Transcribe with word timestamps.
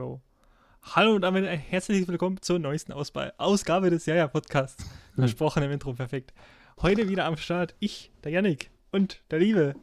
go. 0.00 0.22
Hallo 0.94 1.14
und 1.14 1.20
damit 1.20 1.46
ein 1.46 1.58
herzliches 1.58 2.08
Willkommen 2.08 2.40
zur 2.40 2.58
neuesten 2.58 2.90
Ausba 2.92 3.32
Ausgabe 3.36 3.90
des 3.90 4.06
Jaja 4.06 4.28
Podcasts. 4.28 4.82
Versprochen 5.14 5.62
im 5.62 5.70
Intro, 5.70 5.92
perfekt. 5.92 6.32
Heute 6.80 7.10
wieder 7.10 7.26
am 7.26 7.36
Start 7.36 7.74
ich, 7.80 8.10
der 8.24 8.32
Yannick 8.32 8.70
und 8.92 9.20
der 9.30 9.40
Liebe. 9.40 9.74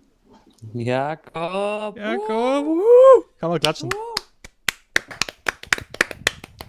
Jakob. 0.74 1.98
Jakob, 1.98 2.66
wuhu. 2.66 3.26
kann 3.40 3.52
man 3.52 3.60
klatschen. 3.60 3.90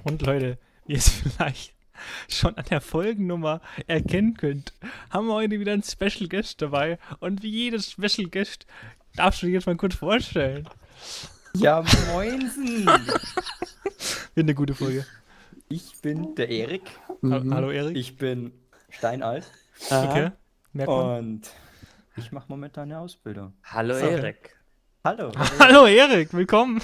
Und 0.04 0.20
Leute, 0.20 0.58
wie 0.84 0.92
ihr 0.92 0.98
es 0.98 1.08
vielleicht 1.08 1.72
schon 2.28 2.54
an 2.58 2.66
der 2.68 2.82
Folgennummer 2.82 3.62
erkennen 3.86 4.34
könnt, 4.34 4.74
haben 5.08 5.26
wir 5.26 5.32
heute 5.32 5.58
wieder 5.58 5.72
einen 5.72 5.82
Special 5.82 6.28
Guest 6.28 6.60
dabei. 6.60 6.98
Und 7.20 7.42
wie 7.42 7.48
jedes 7.48 7.92
Special 7.92 8.28
Guest 8.28 8.66
darfst 9.16 9.40
du 9.40 9.46
dich 9.46 9.54
jetzt 9.54 9.66
mal 9.66 9.76
kurz 9.76 9.94
vorstellen. 9.94 10.68
Ja, 11.58 11.84
moinsen. 12.12 12.86
Wird 14.34 14.44
eine 14.44 14.54
gute 14.54 14.74
Folge. 14.74 15.04
Ich 15.68 16.00
bin 16.00 16.34
der 16.34 16.48
Erik. 16.48 16.82
Ha- 17.22 17.42
Hallo 17.50 17.70
Erik. 17.70 17.96
Ich 17.96 18.16
bin 18.16 18.52
steinalt. 18.90 19.44
Okay. 19.90 20.30
Merkt 20.72 20.90
man. 20.90 21.18
Und 21.18 21.50
ich 22.16 22.32
mache 22.32 22.46
momentan 22.48 22.84
eine 22.84 23.00
Ausbildung. 23.00 23.54
Hallo 23.64 23.94
So. 23.94 24.06
Erik. 24.06 24.56
Hallo. 25.04 25.32
Hallo 25.58 25.86
Erik, 25.86 26.32
willkommen. 26.32 26.80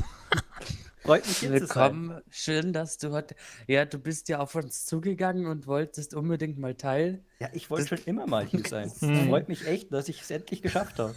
Freut 1.03 1.27
mich 1.27 1.39
hier 1.39 1.51
zu 1.59 1.67
sein. 1.67 1.93
Willkommen. 1.93 2.23
Schön, 2.31 2.73
dass 2.73 2.97
du 2.99 3.11
heute. 3.13 3.35
Ja, 3.67 3.85
du 3.85 3.99
bist 3.99 4.29
ja 4.29 4.39
auf 4.39 4.55
uns 4.55 4.87
zugegangen 4.87 5.47
und 5.47 5.67
wolltest 5.67 6.15
unbedingt 6.15 6.59
mal 6.59 6.75
teil. 6.75 7.23
Ja, 7.41 7.49
ich 7.53 7.69
wollte 7.71 7.89
schon 7.97 8.07
immer 8.07 8.27
mal 8.27 8.47
hier 8.47 8.63
sein. 8.69 8.91
Mhm. 9.01 9.29
Freut 9.29 9.49
mich 9.49 9.67
echt, 9.67 9.93
dass 9.93 10.09
ich 10.09 10.23
es 10.23 10.31
endlich 10.31 10.63
geschafft 10.63 10.99
habe. 10.99 11.15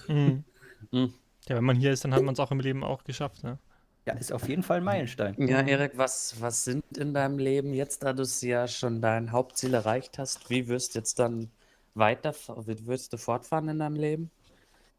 Mhm. 0.92 1.14
Mhm. 1.48 1.52
Ja, 1.52 1.56
wenn 1.58 1.64
man 1.66 1.76
hier 1.78 1.92
ist, 1.92 2.04
dann 2.04 2.14
hat 2.14 2.24
man 2.24 2.34
es 2.34 2.40
auch 2.40 2.52
im 2.52 2.60
Leben 2.60 2.84
auch 2.84 3.04
geschafft. 3.04 3.44
Ne? 3.44 3.58
Ja, 4.06 4.14
ist 4.14 4.32
auf 4.32 4.48
jeden 4.48 4.64
Fall 4.64 4.78
ein 4.78 4.84
Meilenstein. 4.84 5.36
Ja, 5.48 5.62
Erik, 5.62 5.98
was, 5.98 6.40
was 6.40 6.64
sind 6.64 6.84
in 6.98 7.14
deinem 7.14 7.40
Leben 7.40 7.74
jetzt, 7.74 8.04
da 8.04 8.14
du 8.14 8.24
es 8.24 8.42
ja 8.42 8.68
schon 8.68 9.02
dein 9.02 9.32
Hauptziel 9.32 9.74
erreicht 9.74 10.18
hast? 10.18 10.50
Wie 10.50 10.68
wirst 10.68 10.96
du 10.96 11.00
jetzt 11.00 11.20
dann 11.20 11.50
weiter, 11.94 12.34
wie 12.66 12.86
wirst 12.86 13.14
du 13.14 13.18
fortfahren 13.18 13.68
in 13.70 13.80
deinem 13.80 13.96
Leben? 13.96 14.32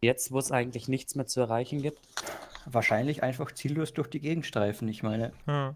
Jetzt, 0.01 0.31
wo 0.31 0.39
es 0.39 0.53
eigentlich 0.53 0.89
nichts 0.89 1.15
mehr 1.15 1.27
zu 1.27 1.41
erreichen 1.41 1.83
gibt? 1.83 2.01
Wahrscheinlich 2.67 3.23
einfach 3.23 3.53
ziellos 3.53 3.93
durch 3.95 4.09
die 4.09 4.21
Gegend 4.21 4.47
streifen. 4.47 4.89
Ich 4.89 5.03
meine, 5.03 5.33
Ja. 5.47 5.75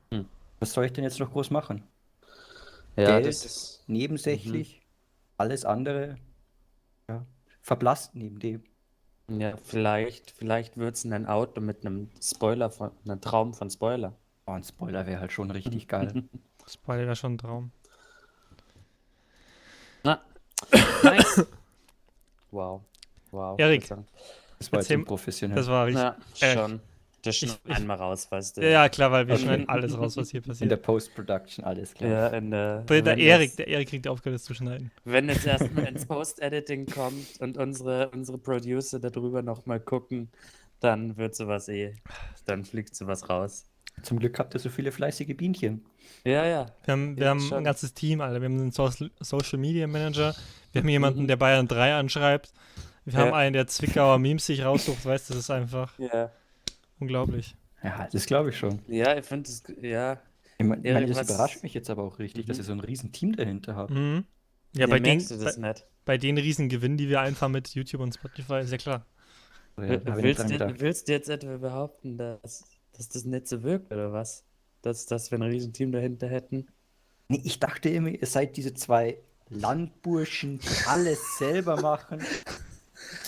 was 0.60 0.72
soll 0.72 0.84
ich 0.84 0.92
denn 0.92 1.04
jetzt 1.04 1.18
noch 1.18 1.30
groß 1.30 1.50
machen? 1.50 1.82
Ja, 2.96 3.06
Geld, 3.20 3.26
das 3.26 3.44
ist. 3.44 3.84
nebensächlich, 3.86 4.82
alles 5.38 5.64
andere 5.64 6.16
ja, 7.08 7.24
verblasst 7.62 8.14
neben 8.14 8.38
dem. 8.38 8.62
Ja, 9.28 9.56
vielleicht, 9.56 10.30
vielleicht 10.30 10.76
wird 10.76 10.96
es 10.96 11.04
ein 11.04 11.26
Auto 11.26 11.60
mit 11.60 11.86
einem 11.86 12.10
Spoiler 12.20 12.70
von, 12.70 12.90
einem 13.04 13.20
Traum 13.20 13.54
von 13.54 13.70
Spoiler. 13.70 14.14
Oh, 14.46 14.52
ein 14.52 14.64
Spoiler 14.64 15.06
wäre 15.06 15.20
halt 15.20 15.32
schon 15.32 15.50
richtig 15.50 15.88
geil. 15.88 16.24
Spoiler 16.66 17.06
wäre 17.06 17.16
schon 17.16 17.34
ein 17.34 17.38
Traum. 17.38 17.72
Na, 20.04 20.20
nice. 21.02 21.46
wow. 22.50 22.82
Wow. 23.30 23.58
Erik. 23.58 23.88
Das 24.58 24.72
war 24.72 24.80
jetzt 24.80 24.90
unprofessionell. 24.90 25.56
Das 25.56 25.68
war 25.68 25.86
richtig. 25.86 26.02
Ja, 26.02 26.16
Äh, 26.40 26.54
schon. 26.54 26.80
Das 27.22 27.36
schneiden 27.36 27.58
ich- 27.66 27.74
einmal 27.76 27.96
raus, 27.98 28.26
weißt 28.30 28.56
du. 28.56 28.68
Ja, 28.68 28.88
klar, 28.88 29.12
weil 29.12 29.26
wir 29.28 29.34
Okay. 29.34 29.44
schneiden 29.44 29.68
alles 29.68 29.96
raus, 29.96 30.16
was 30.16 30.30
hier 30.30 30.38
In 30.40 30.44
der 30.44 30.52
passiert. 30.52 30.82
Post-Production, 30.82 31.64
alles 31.64 31.94
klar. 31.94 32.10
Ja, 32.10 32.26
in 32.28 32.50
der, 32.50 32.80
Der, 32.80 33.16
Erik, 33.16 33.50
das- 33.50 33.56
der 33.56 33.68
Erik 33.68 33.88
kriegt 33.88 34.04
die 34.04 34.08
Aufgabe, 34.08 34.32
das 34.34 34.42
zu 34.42 34.54
schneiden. 34.54 34.90
Wenn 35.04 35.28
jetzt 35.28 35.46
erstmal 35.46 35.84
ins 35.88 36.04
Post-Editing 36.06 36.86
kommt 36.86 37.40
und 37.40 37.56
unsere, 37.58 38.08
unsere 38.10 38.38
Producer 38.38 38.98
darüber 38.98 39.40
nochmal 39.42 39.78
gucken, 39.80 40.30
dann 40.80 41.16
wird 41.16 41.36
sowas 41.36 41.68
eh, 41.68 41.94
dann 42.46 42.64
fliegt 42.64 42.96
sowas 42.96 43.28
raus. 43.30 43.66
Zum 44.02 44.18
Glück 44.18 44.38
habt 44.40 44.54
ihr 44.54 44.58
so 44.58 44.68
viele 44.68 44.90
fleißige 44.90 45.36
Bienchen. 45.36 45.84
Ja, 46.24 46.44
ja. 46.44 46.66
Wir 46.84 46.92
haben, 46.92 47.16
wir 47.16 47.24
Ja, 47.24 47.30
haben 47.30 47.52
ein 47.52 47.62
ganzes 47.64 47.94
Team, 47.94 48.20
Alter. 48.20 48.40
Wir 48.40 48.46
haben 48.48 48.58
einen 48.58 48.72
so 48.72 48.90
Social 49.20 49.58
Media 49.60 49.86
Manager. 49.86 50.34
Wir 50.72 50.80
haben 50.80 50.88
jemanden, 50.88 51.22
Mhm. 51.22 51.26
der 51.28 51.36
Bayern 51.36 51.68
3 51.68 51.94
anschreibt. 51.94 52.52
Wir 53.04 53.14
Ja. 53.14 53.20
haben 53.20 53.34
einen, 53.34 53.52
der 53.52 53.66
Zwickauer 53.68 54.18
Memes 54.18 54.46
sich 54.46 54.64
raussucht. 54.64 55.04
Weißt 55.04 55.28
du, 55.30 55.34
das 55.34 55.44
ist 55.44 55.50
einfach 55.50 55.96
Ja, 55.98 56.30
unglaublich. 57.02 57.56
Ja, 57.82 58.08
das 58.10 58.26
glaube 58.26 58.50
ich 58.50 58.56
schon. 58.58 58.80
ja 58.88 59.16
ich 59.18 59.24
finde 59.26 59.50
es, 59.50 59.62
ja. 59.80 60.20
Ich 60.58 60.66
meine, 60.66 60.86
Erik, 60.86 61.08
das 61.08 61.22
überrascht 61.28 61.62
mich 61.62 61.74
jetzt 61.74 61.90
aber 61.90 62.02
auch 62.04 62.18
richtig, 62.18 62.46
dass 62.46 62.56
Mhm. 62.58 62.60
ihr 62.62 62.64
so 62.64 62.72
ein 62.72 62.80
riesen 62.80 63.12
Team 63.12 63.34
dahinter 63.36 63.74
habt. 63.76 63.90
Mhm. 63.90 64.24
Ja, 64.74 64.80
Ja, 64.82 64.86
bei 64.86 64.98
den, 65.00 65.16
merkst 65.16 65.30
du 65.32 65.36
das 65.36 65.56
bei, 65.60 65.68
nicht. 65.68 65.86
bei 66.04 66.18
den 66.18 66.38
riesen 66.38 66.68
Gewinnen, 66.68 66.96
die 66.96 67.08
wir 67.08 67.20
einfahren 67.20 67.52
mit 67.52 67.68
YouTube 67.74 68.00
und 68.00 68.14
Spotify, 68.14 68.60
ist 68.60 68.70
ja 68.70 68.78
klar. 68.78 69.06
So, 69.76 69.82
ja, 69.82 70.00
willst, 70.04 70.48
du, 70.50 70.80
willst 70.80 71.08
du 71.08 71.12
jetzt 71.12 71.28
etwa 71.28 71.56
behaupten, 71.56 72.16
dass, 72.18 72.64
dass 72.92 73.08
das 73.08 73.24
nicht 73.24 73.48
so 73.48 73.62
wirkt, 73.62 73.92
oder 73.92 74.12
was? 74.12 74.44
Dass, 74.82 75.06
dass 75.06 75.30
wir 75.30 75.38
ein 75.38 75.42
Riesenteam 75.42 75.92
dahinter 75.92 76.28
hätten? 76.28 76.66
Nee, 77.28 77.40
ich 77.44 77.58
dachte 77.58 77.88
immer, 77.88 78.08
ihr 78.10 78.26
seid 78.26 78.56
diese 78.56 78.74
zwei 78.74 79.18
Landburschen, 79.48 80.58
die 80.58 80.86
alles 80.86 81.38
selber 81.38 81.80
machen. 81.80 82.20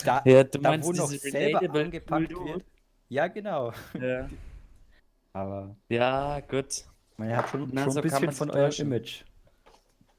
Da, 0.04 0.22
Ja, 0.24 0.44
du 0.44 0.58
da 0.58 0.70
meinst 0.70 0.86
wo 0.88 0.92
noch 0.92 1.08
selber 1.10 1.60
angepackt 1.74 2.30
wird. 2.30 2.64
Ja, 3.14 3.28
genau. 3.28 3.72
Ja. 4.00 4.28
Aber 5.32 5.76
Ja, 5.88 6.40
gut. 6.40 6.84
man 7.16 7.36
hat 7.36 7.48
schon, 7.48 7.70
Na, 7.72 7.84
schon 7.84 7.92
so 7.92 8.00
ein 8.00 8.02
bisschen 8.02 8.32
von 8.32 8.50
eurem. 8.50 8.72
Image. 8.76 9.22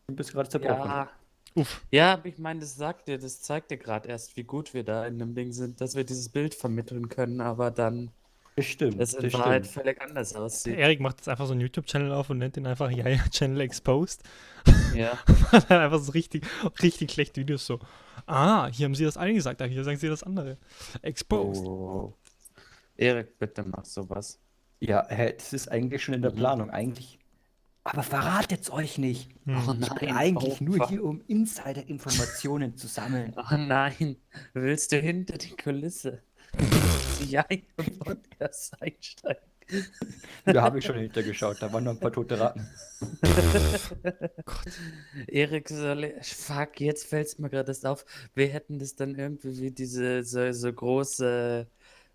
Du 0.08 0.16
bist 0.16 0.32
gerade 0.32 0.48
zerbrochen. 0.48 0.90
Ja. 0.90 1.10
Uff. 1.56 1.86
Ja, 1.92 2.14
aber 2.14 2.28
ich 2.28 2.38
meine, 2.38 2.62
das 2.62 2.76
sagt 2.76 3.10
dir, 3.10 3.18
das 3.18 3.42
zeigt 3.42 3.70
dir 3.72 3.78
gerade 3.78 4.08
erst, 4.08 4.38
wie 4.38 4.44
gut 4.46 4.74
wir 4.74 4.86
da 4.86 5.06
in 5.06 5.20
dem 5.20 5.36
Ding 5.36 5.52
sind, 5.52 5.82
dass 5.82 5.96
wir 5.96 6.06
dieses 6.06 6.30
Bild 6.30 6.56
vermitteln 6.56 7.10
können, 7.10 7.42
aber 7.42 7.70
dann 7.70 8.12
Das 8.56 8.66
stimmt. 8.66 9.00
es 9.02 9.14
in 9.14 9.24
das 9.24 9.34
Wahrheit 9.34 9.66
stimmt. 9.66 9.74
völlig 9.84 10.02
anders 10.02 10.30
Der 10.32 10.42
aussieht. 10.42 10.78
Erik 10.78 11.02
macht 11.02 11.18
jetzt 11.18 11.28
einfach 11.28 11.48
so 11.48 11.52
einen 11.52 11.62
YouTube-Channel 11.62 12.14
auf 12.14 12.30
und 12.30 12.38
nennt 12.38 12.56
den 12.56 12.66
einfach 12.66 12.90
Jaja 12.92 13.24
Channel 13.30 13.60
Exposed. 13.60 14.24
Ja. 14.96 15.18
Einfach 15.70 16.00
so 16.00 16.12
richtig, 16.14 16.46
richtig 16.82 17.12
schlechte 17.12 17.42
Videos 17.42 17.66
so. 17.66 17.80
Ah, 18.26 18.68
hier 18.72 18.86
haben 18.86 18.96
sie 18.96 19.04
das 19.04 19.16
eine 19.18 19.34
gesagt, 19.34 19.62
ah, 19.62 19.66
hier 19.66 19.84
sagen 19.84 19.98
sie 19.98 20.08
das 20.08 20.24
andere. 20.24 20.58
Exposed. 21.02 21.64
Oh. 21.66 22.14
Erik, 22.98 23.38
bitte 23.38 23.64
mach 23.64 23.86
sowas. 23.86 24.40
Ja, 24.80 25.06
hä, 25.10 25.34
das 25.38 25.54
ist 25.54 25.72
eigentlich 25.72 26.04
schon 26.04 26.14
in 26.16 26.22
der 26.22 26.32
Mhm. 26.32 26.36
Planung. 26.38 26.70
Eigentlich. 26.70 27.20
Aber 27.84 28.04
verratet's 28.04 28.72
euch 28.72 28.98
nicht. 28.98 29.30
Hm. 29.46 29.58
Oh 29.68 29.76
Ich 29.80 29.90
bin 29.96 30.10
nein, 30.10 30.18
eigentlich 30.18 30.60
oh, 30.60 30.64
nur 30.64 30.88
hier, 30.88 31.04
um 31.04 31.22
Insider-Informationen 31.28 32.76
zu 32.78 32.88
sammeln. 32.88 33.34
Oh 33.38 33.58
nein, 33.58 34.18
willst 34.54 34.92
du 34.92 34.98
hinter 35.00 35.38
die 35.38 35.56
Kulisse? 35.56 36.22
ja, 37.28 37.44
den 37.44 37.64
Podcast 38.00 38.82
einsteigen. 38.82 39.42
Da 40.46 40.62
habe 40.62 40.78
ich 40.80 40.86
schon 40.86 40.98
hintergeschaut, 40.98 41.58
da 41.60 41.72
waren 41.74 41.84
noch 41.86 41.92
ein 41.94 42.00
paar 42.00 42.12
tote 42.12 42.40
Ratten. 42.40 42.68
Erik, 45.28 45.70
soll 45.70 46.04
ich- 46.06 46.36
fuck, 46.36 46.80
jetzt 46.80 47.08
fällt 47.08 47.28
es 47.28 47.40
mir 47.40 47.50
gerade 47.50 47.70
erst 47.72 47.86
auf. 47.86 48.06
Wir 48.36 48.48
hätten 48.48 48.80
das 48.80 48.96
dann 48.96 49.16
irgendwie 49.16 49.58
wie 49.60 49.72
diese 49.72 50.24
so, 50.24 50.52
so 50.52 50.72
große, 50.72 51.68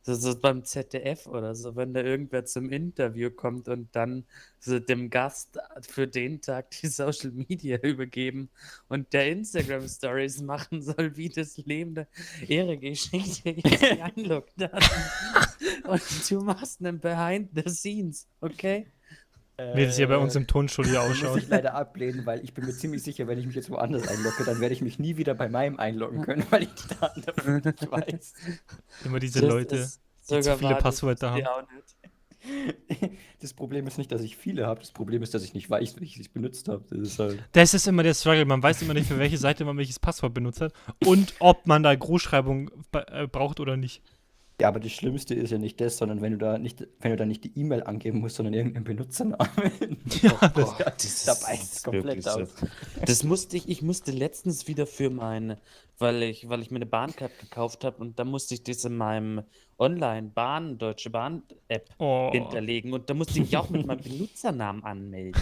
so, 0.02 0.14
so 0.14 0.38
beim 0.38 0.64
ZDF 0.64 1.26
oder 1.26 1.54
so, 1.54 1.76
wenn 1.76 1.92
da 1.92 2.02
irgendwer 2.02 2.44
zum 2.44 2.70
Interview 2.70 3.30
kommt 3.30 3.68
und 3.68 3.94
dann 3.94 4.24
so 4.58 4.78
dem 4.78 5.10
Gast 5.10 5.58
für 5.82 6.06
den 6.06 6.40
Tag 6.40 6.70
die 6.70 6.86
Social 6.86 7.30
Media 7.32 7.78
übergeben 7.82 8.50
und 8.88 9.12
der 9.12 9.30
Instagram 9.30 9.86
Stories 9.88 10.40
machen 10.40 10.82
soll, 10.82 11.16
wie 11.16 11.28
das 11.28 11.56
Leben 11.58 11.94
der 11.94 12.08
Erik, 12.48 12.82
ich 12.82 13.02
schicke 13.02 13.28
dir 13.42 13.52
jetzt 13.52 13.82
die 13.82 14.00
Einlogdaten 14.02 14.78
und 15.84 16.30
du 16.30 16.40
machst 16.40 16.80
einen 16.80 16.98
Behind 16.98 17.50
the 17.54 17.70
Scenes, 17.70 18.26
okay? 18.40 18.86
Wie 19.74 19.86
das 19.86 19.96
hier 19.96 20.08
bei 20.08 20.16
uns 20.18 20.34
Äh, 20.34 20.38
im 20.38 20.46
Tonstudio 20.46 21.00
Muss 21.00 21.10
ausschaut. 21.10 21.38
ich 21.38 21.48
leider 21.48 21.74
ablehnen, 21.74 22.24
weil 22.26 22.42
ich 22.44 22.54
bin 22.54 22.64
mir 22.66 22.72
ziemlich 22.72 23.02
sicher, 23.02 23.26
wenn 23.26 23.38
ich 23.38 23.46
mich 23.46 23.56
jetzt 23.56 23.70
woanders 23.70 24.06
einlogge, 24.08 24.44
dann 24.44 24.60
werde 24.60 24.74
ich 24.74 24.82
mich 24.82 24.98
nie 24.98 25.16
wieder 25.16 25.34
bei 25.34 25.48
meinem 25.48 25.78
einloggen 25.78 26.22
können, 26.22 26.44
weil 26.50 26.64
ich 26.64 26.74
die 26.74 26.94
Daten 27.00 27.22
dafür 27.22 27.60
nicht 27.64 27.90
weiß. 27.90 28.34
Immer 29.04 29.18
diese 29.18 29.40
Das 29.40 29.48
Leute, 29.50 29.76
die 30.30 30.40
zu 30.40 30.56
viele 30.56 30.74
Passwörter 30.76 31.30
haben. 31.30 31.38
ich 31.40 31.46
auch 31.48 31.62
nicht. 31.62 31.96
Das 33.40 33.52
Problem 33.52 33.86
ist 33.86 33.98
nicht, 33.98 34.10
dass 34.12 34.22
ich 34.22 34.36
viele 34.36 34.66
habe, 34.66 34.80
das 34.80 34.92
Problem 34.92 35.22
ist, 35.22 35.34
dass 35.34 35.42
ich 35.44 35.52
nicht 35.52 35.68
weiß, 35.68 36.00
wie 36.00 36.04
ich 36.04 36.14
sie 36.14 36.28
benutzt 36.32 36.68
habe. 36.68 36.82
Das 36.88 36.98
ist 36.98 37.18
halt. 37.18 37.38
Das 37.52 37.74
ist 37.74 37.86
immer 37.86 38.02
der 38.02 38.14
Struggle. 38.14 38.46
Man 38.46 38.62
weiß 38.62 38.80
immer 38.82 38.94
nicht, 38.94 39.08
für 39.08 39.18
welche 39.18 39.36
Seite 39.36 39.64
man 39.66 39.76
welches 39.76 39.98
Passwort 39.98 40.32
benutzt 40.32 40.60
hat 40.62 40.72
und 41.04 41.34
ob 41.38 41.66
man 41.66 41.82
da 41.82 41.94
Großschreibung 41.94 42.70
äh, 42.92 43.26
braucht 43.26 43.60
oder 43.60 43.76
nicht. 43.76 44.02
Ja, 44.60 44.68
aber 44.68 44.80
das 44.80 44.92
Schlimmste 44.92 45.34
ist 45.34 45.50
ja 45.50 45.58
nicht 45.58 45.80
das, 45.80 45.96
sondern 45.96 46.20
wenn 46.20 46.32
du 46.32 46.38
da 46.38 46.58
nicht, 46.58 46.86
wenn 47.00 47.10
du 47.12 47.16
da 47.16 47.24
nicht 47.26 47.44
die 47.44 47.58
E-Mail 47.58 47.82
angeben 47.82 48.20
musst, 48.20 48.36
sondern 48.36 48.54
irgendeinen 48.54 48.84
Benutzernamen. 48.84 49.40
Ja, 50.22 50.32
das, 50.40 50.52
Boah, 50.52 50.76
das 50.78 51.24
da 51.24 51.32
ist- 51.32 51.46
beißt 51.46 51.62
das 51.62 51.72
ist 51.76 51.84
komplett 51.84 52.22
so. 52.22 52.30
aus. 52.30 52.48
Das 53.06 53.22
musste 53.24 53.56
ich, 53.56 53.68
ich 53.68 53.82
musste 53.82 54.10
letztens 54.12 54.66
wieder 54.68 54.86
für 54.86 55.08
meine, 55.08 55.58
weil 55.98 56.22
ich, 56.22 56.48
weil 56.48 56.60
ich 56.62 56.70
mir 56.70 56.76
eine 56.76 56.86
Bahncard 56.86 57.38
gekauft 57.38 57.84
habe 57.84 57.98
und 57.98 58.18
da 58.18 58.24
musste 58.24 58.54
ich 58.54 58.62
das 58.62 58.84
in 58.84 58.96
meinem 58.96 59.42
Online-Bahn, 59.78 60.78
Deutsche 60.78 61.10
Bahn-App 61.10 61.88
oh. 61.98 62.30
hinterlegen 62.32 62.92
und 62.92 63.08
da 63.08 63.14
musste 63.14 63.40
ich 63.40 63.56
auch 63.56 63.70
mit 63.70 63.86
meinem 63.86 64.02
Benutzernamen 64.02 64.84
anmelden. 64.84 65.40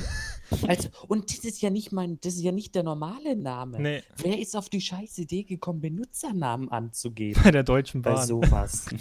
Also, 0.67 0.89
und 1.09 1.31
das 1.31 1.45
ist 1.45 1.61
ja 1.61 1.71
nicht 1.71 1.93
mein, 1.93 2.19
das 2.21 2.35
ist 2.35 2.43
ja 2.43 2.53
nicht 2.53 2.75
der 2.75 2.83
normale 2.83 3.37
Name. 3.37 3.81
Nee, 3.81 4.03
Wer 4.17 4.39
ist 4.39 4.57
auf 4.57 4.69
die 4.69 4.81
scheiß 4.81 5.19
Idee 5.19 5.45
gekommen, 5.45 5.81
Benutzernamen 5.81 6.71
anzugeben 6.71 7.43
bei 7.43 7.51
der 7.51 7.63
Deutschen 7.63 8.03
bei 8.03 8.15
Bahn. 8.15 8.27
sowas? 8.27 8.87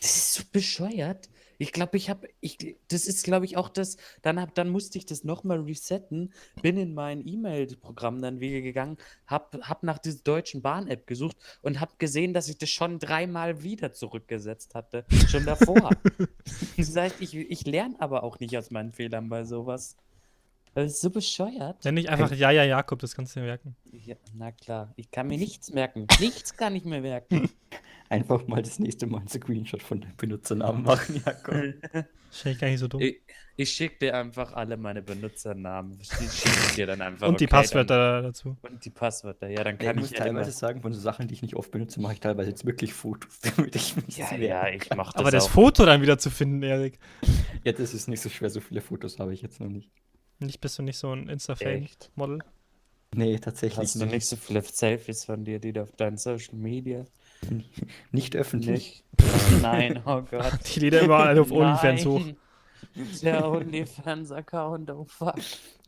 Das 0.00 0.16
ist 0.16 0.34
so 0.34 0.42
bescheuert. 0.50 1.28
Ich 1.58 1.72
glaube, 1.72 1.98
ich 1.98 2.08
habe, 2.08 2.26
ich, 2.40 2.76
das 2.88 3.04
ist, 3.04 3.22
glaube 3.22 3.44
ich, 3.44 3.58
auch 3.58 3.68
das, 3.68 3.98
dann, 4.22 4.40
hab, 4.40 4.54
dann 4.54 4.70
musste 4.70 4.96
ich 4.96 5.04
das 5.04 5.24
nochmal 5.24 5.60
resetten, 5.60 6.32
bin 6.62 6.78
in 6.78 6.94
mein 6.94 7.26
E-Mail-Programm 7.26 8.22
dann 8.22 8.40
wieder 8.40 8.62
gegangen, 8.62 8.96
habe 9.26 9.60
hab 9.60 9.82
nach 9.82 9.98
dieser 9.98 10.22
deutschen 10.22 10.62
Bahn-App 10.62 11.06
gesucht 11.06 11.36
und 11.60 11.78
habe 11.78 11.92
gesehen, 11.98 12.32
dass 12.32 12.48
ich 12.48 12.56
das 12.56 12.70
schon 12.70 12.98
dreimal 12.98 13.62
wieder 13.62 13.92
zurückgesetzt 13.92 14.74
hatte, 14.74 15.04
schon 15.28 15.44
davor. 15.44 15.90
das 16.78 16.96
heißt, 16.96 17.16
ich, 17.20 17.34
ich 17.34 17.66
lerne 17.66 17.96
aber 17.98 18.22
auch 18.22 18.40
nicht 18.40 18.56
aus 18.56 18.70
meinen 18.70 18.92
Fehlern 18.92 19.28
bei 19.28 19.44
sowas. 19.44 19.98
Das 20.74 20.92
ist 20.92 21.00
so 21.00 21.10
bescheuert. 21.10 21.84
Nenn 21.84 21.94
nicht 21.94 22.08
einfach 22.08 22.32
Ja, 22.32 22.50
ja, 22.50 22.64
Jakob, 22.64 23.00
das 23.00 23.14
kannst 23.14 23.34
du 23.34 23.40
dir 23.40 23.46
merken. 23.46 23.76
Ja, 23.92 24.14
na 24.34 24.52
klar, 24.52 24.92
ich 24.96 25.10
kann 25.10 25.26
mir 25.26 25.38
nichts 25.38 25.72
merken. 25.72 26.06
Nichts 26.20 26.56
kann 26.56 26.74
ich 26.76 26.84
mir 26.84 27.00
merken. 27.00 27.50
Einfach 28.08 28.44
mal 28.48 28.60
das 28.60 28.80
nächste 28.80 29.06
Mal 29.06 29.18
einen 29.18 29.28
Screenshot 29.28 29.82
von 29.84 30.00
dem 30.00 30.16
Benutzernamen 30.16 30.82
machen, 30.82 31.22
Jakob. 31.24 31.54
Wahrscheinlich 32.30 32.60
gar 32.60 32.68
nicht 32.68 32.80
so 32.80 32.88
dumm. 32.88 33.00
Ich, 33.00 33.20
ich 33.56 33.70
schicke 33.70 33.98
dir 33.98 34.16
einfach 34.16 34.52
alle 34.52 34.76
meine 34.76 35.00
Benutzernamen. 35.02 35.96
Die 35.98 36.04
schicke 36.04 36.60
ich 36.66 36.74
dir 36.74 36.86
dann 36.86 37.02
einfach. 37.02 37.28
Und 37.28 37.38
die 37.40 37.44
okay, 37.44 37.50
Passwörter 37.50 38.22
dazu. 38.22 38.56
Dann, 38.62 38.72
und 38.72 38.84
die 38.84 38.90
Passwörter, 38.90 39.48
ja, 39.48 39.62
dann 39.62 39.78
Ich 39.78 39.80
kann 39.80 39.96
muss 39.96 40.10
ich 40.12 40.18
ja 40.18 40.24
immer. 40.24 40.40
teilweise 40.40 40.50
sagen, 40.52 40.82
von 40.82 40.92
so 40.92 41.00
Sachen, 41.00 41.28
die 41.28 41.34
ich 41.34 41.42
nicht 41.42 41.54
oft 41.56 41.70
benutze, 41.70 42.00
mache 42.00 42.14
ich 42.14 42.20
teilweise 42.20 42.50
jetzt 42.50 42.64
wirklich 42.64 42.94
Fotos, 42.94 43.38
damit 43.56 43.76
ich 43.76 43.94
mich 43.96 44.16
Ja, 44.16 44.26
merke. 44.30 44.46
ja, 44.46 44.68
ich 44.68 44.92
mach 44.94 45.12
das 45.12 45.20
Aber 45.20 45.30
das 45.30 45.46
auch. 45.46 45.50
Foto 45.50 45.84
dann 45.86 46.02
wieder 46.02 46.18
zu 46.18 46.30
finden, 46.30 46.62
Erik. 46.62 46.98
Ja, 47.64 47.72
das 47.72 47.94
ist 47.94 48.08
nicht 48.08 48.20
so 48.20 48.28
schwer, 48.28 48.50
so 48.50 48.60
viele 48.60 48.80
Fotos 48.80 49.18
habe 49.18 49.32
ich 49.34 49.42
jetzt 49.42 49.60
noch 49.60 49.68
nicht. 49.68 49.90
Nicht 50.40 50.60
bist 50.60 50.78
du 50.78 50.82
nicht 50.82 50.98
so 50.98 51.12
ein? 51.12 51.28
Insta-Fame-Model. 51.28 52.38
Nee, 53.14 53.38
tatsächlich 53.38 53.78
Hast 53.78 53.94
du 53.96 54.04
nicht. 54.04 54.12
nicht 54.14 54.26
so 54.26 54.36
viele 54.36 54.62
Selfies 54.62 55.24
von 55.24 55.44
dir, 55.44 55.58
die 55.58 55.72
du 55.72 55.82
auf 55.82 55.92
deinen 55.96 56.16
Social 56.16 56.54
Media 56.54 57.04
Nicht 58.12 58.36
öffentlich. 58.36 59.04
nicht? 59.18 59.62
Nein, 59.62 60.02
oh 60.06 60.22
Gott. 60.30 60.60
Die 60.74 60.80
lädt 60.80 60.94
er 60.94 61.02
immer 61.02 61.16
alle 61.16 61.40
auf 61.42 61.50
OnlyFans 61.52 62.06
hoch. 62.06 62.22
Der 63.22 63.48
OnlyFans-Account, 63.48 64.90
oh 64.90 65.04
fuck. 65.04 65.36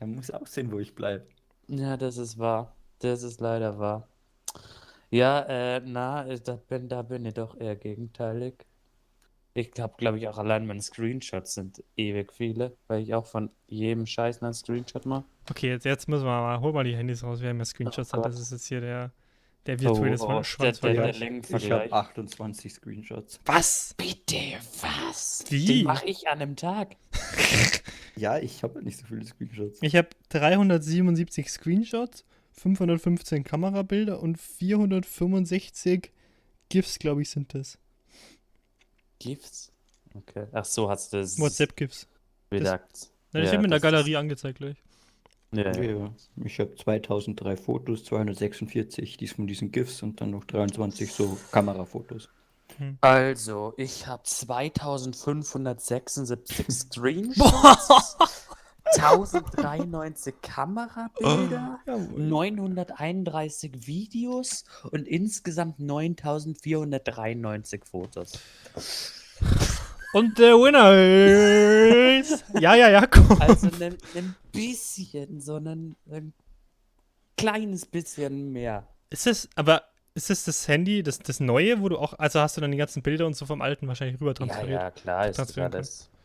Er 0.01 0.07
muss 0.07 0.31
auch 0.31 0.47
sehen, 0.47 0.71
wo 0.73 0.79
ich 0.79 0.95
bleibe. 0.95 1.27
Ja, 1.69 1.97
das 1.97 2.17
ist 2.17 2.39
wahr. 2.39 2.77
Das 3.01 3.23
ist 3.23 3.41
leider 3.41 3.79
wahr. 3.79 4.09
Ja, 5.11 5.41
äh, 5.43 5.81
na, 5.85 6.25
da 6.39 6.57
bin, 6.57 6.89
da 6.89 7.03
bin 7.03 7.25
ich 7.27 7.35
doch 7.35 7.57
eher 7.59 7.77
gegenteilig. 7.77 8.55
Ich 9.55 9.71
glaube, 9.73 9.95
glaube 9.99 10.19
ich, 10.19 10.29
auch 10.29 10.39
allein 10.39 10.67
meine 10.67 10.81
Screenshots 10.81 11.55
sind 11.55 11.85
ewig 11.97 12.33
viele, 12.33 12.75
weil 12.89 13.03
ich 13.03 13.13
auch 13.15 13.27
von 13.27 13.51
jedem 13.67 14.07
Scheiß 14.07 14.43
einen 14.43 14.55
Screenshot 14.55 15.05
mache. 15.05 15.25
Okay, 15.51 15.69
jetzt, 15.69 15.85
jetzt 15.85 16.09
müssen 16.09 16.25
wir 16.25 16.41
mal, 16.41 16.61
hol 16.61 16.73
mal 16.73 16.85
die 16.85 16.97
Handys 16.97 17.23
raus. 17.23 17.43
Wir 17.43 17.51
haben 17.51 17.59
ja 17.59 17.65
Screenshots. 17.67 18.15
Oh. 18.15 18.17
Gott. 18.17 18.27
das 18.27 18.41
ist 18.41 18.51
jetzt 18.53 18.67
hier 18.67 18.81
der, 18.81 19.13
der 19.67 19.79
virtuelle 19.79 20.17
Oh, 20.21 20.41
oh, 20.41 20.43
der- 20.81 21.11
ich 21.11 21.71
habe 21.71 21.93
28 21.93 22.73
Screenshots. 22.73 23.41
Was? 23.45 23.95
Bitte, 23.99 24.37
was? 24.81 25.45
Wie? 25.51 25.67
Den 25.67 25.85
mache 25.85 26.07
ich 26.07 26.27
an 26.29 26.41
einem 26.41 26.57
Tag. 26.57 26.97
Ja, 28.15 28.39
ich 28.39 28.63
habe 28.63 28.83
nicht 28.83 28.99
so 28.99 29.07
viele 29.07 29.25
Screenshots. 29.25 29.79
Ich 29.81 29.97
habe 29.97 30.09
377 30.29 31.51
Screenshots, 31.51 32.25
515 32.53 33.43
Kamerabilder 33.43 34.21
und 34.21 34.39
465 34.39 36.13
GIFs, 36.69 36.99
glaube 36.99 37.23
ich, 37.23 37.31
sind 37.31 37.55
das. 37.55 37.79
GIFs? 39.23 39.71
Okay. 40.15 40.47
Ach 40.53 40.65
so, 40.65 40.91
hast 40.91 41.13
du 41.13 41.19
das 41.19 41.39
WhatsApp-GIFs. 41.39 42.07
bedacht. 42.51 43.11
Nein, 43.33 43.45
ich 43.45 43.51
Ja, 43.51 43.57
habe 43.57 43.65
in 43.65 43.71
der 43.71 43.81
Galerie 43.81 44.17
angezeigt 44.17 44.59
gleich. 44.59 44.77
Ja, 45.55 45.71
ja. 45.77 45.83
Ja, 45.83 46.11
ich 46.45 46.59
habe 46.61 46.75
2003 46.75 47.57
Fotos, 47.57 48.05
246 48.05 49.17
dies 49.19 49.33
von 49.33 49.47
diesen 49.47 49.71
GIFs 49.71 50.03
und 50.03 50.21
dann 50.21 50.31
noch 50.31 50.45
23 50.45 51.13
so 51.13 51.39
Kamerafotos. 51.51 52.29
Also, 53.03 53.75
ich 53.77 54.07
habe 54.07 54.23
2576 54.23 56.67
Screenshots, 56.71 58.17
1093 58.95 60.35
Kamerabilder, 60.43 61.79
Jawohl. 61.87 62.21
931 62.23 63.87
Videos 63.87 64.65
und 64.91 65.09
insgesamt 65.09 65.81
9493 65.81 67.85
Fotos. 67.85 68.33
Und 70.13 70.39
der 70.39 70.55
Winner 70.57 72.19
ist. 72.21 72.45
ja, 72.61 72.75
ja, 72.75 72.91
Jakob. 72.91 73.41
Also 73.41 73.69
ein, 73.81 73.97
ein 74.15 74.37
bisschen, 74.53 75.41
sondern 75.41 75.97
ein 76.11 76.35
kleines 77.39 77.87
bisschen 77.87 78.53
mehr. 78.53 78.87
Ist 79.11 79.27
das, 79.27 79.49
aber 79.55 79.85
ist 80.15 80.29
das 80.29 80.45
das 80.45 80.69
Handy, 80.69 81.03
das, 81.03 81.19
das 81.19 81.41
neue, 81.41 81.81
wo 81.81 81.89
du 81.89 81.99
auch, 81.99 82.13
also 82.19 82.41
hast 82.41 82.57
du 82.57 82.61
dann 82.61 82.71
die 82.73 82.77
ganzen 82.79 83.03
Bilder 83.03 83.27
und 83.27 83.35
so 83.35 83.47
vom 83.47 83.63
alten 83.63 83.89
wahrscheinlich 83.89 84.21
rüber 84.21 84.33
Ja, 84.33 84.35
transferiert? 84.35 84.81
ja, 84.81 84.91
klar 84.91 85.29
ist 85.29 85.39
das. 85.39 85.55
Ja, 85.57 85.71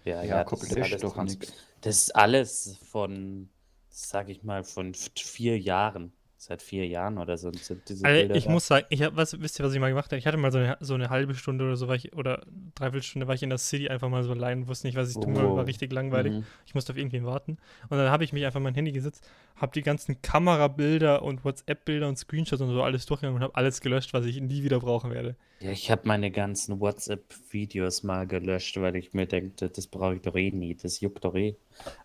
Ja, 0.03 0.23
ja, 0.23 0.37
Jakob 0.37 0.59
das 0.59 0.69
ist 0.91 1.03
doch 1.03 1.15
nichts. 1.23 1.53
Das 1.87 1.99
ist 1.99 2.15
alles 2.17 2.77
von, 2.91 3.49
sag 3.87 4.27
ich 4.27 4.43
mal, 4.43 4.65
von 4.65 4.93
vier 4.93 5.57
Jahren. 5.57 6.11
Seit 6.47 6.61
vier 6.61 6.87
Jahren 6.87 7.17
oder 7.17 7.37
so 7.37 7.51
sind 7.51 7.89
diese 7.89 8.05
Also 8.05 8.19
Bilder 8.21 8.35
ich 8.35 8.45
da. 8.45 8.51
muss 8.51 8.67
sagen, 8.67 8.85
ich 8.89 9.01
hab, 9.01 9.17
was, 9.17 9.37
wisst 9.41 9.59
ihr, 9.59 9.65
was 9.65 9.73
ich 9.73 9.81
mal 9.81 9.89
gemacht 9.89 10.05
habe? 10.11 10.17
Ich 10.17 10.25
hatte 10.25 10.37
mal 10.37 10.49
so 10.49 10.59
eine, 10.59 10.77
so 10.79 10.93
eine 10.93 11.09
halbe 11.09 11.35
Stunde 11.35 11.65
oder 11.65 11.75
so, 11.75 11.89
war 11.89 11.95
ich, 11.95 12.15
oder 12.15 12.45
dreiviertel 12.75 13.03
Stunde 13.03 13.27
war 13.27 13.35
ich 13.35 13.43
in 13.43 13.49
der 13.49 13.57
City 13.57 13.89
einfach 13.89 14.07
mal 14.07 14.23
so 14.23 14.31
allein, 14.31 14.65
wusste 14.69 14.87
nicht, 14.87 14.95
was 14.95 15.09
ich 15.09 15.15
tun 15.15 15.35
soll, 15.35 15.43
Oh. 15.45 15.57
war 15.57 15.67
richtig 15.67 15.91
langweilig. 15.91 16.31
Mhm. 16.31 16.43
Ich 16.65 16.73
musste 16.73 16.93
auf 16.93 16.97
irgendwen 16.97 17.25
warten. 17.25 17.57
Und 17.89 17.97
dann 17.97 18.09
habe 18.09 18.23
ich 18.23 18.31
mich 18.31 18.45
einfach 18.45 18.61
mein 18.61 18.75
Handy 18.75 18.93
gesetzt, 18.93 19.29
habe 19.57 19.73
die 19.73 19.81
ganzen 19.81 20.21
Kamerabilder 20.21 21.21
und 21.21 21.43
WhatsApp-Bilder 21.43 22.07
und 22.07 22.17
Screenshots 22.17 22.61
und 22.61 22.69
so 22.69 22.81
alles 22.81 23.05
durchgegangen 23.05 23.35
und 23.35 23.43
habe 23.43 23.55
alles 23.55 23.81
gelöscht, 23.81 24.13
was 24.13 24.25
ich 24.25 24.39
nie 24.39 24.63
wieder 24.63 24.79
brauchen 24.79 25.11
werde. 25.11 25.35
Ja, 25.59 25.71
ich 25.71 25.91
habe 25.91 26.03
meine 26.05 26.31
ganzen 26.31 26.79
WhatsApp-Videos 26.79 28.03
mal 28.03 28.25
gelöscht, 28.25 28.79
weil 28.79 28.95
ich 28.95 29.13
mir 29.13 29.25
denke, 29.25 29.69
das 29.69 29.87
brauche 29.87 30.15
ich 30.15 30.21
doch 30.21 30.35
eh 30.35 30.51
nie, 30.51 30.75
das 30.75 31.01
juckt 31.01 31.25
doch 31.25 31.35
eh. 31.35 31.55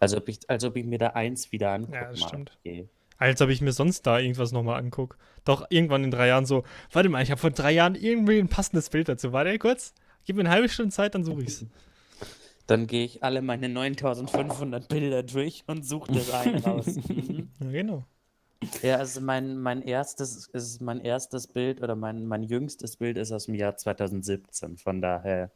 Also 0.01 0.17
ob 0.17 0.29
ich, 0.29 0.39
als 0.51 0.65
ob 0.65 0.77
ich 0.77 0.85
mir 0.85 0.99
da 0.99 1.09
eins 1.09 1.53
wieder 1.53 1.71
angucke. 1.71 1.95
Ja, 1.97 2.11
das 2.11 2.21
mal. 2.21 2.29
stimmt. 2.29 2.59
Okay. 2.65 2.89
Als 3.23 3.41
ob 3.41 3.51
ich 3.51 3.61
mir 3.61 3.73
sonst 3.73 4.05
da 4.07 4.19
irgendwas 4.19 4.51
nochmal 4.51 4.81
angucke. 4.81 5.17
Doch 5.45 5.65
irgendwann 5.71 6.03
in 6.03 6.11
drei 6.11 6.27
Jahren 6.27 6.45
so, 6.45 6.65
warte 6.91 7.09
mal, 7.09 7.23
ich 7.23 7.31
habe 7.31 7.41
vor 7.41 7.51
drei 7.51 7.71
Jahren 7.71 7.95
irgendwie 7.95 8.41
ein 8.41 8.49
passendes 8.49 8.91
Bild 8.91 9.09
dazu. 9.09 9.33
Warte 9.33 9.57
kurz, 9.61 9.95
gib 10.25 10.35
mir 10.35 10.43
eine 10.43 10.51
halbe 10.51 10.69
Stunde 10.69 10.93
Zeit, 10.93 11.15
dann 11.15 11.25
suche 11.25 11.43
ich's. 11.43 11.65
Dann 12.69 12.87
gehe 12.87 13.05
ich 13.05 13.25
alle 13.25 13.43
meine 13.43 13.69
9500 13.69 14.89
Bilder 14.89 15.25
durch 15.25 15.65
und 15.67 15.85
suche 15.85 16.13
das 16.13 16.33
eine 16.33 16.63
raus. 16.63 16.87
Mhm. 17.09 17.49
Ja, 17.61 17.71
genau. 17.71 18.05
Ja, 18.83 18.97
also 18.97 19.21
mein, 19.21 19.59
mein 19.59 19.83
erstes 19.83 20.47
ist 20.47 20.81
mein 20.81 21.01
erstes 21.01 21.49
Bild 21.49 21.83
oder 21.83 21.97
mein, 21.97 22.27
mein 22.27 22.45
jüngstes 22.45 22.97
Bild 22.97 23.19
ist 23.19 23.33
aus 23.33 23.47
dem 23.47 23.57
Jahr 23.57 23.77
2017. 23.77 24.77
Von 24.77 25.03
daher 25.03 25.51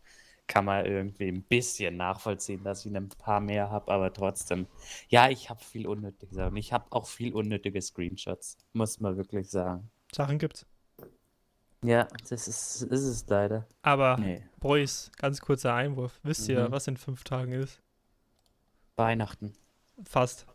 kann 0.49 0.65
man 0.65 0.87
irgendwie 0.87 1.29
ein 1.29 1.43
bisschen 1.43 1.97
nachvollziehen, 1.97 2.63
dass 2.63 2.87
ich 2.87 2.95
ein 2.97 3.09
paar 3.09 3.41
mehr 3.41 3.71
habe, 3.71 3.91
aber 3.93 4.13
trotzdem. 4.13 4.67
Ja, 5.09 5.29
ich 5.29 5.51
habe 5.51 5.63
viel 5.63 5.87
unnötige 5.87 6.35
Sachen. 6.35 6.57
Ich 6.57 6.73
habe 6.73 6.87
auch 6.91 7.07
viel 7.07 7.33
unnötige 7.35 7.81
Screenshots, 7.83 8.57
muss 8.73 9.01
man 9.01 9.17
wirklich 9.17 9.51
sagen. 9.51 9.91
Sachen 10.15 10.39
gibt's. 10.39 10.67
Ja, 11.83 12.09
das 12.29 12.49
ist, 12.49 12.83
ist 12.83 13.03
es 13.03 13.27
leider. 13.29 13.67
Aber, 13.83 14.17
Nee. 14.19 14.43
Boys, 14.61 15.11
ganz 15.19 15.41
kurzer 15.41 15.75
Einwurf. 15.75 16.19
Wisst 16.23 16.49
ihr, 16.49 16.69
Mhm. 16.69 16.73
was 16.73 16.87
in 16.89 16.97
fünf 16.97 17.23
Tagen 17.25 17.53
ist? 17.53 17.81
Weihnachten. 18.97 19.53
Fast. 20.05 20.47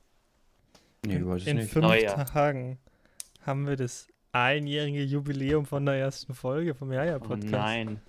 Nee, 1.06 1.16
in 1.18 1.28
weiß 1.28 1.42
ich 1.44 1.48
in 1.48 1.58
nicht. 1.58 1.72
fünf 1.72 1.86
Neujahr. 1.86 2.26
Tagen 2.26 2.80
haben 3.46 3.68
wir 3.68 3.76
das 3.76 4.08
einjährige 4.32 5.04
Jubiläum 5.04 5.66
von 5.66 5.86
der 5.86 5.96
ersten 5.96 6.34
Folge 6.34 6.74
vom 6.74 6.90
Oh 6.90 6.94
Jaja-Podcast. 6.94 7.52
nein. 7.52 8.02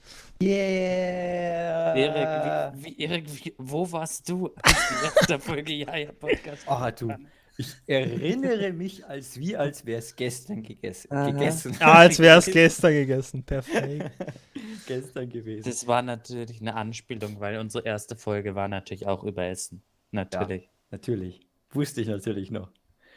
Yeah! 0.43 1.95
Erik, 1.95 2.75
wie, 2.77 2.85
wie, 2.85 3.03
Erik 3.05 3.25
wie, 3.45 3.55
wo 3.59 3.91
warst 3.91 4.29
du, 4.29 4.51
als 4.63 4.89
die 4.89 5.05
erste 5.05 5.39
Folge 5.41 5.73
Jaja 5.73 6.13
Podcast 6.13 6.69
Ah, 6.69 6.91
du. 6.91 7.13
Ich 7.59 7.75
erinnere 7.87 8.73
mich, 8.73 9.05
als 9.05 9.39
wie 9.39 9.57
als 9.57 9.85
wäre 9.85 9.99
es 9.99 10.17
gestern 10.17 10.63
gegessen. 10.63 11.13
Aha. 11.13 11.31
gegessen. 11.31 11.77
Ah, 11.81 11.99
als 11.99 12.19
wäre 12.19 12.39
es 12.39 12.47
gestern 12.53 12.93
gegessen. 12.93 13.43
Perfekt. 13.45 14.11
gestern 14.87 15.29
gewesen. 15.29 15.69
Das 15.69 15.87
war 15.87 16.01
natürlich 16.03 16.61
eine 16.61 16.75
Anspielung, 16.75 17.41
weil 17.41 17.59
unsere 17.59 17.85
erste 17.85 18.17
Folge 18.17 18.55
war 18.55 18.69
natürlich 18.69 19.07
auch 19.07 19.23
über 19.23 19.45
Essen. 19.45 19.83
Natürlich. 20.13 20.71
Natürlich. 20.91 21.41
Wusste 21.71 22.01
ich 22.01 22.09
natürlich 22.09 22.51
noch. 22.51 22.71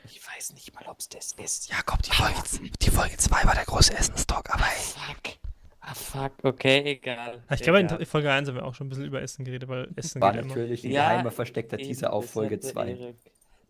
Ich 0.05 0.21
weiß 0.27 0.53
nicht 0.53 0.73
mal, 0.73 0.85
ob 0.87 0.99
es 0.99 1.09
das 1.09 1.31
ist. 1.33 1.69
Jakob, 1.69 2.01
die 2.03 2.11
Folge, 2.11 2.69
die 2.81 2.89
Folge 2.89 3.17
2 3.17 3.43
war 3.45 3.55
der 3.55 3.65
große 3.65 3.93
Essenstalk, 3.97 4.53
aber 4.53 4.63
hey. 4.65 4.83
Fuck. 4.83 5.37
Ah, 5.79 5.93
fuck. 5.93 6.31
Okay, 6.43 6.81
egal. 6.85 7.43
Ich 7.51 7.61
glaube, 7.61 7.79
in 7.79 8.05
Folge 8.05 8.31
1 8.31 8.47
haben 8.49 8.55
wir 8.55 8.65
auch 8.65 8.73
schon 8.73 8.87
ein 8.87 8.89
bisschen 8.89 9.05
über 9.05 9.21
Essen 9.21 9.45
geredet, 9.45 9.69
weil 9.69 9.87
Essen 9.95 10.19
War 10.21 10.31
geht 10.33 10.41
immer. 10.41 10.55
natürlich 10.55 10.83
ein 10.83 10.91
Ja, 10.91 11.09
geheimer 11.11 11.31
versteckter 11.31 11.77
Teaser 11.77 12.11
auf 12.11 12.29
Folge 12.31 12.55
hatte 12.55 12.67
2. 12.67 12.89
Erik- 12.91 13.15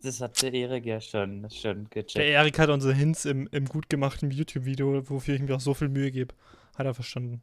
Das 0.02 0.20
hat 0.20 0.40
der 0.42 0.52
Erik 0.54 0.86
ja 0.86 1.00
schon, 1.00 1.48
schon 1.50 1.84
Der 1.90 2.02
gecheckt. 2.02 2.16
Erik 2.16 2.58
hat 2.58 2.70
unsere 2.70 2.94
Hints 2.94 3.24
im, 3.26 3.48
im 3.52 3.66
gut 3.66 3.88
gemachten 3.90 4.30
YouTube-Video, 4.30 5.08
wofür 5.10 5.34
ich 5.34 5.42
mir 5.42 5.54
auch 5.56 5.60
so 5.60 5.74
viel 5.74 5.88
Mühe 5.88 6.10
gebe, 6.10 6.34
hat 6.76 6.86
er 6.86 6.94
verstanden. 6.94 7.42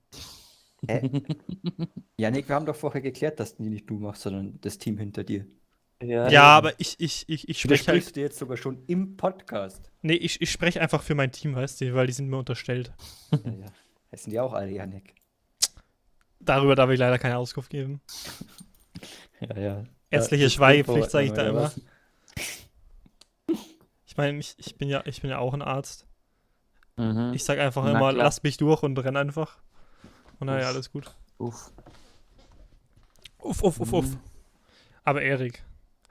Janik, 2.17 2.47
wir 2.49 2.55
haben 2.55 2.65
doch 2.65 2.75
vorher 2.75 3.01
geklärt, 3.01 3.39
dass 3.39 3.55
die 3.55 3.69
nicht 3.69 3.89
du 3.89 3.99
machst, 3.99 4.23
sondern 4.23 4.59
das 4.61 4.77
Team 4.77 4.97
hinter 4.97 5.23
dir. 5.23 5.45
Ja, 6.03 6.29
Ja, 6.29 6.43
aber 6.43 6.79
ich, 6.79 6.95
ich, 6.99 7.27
ich, 7.27 7.47
ich 7.49 7.61
spreche 7.61 7.91
halt, 7.91 8.15
du 8.15 8.21
jetzt 8.21 8.37
sogar 8.37 8.57
schon 8.57 8.83
im 8.87 9.15
Podcast. 9.17 9.91
nee, 10.01 10.13
ich, 10.13 10.41
ich 10.41 10.51
spreche 10.51 10.81
einfach 10.81 11.01
für 11.01 11.15
mein 11.15 11.31
Team, 11.31 11.55
weißt 11.55 11.81
du, 11.81 11.93
weil 11.93 12.07
die 12.07 12.13
sind 12.13 12.27
mir 12.29 12.37
unterstellt. 12.37 12.91
ja, 13.31 13.37
ja. 13.51 13.65
Heißen 14.11 14.31
die 14.31 14.39
auch 14.39 14.53
alle 14.53 14.69
Janik? 14.71 15.15
Darüber 16.39 16.75
darf 16.75 16.89
ich 16.89 16.99
leider 16.99 17.17
keine 17.17 17.37
Auskunft 17.37 17.69
geben. 17.69 18.01
Ja, 19.39 19.57
ja. 19.57 19.83
Ärztliche 20.09 20.43
Ja, 20.43 20.49
Schweigepflicht, 20.49 21.09
sage 21.09 21.25
ich 21.25 21.31
da 21.33 21.47
immer. 21.47 21.63
was? 21.63 21.79
Ich 24.05 24.17
meine, 24.17 24.37
ich, 24.37 24.53
ich, 24.57 24.75
bin 24.77 24.89
ja, 24.89 25.01
ich 25.05 25.21
bin 25.21 25.29
ja 25.31 25.39
auch 25.39 25.53
ein 25.53 25.61
Arzt. 25.61 26.05
Mhm. 26.97 27.31
Ich 27.33 27.43
sag 27.43 27.57
einfach 27.59 27.83
Na 27.83 27.91
immer, 27.91 28.11
klar. 28.11 28.13
lasst 28.25 28.43
mich 28.43 28.57
durch 28.57 28.83
und 28.83 28.97
renn 28.99 29.17
einfach. 29.17 29.57
Und 30.39 30.47
naja, 30.47 30.67
alles 30.67 30.91
gut. 30.91 31.11
Uff. 31.39 31.71
Uff, 33.39 33.63
uff, 33.63 33.79
uff, 33.79 33.93
uff. 33.93 34.05
Mhm. 34.05 34.19
Aber 35.03 35.21
Erik, 35.23 35.63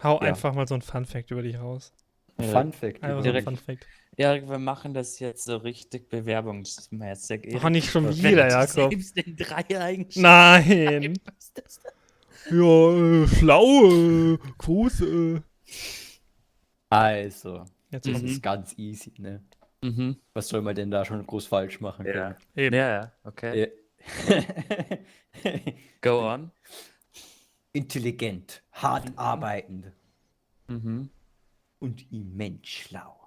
hau 0.03 0.15
Ja. 0.17 0.21
einfach 0.29 0.55
mal 0.55 0.67
so 0.69 0.75
ein 0.75 0.83
Fun-Fact 0.83 1.31
über 1.31 1.43
dich 1.43 1.59
raus. 1.59 1.93
Fun 2.39 2.73
Fact. 2.73 3.03
Einfach 3.03 3.09
so 3.09 3.17
ein 3.19 3.23
Direkt. 3.23 3.45
Fun-Fact. 3.45 3.87
Ja, 4.17 4.35
wir 4.49 4.59
machen 4.59 4.93
das 4.95 5.19
jetzt 5.21 5.45
so 5.45 5.57
richtig 5.57 6.09
bewerbungsmäßig. 6.11 7.49
Mach 7.63 7.71
nicht 7.71 7.91
schon 7.91 8.09
wieder, 8.15 8.49
Jakob. 8.49 8.91
Selbst 8.91 9.17
in 9.17 9.37
drei 9.37 9.81
Eigenschaften. 9.81 10.21
Nein. 10.23 11.19
Was 11.25 11.53
das 11.55 11.81
denn? 11.81 11.93
Ja, 12.61 13.23
äh, 13.23 13.27
schlau, 13.29 13.91
äh, 13.91 14.39
groß, 14.59 15.01
äh. 15.03 15.41
Also, 16.91 17.65
Jetzt 17.91 18.09
das 18.09 18.23
Mhm. 18.23 18.29
ist 18.29 18.43
ganz 18.43 18.75
easy, 18.79 19.13
ne? 19.19 19.43
Mhm. 19.83 20.17
Was 20.35 20.49
soll 20.49 20.63
man 20.63 20.75
denn 20.75 20.91
da 20.91 21.05
schon 21.05 21.27
groß 21.27 21.47
falsch 21.47 21.81
machen 21.81 22.07
Ja. 22.07 22.37
eben. 22.57 22.75
Ja, 22.75 22.89
ja, 23.03 23.13
okay. 23.25 23.71
können? 24.27 24.99
Go 26.01 26.21
on. 26.29 26.51
Intelligent, 27.73 28.63
hart 28.73 29.11
arbeitend 29.17 29.93
Mhm. 30.69 31.11
und 31.79 32.11
immens 32.13 32.69
schlau. 32.69 33.19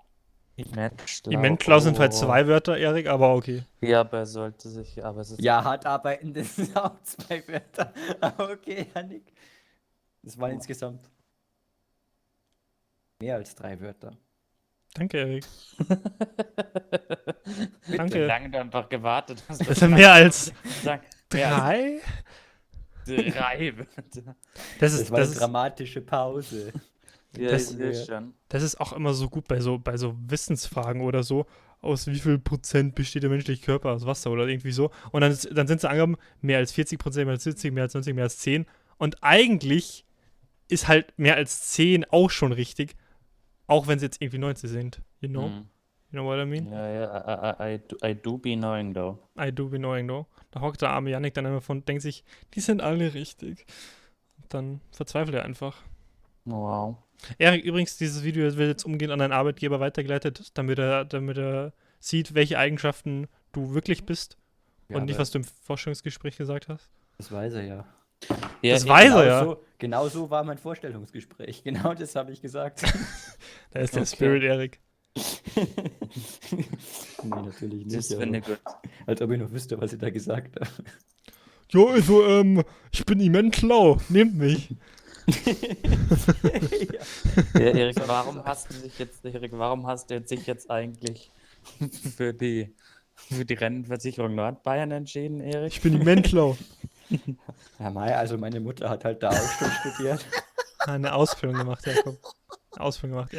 Mensch, 0.73 1.21
Die 1.23 1.35
Menschlau 1.35 1.79
sind 1.79 1.99
halt 1.99 2.13
zwei 2.13 2.47
Wörter, 2.47 2.77
Erik, 2.77 3.07
aber 3.07 3.35
okay. 3.35 3.63
Ja, 3.81 3.99
aber 4.01 4.19
er 4.19 4.25
sollte 4.25 4.69
sich, 4.69 5.03
aber 5.03 5.19
es 5.21 5.31
ist 5.31 5.41
Ja, 5.41 5.61
hart 5.63 5.85
arbeitend 5.85 6.37
das 6.37 6.55
sind 6.55 6.75
auch 6.77 7.01
zwei 7.03 7.45
Wörter. 7.47 7.93
Aber 8.21 8.51
okay, 8.51 8.87
Janik. 8.95 9.33
Das 10.23 10.37
waren 10.39 10.51
insgesamt 10.51 11.09
mehr 13.21 13.35
als 13.35 13.53
drei 13.53 13.79
Wörter. 13.81 14.15
Danke, 14.93 15.17
Erik. 15.17 15.45
Wie 17.87 17.97
Danke. 17.97 18.25
lange 18.25 18.49
du 18.49 18.59
einfach 18.59 18.87
gewartet 18.87 19.43
hast. 19.49 19.67
Das 19.69 19.79
sind 19.79 19.93
mehr 19.93 20.13
als 20.13 20.53
drei? 21.29 21.99
Drei 23.05 23.73
Wörter. 23.77 24.03
Das 24.13 24.33
Das 24.79 24.93
ist, 24.93 25.11
war 25.11 25.19
das 25.19 25.29
eine 25.31 25.39
dramatische 25.39 26.01
Pause. 26.01 26.71
Ja, 27.37 27.49
Das- 27.51 27.75
schon. 28.05 28.33
das 28.47 28.63
ist 28.63 28.79
auch 28.79 28.93
immer 28.93 29.13
so 29.13 29.27
gut 29.29 29.45
bei 29.49 29.59
so, 29.59 29.77
bei 29.77 29.97
so 29.97 30.15
Wissensfragen 30.25 31.01
oder 31.01 31.21
so. 31.21 31.45
Aus 31.81 32.07
wie 32.07 32.17
viel 32.17 32.39
Prozent 32.39 32.95
besteht 32.95 33.23
der 33.23 33.29
menschliche 33.29 33.61
Körper 33.65 33.91
aus 33.91 34.05
Wasser 34.05 34.31
oder 34.31 34.47
irgendwie 34.47 34.71
so. 34.71 34.89
Und 35.11 35.19
dann, 35.19 35.33
ist- 35.33 35.49
dann 35.51 35.67
sind 35.67 35.81
sie 35.81 35.89
angegeben, 35.89 36.15
mehr 36.39 36.59
als 36.59 36.71
40 36.71 36.97
Prozent, 36.97 37.25
mehr 37.25 37.33
als 37.33 37.43
70, 37.43 37.73
mehr 37.73 37.83
als 37.83 37.93
90, 37.93 38.15
mehr 38.15 38.23
als 38.23 38.37
10. 38.37 38.65
Und 38.97 39.21
eigentlich 39.21 40.05
ist 40.69 40.87
halt 40.87 41.11
mehr 41.19 41.35
als 41.35 41.63
10 41.71 42.05
auch 42.05 42.29
schon 42.29 42.53
richtig. 42.53 42.95
Auch 43.67 43.87
wenn 43.87 43.99
sie 43.99 44.05
jetzt 44.05 44.21
irgendwie 44.21 44.37
90 44.39 44.69
sind. 44.69 45.01
You 45.19 45.27
know? 45.27 45.49
Mhm. 45.49 45.67
You 46.11 46.19
know 46.19 46.25
what 46.25 46.39
I 46.39 46.45
mean? 46.45 46.71
Ja, 46.71 46.87
ja, 46.87 47.57
I, 47.59 47.71
I, 47.71 47.75
I, 47.75 47.79
do, 47.79 47.97
I 48.03 48.13
do 48.13 48.37
be 48.37 48.55
knowing 48.55 48.93
though. 48.93 49.19
I 49.37 49.51
do 49.51 49.67
be 49.69 49.77
knowing, 49.77 50.07
though. 50.07 50.27
Da 50.51 50.61
hockt 50.61 50.81
der 50.81 50.91
arme 50.91 51.09
Yannick 51.09 51.33
dann 51.33 51.45
immer 51.45 51.61
von 51.61 51.79
und 51.79 51.87
denkt 51.89 52.03
sich, 52.03 52.23
die 52.53 52.61
sind 52.61 52.81
alle 52.81 53.13
richtig. 53.13 53.65
Und 54.41 54.53
dann 54.53 54.81
verzweifelt 54.91 55.35
er 55.35 55.43
einfach. 55.43 55.77
Wow. 56.45 56.97
Erik, 57.37 57.63
übrigens, 57.65 57.97
dieses 57.97 58.23
Video 58.23 58.43
wird 58.43 58.67
jetzt 58.69 58.85
umgehend 58.85 59.11
an 59.11 59.19
deinen 59.19 59.31
Arbeitgeber 59.31 59.79
weitergeleitet, 59.79 60.51
damit 60.57 60.79
er, 60.79 61.05
damit 61.05 61.37
er 61.37 61.73
sieht, 61.99 62.35
welche 62.35 62.57
Eigenschaften 62.59 63.27
du 63.51 63.73
wirklich 63.73 64.05
bist 64.05 64.37
Ja, 64.89 64.97
und 64.97 65.05
nicht, 65.05 65.17
was 65.17 65.31
du 65.31 65.39
im 65.39 65.43
Vorstellungsgespräch 65.43 66.37
gesagt 66.37 66.69
hast. 66.69 66.89
Das 67.17 67.31
weiß 67.31 67.53
er 67.55 67.63
ja. 67.63 67.85
Ja, 68.61 68.73
Das 68.73 68.87
weiß 68.87 69.05
er 69.05 69.09
genau 69.09 69.23
ja. 69.23 69.43
So, 69.43 69.63
genau 69.79 70.07
so 70.07 70.29
war 70.29 70.43
mein 70.43 70.57
Vorstellungsgespräch. 70.57 71.63
Genau 71.65 71.93
das 71.93 72.15
habe 72.15 72.31
ich 72.31 72.41
gesagt. 72.41 72.83
Da 73.71 73.79
ist 73.81 73.95
der 73.95 74.03
Okay. 74.03 74.15
Spirit, 74.15 74.43
Erik. 74.43 74.79
nee, 77.23 77.29
natürlich 77.29 77.85
nicht. 77.85 77.95
Das 77.95 78.11
ich 78.11 78.45
gut. 78.45 78.59
als 79.05 79.21
ob 79.21 79.31
ich 79.31 79.39
noch 79.39 79.51
wüsste, 79.51 79.79
was 79.79 79.93
ich 79.93 79.99
da 79.99 80.09
gesagt 80.09 80.59
habe. 80.59 80.69
Jo, 81.69 81.87
also, 81.89 82.25
ähm, 82.25 82.63
ich 82.91 83.05
bin 83.05 83.19
immens 83.19 83.57
schlau. 83.57 83.97
Nehmt 84.09 84.35
mich. 84.35 84.75
Ja, 87.53 87.61
Erik, 87.61 87.95
warum 88.07 88.43
hast 88.43 88.69
du 88.69 88.75
dich 88.81 88.99
jetzt, 88.99 89.25
Erik, 89.25 89.51
warum 89.53 89.87
hast 89.87 90.11
du 90.11 90.21
dich 90.21 90.45
jetzt 90.45 90.69
eigentlich 90.69 91.31
für 92.15 92.33
die, 92.33 92.75
für 93.15 93.45
die 93.45 93.55
Rentenversicherung 93.55 94.35
Nordbayern 94.35 94.91
entschieden, 94.91 95.41
Erik? 95.41 95.73
Ich 95.73 95.81
bin 95.81 95.99
immens 95.99 96.29
schlau. 96.29 96.55
Ja, 97.79 97.89
Mai, 97.89 98.15
also 98.15 98.37
meine 98.37 98.59
Mutter 98.59 98.89
hat 98.89 99.03
halt 99.05 99.23
da 99.23 99.29
auch 99.29 99.51
schon 99.57 99.71
studiert. 99.71 100.25
Eine 100.79 101.13
Ausbildung 101.13 101.57
gemacht, 101.57 101.85
Jakob. 101.85 102.19
Ausbildung 102.79 103.27
gemacht. 103.27 103.35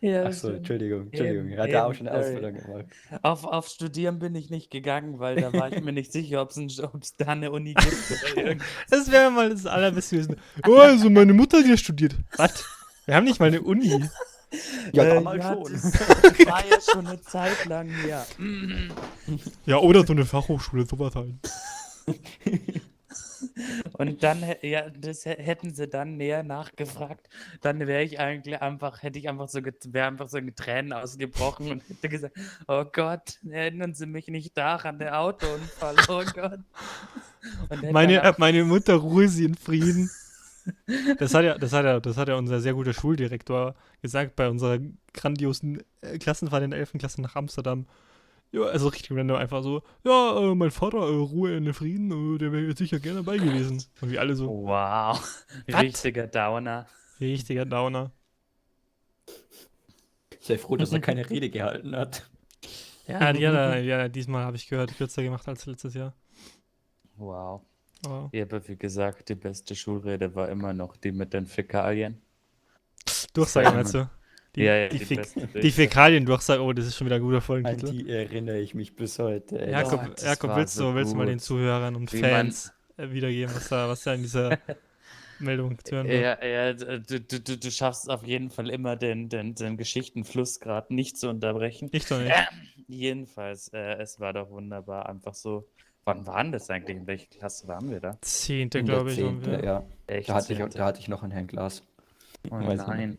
Ja, 0.00 0.24
Achso. 0.24 0.48
Entschuldigung, 0.50 1.06
Entschuldigung. 1.06 1.46
Eben, 1.46 1.52
Er 1.58 1.62
hat 1.64 1.72
da 1.72 1.84
auch 1.86 1.94
schon 1.94 2.08
eine. 2.08 2.18
Ausbildung 2.18 2.54
gemacht. 2.54 2.84
Auf, 3.22 3.44
auf 3.44 3.68
Studieren 3.68 4.18
bin 4.18 4.34
ich 4.34 4.50
nicht 4.50 4.70
gegangen, 4.70 5.18
weil 5.18 5.36
da 5.40 5.52
war 5.52 5.72
ich 5.72 5.82
mir 5.82 5.92
nicht 5.92 6.12
sicher, 6.12 6.42
ob 6.42 6.50
es 6.50 7.16
da 7.16 7.26
eine 7.26 7.50
Uni 7.52 7.74
gibt 7.74 8.60
Das 8.90 9.10
wäre 9.10 9.30
mal 9.30 9.50
das 9.50 9.66
Allerbeste 9.66 10.16
gewesen. 10.16 10.36
Oh, 10.66 10.76
also 10.76 11.10
meine 11.10 11.32
Mutter 11.34 11.60
ja 11.60 11.76
studiert. 11.76 12.14
Was? 12.36 12.64
Wir 13.06 13.14
haben 13.16 13.24
nicht 13.24 13.40
mal 13.40 13.46
eine 13.46 13.62
Uni. 13.62 14.04
Ja, 14.92 15.04
Äh, 15.04 15.14
damals 15.14 15.44
ja, 15.44 15.52
schon. 15.54 15.72
Das 15.72 16.46
war 16.46 16.66
ja 16.66 16.80
schon 16.80 17.06
eine 17.06 17.20
Zeit 17.20 17.66
lang 17.66 17.88
her. 17.88 18.26
Ja, 19.66 19.78
oder 19.78 20.04
so 20.04 20.12
eine 20.12 20.24
Fachhochschule, 20.24 20.86
sowas 20.86 21.14
halt. 21.14 21.34
Und 23.92 24.22
dann, 24.22 24.44
ja, 24.62 24.88
das 24.90 25.24
hä- 25.26 25.38
hätten 25.38 25.74
sie 25.74 25.88
dann 25.88 26.16
näher 26.16 26.42
nachgefragt, 26.42 27.28
dann 27.60 27.86
wäre 27.86 28.02
ich 28.02 28.18
eigentlich 28.20 28.60
einfach, 28.60 29.02
hätte 29.02 29.18
ich 29.18 29.28
einfach 29.28 29.48
so, 29.48 29.60
wäre 29.62 30.06
einfach 30.06 30.28
so 30.28 30.38
in 30.38 30.54
Tränen 30.54 30.92
ausgebrochen 30.92 31.70
und 31.70 31.88
hätte 31.88 32.08
gesagt, 32.08 32.36
oh 32.68 32.84
Gott, 32.84 33.38
erinnern 33.48 33.94
Sie 33.94 34.06
mich 34.06 34.28
nicht 34.28 34.56
daran, 34.56 34.98
der 34.98 35.20
Autounfall, 35.20 35.96
oh 36.08 36.22
Gott. 36.34 36.60
Meine, 37.90 38.22
äh, 38.22 38.34
meine 38.38 38.64
Mutter 38.64 38.94
ruhe 38.94 39.28
sie 39.28 39.44
in 39.44 39.54
Frieden. 39.54 40.10
Das 41.18 41.34
hat 41.34 41.44
ja, 41.44 41.56
das 41.58 41.72
hat 41.72 41.84
ja, 41.84 42.00
das 42.00 42.16
hat 42.16 42.28
ja 42.28 42.36
unser 42.36 42.60
sehr 42.60 42.74
guter 42.74 42.92
Schuldirektor 42.92 43.74
gesagt 44.02 44.36
bei 44.36 44.48
unserer 44.48 44.78
grandiosen 45.14 45.82
äh, 46.02 46.18
Klassenfahrt 46.18 46.62
in 46.62 46.70
der 46.70 46.80
11. 46.80 46.92
Klasse 46.98 47.22
nach 47.22 47.34
Amsterdam. 47.34 47.86
Ja, 48.52 48.62
also 48.62 48.88
richtig 48.88 49.12
random 49.16 49.36
einfach 49.36 49.62
so, 49.62 49.82
ja, 50.04 50.38
äh, 50.40 50.54
mein 50.56 50.72
Vater, 50.72 50.98
äh, 50.98 51.14
Ruhe 51.14 51.56
in 51.56 51.72
Frieden, 51.72 52.34
äh, 52.34 52.38
der 52.38 52.50
wäre 52.52 52.64
jetzt 52.66 52.78
sicher 52.78 52.98
gerne 52.98 53.22
dabei 53.22 53.38
gewesen. 53.38 53.84
Und 54.00 54.10
wir 54.10 54.20
alle 54.20 54.34
so, 54.34 54.48
Wow, 54.48 55.20
Was? 55.68 55.80
richtiger 55.82 56.26
Downer. 56.26 56.86
richtiger 57.20 57.64
Downer. 57.64 58.10
Sei 60.40 60.58
froh, 60.58 60.76
dass 60.76 60.92
er 60.92 61.00
keine 61.00 61.28
Rede 61.30 61.48
gehalten 61.50 61.94
hat. 61.94 62.28
Ja, 63.06 63.32
die 63.32 63.46
hat 63.46 63.54
er, 63.54 63.80
ja, 63.82 64.08
diesmal 64.08 64.44
habe 64.44 64.56
ich 64.56 64.68
gehört, 64.68 64.96
kürzer 64.96 65.22
gemacht 65.22 65.46
als 65.46 65.66
letztes 65.66 65.94
Jahr. 65.94 66.14
Wow. 67.16 67.62
Aber 68.04 68.30
Ja, 68.32 68.44
aber 68.44 68.66
wie 68.66 68.76
gesagt, 68.76 69.28
die 69.28 69.34
beste 69.34 69.76
Schulrede 69.76 70.34
war 70.34 70.48
immer 70.48 70.72
noch 70.72 70.96
die 70.96 71.12
mit 71.12 71.34
den 71.34 71.46
Fäkalien. 71.46 72.20
Durchsage 73.34 73.70
meinst 73.70 73.94
du? 73.94 74.10
Die, 74.56 74.62
ja, 74.62 74.74
ja, 74.76 74.88
die, 74.88 74.98
die, 74.98 75.60
die 75.60 75.70
Fäkalien-Durchsage, 75.70 76.60
oh, 76.60 76.72
das 76.72 76.86
ist 76.86 76.96
schon 76.96 77.06
wieder 77.06 77.16
ein 77.16 77.22
guter 77.22 77.36
An 77.36 77.42
Folgentitel. 77.42 77.90
die 77.92 78.10
erinnere 78.10 78.58
ich 78.58 78.74
mich 78.74 78.96
bis 78.96 79.18
heute. 79.20 79.60
ey. 79.60 79.70
Jakob, 79.70 80.16
das 80.16 80.24
Jakob 80.24 80.56
willst, 80.56 80.74
so 80.74 80.90
du, 80.90 80.94
willst 80.96 81.12
du 81.12 81.16
mal 81.16 81.26
den 81.26 81.38
Zuhörern 81.38 81.94
und 81.94 82.12
Wie 82.12 82.18
Fans 82.18 82.72
äh, 82.96 83.10
wiedergeben, 83.10 83.54
was 83.54 83.68
da, 83.68 83.88
was 83.88 84.02
da 84.02 84.14
in 84.14 84.22
dieser 84.22 84.58
Meldung 85.38 85.78
zu 85.84 85.94
hören 85.94 86.08
war? 86.08 86.14
Ja, 86.14 86.44
ja, 86.44 86.72
du, 86.72 87.00
du, 87.20 87.40
du, 87.40 87.58
du 87.58 87.70
schaffst 87.70 88.10
auf 88.10 88.24
jeden 88.26 88.50
Fall 88.50 88.70
immer 88.70 88.96
den, 88.96 89.28
den, 89.28 89.54
den 89.54 89.76
Geschichtenfluss 89.76 90.58
gerade 90.58 90.92
nicht 90.92 91.16
zu 91.16 91.28
unterbrechen. 91.28 91.88
Ich 91.92 92.06
doch 92.06 92.18
nicht. 92.18 92.32
Ähm, 92.32 92.84
jedenfalls, 92.88 93.68
äh, 93.68 93.98
es 94.00 94.18
war 94.18 94.32
doch 94.32 94.50
wunderbar. 94.50 95.08
Einfach 95.08 95.34
so. 95.34 95.68
Wann 96.04 96.26
waren 96.26 96.50
das 96.50 96.68
eigentlich? 96.70 96.96
In 96.96 97.06
welcher 97.06 97.26
Klasse 97.26 97.68
waren 97.68 97.88
wir 97.88 98.00
da? 98.00 98.18
Zehnte, 98.22 98.82
glaube 98.82 99.10
ich. 99.10 99.16
Zehnte, 99.16 99.52
wir. 99.52 99.64
ja. 99.64 99.86
Echt? 100.08 100.28
Da 100.28 100.34
hatte, 100.34 100.54
ich, 100.54 100.58
da 100.58 100.86
hatte 100.86 100.98
ich 100.98 101.06
noch 101.06 101.22
ein 101.22 101.30
Herrn 101.30 101.46
Glas. 101.46 101.84
Oh 102.50 102.56
nein. 102.56 103.18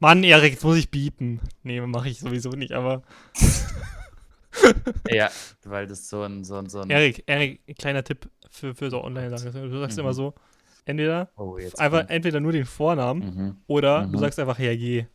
Mann, 0.00 0.22
Erik, 0.24 0.52
jetzt 0.52 0.64
muss 0.64 0.76
ich 0.76 0.90
biepen. 0.90 1.40
Nee, 1.62 1.80
mache 1.80 2.08
ich 2.08 2.20
sowieso 2.20 2.50
nicht, 2.50 2.72
aber. 2.72 3.02
Ja, 5.08 5.30
weil 5.64 5.86
das 5.86 6.08
so 6.08 6.22
ein, 6.22 6.42
so 6.42 6.56
ein, 6.56 6.68
so 6.68 6.80
ein. 6.80 6.90
Erik, 6.90 7.22
Erik, 7.26 7.60
kleiner 7.78 8.02
Tipp 8.02 8.28
für, 8.50 8.74
für 8.74 8.90
so 8.90 9.04
Online-Sachen. 9.04 9.70
Du 9.70 9.78
sagst 9.78 9.96
Mhm. 9.96 10.00
immer 10.04 10.14
so, 10.14 10.34
entweder 10.84 11.30
Oh, 11.36 11.56
einfach 11.76 11.98
kommt- 12.00 12.10
entweder 12.10 12.40
nur 12.40 12.50
den 12.52 12.64
Vornamen 12.64 13.20
Mhm. 13.36 13.56
oder 13.68 14.02
du 14.06 14.16
Mhm. 14.16 14.18
sagst 14.18 14.38
einfach 14.40 14.58
Herr 14.58 14.76
G. 14.76 15.06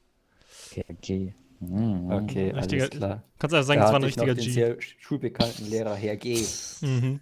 Okay, 0.71 0.85
okay. 0.89 1.35
Mhm. 1.59 2.09
Okay, 2.11 2.51
Richtiger- 2.51 2.83
alles 2.83 2.89
klar. 2.97 3.23
Kannst 3.37 3.53
also 3.53 3.67
sagen, 3.67 3.79
Da 3.81 3.85
das 3.85 3.91
war 3.93 3.99
ein 3.99 4.03
hatte 4.03 4.09
ich 4.09 4.17
noch 4.17 4.25
richtiger 4.27 4.35
den 4.35 4.45
G. 4.45 4.51
sehr 4.51 4.77
schulbekannten 4.99 5.69
Lehrer 5.69 5.95
Herr 5.95 6.15
G. 6.15 6.45
Mhm. 6.81 7.19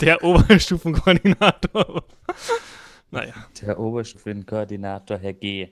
Der 0.00 0.24
Oberstufenkoordinator. 0.24 2.04
naja, 3.12 3.34
Der 3.62 3.78
Oberstufenkoordinator, 3.78 5.18
Herr 5.18 5.34
G. 5.34 5.68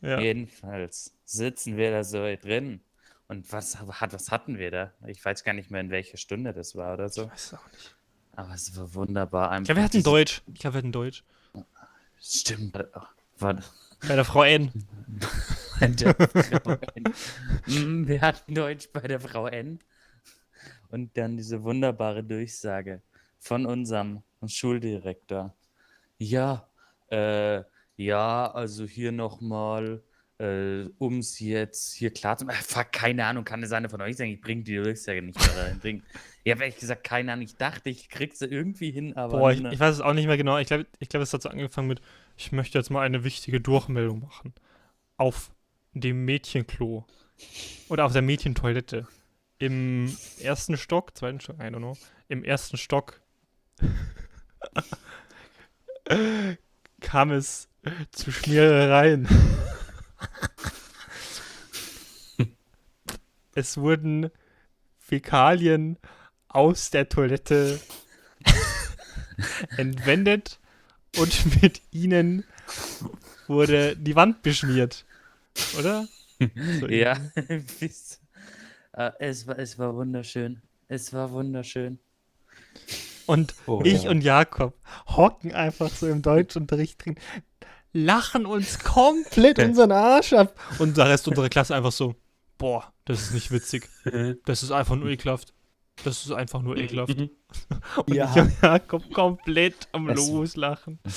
ja. 0.00 0.20
Jedenfalls 0.20 1.14
sitzen 1.24 1.76
wir 1.76 1.90
da 1.90 2.04
so 2.04 2.18
drin. 2.36 2.80
Und 3.28 3.52
was, 3.52 3.78
hat, 3.80 4.12
was 4.12 4.30
hatten 4.30 4.58
wir 4.58 4.70
da? 4.70 4.92
Ich 5.06 5.24
weiß 5.24 5.42
gar 5.42 5.52
nicht 5.52 5.70
mehr, 5.70 5.80
in 5.80 5.90
welcher 5.90 6.16
Stunde 6.16 6.52
das 6.52 6.76
war 6.76 6.94
oder 6.94 7.08
so. 7.08 7.24
Ich 7.24 7.30
weiß 7.30 7.44
es 7.46 7.54
auch 7.54 7.72
nicht. 7.72 7.96
Aber 8.36 8.54
es 8.54 8.76
war 8.76 8.94
wunderbar. 8.94 9.46
Ich 9.48 9.52
Einfach 9.52 9.64
glaube, 9.64 9.78
wir 9.78 9.84
hatten 9.84 10.02
Deutsch. 10.02 10.42
Ich 10.52 10.60
glaube, 10.60 10.74
wir 10.74 10.78
hatten 10.78 10.92
Deutsch. 10.92 11.24
Stimmt. 12.20 12.78
Warte. 13.38 13.64
Bei 14.06 14.14
der 14.14 14.24
Frau 14.24 14.42
N. 14.42 14.70
Bei 15.80 15.88
der 15.88 16.14
Frau 16.14 16.76
N. 16.94 18.06
Wir 18.06 18.20
hatten 18.20 18.54
Deutsch 18.54 18.88
bei 18.92 19.00
der 19.00 19.20
Frau 19.20 19.46
N. 19.46 19.80
Und 20.88 21.16
dann 21.16 21.36
diese 21.36 21.62
wunderbare 21.62 22.22
Durchsage 22.22 23.02
von 23.38 23.66
unserem 23.66 24.22
Schuldirektor. 24.46 25.54
Ja, 26.18 26.68
äh, 27.08 27.62
ja, 27.96 28.50
also 28.50 28.84
hier 28.84 29.12
nochmal, 29.12 30.02
äh, 30.38 30.84
um 30.98 31.18
es 31.18 31.40
jetzt 31.40 31.94
hier 31.94 32.12
klar 32.12 32.36
zu 32.36 32.44
machen. 32.44 32.58
Fuck, 32.66 32.92
keine 32.92 33.24
Ahnung, 33.24 33.44
kann 33.44 33.62
es 33.62 33.72
eine 33.72 33.88
von 33.88 34.02
euch 34.02 34.16
sein? 34.16 34.28
Ich 34.28 34.40
bringe 34.40 34.62
die 34.62 34.76
Durchsage 34.76 35.22
nicht 35.22 35.38
mehr 35.38 35.64
rein. 35.64 35.78
Bring. 35.80 36.02
Ich 36.44 36.52
habe 36.52 36.62
ehrlich 36.62 36.78
gesagt 36.78 37.02
keine 37.02 37.32
Ahnung. 37.32 37.44
Ich 37.44 37.56
dachte, 37.56 37.90
ich 37.90 38.08
krieg 38.08 38.36
sie 38.36 38.46
irgendwie 38.46 38.92
hin, 38.92 39.16
aber. 39.16 39.36
Boah, 39.36 39.50
ich, 39.50 39.60
ne. 39.60 39.74
ich 39.74 39.80
weiß 39.80 39.96
es 39.96 40.00
auch 40.00 40.12
nicht 40.12 40.28
mehr 40.28 40.36
genau. 40.36 40.58
Ich 40.58 40.68
glaube, 40.68 40.86
ich 41.00 41.08
glaub, 41.08 41.20
es 41.20 41.32
hat 41.32 41.42
so 41.42 41.48
angefangen 41.48 41.88
mit, 41.88 42.00
ich 42.36 42.52
möchte 42.52 42.78
jetzt 42.78 42.88
mal 42.88 43.00
eine 43.00 43.24
wichtige 43.24 43.60
Durchmeldung 43.60 44.20
machen. 44.20 44.54
Auf 45.16 45.50
dem 45.92 46.24
Mädchenklo. 46.24 47.04
Oder 47.88 48.04
auf 48.04 48.12
der 48.12 48.22
Mädchentoilette. 48.22 49.08
Im 49.58 50.16
ersten 50.40 50.76
Stock, 50.76 51.16
zweiten 51.16 51.40
Stock, 51.40 51.56
I 51.58 51.62
don't 51.62 51.78
know. 51.78 51.96
Im 52.28 52.44
ersten 52.44 52.76
Stock 52.76 53.20
kam 57.00 57.30
es 57.30 57.68
zu 58.12 58.32
Schmierereien. 58.32 59.28
es 63.54 63.76
wurden 63.78 64.30
Fäkalien 64.98 65.98
aus 66.48 66.90
der 66.90 67.08
Toilette 67.08 67.80
entwendet 69.76 70.58
und 71.16 71.62
mit 71.62 71.80
ihnen 71.90 72.44
wurde 73.46 73.96
die 73.96 74.16
Wand 74.16 74.42
beschmiert. 74.42 75.04
Oder? 75.78 76.06
So 76.80 76.86
Ja, 76.88 77.16
äh, 77.36 77.62
es, 79.18 79.46
war, 79.46 79.58
es 79.58 79.78
war 79.78 79.94
wunderschön. 79.94 80.60
Es 80.88 81.14
war 81.14 81.32
wunderschön. 81.32 81.98
Und 83.24 83.54
Oh, 83.66 83.80
ich 83.84 84.02
ja. 84.02 84.10
und 84.10 84.22
Jakob 84.22 84.74
hocken 85.06 85.54
einfach 85.54 85.88
so 85.88 86.06
im 86.08 86.20
Deutschunterricht 86.20 87.02
drin, 87.04 87.16
lachen 87.96 88.46
uns 88.46 88.78
komplett 88.78 89.58
unseren 89.58 89.92
Arsch 89.92 90.32
ab. 90.32 90.54
Und 90.78 90.96
der 90.96 91.08
Rest 91.08 91.26
unserer 91.28 91.48
Klasse 91.48 91.74
einfach 91.74 91.92
so, 91.92 92.14
boah, 92.58 92.92
das 93.04 93.22
ist 93.22 93.34
nicht 93.34 93.50
witzig. 93.50 93.88
Das 94.44 94.62
ist 94.62 94.70
einfach 94.70 94.96
nur 94.96 95.08
ekelhaft. 95.08 95.52
Das 96.04 96.24
ist 96.26 96.32
einfach 96.32 96.60
nur 96.62 96.76
ekelhaft. 96.76 97.16
Und 97.16 98.14
Ja. 98.14 98.32
ich 98.36 98.62
Jakob 98.62 99.10
komplett 99.12 99.88
am 99.92 100.08
Es- 100.10 100.28
Loslachen. 100.28 100.98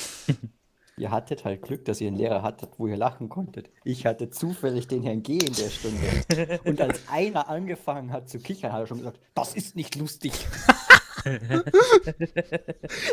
Ihr 0.97 1.11
hattet 1.11 1.45
halt 1.45 1.61
Glück, 1.61 1.85
dass 1.85 2.01
ihr 2.01 2.09
einen 2.09 2.17
Lehrer 2.17 2.41
hattet, 2.43 2.71
wo 2.77 2.85
ihr 2.85 2.97
lachen 2.97 3.29
konntet. 3.29 3.69
Ich 3.85 4.05
hatte 4.05 4.29
zufällig 4.31 4.85
den 4.89 5.01
Herrn 5.01 5.23
G 5.23 5.37
in 5.37 5.53
der 5.53 5.69
Stunde. 5.69 6.59
Und 6.65 6.81
als 6.81 6.99
einer 7.09 7.47
angefangen 7.47 8.11
hat 8.11 8.27
zu 8.27 8.37
kichern, 8.39 8.73
hat 8.73 8.81
er 8.81 8.87
schon 8.87 8.97
gesagt, 8.97 9.17
das 9.33 9.55
ist 9.55 9.77
nicht 9.77 9.95
lustig. 9.95 10.33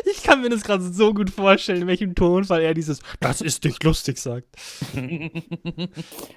Ich 0.05 0.23
kann 0.23 0.41
mir 0.41 0.49
das 0.49 0.63
gerade 0.63 0.83
so 0.83 1.13
gut 1.13 1.29
vorstellen, 1.29 1.83
in 1.83 1.87
welchem 1.87 2.15
Tonfall 2.15 2.61
er 2.61 2.73
dieses 2.73 2.99
Das 3.19 3.41
ist 3.41 3.63
nicht 3.63 3.83
lustig 3.83 4.17
sagt. 4.17 4.47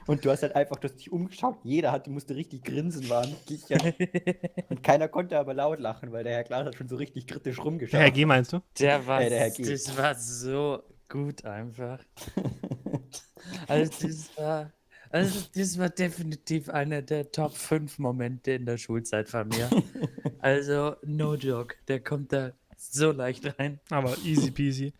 Und 0.07 0.25
du 0.25 0.31
hast 0.31 0.43
halt 0.43 0.55
einfach 0.55 0.77
du 0.77 0.89
hast 0.89 0.97
dich 0.97 1.11
umgeschaut. 1.13 1.59
Jeder 1.65 1.93
hatte, 1.93 2.11
musste 2.11 2.35
richtig 2.35 2.65
grinsen, 2.65 3.09
waren. 3.09 3.35
Und 4.69 4.83
keiner 4.83 5.09
konnte 5.09 5.39
aber 5.39 5.55
laut 5.55 5.81
lachen, 5.81 6.13
weil 6.13 6.25
der 6.25 6.35
Herr 6.35 6.45
Klaas 6.45 6.67
hat 6.67 6.75
schon 6.77 6.89
so 6.89 6.97
richtig 6.97 7.27
kritisch 7.27 7.59
rumgeschaut. 7.59 8.01
Herr 8.01 8.11
G, 8.11 8.25
meinst 8.25 8.53
du? 8.53 8.61
Der 8.79 9.07
war, 9.07 9.23
Äh, 9.23 9.31
der 9.31 9.41
Herr 9.41 9.51
G. 9.51 9.63
das 9.65 9.97
war 9.97 10.15
so 10.15 10.83
gut 11.09 11.45
einfach. 11.45 11.99
Also 13.67 14.07
das 14.07 14.31
war, 14.37 14.71
also 15.11 15.41
das 15.55 15.79
war 15.79 15.89
definitiv 15.89 16.69
einer 16.69 17.03
der 17.03 17.31
Top 17.33 17.57
5 17.57 17.99
Momente 17.99 18.53
in 18.53 18.67
der 18.67 18.79
Schulzeit 18.79 19.29
von 19.29 19.49
mir. 19.49 19.69
Also 20.43 20.97
no 21.05 21.35
joke, 21.35 21.75
der 21.87 22.01
kommt 22.01 22.33
da 22.33 22.53
so 22.79 23.13
leicht 23.13 23.59
rein. 23.59 23.79
Aber 23.91 24.17
easy 24.25 24.51
peasy. 24.51 24.95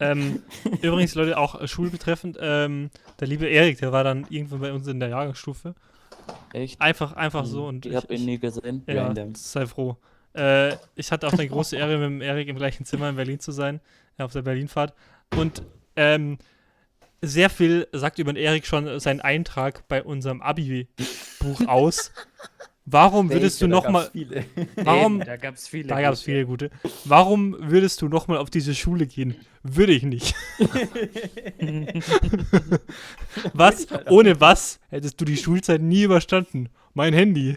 ähm, 0.00 0.42
übrigens, 0.82 1.14
Leute, 1.14 1.38
auch 1.38 1.66
schulbetreffend, 1.66 2.36
ähm, 2.38 2.90
der 3.18 3.26
liebe 3.26 3.46
Erik, 3.46 3.78
der 3.78 3.92
war 3.92 4.04
dann 4.04 4.26
irgendwann 4.28 4.60
bei 4.60 4.72
uns 4.74 4.86
in 4.86 5.00
der 5.00 5.08
Jahrgangsstufe. 5.08 5.74
Echt? 6.52 6.78
Einfach, 6.78 7.14
einfach 7.14 7.46
so. 7.46 7.66
Und 7.66 7.86
Ich 7.86 7.94
habe 7.96 8.14
ihn 8.14 8.26
nie 8.26 8.38
gesehen. 8.38 8.82
Ja, 8.86 9.06
Random. 9.06 9.34
sei 9.34 9.64
froh. 9.64 9.96
Äh, 10.34 10.74
ich 10.94 11.10
hatte 11.10 11.26
auch 11.26 11.32
eine 11.32 11.48
große 11.48 11.76
Ehre, 11.76 11.96
mit 11.96 12.04
dem 12.04 12.20
Erik 12.20 12.48
im 12.48 12.56
gleichen 12.56 12.84
Zimmer 12.84 13.08
in 13.08 13.16
Berlin 13.16 13.40
zu 13.40 13.52
sein, 13.52 13.80
äh, 14.18 14.24
auf 14.24 14.32
der 14.32 14.42
Berlinfahrt. 14.42 14.92
Und 15.34 15.62
ähm, 15.96 16.36
sehr 17.22 17.50
viel 17.50 17.88
sagt 17.92 18.18
über 18.18 18.32
den 18.32 18.42
Erik 18.42 18.66
schon 18.66 19.00
sein 19.00 19.20
Eintrag 19.20 19.86
bei 19.88 20.02
unserem 20.02 20.42
Abi-Buch 20.42 21.66
aus. 21.66 22.12
Warum 22.88 23.30
würdest 23.30 23.60
du 23.60 23.66
nochmal. 23.66 24.10
Warum. 24.76 25.18
Da 25.18 25.36
gab 25.36 25.56
es 25.56 25.66
viele. 25.66 25.88
Da 25.88 26.00
gab 26.00 26.12
es 26.12 26.20
gute. 26.20 26.30
viele 26.30 26.46
gute. 26.46 26.70
Warum 27.04 27.56
würdest 27.58 28.00
du 28.00 28.08
nochmal 28.08 28.38
auf 28.38 28.48
diese 28.48 28.76
Schule 28.76 29.08
gehen? 29.08 29.34
Würde 29.64 29.92
ich 29.92 30.04
nicht. 30.04 30.36
was? 33.52 33.88
Ohne 34.08 34.40
was 34.40 34.78
hättest 34.88 35.20
du 35.20 35.24
die 35.24 35.36
Schulzeit 35.36 35.82
nie 35.82 36.04
überstanden? 36.04 36.68
Mein 36.94 37.12
Handy. 37.12 37.56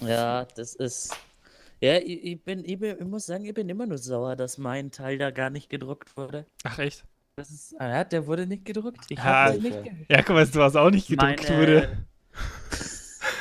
Ja, 0.00 0.46
das 0.56 0.74
ist. 0.74 1.16
Ja, 1.80 1.96
ich, 1.96 2.24
ich, 2.24 2.44
bin, 2.44 2.64
ich, 2.64 2.78
bin, 2.78 2.96
ich 2.98 3.04
muss 3.04 3.26
sagen, 3.26 3.44
ich 3.44 3.54
bin 3.54 3.68
immer 3.68 3.86
nur 3.86 3.98
sauer, 3.98 4.36
dass 4.36 4.56
mein 4.56 4.92
Teil 4.92 5.18
da 5.18 5.32
gar 5.32 5.50
nicht 5.50 5.68
gedruckt 5.68 6.16
wurde. 6.16 6.46
Ach 6.62 6.78
echt? 6.78 7.04
Das 7.42 7.50
ist, 7.50 7.74
ah, 7.80 7.88
ja, 7.88 8.04
der 8.04 8.24
wurde 8.26 8.46
nicht 8.46 8.64
gedruckt. 8.64 9.04
Ich 9.08 9.18
Ja, 9.18 9.24
habe 9.24 9.56
das 9.56 9.64
Alter. 9.64 9.80
nicht 9.80 9.84
ge- 9.98 10.06
Ja, 10.08 10.22
guck 10.22 10.36
mal, 10.36 10.46
du 10.46 10.58
was 10.60 10.76
auch 10.76 10.90
nicht 10.90 11.08
gedruckt 11.08 11.48
Meine- 11.48 11.58
wurde. 11.60 11.88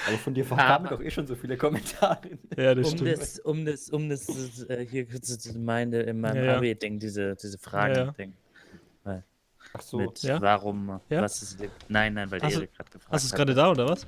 Aber 0.07 0.17
von 0.23 0.33
dir 0.33 0.43
kamen 0.45 0.87
doch 0.89 1.01
eh 1.01 1.11
schon 1.11 1.27
so 1.27 1.35
viele 1.35 1.55
Kommentare. 1.57 2.19
Ja, 2.57 2.73
das 2.73 2.87
Um 2.91 2.97
stimmt. 2.97 3.11
das, 3.21 3.39
um 3.39 3.65
das, 3.65 3.89
um 3.91 4.09
das, 4.09 4.63
äh, 4.69 4.87
hier 4.89 5.05
kurz 5.07 5.37
zu 5.37 5.57
meine, 5.59 5.99
in 6.01 6.19
meinem 6.19 6.37
Ja, 6.37 6.43
ja. 6.53 6.57
Abi-Ding, 6.57 6.97
diese, 6.99 7.35
diese 7.35 7.57
Ja, 7.57 7.61
ja. 7.61 7.69
Fragen-Ding. 7.69 8.33
Ach 9.73 9.81
so. 9.81 9.97
Mit 9.99 10.21
Ja? 10.23 10.41
warum, 10.41 10.99
Ja? 11.09 11.21
was 11.21 11.41
ist. 11.43 11.59
Nein, 11.87 12.15
nein, 12.15 12.29
weil 12.31 12.39
der 12.39 12.47
Hast 12.49 12.55
Erik 12.55 12.73
gerade 12.75 12.89
gefragt 12.89 13.13
Hast 13.13 13.23
du 13.23 13.27
es 13.27 13.31
hat. 13.31 13.37
gerade 13.37 13.53
da 13.53 13.69
oder 13.71 13.87
was? 13.87 14.05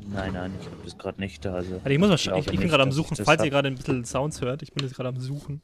Nein, 0.00 0.32
nein, 0.34 0.52
ich 0.60 0.66
habe 0.66 0.76
das 0.84 0.98
gerade 0.98 1.20
nicht 1.20 1.42
da. 1.44 1.54
Also. 1.54 1.76
Warte, 1.76 1.92
ich 1.92 1.98
muss 1.98 2.08
mal 2.10 2.18
schauen. 2.18 2.38
Ich, 2.40 2.44
glaube 2.44 2.54
ich 2.56 2.60
bin 2.60 2.68
gerade 2.68 2.82
am 2.82 2.88
ich 2.90 2.94
Suchen. 2.96 3.16
Falls 3.16 3.40
ihr 3.40 3.44
hab. 3.46 3.50
gerade 3.52 3.68
ein 3.68 3.76
bisschen 3.76 4.04
Sounds 4.04 4.40
hört, 4.42 4.62
ich 4.62 4.72
bin 4.72 4.84
jetzt 4.84 4.94
gerade 4.96 5.08
am 5.08 5.18
Suchen. 5.20 5.62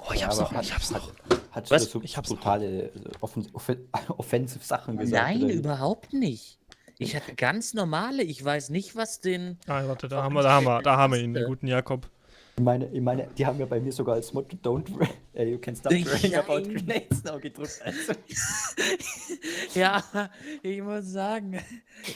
Oh, 0.00 0.12
ich 0.12 0.20
Ja, 0.20 0.26
hab's 0.26 0.38
noch. 0.38 0.52
hat- 0.52 0.64
Ich 0.64 0.72
hab's 0.74 0.90
noch. 0.90 1.12
Hat 1.50 1.70
Was? 1.70 1.84
du 1.84 1.90
so 1.90 2.02
Ich 2.02 2.16
hab's 2.16 2.28
brutale, 2.28 2.84
äh, 2.84 2.90
offen, 3.20 3.48
offen, 3.52 3.88
offensive 4.08 4.64
Sachen 4.64 4.96
gesagt? 4.96 5.22
Nein, 5.34 5.44
oder 5.44 5.54
überhaupt 5.54 6.12
nicht. 6.12 6.58
Ich 6.98 7.14
hatte 7.14 7.34
ganz 7.34 7.74
normale, 7.74 8.22
ich 8.24 8.44
weiß 8.44 8.70
nicht, 8.70 8.96
was 8.96 9.20
den. 9.20 9.58
Ah, 9.66 9.82
warte, 9.86 10.08
da 10.08 10.22
haben 10.22 10.34
wir, 10.34 10.42
da 10.42 10.50
haben 10.52 10.64
wir, 10.66 10.82
da 10.82 10.96
haben 10.96 11.12
wir 11.12 11.20
ihn, 11.20 11.32
den 11.34 11.46
guten 11.46 11.66
Jakob. 11.68 12.08
Ich 12.58 12.64
meine, 12.64 12.88
ich 12.92 13.00
meine, 13.00 13.28
die 13.38 13.46
haben 13.46 13.60
ja 13.60 13.66
bei 13.66 13.78
mir 13.78 13.92
sogar 13.92 14.16
als 14.16 14.32
Motto 14.32 14.56
Don't 14.56 14.90
uh, 15.36 15.42
you 15.42 15.58
can 15.58 15.76
stop 15.76 15.92
worrying 15.92 16.34
about 16.34 16.62
grenades 16.68 17.22
now 17.22 17.38
gedrückt. 17.38 17.80
Also, 17.84 18.14
Ja, 19.74 20.02
ich 20.62 20.82
muss 20.82 21.04
sagen, 21.12 21.60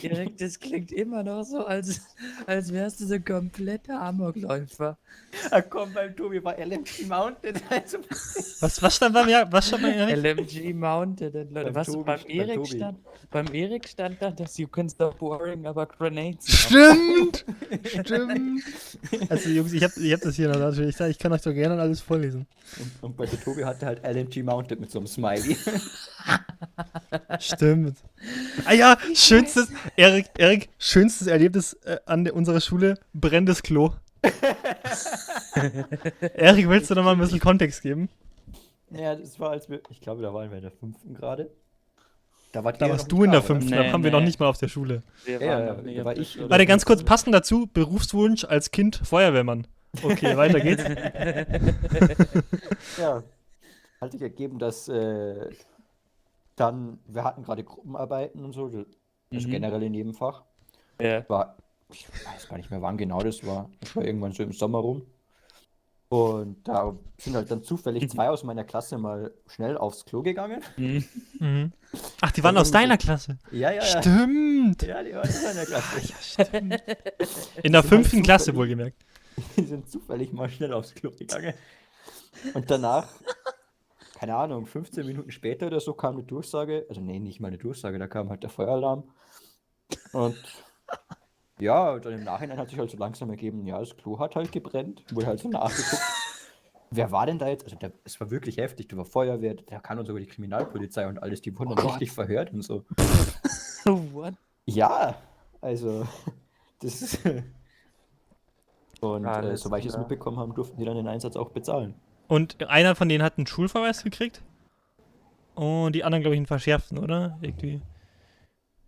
Erik, 0.01 0.37
das 0.37 0.59
klingt 0.59 0.91
immer 0.91 1.23
noch 1.23 1.43
so, 1.43 1.65
als, 1.65 2.01
als 2.45 2.73
wärst 2.73 2.99
du 2.99 3.05
so 3.05 3.13
ein 3.13 3.23
kompletter 3.23 4.01
Amokläufer. 4.01 4.97
ah, 5.51 5.61
komm, 5.61 5.93
beim 5.93 6.13
Tobi 6.15 6.43
war 6.43 6.57
LMG 6.57 7.05
Mounted. 7.07 7.61
Also, 7.69 7.99
Was, 8.59 8.81
was 8.81 8.95
stand 8.97 9.13
beim, 9.13 9.29
ja 9.29 9.49
was 9.49 9.67
stand 9.67 9.83
beim 9.83 9.93
Erik? 9.93 10.17
LMG 10.39 10.73
Mounted, 10.73 11.33
Leute. 11.35 11.53
Beim 11.53 11.75
Was 11.75 11.87
Tobi- 11.87 12.03
beim 12.03 12.19
beim 12.21 12.29
Erik 12.39 12.55
Tobi. 12.55 12.75
stand? 12.77 12.97
Beim 13.31 13.53
Erik 13.53 13.87
stand 13.87 14.21
da, 14.21 14.31
dass 14.31 14.57
you 14.57 14.67
can 14.67 14.89
stop 14.89 15.21
worrying 15.21 15.65
about 15.65 15.87
grenades. 15.97 16.47
Stimmt! 16.49 17.45
Stimmt! 18.03 18.63
Also, 19.29 19.49
Jungs, 19.49 19.71
ich 19.73 19.83
hab, 19.83 19.95
ich 19.97 20.11
hab 20.13 20.21
das 20.21 20.32
hier 20.35 20.49
noch 20.49 20.59
natürlich. 20.59 20.99
Ich 20.99 21.17
kann 21.19 21.31
euch 21.33 21.41
doch 21.41 21.53
gerne 21.53 21.79
alles 21.79 22.01
vorlesen. 22.01 22.47
und, 22.79 22.91
und 23.03 23.17
bei 23.17 23.25
der 23.25 23.39
Tobi 23.39 23.63
hatte 23.63 23.85
halt 23.85 24.03
LMG 24.05 24.43
Mounted 24.43 24.79
mit 24.79 24.91
so 24.91 24.99
einem 24.99 25.07
Smiley. 25.07 25.57
Stimmt. 27.39 27.97
Ah 28.65 28.73
ja, 28.73 28.97
schönstes, 29.13 29.69
Erik, 29.95 30.27
Erik, 30.37 30.69
schönstes 30.77 31.27
Erlebnis 31.27 31.73
äh, 31.83 31.97
an 32.05 32.23
der, 32.23 32.35
unserer 32.35 32.61
Schule, 32.61 32.97
brennendes 33.13 33.63
Klo. 33.63 33.91
Erik, 36.35 36.69
willst 36.69 36.89
du 36.89 36.95
noch 36.95 37.03
mal 37.03 37.11
ein 37.13 37.19
bisschen 37.19 37.39
Kontext 37.39 37.81
geben? 37.81 38.09
ja, 38.91 39.15
das 39.15 39.39
war 39.39 39.51
als 39.51 39.69
wir, 39.69 39.81
ich 39.89 40.01
glaube, 40.01 40.21
da 40.21 40.33
waren 40.33 40.49
wir 40.49 40.57
in 40.57 40.63
der 40.63 40.71
fünften 40.71 41.13
Gerade. 41.13 41.49
Da, 42.51 42.63
wart 42.63 42.79
Da 42.79 42.87
warst 42.89 43.11
du 43.11 43.23
in 43.23 43.31
der 43.31 43.41
fünften, 43.41 43.71
Nee, 43.71 43.77
da 43.77 43.91
waren 43.91 44.03
wir 44.03 44.11
noch 44.11 44.19
nee. 44.19 44.27
nicht 44.27 44.39
mal 44.39 44.45
auf 44.45 44.59
der 44.59 44.67
Schule. 44.67 45.01
Wir 45.25 45.41
Ja, 45.41 45.75
waren 45.75 45.89
ja, 45.89 45.97
da 45.97 46.05
war 46.05 46.15
ich-. 46.17 46.37
Warte, 46.39 46.65
ganz 46.67 46.85
kurz, 46.85 47.03
passend 47.03 47.33
dazu, 47.33 47.67
Berufswunsch 47.73 48.45
als 48.45 48.69
Kind 48.69 49.01
Feuerwehrmann. 49.03 49.65
Okay, 50.01 50.35
weiter 50.37 50.59
geht's. 50.59 50.83
Ja, 52.97 53.23
hat 54.01 54.11
sich 54.11 54.21
ergeben, 54.21 54.59
dass 54.59 54.87
äh, 54.89 55.49
dann, 56.55 56.99
wir 57.07 57.23
hatten 57.23 57.43
gerade 57.43 57.63
Gruppenarbeiten 57.63 58.43
und 58.43 58.53
so, 58.53 58.65
also 58.65 58.85
Mhm. 59.31 59.49
generell 59.51 59.81
in 59.83 59.93
jedem 59.95 60.13
Fach. 60.13 60.43
Ja. 61.01 61.27
War, 61.27 61.57
ich 61.91 62.07
weiß 62.07 62.47
gar 62.49 62.57
nicht 62.57 62.69
mehr, 62.69 62.81
wann 62.83 62.97
genau 62.97 63.19
das 63.21 63.43
war. 63.45 63.67
Das 63.79 63.95
war 63.95 64.03
irgendwann 64.05 64.31
so 64.31 64.43
im 64.43 64.51
Sommer 64.53 64.77
rum. 64.79 65.01
Und 66.09 66.67
da 66.67 66.95
sind 67.17 67.35
halt 67.35 67.49
dann 67.49 67.63
zufällig 67.63 68.07
zwei 68.11 68.29
aus 68.29 68.43
meiner 68.43 68.63
Klasse 68.63 68.99
mal 68.99 69.33
schnell 69.47 69.75
aufs 69.77 70.05
Klo 70.05 70.21
gegangen. 70.21 70.61
Mhm. 70.77 71.03
Mhm. 71.39 71.71
Ach, 72.21 72.29
die 72.31 72.43
waren 72.43 72.57
aus 72.57 72.69
deiner 72.69 72.97
Klasse. 72.97 73.39
Ja, 73.51 73.71
ja, 73.71 73.83
ja. 73.83 74.01
Stimmt. 74.01 74.83
Ja, 74.83 75.01
die 75.01 75.13
waren 75.15 75.27
in 75.27 75.43
meiner 75.43 75.65
Klasse. 75.65 76.47
In 77.63 77.71
der 77.71 77.81
sind 77.81 77.89
fünften 77.89 78.17
halt 78.17 78.25
Klasse 78.25 78.55
wohlgemerkt. 78.55 79.03
Die 79.57 79.65
sind 79.65 79.89
zufällig 79.89 80.33
mal 80.33 80.49
schnell 80.49 80.73
aufs 80.73 80.93
Klo 80.93 81.11
gegangen. 81.11 81.53
Und 82.53 82.69
danach, 82.69 83.07
keine 84.19 84.35
Ahnung, 84.35 84.65
15 84.65 85.05
Minuten 85.05 85.31
später 85.31 85.67
oder 85.67 85.79
so 85.79 85.93
kam 85.93 86.15
eine 86.15 86.23
Durchsage. 86.23 86.85
Also, 86.89 87.01
nee, 87.01 87.19
nicht 87.19 87.39
mal 87.39 87.47
eine 87.47 87.57
Durchsage, 87.57 87.99
da 87.99 88.07
kam 88.07 88.29
halt 88.29 88.43
der 88.43 88.49
Feueralarm. 88.49 89.03
Und 90.11 90.37
ja, 91.59 91.99
dann 91.99 92.13
im 92.13 92.23
Nachhinein 92.23 92.57
hat 92.57 92.69
sich 92.69 92.79
halt 92.79 92.91
so 92.91 92.97
langsam 92.97 93.29
ergeben, 93.29 93.65
ja, 93.65 93.79
das 93.79 93.95
Klo 93.95 94.19
hat 94.19 94.35
halt 94.35 94.51
gebrennt. 94.51 95.03
Wurde 95.11 95.27
halt 95.27 95.39
so 95.39 95.49
nachgeguckt. 95.49 96.01
Wer 96.91 97.11
war 97.11 97.25
denn 97.25 97.39
da 97.39 97.47
jetzt? 97.47 97.63
Also, 97.63 97.75
der, 97.75 97.91
es 98.03 98.19
war 98.19 98.29
wirklich 98.29 98.57
heftig. 98.57 98.87
Da 98.87 98.97
war 98.97 99.05
Feuerwehr, 99.05 99.55
da 99.55 99.79
kam 99.79 99.97
dann 99.97 100.05
sogar 100.05 100.19
die 100.19 100.27
Kriminalpolizei 100.27 101.07
und 101.07 101.17
alles. 101.23 101.41
Die 101.41 101.57
wurden 101.57 101.69
dann 101.69 101.83
Gott. 101.83 101.95
richtig 101.95 102.11
verhört 102.11 102.53
und 102.53 102.61
so. 102.61 102.85
What? 103.85 104.35
Ja, 104.65 105.15
also, 105.59 106.07
das 106.81 107.01
ist. 107.01 107.19
Und 109.03 109.25
äh, 109.25 109.57
soweit 109.57 109.81
ich 109.81 109.87
es 109.87 109.97
mitbekommen 109.97 110.37
habe, 110.39 110.53
durften 110.53 110.77
die 110.77 110.85
dann 110.85 110.95
den 110.95 111.07
Einsatz 111.07 111.35
auch 111.35 111.49
bezahlen. 111.49 111.95
Und 112.27 112.63
einer 112.67 112.95
von 112.95 113.09
denen 113.09 113.23
hat 113.23 113.37
einen 113.37 113.47
Schulverweis 113.47 114.03
gekriegt. 114.03 114.41
Und 115.55 115.93
die 115.93 116.03
anderen, 116.03 116.21
glaube 116.21 116.35
ich, 116.35 116.39
einen 116.39 116.47
verschärften, 116.47 116.97
oder? 116.97 117.37
Irgendwie. 117.41 117.81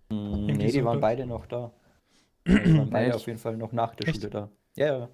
Mm, 0.10 0.14
Irgendwie 0.14 0.54
nee, 0.54 0.66
die 0.72 0.80
so, 0.80 0.86
waren 0.86 0.94
glaub- 0.94 1.02
beide 1.02 1.26
noch 1.26 1.46
da. 1.46 1.72
die 2.48 2.78
waren 2.78 2.90
beide 2.90 3.08
Echt? 3.08 3.16
auf 3.16 3.28
jeden 3.28 3.40
Fall 3.40 3.58
noch 3.58 3.72
nach 3.72 3.96
der 3.96 4.08
Echt? 4.08 4.18
Schule 4.18 4.30
da. 4.30 4.50
Ja, 4.76 4.98
ja. 5.00 5.10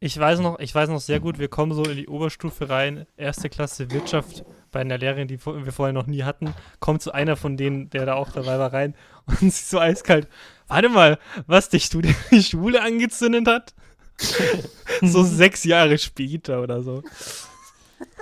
Ich 0.00 0.18
weiß 0.18 0.40
noch, 0.40 0.58
ich 0.58 0.74
weiß 0.74 0.90
noch 0.90 1.00
sehr 1.00 1.18
gut, 1.18 1.38
wir 1.38 1.48
kommen 1.48 1.72
so 1.72 1.82
in 1.84 1.96
die 1.96 2.08
Oberstufe 2.08 2.68
rein, 2.68 3.06
erste 3.16 3.48
Klasse 3.48 3.90
Wirtschaft 3.90 4.44
bei 4.70 4.80
einer 4.80 4.98
Lehrerin, 4.98 5.28
die 5.28 5.38
wir 5.46 5.72
vorher 5.72 5.94
noch 5.94 6.06
nie 6.06 6.24
hatten, 6.24 6.52
kommt 6.78 7.00
so 7.00 7.12
einer 7.12 7.36
von 7.36 7.56
denen, 7.56 7.88
der 7.90 8.04
da 8.04 8.14
auch 8.14 8.30
dabei 8.30 8.58
war, 8.58 8.72
rein 8.72 8.94
und 9.26 9.38
sie 9.38 9.46
ist 9.46 9.70
so 9.70 9.78
eiskalt. 9.78 10.28
Warte 10.68 10.90
mal, 10.90 11.18
was 11.46 11.70
dich 11.70 11.88
du 11.88 12.02
die 12.02 12.42
Schule 12.42 12.82
angezündet 12.82 13.46
hat? 13.46 13.74
so 15.02 15.22
sechs 15.24 15.64
Jahre 15.64 15.98
später 15.98 16.62
oder 16.62 16.82
so. 16.82 17.02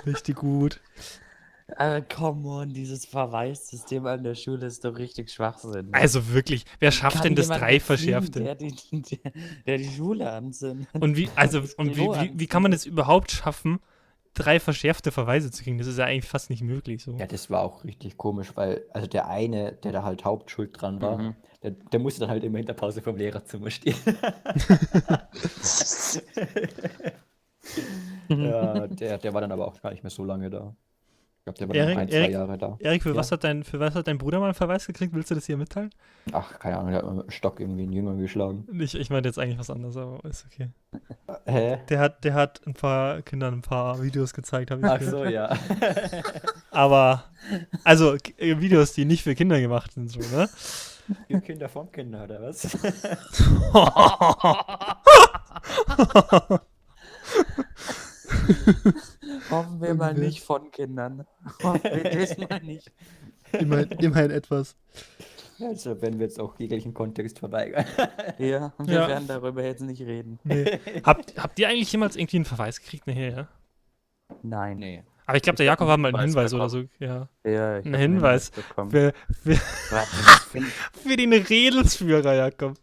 Richtig 0.05 0.35
gut. 0.37 0.79
Aber 1.77 2.01
come 2.01 2.47
on, 2.47 2.69
dieses 2.73 3.05
Verweissystem 3.05 4.05
an 4.05 4.23
der 4.23 4.35
Schule 4.35 4.65
ist 4.67 4.83
doch 4.83 4.97
richtig 4.97 5.31
Schwachsinn. 5.31 5.87
ne? 5.87 5.93
Also 5.93 6.29
wirklich, 6.33 6.65
wer 6.79 6.91
schafft 6.91 7.17
Kann 7.17 7.23
denn 7.23 7.35
das 7.35 7.45
jemand 7.45 7.61
drei 7.61 7.73
erziehen, 7.73 7.85
Verschärfte? 7.85 8.43
Der 8.43 8.55
die, 8.55 8.73
der, 8.91 9.31
der 9.65 9.77
die 9.77 9.89
Schule 9.89 10.31
anzündet. 10.31 10.87
Und 10.99 11.15
wie, 11.15 11.29
also, 11.35 11.63
und 11.77 11.95
wie, 11.95 12.01
wie, 12.09 12.31
wie 12.35 12.47
kann 12.47 12.63
man 12.63 12.73
es 12.73 12.85
überhaupt 12.85 13.31
schaffen, 13.31 13.79
drei 14.33 14.59
verschärfte 14.59 15.11
Verweise 15.11 15.51
zu 15.51 15.63
kriegen? 15.63 15.77
Das 15.77 15.87
ist 15.87 15.97
ja 15.97 16.05
eigentlich 16.05 16.29
fast 16.29 16.49
nicht 16.49 16.61
möglich. 16.63 17.01
So. 17.03 17.15
Ja, 17.17 17.25
das 17.27 17.49
war 17.49 17.61
auch 17.61 17.83
richtig 17.85 18.17
komisch, 18.17 18.51
weil, 18.55 18.83
also 18.93 19.07
der 19.07 19.27
eine, 19.29 19.71
der 19.71 19.93
da 19.93 20.03
halt 20.03 20.25
Hauptschuld 20.25 20.79
dran 20.79 21.01
war, 21.01 21.17
Mhm. 21.17 21.35
Der, 21.63 21.71
der 21.71 21.99
musste 21.99 22.21
dann 22.21 22.29
halt 22.29 22.43
immer 22.43 22.59
in 22.59 22.65
der 22.65 22.73
Pause 22.73 23.01
vom 23.01 23.15
Lehrerzimmer 23.15 23.69
stehen. 23.71 23.95
ja, 28.29 28.87
der, 28.87 29.17
der 29.17 29.33
war 29.33 29.41
dann 29.41 29.51
aber 29.51 29.67
auch 29.67 29.81
gar 29.81 29.91
nicht 29.91 30.03
mehr 30.03 30.09
so 30.11 30.23
lange 30.23 30.49
da. 30.49 30.75
Ich 31.45 31.45
glaube, 31.45 31.59
der 31.59 31.67
war 31.67 31.89
noch 31.93 31.97
ein, 32.01 32.07
zwei 32.09 32.29
Jahre 32.29 32.57
da. 32.57 32.77
Erik, 32.79 33.03
für, 33.03 33.09
Ja. 33.09 33.15
was 33.15 33.29
hat 33.33 33.43
dein, 33.43 33.65
für 33.65 33.77
was 33.77 33.95
hat 33.95 34.07
dein 34.07 34.17
Bruder 34.17 34.39
mal 34.39 34.45
einen 34.45 34.53
Verweis 34.53 34.87
gekriegt? 34.87 35.13
Willst 35.13 35.29
du 35.29 35.35
das 35.35 35.45
hier 35.45 35.57
mitteilen? 35.57 35.89
Ach, 36.31 36.57
keine 36.57 36.77
Ahnung, 36.77 36.91
der 36.91 37.01
hat 37.03 37.13
mit 37.13 37.23
dem 37.25 37.31
Stock 37.31 37.59
irgendwie 37.59 37.83
einen 37.83 37.91
Jünger 37.91 38.15
geschlagen. 38.15 38.65
Ich, 38.79 38.95
ich 38.95 39.09
meine 39.09 39.27
jetzt 39.27 39.37
eigentlich 39.37 39.59
was 39.59 39.69
anderes, 39.69 39.97
aber 39.97 40.23
ist 40.23 40.45
okay. 40.45 40.69
Hä? 41.45 41.79
Der 41.89 41.99
hat, 41.99 42.23
der 42.23 42.33
hat 42.33 42.61
ein 42.65 42.73
paar 42.75 43.21
Kindern 43.23 43.55
ein 43.55 43.61
paar 43.61 44.01
Videos 44.01 44.33
gezeigt, 44.33 44.71
habe 44.71 44.81
ich 44.81 44.87
Ach 44.87 44.99
gehört. 44.99 45.11
so, 45.11 45.25
ja. 45.25 45.53
Aber, 46.71 47.25
also 47.83 48.15
Videos, 48.37 48.93
die 48.93 49.03
nicht 49.03 49.23
für 49.23 49.35
Kinder 49.35 49.59
gemacht 49.59 49.91
sind, 49.91 50.09
so, 50.09 50.19
ne? 50.35 50.47
Für 51.29 51.41
Kinder 51.41 51.69
vom 51.69 51.91
Kinder, 51.91 52.23
oder 52.23 52.41
was? 52.41 52.63
Hoffen 59.49 59.81
wir 59.81 59.93
mal 59.95 60.13
nicht 60.13 60.43
von 60.43 60.71
Kindern. 60.71 61.25
Hoffen 61.61 61.83
wir 61.83 62.03
diesmal 62.11 62.61
nicht. 62.61 62.91
immerhin, 63.51 63.91
immerhin 63.99 64.31
etwas. 64.31 64.75
Also, 65.59 66.01
wenn 66.01 66.19
wir 66.19 66.25
jetzt 66.25 66.39
auch 66.39 66.57
jeglichen 66.59 66.93
Kontext 66.93 67.39
verweigern. 67.39 67.85
Ja, 68.37 68.73
wir 68.79 68.93
Ja. 68.93 69.07
werden 69.07 69.27
darüber 69.27 69.63
jetzt 69.63 69.81
nicht 69.81 70.01
reden. 70.01 70.39
Nee. 70.43 70.79
habt, 71.03 71.37
habt 71.41 71.59
ihr 71.59 71.69
eigentlich 71.69 71.91
jemals 71.91 72.15
irgendwie 72.15 72.37
einen 72.37 72.45
Verweis 72.45 72.81
gekriegt? 72.81 73.07
Nee, 73.07 73.29
ja. 73.29 73.47
Nein. 74.41 74.77
Nee. 74.77 75.03
Aber 75.25 75.37
ich 75.37 75.43
glaube, 75.43 75.57
der 75.57 75.65
Jakob 75.65 75.87
hat 75.87 75.99
mal 75.99 76.09
einen 76.09 76.19
Hinweis 76.19 76.51
Hinweis 76.51 76.53
oder 76.53 76.69
so. 76.69 76.83
Ja. 76.99 77.29
Ja, 77.45 77.79
ich 77.79 77.85
Ein 77.85 77.93
hab 77.93 77.99
einen 78.01 78.13
Hinweis. 78.13 78.51
bekommen. 78.51 78.91
Für, 78.91 79.13
für, 79.41 79.51
das 79.89 80.09
für 81.01 81.15
den 81.17 81.33
Redelsführer, 81.33 82.33
Jakob. 82.33 82.75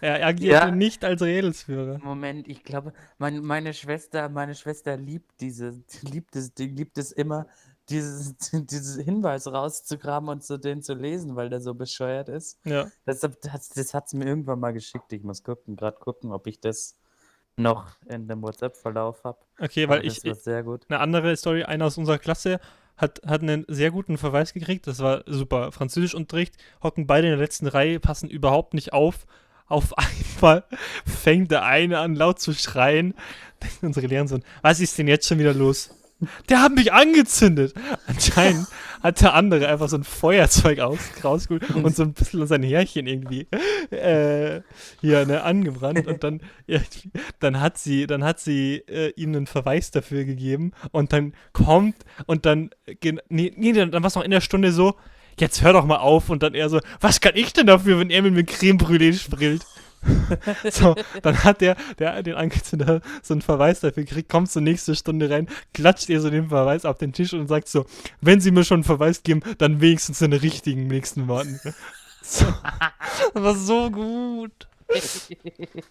Er 0.00 0.26
agierte 0.26 0.66
Ja. 0.68 0.70
nicht 0.70 1.04
als 1.04 1.22
Redelsführer. 1.22 1.98
Moment, 2.02 2.48
ich 2.48 2.62
glaube, 2.64 2.92
mein, 3.18 3.42
meine 3.42 3.74
Schwester, 3.74 4.28
meine 4.28 4.54
Schwester 4.54 4.96
liebt 4.96 5.40
diese, 5.40 5.82
liebt 6.02 6.36
es, 6.36 6.54
die 6.54 6.66
liebt 6.68 6.96
es 6.98 7.12
immer, 7.12 7.46
dieses, 7.90 8.34
dieses 8.52 9.02
Hinweis 9.02 9.46
rauszugraben 9.46 10.28
und 10.28 10.42
zu 10.42 10.58
den 10.58 10.82
zu 10.82 10.94
lesen, 10.94 11.36
weil 11.36 11.50
der 11.50 11.60
so 11.60 11.74
bescheuert 11.74 12.28
ist. 12.28 12.58
Ja. 12.64 12.86
Deshalb, 13.06 13.40
das, 13.42 13.68
das 13.70 13.94
hat 13.94 14.08
sie 14.08 14.16
mir 14.16 14.26
irgendwann 14.26 14.60
mal 14.60 14.72
geschickt. 14.72 15.12
Ich 15.12 15.22
muss 15.22 15.42
gucken, 15.42 15.76
gerade 15.76 15.98
gucken, 15.98 16.32
ob 16.32 16.46
ich 16.46 16.60
das 16.60 16.96
noch 17.56 17.86
in 18.08 18.26
dem 18.28 18.42
WhatsApp-Verlauf 18.42 19.24
habe. 19.24 19.38
Okay, 19.58 19.88
weil 19.88 20.04
ich, 20.04 20.22
gut. 20.22 20.86
eine 20.88 21.00
andere 21.00 21.36
Story, 21.36 21.64
einer 21.64 21.86
aus 21.86 21.98
unserer 21.98 22.18
Klasse 22.18 22.60
hat, 22.96 23.20
hat 23.26 23.42
einen 23.42 23.64
sehr 23.68 23.90
guten 23.90 24.18
Verweis 24.18 24.52
gekriegt. 24.52 24.86
Das 24.86 25.00
war 25.00 25.24
super. 25.26 25.72
Französischunterricht, 25.72 26.56
hocken 26.82 27.06
beide 27.06 27.26
in 27.26 27.32
der 27.32 27.40
letzten 27.40 27.66
Reihe, 27.66 28.00
passen 28.00 28.28
überhaupt 28.28 28.74
nicht 28.74 28.92
auf. 28.92 29.26
Auf 29.66 29.94
einmal 29.98 30.64
fängt 31.06 31.50
der 31.50 31.64
eine 31.64 31.98
an, 31.98 32.14
laut 32.14 32.40
zu 32.40 32.52
schreien. 32.52 33.14
Unsere 33.82 34.06
Lehrerin 34.06 34.28
so, 34.28 34.38
was 34.62 34.80
ist 34.80 34.98
denn 34.98 35.08
jetzt 35.08 35.26
schon 35.26 35.38
wieder 35.38 35.54
los? 35.54 35.90
Der 36.48 36.62
hat 36.62 36.74
mich 36.74 36.92
angezündet. 36.92 37.74
Anscheinend 38.06 38.66
hat 39.02 39.20
der 39.20 39.34
andere 39.34 39.68
einfach 39.68 39.88
so 39.88 39.96
ein 39.96 40.04
Feuerzeug 40.04 40.78
aus, 40.80 40.98
rausgeholt 41.22 41.68
und 41.74 41.94
so 41.94 42.04
ein 42.04 42.14
bisschen 42.14 42.46
sein 42.46 42.62
Härchen 42.62 43.06
irgendwie 43.06 43.46
äh, 43.90 44.62
hier 45.00 45.26
ne, 45.26 45.42
angebrannt. 45.42 46.06
Und 46.06 46.24
dann, 46.24 46.40
irgendwie- 46.66 47.10
dann 47.40 47.60
hat 47.60 47.76
sie, 47.78 48.06
dann 48.06 48.24
hat 48.24 48.40
sie 48.40 48.76
äh, 48.88 49.12
ihm 49.16 49.34
einen 49.34 49.46
Verweis 49.46 49.90
dafür 49.90 50.24
gegeben. 50.24 50.72
Und 50.90 51.12
dann 51.12 51.34
kommt 51.52 51.96
und 52.26 52.46
dann, 52.46 52.70
äh, 52.86 53.12
nee, 53.28 53.52
nee 53.56 53.72
dann, 53.72 53.90
dann 53.90 54.02
war 54.02 54.08
es 54.08 54.14
noch 54.14 54.24
in 54.24 54.30
der 54.30 54.40
Stunde 54.40 54.72
so, 54.72 54.94
jetzt 55.38 55.62
hör 55.62 55.72
doch 55.74 55.84
mal 55.84 55.96
auf. 55.98 56.30
Und 56.30 56.42
dann 56.42 56.54
er 56.54 56.70
so, 56.70 56.80
was 57.00 57.20
kann 57.20 57.32
ich 57.34 57.52
denn 57.52 57.66
dafür, 57.66 57.98
wenn 57.98 58.10
er 58.10 58.22
mit 58.22 58.32
mir 58.34 58.44
Creme 58.44 58.78
Brûlée 58.78 59.12
sprillt? 59.12 59.64
so, 60.70 60.94
dann 61.22 61.44
hat 61.44 61.60
der, 61.60 61.76
der 61.98 62.22
den 62.22 62.34
Angezünder 62.34 63.00
so 63.22 63.34
einen 63.34 63.42
Verweis 63.42 63.80
dafür 63.80 64.04
gekriegt, 64.04 64.28
kommt 64.28 64.50
zur 64.50 64.62
nächsten 64.62 64.94
Stunde 64.94 65.30
rein, 65.30 65.48
klatscht 65.72 66.08
ihr 66.08 66.20
so 66.20 66.30
den 66.30 66.48
Verweis 66.48 66.84
auf 66.84 66.98
den 66.98 67.12
Tisch 67.12 67.32
und 67.32 67.48
sagt 67.48 67.68
so, 67.68 67.86
wenn 68.20 68.40
sie 68.40 68.50
mir 68.50 68.64
schon 68.64 68.76
einen 68.76 68.84
Verweis 68.84 69.22
geben, 69.22 69.42
dann 69.58 69.80
wenigstens 69.80 70.20
in 70.20 70.30
den 70.30 70.40
richtigen 70.40 70.86
nächsten 70.86 71.28
Worten. 71.28 71.60
So, 72.26 72.46
das 73.34 73.42
war 73.42 73.54
so 73.54 73.90
gut. 73.90 74.66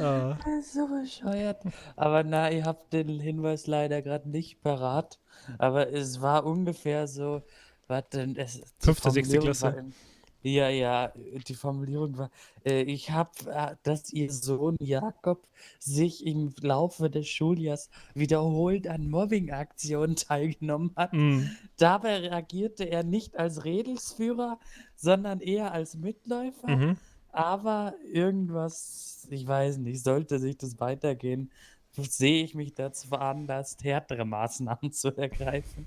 Ah. 0.00 0.36
so 0.62 0.88
bescheuert. 0.88 1.62
Aber 1.94 2.24
na, 2.24 2.50
ihr 2.50 2.64
habt 2.64 2.92
den 2.92 3.20
Hinweis 3.20 3.68
leider 3.68 4.02
gerade 4.02 4.28
nicht 4.28 4.60
parat. 4.62 5.20
Aber 5.58 5.92
es 5.92 6.20
war 6.20 6.44
ungefähr 6.44 7.06
so, 7.06 7.42
warte, 7.86 8.34
es, 8.36 8.54
die 8.54 8.64
Fünfte, 8.80 9.10
sechste 9.10 9.38
Klasse. 9.38 9.84
Ja, 10.46 10.68
ja, 10.68 11.12
die 11.48 11.54
Formulierung 11.54 12.18
war, 12.18 12.30
äh, 12.64 12.82
ich 12.82 13.10
habe, 13.10 13.30
äh, 13.46 13.74
dass 13.82 14.12
ihr 14.12 14.30
Sohn 14.30 14.76
Jakob 14.78 15.44
sich 15.80 16.24
im 16.24 16.54
Laufe 16.60 17.10
des 17.10 17.28
Schuljahrs 17.28 17.90
wiederholt 18.14 18.86
an 18.86 19.10
Mobbing-Aktionen 19.10 20.14
teilgenommen 20.14 20.92
hat. 20.94 21.12
Mm. 21.12 21.50
Dabei 21.78 22.18
reagierte 22.18 22.84
er 22.84 23.02
nicht 23.02 23.36
als 23.36 23.64
Redelsführer, 23.64 24.60
sondern 24.94 25.40
eher 25.40 25.72
als 25.72 25.96
Mitläufer. 25.96 26.68
Mhm. 26.68 26.96
Aber 27.32 27.94
irgendwas, 28.12 29.26
ich 29.30 29.46
weiß 29.48 29.78
nicht, 29.78 30.04
sollte 30.04 30.38
sich 30.38 30.56
das 30.56 30.78
weitergehen, 30.78 31.50
sehe 31.92 32.44
ich 32.44 32.54
mich 32.54 32.74
dazu 32.74 33.08
veranlasst, 33.08 33.82
härtere 33.82 34.24
Maßnahmen 34.24 34.92
zu 34.92 35.16
ergreifen. 35.16 35.86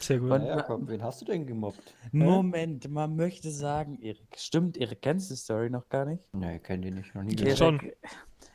Sehr 0.00 0.18
gut. 0.18 0.30
Und- 0.30 0.42
Ja, 0.46 0.56
Jakob, 0.56 0.82
wen 0.88 1.02
hast 1.02 1.20
du 1.22 1.24
denn 1.26 1.46
gemobbt? 1.46 1.94
Moment, 2.12 2.88
man 2.90 3.16
möchte 3.16 3.50
sagen, 3.50 3.98
Erik, 4.02 4.26
stimmt, 4.36 4.76
Erik, 4.76 5.02
kennst 5.02 5.30
du 5.30 5.34
die 5.34 5.40
Story 5.40 5.70
noch 5.70 5.88
gar 5.88 6.04
nicht? 6.04 6.28
Nee, 6.32 6.58
kenn 6.58 6.82
die 6.82 6.90
nicht, 6.90 7.14
noch 7.14 7.22
nie 7.22 7.32
Ja, 7.36 7.42
gehört. 7.54 7.58
schon. 7.58 7.78
Erik, 7.80 7.96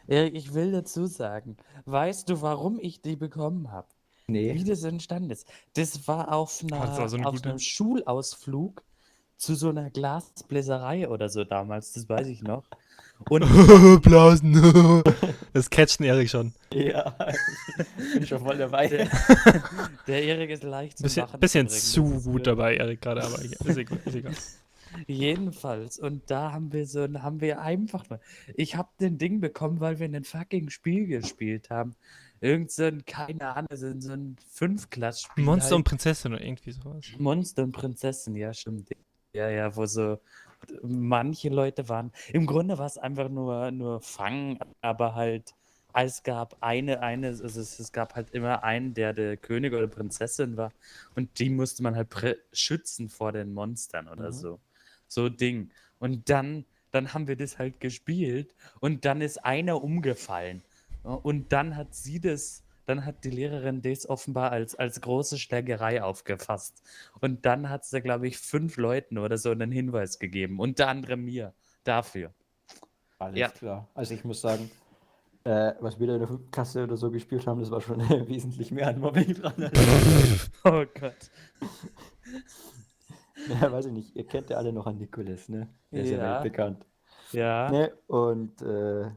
Erik, 0.08 0.36
ich 0.36 0.54
will 0.54 0.72
dazu 0.72 1.06
sagen, 1.08 1.58
weißt 1.86 2.30
du, 2.30 2.42
warum 2.42 2.80
ich 2.80 3.02
die 3.02 3.16
bekommen 3.16 3.72
habe? 3.72 3.88
Wie 4.28 4.34
Nee. 4.34 4.64
das 4.64 4.84
entstanden 4.84 5.30
ist. 5.30 5.48
Das 5.76 6.08
war 6.08 6.32
auf, 6.34 6.62
einer, 6.64 6.80
das 6.86 6.98
war 6.98 7.10
so 7.10 7.18
eine 7.18 7.28
auf 7.28 7.36
gute. 7.36 7.50
einem 7.50 7.60
Schulausflug 7.60 8.84
zu 9.38 9.54
so 9.56 9.70
einer 9.70 9.90
Glasbläserei 9.90 11.10
oder 11.10 11.30
so 11.30 11.44
damals, 11.44 11.94
das 11.94 12.08
weiß 12.10 12.28
ich 12.28 12.42
noch. 12.42 12.64
Und 13.30 13.42
Blasen. 14.04 15.04
das 15.54 15.70
catcht 15.70 16.00
den 16.00 16.06
Erik 16.08 16.30
schon. 16.30 16.54
Ja, 16.74 17.16
bin 18.14 18.28
schon 18.28 18.42
voll 18.42 18.58
dabei. 18.58 18.88
der, 18.88 19.10
der 20.08 20.24
Erik 20.24 20.50
ist 20.52 20.64
leicht 20.64 20.98
zum 20.98 21.06
Bisschen, 21.06 21.26
Lachen 21.26 21.40
bisschen 21.40 21.70
zu 21.70 22.22
gut 22.22 22.46
dabei, 22.46 22.76
Erik, 22.78 23.02
gerade, 23.02 23.24
aber 23.24 23.42
ist 23.42 23.78
egal. 23.78 24.00
Ist 24.06 24.16
egal. 24.16 24.34
Jedenfalls. 25.08 26.00
Und 26.00 26.30
da 26.30 26.52
haben 26.52 26.72
wir 26.72 26.86
so, 26.86 27.02
haben 27.22 27.42
wir 27.42 27.62
einfach 27.62 28.10
mal. 28.10 28.20
Ich 28.56 28.76
habe 28.76 28.90
den 29.00 29.18
Ding 29.18 29.40
bekommen, 29.42 29.80
weil 29.80 30.00
wir 30.00 30.08
ein 30.08 30.24
fucking 30.24 30.70
Spiel 30.70 31.08
gespielt 31.08 31.70
haben. 31.70 31.96
Irgend 32.42 32.72
so 32.72 32.84
ein, 32.84 33.06
keine 33.06 33.48
Ahnung, 33.56 33.70
so 33.74 33.88
ein- 33.88 34.02
so 34.02 34.12
ein 34.14 34.36
Fünfklass-Spiel. 34.52 35.44
Monster 35.44 35.72
halt. 35.72 35.78
und 35.78 35.84
Prinzessin 35.86 36.34
oder 36.34 36.44
irgendwie 36.44 36.72
sowas. 36.72 37.06
Monster 37.18 37.64
und 37.64 37.72
Prinzessin, 37.72 38.36
ja, 38.36 38.54
stimmt. 38.54 38.90
Ja, 39.34 39.50
ja, 39.50 39.76
wo 39.76 39.86
so 39.86 40.20
manche 40.82 41.50
Leute 41.50 41.90
waren. 41.90 42.12
Im 42.34 42.46
Grunde 42.46 42.78
war 42.78 42.86
es 42.88 42.98
einfach 42.98 43.30
nur, 43.30 43.72
nur 43.72 44.02
Fangen, 44.02 44.60
aber 44.82 45.16
halt, 45.16 45.56
es 45.94 46.24
gab 46.24 46.58
eine, 46.62 47.02
eine, 47.02 47.28
also 47.28 47.46
es, 47.46 47.80
es 47.80 47.92
gab 47.92 48.16
halt 48.16 48.32
immer 48.32 48.64
einen, 48.64 48.94
der 48.94 49.14
der 49.14 49.38
König 49.38 49.74
oder 49.74 49.88
Prinzessin 49.88 50.58
war 50.58 50.74
und 51.16 51.40
die 51.40 51.50
musste 51.50 51.84
man 51.84 51.96
halt 51.96 52.10
schützen 52.54 53.10
vor 53.10 53.32
den 53.32 53.54
Monstern 53.54 54.08
oder 54.10 54.32
Mhm. 54.32 54.34
so. 54.34 54.60
So 55.08 55.30
Ding. 55.30 55.72
Und 56.00 56.30
dann, 56.30 56.66
dann 56.92 57.14
haben 57.14 57.28
wir 57.28 57.36
das 57.38 57.58
halt 57.60 57.80
gespielt 57.80 58.54
und 58.82 59.06
dann 59.06 59.22
ist 59.22 59.44
einer 59.46 59.84
umgefallen. 59.84 60.64
Ja, 61.04 61.12
Und 61.12 61.52
dann 61.54 61.76
hat 61.78 61.94
sie 61.96 62.20
das, 62.20 62.65
dann 62.86 63.06
hat 63.06 63.24
die 63.24 63.30
Lehrerin 63.30 63.82
das 63.82 64.08
offenbar 64.08 64.52
als, 64.52 64.76
als 64.76 65.02
große 65.02 65.38
Schlägerei 65.38 66.04
aufgefasst. 66.04 66.82
Und 67.22 67.46
dann 67.46 67.70
hat 67.70 67.86
sie, 67.86 68.02
glaube 68.02 68.28
ich, 68.28 68.38
fünf 68.38 68.78
Leuten 68.78 69.18
oder 69.18 69.38
so 69.38 69.52
einen 69.52 69.72
Hinweis 69.72 70.20
gegeben. 70.20 70.60
Unter 70.60 70.88
anderem 70.88 71.26
mir 71.26 71.54
dafür. 71.84 72.34
Alles 73.20 73.40
Ja. 73.40 73.50
klar. 73.50 73.88
Also 73.94 74.14
ich 74.14 74.24
muss 74.24 74.42
sagen, 74.42 74.70
äh, 75.46 75.74
was 75.80 76.00
wir 76.00 76.08
da 76.08 76.14
in 76.16 76.20
der 76.22 76.40
Klasse 76.52 76.84
oder 76.84 76.98
so 76.98 77.12
gespielt 77.12 77.46
haben, 77.48 77.60
das 77.60 77.72
war 77.72 77.82
schon 77.82 78.00
wesentlich 78.28 78.72
mehr 78.72 78.88
an 78.88 79.00
Mobbing 79.00 79.34
dran. 79.36 79.54
Oh 80.64 80.84
Gott. 81.00 81.30
ja, 83.62 83.72
weiß 83.72 83.86
ich 83.88 83.92
nicht. 83.94 84.16
Ihr 84.16 84.26
kennt 84.26 84.50
ja 84.50 84.58
alle 84.58 84.74
noch 84.74 84.88
an 84.88 84.98
Nikolas, 84.98 85.50
ne? 85.50 85.70
Der 85.92 86.04
ist 86.04 86.10
ja, 86.10 86.18
Ja. 86.18 86.34
weltbekannt. 86.44 86.86
Ja. 87.32 87.70
Ne? 87.72 87.92
Und 88.08 88.62
äh, 88.62 89.10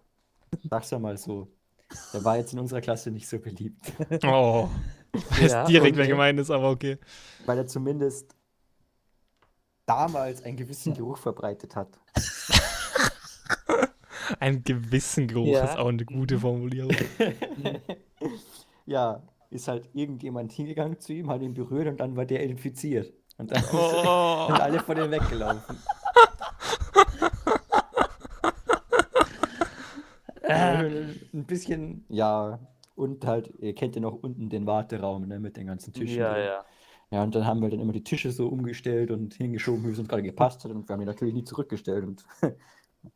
sag's 0.70 0.90
ja 0.90 0.98
mal 0.98 1.16
so. 1.16 1.48
Der 2.12 2.24
war 2.24 2.37
jetzt 2.37 2.53
in 2.53 2.59
unserer 2.59 2.81
Klasse 2.81 3.11
nicht 3.11 3.29
so 3.29 3.38
beliebt. 3.38 3.92
Oh. 4.24 4.68
Ich 5.14 5.40
weiß 5.42 5.53
Ja, 5.53 5.64
direkt, 5.64 5.96
wer 5.96 6.07
gemeint 6.07 6.38
ist, 6.38 6.51
aber 6.51 6.70
okay. 6.70 6.98
Weil 7.46 7.57
er 7.57 7.66
zumindest 7.66 8.37
damals 9.87 10.42
einen 10.42 10.59
gewissen 10.59 10.92
Geruch 10.92 11.16
verbreitet 11.16 11.74
hat. 11.77 11.98
Ein 14.38 14.62
gewissen 14.62 15.27
Geruch 15.27 15.46
Ja. 15.55 15.64
ist 15.64 15.79
auch 15.79 15.88
eine 15.88 16.05
gute 16.05 16.38
Formulierung. 16.38 16.94
ja, 18.87 19.22
ist 19.51 19.66
halt 19.68 19.88
irgendjemand 19.94 20.53
hingegangen 20.53 21.01
zu 21.01 21.14
ihm, 21.14 21.31
hat 21.31 21.40
ihn 21.40 21.55
berührt 21.55 21.88
und 21.88 21.98
dann 22.01 22.14
war 22.14 22.27
der 22.27 22.42
infiziert. 22.42 23.11
Und 23.38 23.51
dann 23.51 23.64
Oh. 23.72 24.46
sind 24.48 24.61
alle 24.61 24.81
von 24.81 24.98
ihm 24.98 25.11
weggelaufen. 25.11 25.79
Ein 31.34 31.44
bisschen, 31.46 32.04
ja, 32.08 32.58
und 32.94 33.24
halt, 33.26 33.52
ihr 33.61 33.74
kennt 33.74 33.94
ja 33.94 34.02
noch 34.02 34.14
unten 34.14 34.48
den 34.48 34.66
Warteraum, 34.66 35.26
ne, 35.28 35.38
mit 35.38 35.56
den 35.56 35.66
ganzen 35.66 35.92
Tischen. 35.92 36.18
Ja, 36.18 36.34
drin. 36.34 36.44
ja. 36.46 36.64
Ja, 37.11 37.22
und 37.22 37.34
dann 37.34 37.46
haben 37.46 37.62
wir 37.62 37.70
dann 37.70 37.80
immer 37.80 37.92
die 37.92 38.04
Tische 38.04 38.30
so 38.32 38.48
umgestellt 38.48 39.11
und 39.11 39.32
hingeschoben, 39.34 39.87
wie 39.87 39.92
es 39.92 39.98
uns 39.98 40.08
gerade 40.08 40.22
gepasst 40.22 40.62
hat. 40.64 40.72
Und 40.72 40.87
wir 40.88 40.92
haben 40.92 41.00
die 41.00 41.06
natürlich 41.06 41.32
nie 41.32 41.44
zurückgestellt. 41.44 42.04
Und 42.04 42.24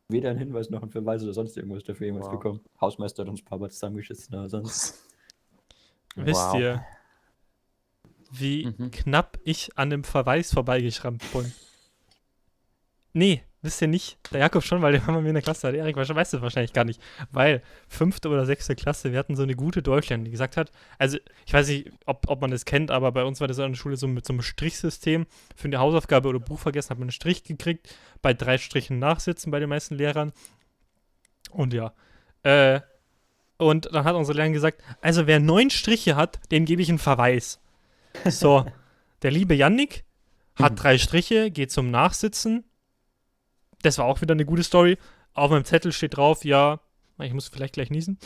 weder 0.08 0.30
ein 0.30 0.38
Hinweis 0.38 0.70
noch 0.70 0.82
ein 0.82 0.90
Verweis 0.90 1.22
oder 1.22 1.34
sonst 1.34 1.56
irgendwas 1.58 1.84
dafür 1.84 2.06
jemals 2.06 2.24
Wow. 2.26 2.32
bekommen. 2.38 2.60
Hausmeister 2.80 3.22
hat 3.22 3.28
uns 3.28 3.42
ein 3.42 3.44
paar 3.44 3.58
Mal 3.58 3.70
zusammengeschissen, 3.70 4.34
aber 4.34 4.48
sonst. 4.48 5.04
Wisst 6.16 6.54
Wow. 6.54 6.54
ihr, 6.54 6.84
wie 8.30 8.66
Mhm. 8.66 8.90
knapp 8.92 9.38
ich 9.44 9.76
an 9.76 9.90
dem 9.90 10.04
Verweis 10.04 10.52
vorbeigeschrammt 10.52 11.22
bin? 11.32 11.52
Nee, 13.12 13.42
wisst 13.62 13.80
ihr 13.80 13.88
nicht. 13.88 14.18
Der 14.32 14.40
Jakob 14.40 14.64
schon, 14.64 14.82
weil 14.82 14.92
der 14.92 15.06
war 15.06 15.14
bei 15.14 15.20
mir 15.20 15.28
in 15.28 15.34
der 15.34 15.42
Klasse. 15.42 15.70
Der 15.72 15.80
Erik 15.80 15.96
weiß 15.96 16.30
das 16.30 16.42
wahrscheinlich 16.42 16.72
gar 16.72 16.84
nicht. 16.84 17.00
Weil 17.30 17.62
fünfte 17.88 18.28
oder 18.28 18.44
sechste 18.44 18.74
Klasse, 18.74 19.12
wir 19.12 19.18
hatten 19.18 19.36
so 19.36 19.44
eine 19.44 19.54
gute 19.54 19.82
Deutschlehrerin, 19.82 20.24
die 20.24 20.30
gesagt 20.30 20.56
hat, 20.56 20.72
also 20.98 21.18
ich 21.46 21.52
weiß 21.52 21.68
nicht, 21.68 21.90
ob, 22.04 22.28
ob 22.28 22.40
man 22.40 22.50
das 22.50 22.64
kennt, 22.64 22.90
aber 22.90 23.12
bei 23.12 23.24
uns 23.24 23.40
war 23.40 23.48
das 23.48 23.58
an 23.60 23.72
der 23.72 23.78
Schule 23.78 23.96
so 23.96 24.08
mit 24.08 24.26
so 24.26 24.32
einem 24.32 24.42
Strichsystem. 24.42 25.26
Für 25.56 25.68
eine 25.68 25.78
Hausaufgabe 25.78 26.28
oder 26.28 26.40
Buch 26.40 26.58
vergessen, 26.58 26.90
hat 26.90 26.98
man 26.98 27.06
einen 27.06 27.12
Strich 27.12 27.44
gekriegt. 27.44 27.94
Bei 28.20 28.34
drei 28.34 28.58
Strichen 28.58 28.98
nachsitzen 28.98 29.52
bei 29.52 29.60
den 29.60 29.68
meisten 29.68 29.94
Lehrern. 29.94 30.32
Und 31.50 31.72
ja. 31.72 31.94
Äh, 32.42 32.80
und 33.58 33.88
dann 33.92 34.04
hat 34.04 34.16
unsere 34.16 34.36
Lehrerin 34.36 34.52
gesagt, 34.52 34.82
also 35.00 35.28
wer 35.28 35.38
neun 35.38 35.70
Striche 35.70 36.16
hat, 36.16 36.40
dem 36.50 36.64
gebe 36.64 36.82
ich 36.82 36.88
einen 36.88 36.98
Verweis. 36.98 37.60
So, 38.24 38.66
der 39.22 39.30
liebe 39.30 39.54
Yannick 39.54 40.04
hat 40.56 40.82
drei 40.82 40.98
Striche, 40.98 41.50
geht 41.50 41.70
zum 41.70 41.90
Nachsitzen. 41.90 42.64
Das 43.82 43.98
war 43.98 44.06
auch 44.06 44.20
wieder 44.20 44.32
eine 44.32 44.44
gute 44.44 44.62
Story. 44.62 44.98
Auf 45.34 45.50
meinem 45.50 45.64
Zettel 45.64 45.92
steht 45.92 46.16
drauf, 46.16 46.44
ja, 46.44 46.80
ich 47.20 47.32
muss 47.32 47.48
vielleicht 47.48 47.74
gleich 47.74 47.90
niesen. 47.90 48.18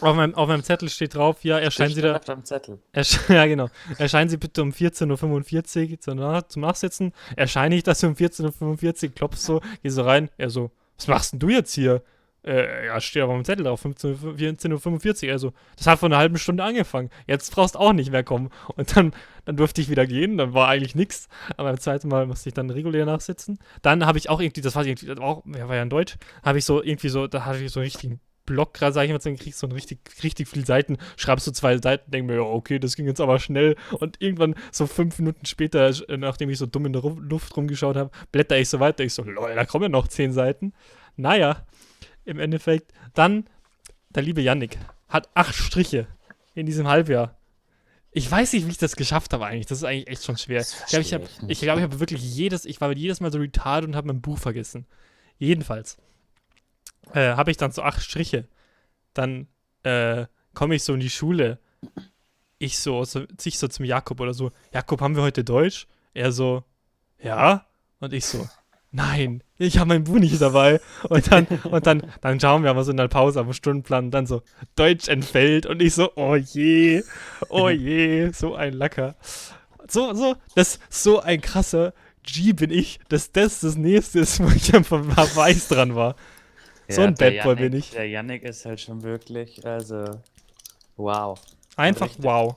Auf 0.00 0.14
meinem, 0.14 0.34
auf 0.34 0.48
meinem 0.48 0.62
Zettel 0.62 0.88
steht 0.88 1.14
drauf, 1.14 1.42
ja, 1.44 1.58
erscheinen 1.58 1.94
Sie 1.94 2.02
da, 2.02 2.16
Auf 2.16 2.24
dem 2.24 2.44
Zettel. 2.44 2.78
Ja, 3.28 3.46
genau. 3.46 3.68
Erscheinen 3.98 4.30
Sie 4.30 4.36
bitte 4.36 4.62
um 4.62 4.70
14.45 4.70 5.90
Uhr 5.90 6.00
zum, 6.00 6.48
zum 6.48 6.62
Nachsitzen. 6.62 7.12
Erscheine 7.36 7.74
ich 7.74 7.82
das 7.82 8.02
um 8.04 8.14
14.45 8.14 9.04
Uhr, 9.04 9.14
klopfst 9.14 9.44
so, 9.44 9.60
geh 9.82 9.88
so 9.88 10.02
rein. 10.02 10.30
Er 10.38 10.50
so, 10.50 10.70
was 10.96 11.08
machst 11.08 11.32
denn 11.32 11.40
du 11.40 11.48
jetzt 11.48 11.74
hier? 11.74 12.02
Äh, 12.44 12.86
ja, 12.86 13.00
steht 13.00 13.22
aber 13.22 13.34
dem 13.34 13.44
Zettel 13.44 13.64
drauf, 13.64 13.80
15 13.80 14.10
Uhr- 14.10 14.34
14.45 14.34 15.26
Uhr. 15.26 15.32
Also, 15.32 15.52
das 15.76 15.86
hat 15.86 16.00
vor 16.00 16.08
einer 16.08 16.18
halben 16.18 16.38
Stunde 16.38 16.64
angefangen. 16.64 17.10
Jetzt 17.26 17.54
brauchst 17.54 17.76
auch 17.76 17.92
nicht 17.92 18.10
mehr 18.10 18.24
kommen. 18.24 18.50
Und 18.76 18.96
dann, 18.96 19.12
dann 19.44 19.56
durfte 19.56 19.80
ich 19.80 19.88
wieder 19.88 20.06
gehen, 20.06 20.38
dann 20.38 20.52
war 20.52 20.68
eigentlich 20.68 20.94
nichts. 20.94 21.28
Aber 21.56 21.68
beim 21.70 21.78
zweiten 21.78 22.08
Mal 22.08 22.26
musste 22.26 22.48
ich 22.48 22.54
dann 22.54 22.70
regulär 22.70 23.06
nachsitzen. 23.06 23.58
Dann 23.82 24.06
habe 24.06 24.18
ich 24.18 24.28
auch 24.28 24.40
irgendwie, 24.40 24.60
das 24.60 24.74
war 24.74 24.84
irgendwie, 24.84 25.12
auch, 25.20 25.44
ja, 25.46 25.68
war 25.68 25.76
ja 25.76 25.82
in 25.82 25.90
Deutsch, 25.90 26.16
habe 26.42 26.58
ich 26.58 26.64
so 26.64 26.82
irgendwie 26.82 27.08
so, 27.08 27.26
da 27.28 27.44
hatte 27.44 27.62
ich 27.62 27.70
so 27.70 27.80
einen 27.80 27.84
richtigen 27.84 28.20
Block, 28.44 28.74
gerade 28.74 28.92
sag 28.92 29.04
ich 29.04 29.12
mal, 29.12 29.18
dann 29.18 29.36
kriegst 29.36 29.60
so 29.60 29.68
ein 29.68 29.72
richtig, 29.72 30.00
richtig 30.22 30.48
viele 30.48 30.66
Seiten, 30.66 30.98
schreibst 31.16 31.46
du 31.46 31.52
zwei 31.52 31.78
Seiten, 31.78 32.10
denk 32.10 32.26
mir, 32.26 32.36
ja, 32.36 32.42
okay, 32.42 32.80
das 32.80 32.96
ging 32.96 33.06
jetzt 33.06 33.20
aber 33.20 33.38
schnell. 33.38 33.76
Und 33.92 34.20
irgendwann, 34.20 34.56
so 34.72 34.86
fünf 34.86 35.18
Minuten 35.18 35.46
später, 35.46 35.90
äh, 36.08 36.16
nachdem 36.16 36.50
ich 36.50 36.58
so 36.58 36.66
dumm 36.66 36.86
in 36.86 36.92
der 36.92 37.02
Luft 37.02 37.56
rumgeschaut 37.56 37.96
habe, 37.96 38.10
blätter 38.32 38.58
ich 38.58 38.68
so 38.68 38.80
weiter. 38.80 39.04
Ich 39.04 39.14
so, 39.14 39.22
lol, 39.22 39.54
da 39.54 39.64
kommen 39.64 39.84
ja 39.84 39.88
noch 39.88 40.08
zehn 40.08 40.32
Seiten. 40.32 40.72
Naja, 41.16 41.64
im 42.24 42.38
Endeffekt, 42.38 42.92
dann 43.14 43.48
der 44.10 44.22
liebe 44.22 44.40
Yannick 44.40 44.78
hat 45.08 45.28
acht 45.34 45.54
Striche 45.54 46.06
in 46.54 46.66
diesem 46.66 46.86
Halbjahr. 46.88 47.36
Ich 48.10 48.30
weiß 48.30 48.52
nicht, 48.52 48.66
wie 48.66 48.70
ich 48.70 48.78
das 48.78 48.96
geschafft 48.96 49.32
habe 49.32 49.46
eigentlich. 49.46 49.66
Das 49.66 49.78
ist 49.78 49.84
eigentlich 49.84 50.08
echt 50.08 50.24
schon 50.24 50.36
schwer. 50.36 50.60
Ich 50.60 50.86
glaube, 50.88 51.02
ich 51.02 51.14
habe 51.14 51.26
glaub, 51.54 51.80
hab 51.80 51.98
wirklich 51.98 52.22
jedes, 52.22 52.66
ich 52.66 52.80
war 52.80 52.92
jedes 52.92 53.20
Mal 53.20 53.32
so 53.32 53.38
retarded 53.38 53.88
und 53.88 53.96
habe 53.96 54.08
mein 54.08 54.20
Buch 54.20 54.38
vergessen. 54.38 54.86
Jedenfalls 55.38 55.96
äh, 57.14 57.34
habe 57.34 57.50
ich 57.50 57.56
dann 57.56 57.72
so 57.72 57.82
acht 57.82 58.02
Striche. 58.02 58.48
Dann 59.14 59.48
äh, 59.82 60.26
komme 60.52 60.74
ich 60.74 60.84
so 60.84 60.92
in 60.92 61.00
die 61.00 61.10
Schule. 61.10 61.58
Ich 62.58 62.78
so, 62.78 63.02
so, 63.04 63.24
ich 63.44 63.58
so 63.58 63.66
zum 63.66 63.86
Jakob 63.86 64.20
oder 64.20 64.34
so, 64.34 64.52
Jakob, 64.72 65.00
haben 65.00 65.16
wir 65.16 65.22
heute 65.22 65.42
Deutsch? 65.42 65.86
Er 66.12 66.32
so, 66.32 66.64
ja. 67.18 67.66
Und 67.98 68.12
ich 68.12 68.26
so, 68.26 68.46
nein, 68.92 69.42
ich 69.58 69.78
habe 69.78 69.88
mein 69.88 70.04
Buch 70.04 70.18
nicht 70.18 70.40
dabei. 70.40 70.80
Und 71.08 71.30
dann, 71.32 71.46
und 71.46 71.86
dann, 71.86 72.02
dann 72.20 72.38
schauen 72.40 72.62
wir 72.62 72.70
aber 72.70 72.84
so 72.84 72.90
in 72.90 72.96
der 72.96 73.08
Pause 73.08 73.40
am 73.40 73.52
Stundenplan 73.52 74.06
und 74.06 74.10
dann 74.12 74.26
so, 74.26 74.42
Deutsch 74.76 75.08
entfällt. 75.08 75.66
Und 75.66 75.82
ich 75.82 75.94
so, 75.94 76.12
oh 76.16 76.36
je, 76.36 77.02
oh 77.48 77.68
je, 77.68 78.30
so 78.32 78.54
ein 78.54 78.74
Lacker. 78.74 79.16
So, 79.88 80.14
so, 80.14 80.36
das 80.54 80.78
so 80.88 81.20
ein 81.20 81.40
krasser 81.40 81.92
G 82.22 82.52
bin 82.52 82.70
ich, 82.70 83.00
dass 83.08 83.32
das 83.32 83.60
das 83.60 83.76
nächste 83.76 84.20
ist, 84.20 84.40
wo 84.42 84.48
ich 84.50 84.74
am 84.74 84.84
Verweis 84.84 85.68
dran 85.68 85.94
war. 85.96 86.14
So 86.88 87.02
ein 87.02 87.14
Bad 87.14 87.42
Boy 87.42 87.54
bin 87.56 87.72
Yannick- 87.72 87.78
ich. 87.78 87.90
Der 87.90 88.08
Yannick 88.08 88.42
ist 88.42 88.64
halt 88.64 88.80
schon 88.80 89.02
wirklich, 89.02 89.64
also, 89.66 90.04
wow. 90.96 91.40
Einfach 91.76 92.10
wow. 92.18 92.56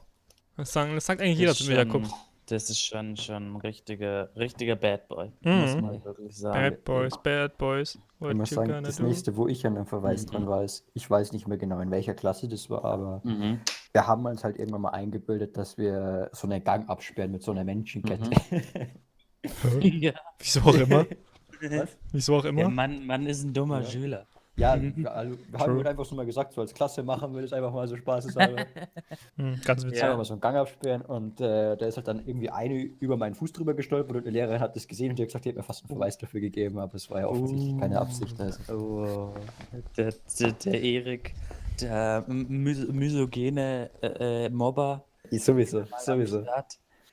Das, 0.58 0.72
sagen, 0.74 0.94
das 0.96 1.06
sagt 1.06 1.22
eigentlich 1.22 1.40
jeder 1.40 1.54
mir, 1.68 1.86
Jakob. 1.86 2.06
schon- 2.06 2.14
Das 2.48 2.70
ist 2.70 2.80
schon, 2.80 3.18
schon 3.18 3.54
ein 3.54 3.56
richtiger, 3.56 4.30
richtiger 4.36 4.76
Bad 4.76 5.08
Boy, 5.08 5.32
Mhm. 5.42 5.52
muss 5.62 5.76
man 5.82 6.04
wirklich 6.06 6.38
sagen. 6.38 6.54
Bad 6.60 6.84
Boys, 6.84 7.14
Bad 7.24 7.58
Boys. 7.58 8.00
What 8.20 8.32
Ich 8.32 8.38
muss 8.38 8.50
sagen, 8.52 8.84
das 8.84 8.98
do? 8.98 9.04
nächste, 9.04 9.36
wo 9.36 9.48
ich 9.48 9.66
an 9.66 9.76
einem 9.76 9.88
Verweis 9.88 10.26
Mhm. 10.26 10.30
dran 10.32 10.48
war, 10.48 10.64
ist, 10.64 10.86
ich 10.94 11.10
weiß 11.10 11.32
nicht 11.34 11.48
mehr 11.48 11.58
genau, 11.58 11.80
in 11.80 11.90
welcher 11.90 12.14
Klasse 12.14 12.48
das 12.48 12.70
war, 12.70 12.86
aber 12.86 13.22
Mhm. 13.24 13.60
wir 13.94 14.06
haben 14.08 14.26
uns 14.26 14.44
halt 14.44 14.58
irgendwann 14.60 14.82
mal 14.82 14.90
eingebildet, 14.92 15.58
dass 15.58 15.78
wir 15.78 16.30
so 16.34 16.48
einen 16.48 16.64
Gang 16.64 16.88
absperren 16.88 17.32
mit 17.32 17.42
so 17.42 17.52
einer 17.52 17.64
Menschenkette. 17.64 18.30
Ja. 19.82 20.14
Wieso 20.40 20.62
auch 20.62 20.74
immer. 20.74 21.06
Was? 21.62 21.98
Wieso 22.12 22.36
auch 22.38 22.46
immer. 22.46 22.68
Mann, 22.70 23.06
Mann 23.06 23.26
ist 23.28 23.44
ein 23.44 23.54
dummer 23.54 23.82
Ja. 23.82 23.86
Schüler. 23.88 24.28
Ja, 24.58 24.76
Mhm. 24.78 24.94
wir, 24.96 25.14
alle- 25.14 25.38
wir 25.52 25.60
haben 25.60 25.76
halt 25.78 25.88
einfach 25.88 26.06
so 26.06 26.16
mal 26.16 26.26
gesagt, 26.26 26.54
so 26.54 26.62
als 26.62 26.74
Klasse 26.74 27.04
machen 27.04 27.36
wir 27.36 27.42
das 27.42 27.52
einfach 27.52 27.74
mal 27.74 27.88
so 27.88 27.98
spaßeshalber. 27.98 28.66
Hm, 29.38 29.60
ganz 29.66 29.84
witzig. 29.86 30.00
Ja. 30.00 30.16
mal 30.16 30.24
so 30.24 30.34
einen 30.34 30.42
Gang 30.42 30.56
absperren 30.56 31.02
und 31.02 31.42
äh, 31.42 31.76
da 31.76 31.86
ist 31.86 31.98
halt 31.98 32.08
dann 32.08 32.26
irgendwie 32.26 32.50
eine 32.50 32.76
über 32.84 33.18
meinen 33.18 33.36
Fuß 33.36 33.52
drüber 33.52 33.74
gestolpert 33.74 34.16
und 34.16 34.26
die 34.26 34.30
Lehrerin 34.32 34.62
hat 34.62 34.76
das 34.78 34.88
gesehen 34.88 35.10
und 35.10 35.20
die 35.20 35.24
hat 35.24 35.28
gesagt, 35.30 35.44
die 35.46 35.50
hat 35.50 35.58
mir 35.58 35.64
fast 35.64 35.84
einen 35.84 35.90
Verweis 35.90 36.18
dafür 36.18 36.40
gegeben, 36.40 36.80
aber 36.80 36.96
es 36.96 37.10
war 37.10 37.20
ja 37.20 37.28
offensichtlich 37.28 37.78
keine 37.78 38.00
Absicht. 38.00 38.40
Also. 38.40 38.74
Oh, 38.74 39.34
der, 39.98 40.14
der, 40.40 40.52
der 40.54 40.82
Erik, 40.82 41.34
der 41.82 42.24
mys 42.28 42.88
misogene 42.88 43.90
äh, 44.02 44.46
äh, 44.46 44.50
Mobber. 44.50 45.04
Ja, 45.32 45.40
sowieso, 45.40 45.84
sowieso. 46.00 46.42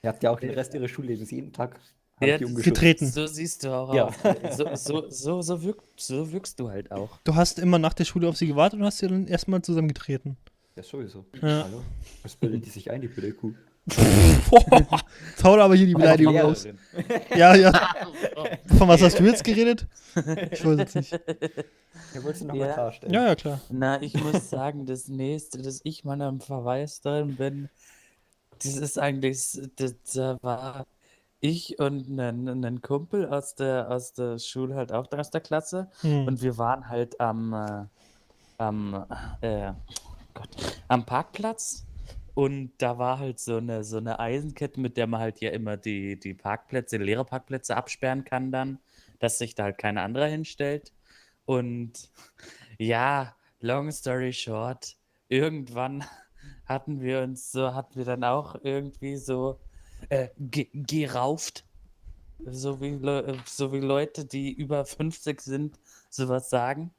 Ihr 0.02 0.08
habt 0.08 0.22
ja 0.22 0.30
auch 0.30 0.38
den 0.40 0.50
Rest 0.50 0.74
ihres 0.74 0.90
Schullebens 0.90 1.30
jeden 1.32 1.52
Tag 1.52 1.78
Ja. 2.20 2.38
Getreten. 2.38 3.06
So 3.10 3.26
siehst 3.26 3.64
du 3.64 3.70
auch 3.74 3.92
Ja. 3.94 4.06
aus. 4.06 4.14
So, 4.56 4.76
so, 4.76 5.10
so, 5.10 5.42
so, 5.42 5.62
wirk, 5.62 5.82
so 5.96 6.30
wirkst 6.32 6.58
du 6.60 6.70
halt 6.70 6.92
auch. 6.92 7.18
Du 7.24 7.34
hast 7.34 7.58
immer 7.58 7.78
nach 7.78 7.94
der 7.94 8.04
Schule 8.04 8.28
auf 8.28 8.36
sie 8.36 8.46
gewartet 8.46 8.78
und 8.78 8.86
hast 8.86 8.98
sie 8.98 9.08
dann 9.08 9.26
erstmal 9.26 9.62
zusammengetreten. 9.62 10.36
Ja, 10.76 10.82
sowieso. 10.82 11.24
Ja. 11.42 11.64
Hallo? 11.64 11.82
Was 12.22 12.36
bildet 12.36 12.64
die 12.66 12.70
sich 12.70 12.90
ein, 12.90 13.00
die 13.00 13.08
blöde 13.08 13.32
Kuh? 13.32 13.52
Jetzt 13.86 15.42
haut 15.42 15.58
aber 15.58 15.74
hier 15.74 15.86
die 15.86 15.94
Beleidigung 15.94 16.38
raus. 16.38 16.64
Lehrerin. 16.64 16.78
Ja, 17.36 17.54
ja. 17.56 17.72
Von 18.78 18.86
was 18.86 19.02
hast 19.02 19.18
du 19.18 19.24
jetzt 19.24 19.42
geredet? 19.42 19.86
Ich 20.52 20.64
weiß 20.64 20.78
jetzt 20.78 20.94
nicht. 20.94 21.12
Ja, 21.12 22.22
wolltest 22.22 22.42
du 22.42 22.46
noch 22.46 22.54
Ja. 22.54 22.66
mal 22.68 22.74
klarstellen? 22.74 23.12
Ja, 23.14 23.26
ja, 23.26 23.34
klar. 23.34 23.60
Na, 23.70 24.00
ich 24.00 24.14
muss 24.22 24.48
sagen, 24.50 24.86
das 24.86 25.08
nächste, 25.08 25.60
dass 25.60 25.80
ich 25.82 26.04
mal 26.04 26.20
am 26.22 26.40
Verweis 26.40 27.00
drin 27.00 27.34
bin, 27.36 27.68
das 28.62 28.76
ist 28.76 28.98
eigentlich, 28.98 29.60
das, 29.76 29.94
da 30.14 30.38
war 30.42 30.86
ich 31.42 31.80
und 31.80 32.08
ein, 32.08 32.80
Kumpel 32.82 33.28
aus 33.28 33.56
der, 33.56 33.90
aus 33.90 34.12
der 34.12 34.38
Schule, 34.38 34.76
halt 34.76 34.92
auch 34.92 35.10
aus 35.10 35.30
der 35.30 35.40
Klasse. 35.40 35.90
Hm. 36.00 36.28
Und 36.28 36.40
wir 36.40 36.56
waren 36.56 36.88
halt 36.88 37.20
am, 37.20 37.52
äh, 37.52 37.84
am, 38.58 39.04
äh, 39.40 39.72
Gott, 40.34 40.80
am 40.86 41.04
Parkplatz. 41.04 41.84
Und 42.34 42.72
da 42.78 42.96
war 42.96 43.18
halt 43.18 43.40
so 43.40 43.56
eine, 43.56 43.82
so 43.82 43.98
eine 43.98 44.20
Eisenkette, 44.20 44.80
mit 44.80 44.96
der 44.96 45.08
man 45.08 45.20
halt 45.20 45.40
ja 45.40 45.50
immer 45.50 45.76
die, 45.76 46.18
die 46.18 46.32
Parkplätze, 46.32 46.98
die 46.98 47.04
Lehrerparkplätze 47.04 47.76
absperren 47.76 48.24
kann 48.24 48.52
dann, 48.52 48.78
dass 49.18 49.38
sich 49.38 49.56
da 49.56 49.64
halt 49.64 49.78
kein 49.78 49.98
anderer 49.98 50.26
hinstellt. 50.26 50.92
Und 51.44 52.08
ja, 52.78 53.34
long 53.58 53.90
story 53.90 54.32
short, 54.32 54.96
irgendwann 55.28 56.04
hatten 56.66 57.00
wir 57.00 57.20
uns 57.22 57.50
so, 57.50 57.74
hatten 57.74 57.96
wir 57.96 58.04
dann 58.04 58.22
auch 58.22 58.54
irgendwie 58.62 59.16
so 59.16 59.58
äh, 60.08 60.28
ge 60.38 60.68
gerauft. 60.72 61.64
So 62.44 62.80
wie, 62.80 62.90
Leu- 62.90 63.34
so 63.46 63.72
wie 63.72 63.78
Leute, 63.80 64.24
die 64.24 64.52
über 64.52 64.84
50 64.84 65.40
sind, 65.40 65.78
sowas 66.10 66.50
sagen. 66.50 66.90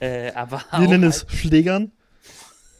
Äh, 0.00 0.32
aber 0.32 0.62
Wir 0.72 0.88
nennen 0.88 1.04
halt, 1.04 1.26
es 1.30 1.38
Schlägern. 1.38 1.92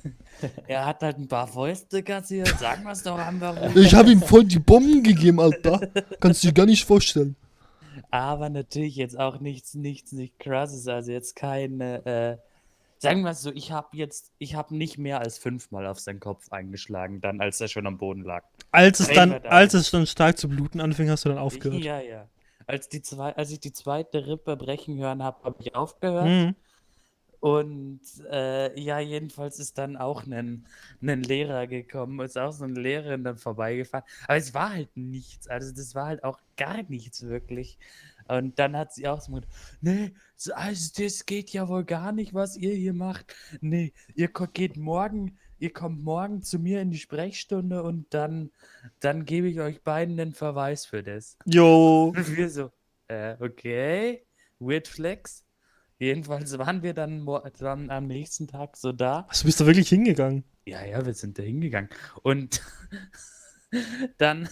er 0.66 0.86
hat 0.86 1.02
halt 1.02 1.18
ein 1.18 1.28
paar 1.28 1.46
Fäuste 1.46 2.02
kassiert. 2.02 2.58
Sagen 2.58 2.84
wir 2.84 2.92
es 2.92 3.02
doch 3.02 3.18
einfach. 3.18 3.74
Ich 3.74 3.94
habe 3.94 4.10
ihm 4.10 4.22
voll 4.22 4.44
die 4.44 4.58
Bomben 4.58 5.02
gegeben, 5.02 5.40
Alter. 5.40 5.80
Kannst 6.20 6.42
du 6.42 6.48
dir 6.48 6.54
gar 6.54 6.66
nicht 6.66 6.84
vorstellen. 6.84 7.36
Aber 8.10 8.48
natürlich 8.48 8.96
jetzt 8.96 9.18
auch 9.18 9.40
nichts, 9.40 9.74
nichts, 9.74 10.12
nicht 10.12 10.38
krasses. 10.38 10.86
Also 10.88 11.12
jetzt 11.12 11.36
keine, 11.36 12.06
äh, 12.06 12.36
sagen 12.98 13.22
wir 13.22 13.30
es 13.30 13.42
so, 13.42 13.50
ich 13.52 13.72
habe 13.72 13.96
jetzt, 13.96 14.32
ich 14.38 14.54
habe 14.54 14.76
nicht 14.76 14.98
mehr 14.98 15.20
als 15.20 15.38
fünfmal 15.38 15.86
auf 15.86 16.00
seinen 16.00 16.20
Kopf 16.20 16.50
eingeschlagen, 16.50 17.20
dann 17.20 17.40
als 17.40 17.60
er 17.60 17.68
schon 17.68 17.86
am 17.86 17.98
Boden 17.98 18.22
lag. 18.22 18.44
Als 18.70 19.00
es 19.00 19.08
dann, 19.08 19.32
als 19.44 19.74
es 19.74 19.90
dann 19.90 20.06
stark 20.06 20.38
zu 20.38 20.48
bluten 20.48 20.80
anfing, 20.80 21.08
hast 21.08 21.24
du 21.24 21.28
dann 21.28 21.38
aufgehört. 21.38 21.82
Ja, 21.82 22.00
ja. 22.00 22.28
Als, 22.66 22.88
die 22.88 23.00
zwei, 23.00 23.34
als 23.34 23.50
ich 23.50 23.60
die 23.60 23.72
zweite 23.72 24.26
Rippe 24.26 24.56
brechen 24.56 24.98
hören 24.98 25.22
habe, 25.22 25.42
habe 25.44 25.56
ich 25.60 25.74
aufgehört. 25.74 26.26
Mhm. 26.26 26.54
Und 27.40 28.00
äh, 28.30 28.78
ja, 28.78 28.98
jedenfalls 28.98 29.60
ist 29.60 29.78
dann 29.78 29.96
auch 29.96 30.26
ein, 30.26 30.66
ein 31.00 31.22
Lehrer 31.22 31.68
gekommen, 31.68 32.18
ist 32.20 32.36
auch 32.36 32.50
so 32.50 32.64
eine 32.64 32.80
Lehrerin 32.80 33.22
dann 33.22 33.38
vorbeigefahren. 33.38 34.04
Aber 34.24 34.36
es 34.36 34.54
war 34.54 34.70
halt 34.70 34.96
nichts, 34.96 35.46
also 35.46 35.72
das 35.72 35.94
war 35.94 36.06
halt 36.06 36.24
auch 36.24 36.40
gar 36.56 36.82
nichts 36.88 37.22
wirklich. 37.22 37.78
Und 38.28 38.58
dann 38.58 38.76
hat 38.76 38.92
sie 38.92 39.08
auch 39.08 39.20
so 39.20 39.32
gesagt, 39.32 39.48
nee, 39.80 40.14
so- 40.36 40.52
also 40.54 40.90
das 41.02 41.26
geht 41.26 41.50
ja 41.50 41.68
wohl 41.68 41.84
gar 41.84 42.12
nicht, 42.12 42.34
was 42.34 42.56
ihr 42.56 42.74
hier 42.74 42.92
macht. 42.92 43.34
Nee, 43.60 43.92
ihr 44.14 44.28
geht 44.52 44.76
morgen, 44.76 45.38
ihr 45.58 45.72
kommt 45.72 46.02
morgen 46.04 46.42
zu 46.42 46.58
mir 46.58 46.80
in 46.80 46.90
die 46.90 46.98
Sprechstunde 46.98 47.82
und 47.82 48.12
dann, 48.14 48.50
dann 49.00 49.24
gebe 49.24 49.48
ich 49.48 49.60
euch 49.60 49.82
beiden 49.82 50.18
einen 50.20 50.34
Verweis 50.34 50.86
für 50.86 51.02
das. 51.02 51.36
Jo. 51.46 52.12
Und 52.16 52.36
wir 52.36 52.50
so, 52.50 52.70
äh, 53.08 53.36
okay, 53.40 54.24
weird 54.58 54.86
flex. 54.88 55.44
Jedenfalls 55.98 56.56
waren 56.58 56.82
wir 56.84 56.94
dann, 56.94 57.26
dann 57.58 57.90
am 57.90 58.06
nächsten 58.06 58.46
Tag 58.46 58.76
so 58.76 58.92
da. 58.92 59.26
Du 59.36 59.44
bist 59.46 59.60
da 59.60 59.66
wirklich 59.66 59.88
hingegangen? 59.88 60.44
Ja, 60.64 60.84
ja, 60.84 61.04
wir 61.04 61.14
sind 61.14 61.38
da 61.38 61.42
hingegangen. 61.42 61.88
Und 62.22 62.62
dann, 64.18 64.48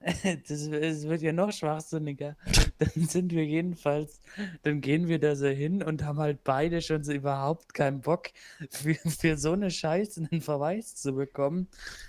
das, 0.48 0.66
es 0.66 1.08
wird 1.08 1.20
ja 1.20 1.32
noch 1.32 1.52
schwachsinniger. 1.52 2.36
Dann 2.78 3.06
sind 3.06 3.32
wir 3.32 3.44
jedenfalls, 3.44 4.20
dann 4.62 4.80
gehen 4.80 5.08
wir 5.08 5.18
da 5.18 5.36
so 5.36 5.48
hin 5.48 5.82
und 5.82 6.04
haben 6.04 6.18
halt 6.18 6.42
beide 6.44 6.80
schon 6.80 7.04
so 7.04 7.12
überhaupt 7.12 7.74
keinen 7.74 8.00
Bock, 8.00 8.30
für, 8.70 8.94
für 8.94 9.36
so 9.36 9.52
eine 9.52 9.70
Scheiße 9.70 10.28
einen 10.30 10.40
Verweis 10.40 10.94
zu 10.96 11.14
bekommen. 11.14 11.68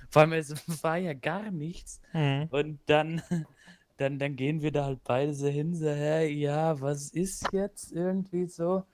Vor 0.10 0.22
allem, 0.22 0.34
es 0.34 0.54
war 0.84 0.98
ja 0.98 1.14
gar 1.14 1.52
nichts. 1.52 2.00
Mhm. 2.14 2.48
Und 2.52 2.80
dann, 2.86 3.22
dann, 3.98 4.20
dann 4.20 4.36
gehen 4.38 4.62
wir 4.62 4.72
da 4.72 4.86
halt 4.86 5.04
beide 5.04 5.34
so 5.34 5.48
hin, 5.48 5.76
so, 5.76 5.90
hä, 5.90 6.28
ja, 6.28 6.80
was 6.80 7.10
ist 7.10 7.52
jetzt 7.52 7.92
irgendwie 7.92 8.46
so? 8.46 8.86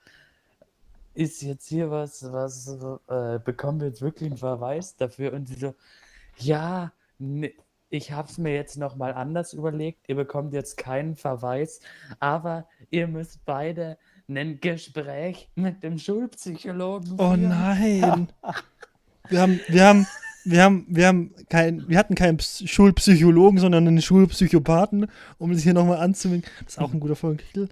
Ist 1.14 1.42
jetzt 1.42 1.68
hier 1.68 1.90
was, 1.90 2.24
was, 2.32 2.68
äh, 3.08 3.38
bekommen 3.44 3.80
wir 3.80 3.88
jetzt 3.88 4.02
wirklich 4.02 4.30
einen 4.30 4.38
Verweis 4.38 4.96
dafür? 4.96 5.32
Und 5.32 5.48
sie 5.48 5.54
so, 5.54 5.74
ja, 6.36 6.92
ne, 7.18 7.52
ich 7.90 8.12
habe 8.12 8.28
es 8.28 8.36
mir 8.38 8.54
jetzt 8.54 8.76
nochmal 8.76 9.14
anders 9.14 9.52
überlegt, 9.54 10.08
ihr 10.08 10.14
bekommt 10.16 10.52
jetzt 10.52 10.76
keinen 10.76 11.16
Verweis, 11.16 11.80
aber 12.20 12.66
ihr 12.90 13.06
müsst 13.08 13.44
beide 13.46 13.96
ein 14.28 14.60
Gespräch 14.60 15.48
mit 15.54 15.82
dem 15.82 15.98
Schulpsychologen 15.98 17.12
Oh 17.18 17.28
führen. 17.34 17.48
nein. 17.48 18.28
Wir 19.30 19.42
haben, 19.42 19.60
wir 19.68 19.84
haben, 19.84 20.06
wir 20.44 20.62
haben, 20.62 20.86
wir 20.88 21.06
haben 21.06 21.34
kein, 21.50 21.86
wir 21.86 21.98
hatten 21.98 22.14
keinen 22.14 22.38
Ps- 22.38 22.66
Schulpsychologen, 22.66 23.58
sondern 23.58 23.86
einen 23.86 24.00
Schulpsychopathen, 24.00 25.10
um 25.36 25.50
es 25.50 25.62
hier 25.62 25.74
nochmal 25.74 25.98
anzuwinken. 25.98 26.50
Das 26.64 26.74
ist 26.74 26.78
auch 26.78 26.94
ein 26.94 27.00
guter 27.00 27.14
Folgentitel. 27.16 27.68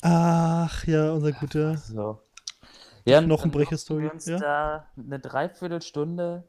Ach 0.00 0.86
ja, 0.86 1.12
unser 1.12 1.32
guter. 1.32 1.76
So. 1.76 2.18
Ja, 3.04 3.20
Knochenbrecher-Story, 3.20 4.04
wir 4.04 4.12
uns 4.14 4.26
ja. 4.26 4.38
da 4.38 4.86
eine 4.96 5.18
Dreiviertelstunde 5.18 6.44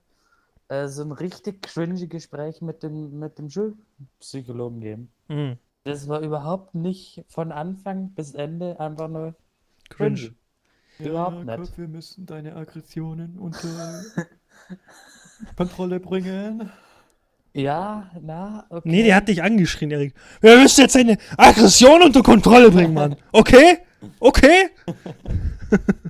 äh, 0.70 0.88
so 0.88 1.04
ein 1.04 1.12
richtig 1.12 1.62
cringy 1.62 2.08
Gespräch 2.08 2.62
mit 2.62 2.84
dem, 2.84 3.20
mit 3.20 3.38
dem 3.38 3.50
Schulpsychologen 3.50 4.80
geben. 4.82 5.12
Mhm. 5.28 5.58
Das 5.84 6.08
war 6.08 6.22
überhaupt 6.22 6.76
nicht 6.76 7.26
von 7.28 7.52
Anfang 7.52 8.12
bis 8.12 8.34
Ende 8.34 8.80
einfach 8.80 9.10
nur 9.10 9.36
Cringe. 9.90 10.16
cringy. 10.16 10.36
Überhaupt 11.10 11.46
nicht. 11.46 11.78
wir 11.78 11.88
müssen 11.88 12.26
deine 12.26 12.56
Aggressionen 12.56 13.38
unter 13.40 14.04
Kontrolle 15.56 16.00
bringen. 16.00 16.70
Ja, 17.54 18.10
na, 18.22 18.66
okay. 18.70 18.90
Nee, 18.90 19.04
der 19.04 19.16
hat 19.16 19.28
dich 19.28 19.44
angeschrien, 19.44 19.92
Erik. 19.92 20.16
Wir 20.42 20.58
müssen 20.58 20.82
jetzt 20.82 20.94
seine 20.94 21.18
Aggression 21.38 22.02
unter 22.02 22.24
Kontrolle 22.24 22.72
bringen, 22.72 22.94
Mann. 22.94 23.16
Okay? 23.32 23.80
Okay? 24.20 24.70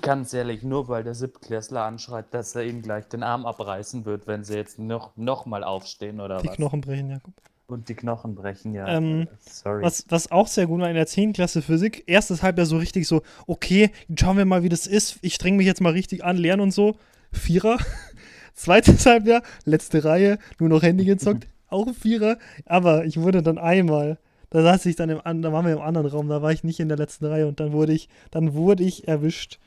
Ganz 0.00 0.32
ehrlich, 0.32 0.62
nur 0.62 0.88
weil 0.88 1.04
der 1.04 1.14
Siebtklässler 1.14 1.84
anschreit, 1.84 2.26
dass 2.32 2.54
er 2.54 2.64
ihm 2.64 2.82
gleich 2.82 3.06
den 3.08 3.22
Arm 3.22 3.46
abreißen 3.46 4.04
wird, 4.04 4.26
wenn 4.26 4.44
sie 4.44 4.54
jetzt 4.54 4.78
noch, 4.78 5.16
noch 5.16 5.46
mal 5.46 5.64
aufstehen 5.64 6.20
oder 6.20 6.38
Die 6.38 6.48
was. 6.48 6.56
Knochen 6.56 6.80
brechen, 6.80 7.10
Jakob. 7.10 7.34
Und 7.66 7.88
die 7.88 7.94
Knochen 7.94 8.34
brechen, 8.34 8.74
ja. 8.74 8.86
Ähm, 8.86 9.26
Sorry. 9.40 9.82
Was, 9.82 10.04
was 10.10 10.30
auch 10.30 10.48
sehr 10.48 10.66
gut 10.66 10.80
war 10.80 10.88
in 10.88 10.94
der 10.94 11.06
10. 11.06 11.32
Klasse 11.32 11.62
Physik, 11.62 12.04
erstes 12.06 12.42
Halbjahr 12.42 12.66
so 12.66 12.76
richtig 12.76 13.08
so, 13.08 13.22
okay, 13.46 13.90
schauen 14.18 14.36
wir 14.36 14.44
mal, 14.44 14.62
wie 14.62 14.68
das 14.68 14.86
ist. 14.86 15.18
Ich 15.22 15.34
streng 15.34 15.56
mich 15.56 15.66
jetzt 15.66 15.80
mal 15.80 15.92
richtig 15.92 16.24
an, 16.24 16.36
lernen 16.36 16.62
und 16.62 16.70
so. 16.72 16.96
Vierer. 17.32 17.78
Zweites 18.54 19.04
Halbjahr, 19.06 19.42
letzte 19.64 20.04
Reihe, 20.04 20.38
nur 20.60 20.68
noch 20.68 20.82
Handy 20.82 21.04
gezockt, 21.04 21.46
auch 21.68 21.86
ein 21.86 21.94
Vierer. 21.94 22.38
Aber 22.66 23.04
ich 23.06 23.20
wurde 23.20 23.42
dann 23.42 23.58
einmal, 23.58 24.18
da 24.50 24.62
saß 24.62 24.86
ich 24.86 24.96
dann 24.96 25.10
im, 25.10 25.42
da 25.42 25.52
waren 25.52 25.66
wir 25.66 25.72
im 25.72 25.80
anderen 25.80 26.06
Raum, 26.06 26.28
da 26.28 26.42
war 26.42 26.52
ich 26.52 26.64
nicht 26.64 26.80
in 26.80 26.88
der 26.88 26.98
letzten 26.98 27.24
Reihe 27.24 27.48
und 27.48 27.58
dann 27.58 27.72
wurde 27.72 27.92
ich, 27.92 28.08
dann 28.30 28.54
wurde 28.54 28.84
ich 28.84 29.08
erwischt, 29.08 29.58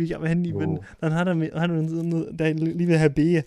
wie 0.00 0.04
ich 0.04 0.16
am 0.16 0.24
Handy 0.24 0.52
bin. 0.52 0.78
Oh. 0.78 0.84
Dann 1.00 1.14
hat 1.14 1.28
er 1.28 1.34
mir, 1.34 1.54
hat 1.54 1.70
uns 1.70 1.92
der 2.32 2.54
liebe 2.54 2.98
Herr 2.98 3.10
B., 3.10 3.42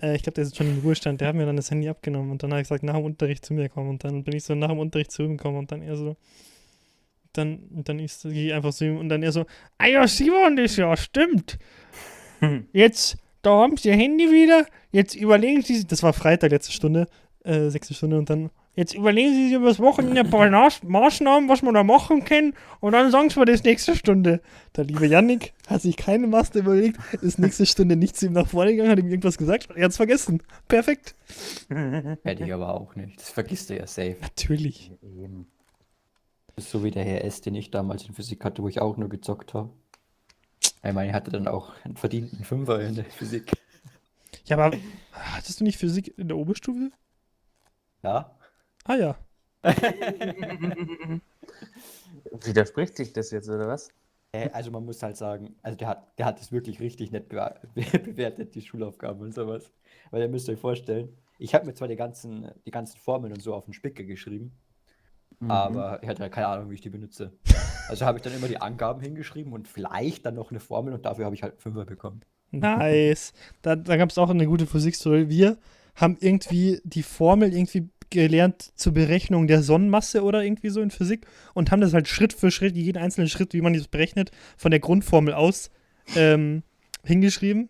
äh, 0.00 0.16
ich 0.16 0.22
glaube, 0.22 0.34
der 0.34 0.44
ist 0.44 0.56
schon 0.56 0.68
im 0.68 0.78
Ruhestand, 0.78 1.20
der 1.20 1.28
hat 1.28 1.34
mir 1.36 1.46
dann 1.46 1.56
das 1.56 1.70
Handy 1.70 1.88
abgenommen 1.88 2.30
und 2.30 2.42
dann 2.42 2.50
habe 2.50 2.62
ich 2.62 2.68
gesagt, 2.68 2.82
nach 2.82 2.94
dem 2.94 3.04
Unterricht 3.04 3.44
zu 3.44 3.54
mir 3.54 3.68
kommen 3.68 3.90
und 3.90 4.04
dann 4.04 4.24
bin 4.24 4.36
ich 4.36 4.44
so 4.44 4.54
nach 4.54 4.68
dem 4.68 4.78
Unterricht 4.78 5.10
zu 5.10 5.22
ihm 5.22 5.36
gekommen 5.36 5.58
und 5.58 5.72
dann 5.72 5.82
er 5.82 5.96
so, 5.96 6.16
dann, 7.32 7.60
dann 7.70 7.98
ist, 7.98 8.22
gehe 8.22 8.48
ich 8.48 8.54
einfach 8.54 8.72
zu 8.72 8.86
ihm 8.86 8.98
und 8.98 9.08
dann 9.08 9.22
er 9.22 9.32
so, 9.32 9.44
ah 9.78 9.86
ja, 9.86 10.06
Simon, 10.06 10.56
das 10.56 10.76
ja, 10.76 10.96
stimmt. 10.96 11.58
Jetzt, 12.72 13.16
da 13.42 13.50
haben 13.50 13.76
sie 13.76 13.88
ihr 13.88 13.96
Handy 13.96 14.30
wieder, 14.30 14.66
jetzt 14.90 15.14
überlegen 15.14 15.62
sie, 15.62 15.86
das 15.86 16.02
war 16.02 16.12
Freitag, 16.12 16.50
letzte 16.50 16.72
Stunde, 16.72 17.06
äh, 17.44 17.68
sechste 17.70 17.94
Stunde 17.94 18.18
und 18.18 18.28
dann, 18.28 18.50
Jetzt 18.76 18.94
überlegen 18.94 19.34
Sie 19.34 19.44
sich 19.44 19.54
über 19.54 19.68
das 19.68 19.80
Wochenende 19.80 20.20
ein 20.20 20.30
paar 20.30 20.50
Maßnahmen, 20.82 21.48
was 21.48 21.62
man 21.62 21.72
da 21.72 21.82
machen 21.82 22.24
kann, 22.24 22.52
und 22.80 22.92
dann 22.92 23.10
sagen 23.10 23.30
Sie 23.30 23.38
mir 23.40 23.46
das 23.46 23.64
nächste 23.64 23.96
Stunde. 23.96 24.42
Der 24.76 24.84
liebe 24.84 25.06
Yannick 25.06 25.54
hat 25.66 25.80
sich 25.80 25.96
keine 25.96 26.26
Master 26.26 26.60
überlegt, 26.60 26.98
ist 27.22 27.38
nächste 27.38 27.64
Stunde 27.64 27.96
nicht 27.96 28.16
zu 28.16 28.26
ihm 28.26 28.34
nach 28.34 28.46
vorne 28.46 28.72
gegangen, 28.72 28.90
hat 28.90 28.98
ihm 28.98 29.08
irgendwas 29.08 29.38
gesagt, 29.38 29.70
er 29.74 29.84
hat 29.84 29.92
es 29.92 29.96
vergessen. 29.96 30.42
Perfekt. 30.68 31.14
Hätte 31.68 32.44
ich 32.44 32.52
aber 32.52 32.74
auch 32.74 32.94
nicht. 32.96 33.18
Das 33.18 33.30
vergisst 33.30 33.70
du 33.70 33.76
ja 33.76 33.86
safe. 33.86 34.16
Natürlich. 34.20 34.92
Eben. 35.02 35.46
Das 36.54 36.66
ist 36.66 36.70
so 36.70 36.84
wie 36.84 36.90
der 36.90 37.04
Herr 37.04 37.24
S., 37.24 37.40
den 37.40 37.54
ich 37.54 37.70
damals 37.70 38.06
in 38.06 38.14
Physik 38.14 38.44
hatte, 38.44 38.62
wo 38.62 38.68
ich 38.68 38.82
auch 38.82 38.98
nur 38.98 39.08
gezockt 39.08 39.54
habe. 39.54 39.70
Ich 40.60 40.92
meine, 40.92 41.08
ich 41.08 41.14
hatte 41.14 41.30
dann 41.30 41.48
auch 41.48 41.72
einen 41.84 41.96
verdienten 41.96 42.44
Fünfer 42.44 42.80
in 42.80 42.94
der 42.94 43.06
Physik. 43.06 43.52
Ja, 44.44 44.58
aber 44.58 44.76
hattest 45.12 45.60
du 45.60 45.64
nicht 45.64 45.78
Physik 45.78 46.16
in 46.18 46.28
der 46.28 46.36
Oberstufe? 46.36 46.90
Ja. 48.02 48.35
Ah 48.86 48.96
ja. 48.96 49.16
Widerspricht 52.44 52.96
sich 52.96 53.12
das 53.12 53.30
jetzt, 53.30 53.48
oder 53.48 53.66
was? 53.68 53.88
Äh, 54.32 54.50
Also 54.52 54.70
man 54.70 54.84
muss 54.84 55.02
halt 55.02 55.16
sagen, 55.16 55.56
also 55.62 55.76
der 55.76 55.88
hat, 55.88 56.18
der 56.18 56.26
hat 56.26 56.40
es 56.40 56.52
wirklich 56.52 56.80
richtig 56.80 57.10
nett 57.12 57.28
bewertet, 57.74 58.54
die 58.54 58.62
Schulaufgaben 58.62 59.20
und 59.22 59.34
sowas. 59.34 59.70
Weil 60.10 60.22
ihr 60.22 60.28
müsst 60.28 60.48
euch 60.48 60.58
vorstellen, 60.58 61.08
ich 61.38 61.54
habe 61.54 61.66
mir 61.66 61.74
zwar 61.74 61.88
die 61.88 61.96
ganzen, 61.96 62.50
die 62.64 62.70
ganzen 62.70 62.98
Formeln 62.98 63.32
und 63.32 63.42
so 63.42 63.54
auf 63.54 63.64
den 63.64 63.74
Spicker 63.74 64.04
geschrieben, 64.04 64.52
Mhm. 65.38 65.50
aber 65.50 66.02
ich 66.02 66.08
hatte 66.08 66.22
halt 66.22 66.32
keine 66.32 66.46
Ahnung, 66.46 66.70
wie 66.70 66.74
ich 66.76 66.80
die 66.80 66.88
benutze. 66.88 67.30
Also 67.88 68.06
habe 68.06 68.16
ich 68.16 68.22
dann 68.24 68.32
immer 68.32 68.48
die 68.48 68.56
Angaben 68.58 69.02
hingeschrieben 69.02 69.52
und 69.52 69.68
vielleicht 69.68 70.24
dann 70.24 70.34
noch 70.34 70.50
eine 70.50 70.60
Formel 70.60 70.94
und 70.94 71.04
dafür 71.04 71.26
habe 71.26 71.34
ich 71.34 71.42
halt 71.42 71.52
einen 71.54 71.60
Fünfer 71.60 71.84
bekommen. 71.84 72.22
Nice. 72.52 73.34
Da, 73.60 73.76
da 73.76 73.98
gab 73.98 74.08
es 74.08 74.16
auch 74.16 74.30
eine 74.30 74.46
gute 74.46 74.66
Physikstory. 74.66 75.28
Wir 75.28 75.58
haben 75.94 76.16
irgendwie 76.20 76.80
die 76.84 77.02
Formel 77.02 77.52
irgendwie 77.52 77.90
gelernt 78.10 78.70
zur 78.74 78.92
Berechnung 78.92 79.46
der 79.46 79.62
Sonnenmasse 79.62 80.22
oder 80.22 80.42
irgendwie 80.42 80.70
so 80.70 80.80
in 80.80 80.90
Physik 80.90 81.26
und 81.54 81.70
haben 81.70 81.80
das 81.80 81.94
halt 81.94 82.08
Schritt 82.08 82.32
für 82.32 82.50
Schritt, 82.50 82.76
jeden 82.76 82.98
einzelnen 82.98 83.28
Schritt, 83.28 83.52
wie 83.52 83.60
man 83.60 83.74
das 83.74 83.88
berechnet, 83.88 84.30
von 84.56 84.70
der 84.70 84.80
Grundformel 84.80 85.34
aus 85.34 85.70
ähm, 86.14 86.62
hingeschrieben. 87.04 87.68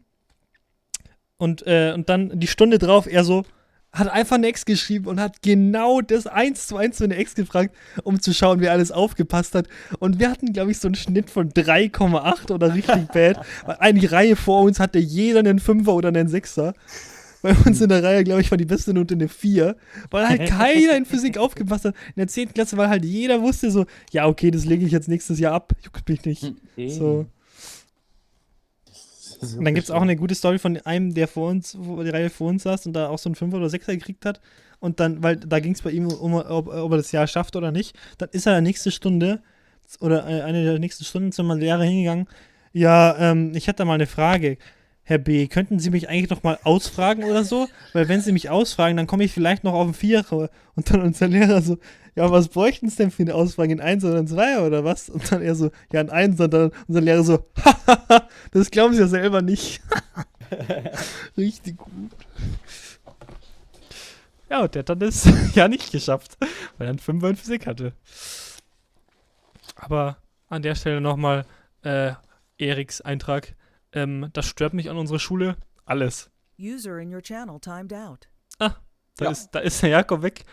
Und, 1.39 1.67
äh, 1.67 1.93
und 1.95 2.09
dann 2.09 2.39
die 2.41 2.47
Stunde 2.47 2.79
drauf 2.79 3.07
er 3.07 3.25
so, 3.25 3.45
hat 3.93 4.09
einfach 4.09 4.37
eine 4.37 4.47
Ex 4.49 4.65
geschrieben 4.65 5.07
und 5.07 5.21
hat 5.21 5.43
genau 5.43 6.01
das 6.01 6.27
eins 6.27 6.67
zu 6.67 6.77
eins 6.77 6.99
für 6.99 7.05
eine 7.05 7.17
Ex 7.17 7.35
gefragt, 7.35 7.75
um 8.05 8.21
zu 8.21 8.35
schauen, 8.35 8.61
wer 8.61 8.73
alles 8.73 8.93
aufgepasst 8.93 9.55
hat. 9.55 9.69
Und 9.99 10.19
wir 10.19 10.31
hatten, 10.31 10.53
glaube 10.53 10.71
ich, 10.71 10.79
so 10.79 10.89
einen 10.89 10.97
Schnitt 10.97 11.31
von 11.31 11.51
3,8 11.51 12.53
oder 12.53 12.75
richtig 12.75 13.09
bad. 13.13 13.41
Weil 13.65 13.77
eine 13.77 14.13
Reihe 14.13 14.37
vor 14.37 14.63
uns 14.63 14.81
hatte 14.81 14.99
jeder 14.99 15.41
einen 15.41 15.59
Fünfer 15.59 15.95
oder 15.95 16.09
einen 16.09 16.29
Sechser. 16.29 16.75
Bei 17.43 17.55
uns 17.67 17.81
in 17.81 17.89
der 17.89 18.03
Reihe, 18.03 18.25
glaube 18.25 18.41
ich, 18.41 18.51
war 18.51 18.59
die 18.59 18.65
beste 18.65 18.93
Note 18.95 19.15
eine 19.15 19.29
4, 19.29 19.77
weil 20.11 20.29
halt 20.29 20.49
keiner 20.49 20.97
in 20.97 21.05
Physik 21.05 21.39
aufgepasst 21.39 21.85
hat. 21.85 21.95
In 22.09 22.21
der 22.21 22.29
10. 22.29 22.55
Klasse, 22.55 22.77
weil 22.77 22.89
halt 22.89 23.05
jeder 23.05 23.41
wusste 23.43 23.71
so, 23.71 23.87
ja, 24.11 24.27
okay, 24.27 24.51
das 24.51 24.65
lege 24.65 24.85
ich 24.85 24.93
jetzt 24.93 25.09
nächstes 25.09 25.39
Jahr 25.39 25.55
ab, 25.55 25.73
juckt 25.83 26.09
mich 26.09 26.25
nicht. 26.25 26.55
So. 26.89 27.27
Und 29.59 29.65
dann 29.65 29.75
gibt 29.75 29.85
es 29.85 29.91
auch 29.91 30.03
eine 30.03 30.17
gute 30.17 30.35
Story 30.35 30.59
von 30.59 30.79
einem, 30.79 31.15
der 31.15 31.29
vor 31.29 31.51
uns, 31.51 31.77
wo 31.79 32.03
die 32.03 32.11
Reihe 32.11 32.31
vor 32.31 32.49
uns 32.49 32.63
saß 32.63 32.87
und 32.87 32.95
da 32.95 33.09
auch 33.09 33.19
so 33.19 33.29
einen 33.29 33.35
Fünfer 33.35 33.59
oder 33.59 33.69
Sechser 33.69 33.95
gekriegt 33.95 34.25
hat. 34.25 34.41
Und 34.79 35.01
dann, 35.01 35.23
weil 35.23 35.37
da 35.37 35.61
ging 35.61 35.73
es 35.73 35.83
bei 35.83 35.91
ihm 35.91 36.07
um, 36.07 36.35
ob, 36.35 36.69
ob 36.69 36.93
er 36.93 36.97
das 36.97 37.13
Jahr 37.13 37.27
schafft 37.27 37.57
oder 37.57 37.73
nicht. 37.73 37.97
Dann 38.19 38.29
ist 38.33 38.47
er 38.47 38.61
nächste 38.61 38.91
Stunde 38.91 39.43
oder 40.01 40.29
äh, 40.29 40.43
eine 40.43 40.65
der 40.65 40.79
nächsten 40.79 41.05
Stunden 41.05 41.33
zum 41.33 41.51
Lehrer 41.51 41.83
hingegangen. 41.83 42.29
Ja, 42.73 43.17
ähm, 43.19 43.53
ich 43.55 43.69
hätte 43.69 43.79
da 43.79 43.85
mal 43.85 43.95
eine 43.95 44.07
Frage. 44.07 44.59
Herr 45.09 45.19
B., 45.19 45.47
könnten 45.47 45.79
Sie 45.79 45.91
mich 45.91 46.09
eigentlich 46.09 46.31
noch 46.31 46.43
mal 46.43 46.59
ausfragen 46.65 47.23
oder 47.23 47.45
so? 47.45 47.69
Weil 47.93 48.09
wenn 48.09 48.21
Sie 48.21 48.33
mich 48.33 48.51
ausfragen, 48.51 48.97
dann 48.97 49.07
komme 49.07 49.23
ich 49.23 49.33
vielleicht 49.33 49.63
noch 49.63 49.73
auf 49.73 49.87
den 49.87 49.95
Vierer. 49.95 50.51
Und 50.75 50.91
dann 50.91 51.01
unser 51.01 51.29
Lehrer 51.29 51.63
so, 51.63 51.79
ja, 52.17 52.29
was 52.29 52.49
bräuchten 52.49 52.91
Sie 52.91 52.97
denn 52.97 53.13
für 53.13 53.23
eine 53.23 53.37
Ausfrage? 53.37 53.73
In 53.73 53.81
1 53.81 54.05
oder 54.05 54.19
in 54.19 54.27
2 54.27 54.67
oder 54.67 54.83
was? 54.83 55.09
Und 55.09 55.31
dann 55.31 55.43
er 55.43 55.55
so, 55.55 55.71
ja, 55.93 56.01
in 56.01 56.11
1. 56.11 56.41
Und 56.41 56.53
dann 56.53 56.73
unser 56.89 57.01
Lehrer 57.01 57.23
so, 57.23 57.47
hahaha, 57.57 58.27
das 58.51 58.69
glauben 58.73 58.95
Sie 58.95 59.01
ja 59.01 59.07
selber 59.07 59.43
nicht. 59.43 59.81
Richtig 61.37 61.77
gut. 61.77 62.11
Ja, 64.51 64.63
und 64.63 64.75
der 64.75 64.81
hat 64.81 64.89
dann 64.89 64.99
das 64.99 65.29
ja 65.55 65.69
nicht 65.69 65.93
geschafft, 65.93 66.37
weil 66.41 66.89
er 66.89 66.91
einen 66.91 66.99
Fünfer 66.99 67.31
in 67.31 67.37
Physik 67.37 67.69
hatte. 67.69 67.93
Aber 69.77 70.17
an 70.49 70.63
der 70.63 70.75
Stelle 70.75 71.01
nochmal 71.01 71.47
äh, 71.85 72.11
Eriks 72.59 73.01
Eintrag. 73.01 73.55
Ähm, 73.97 74.29
das 74.33 74.47
stört 74.47 74.75
mich 74.75 74.91
an 74.91 74.97
unserer 74.97 75.19
Schule. 75.19 75.57
Alles. 75.85 76.31
User 76.61 76.99
in 76.99 77.13
your 77.15 77.23
channel 77.23 77.59
timed 77.61 77.93
out. 77.93 78.29
Da, 78.59 78.77
Ja. 79.21 79.31
ist, 79.31 79.51
da 79.51 79.61
ist 79.61 79.83
der 79.83 79.91
Jakob 79.91 80.23
weg. 80.23 80.45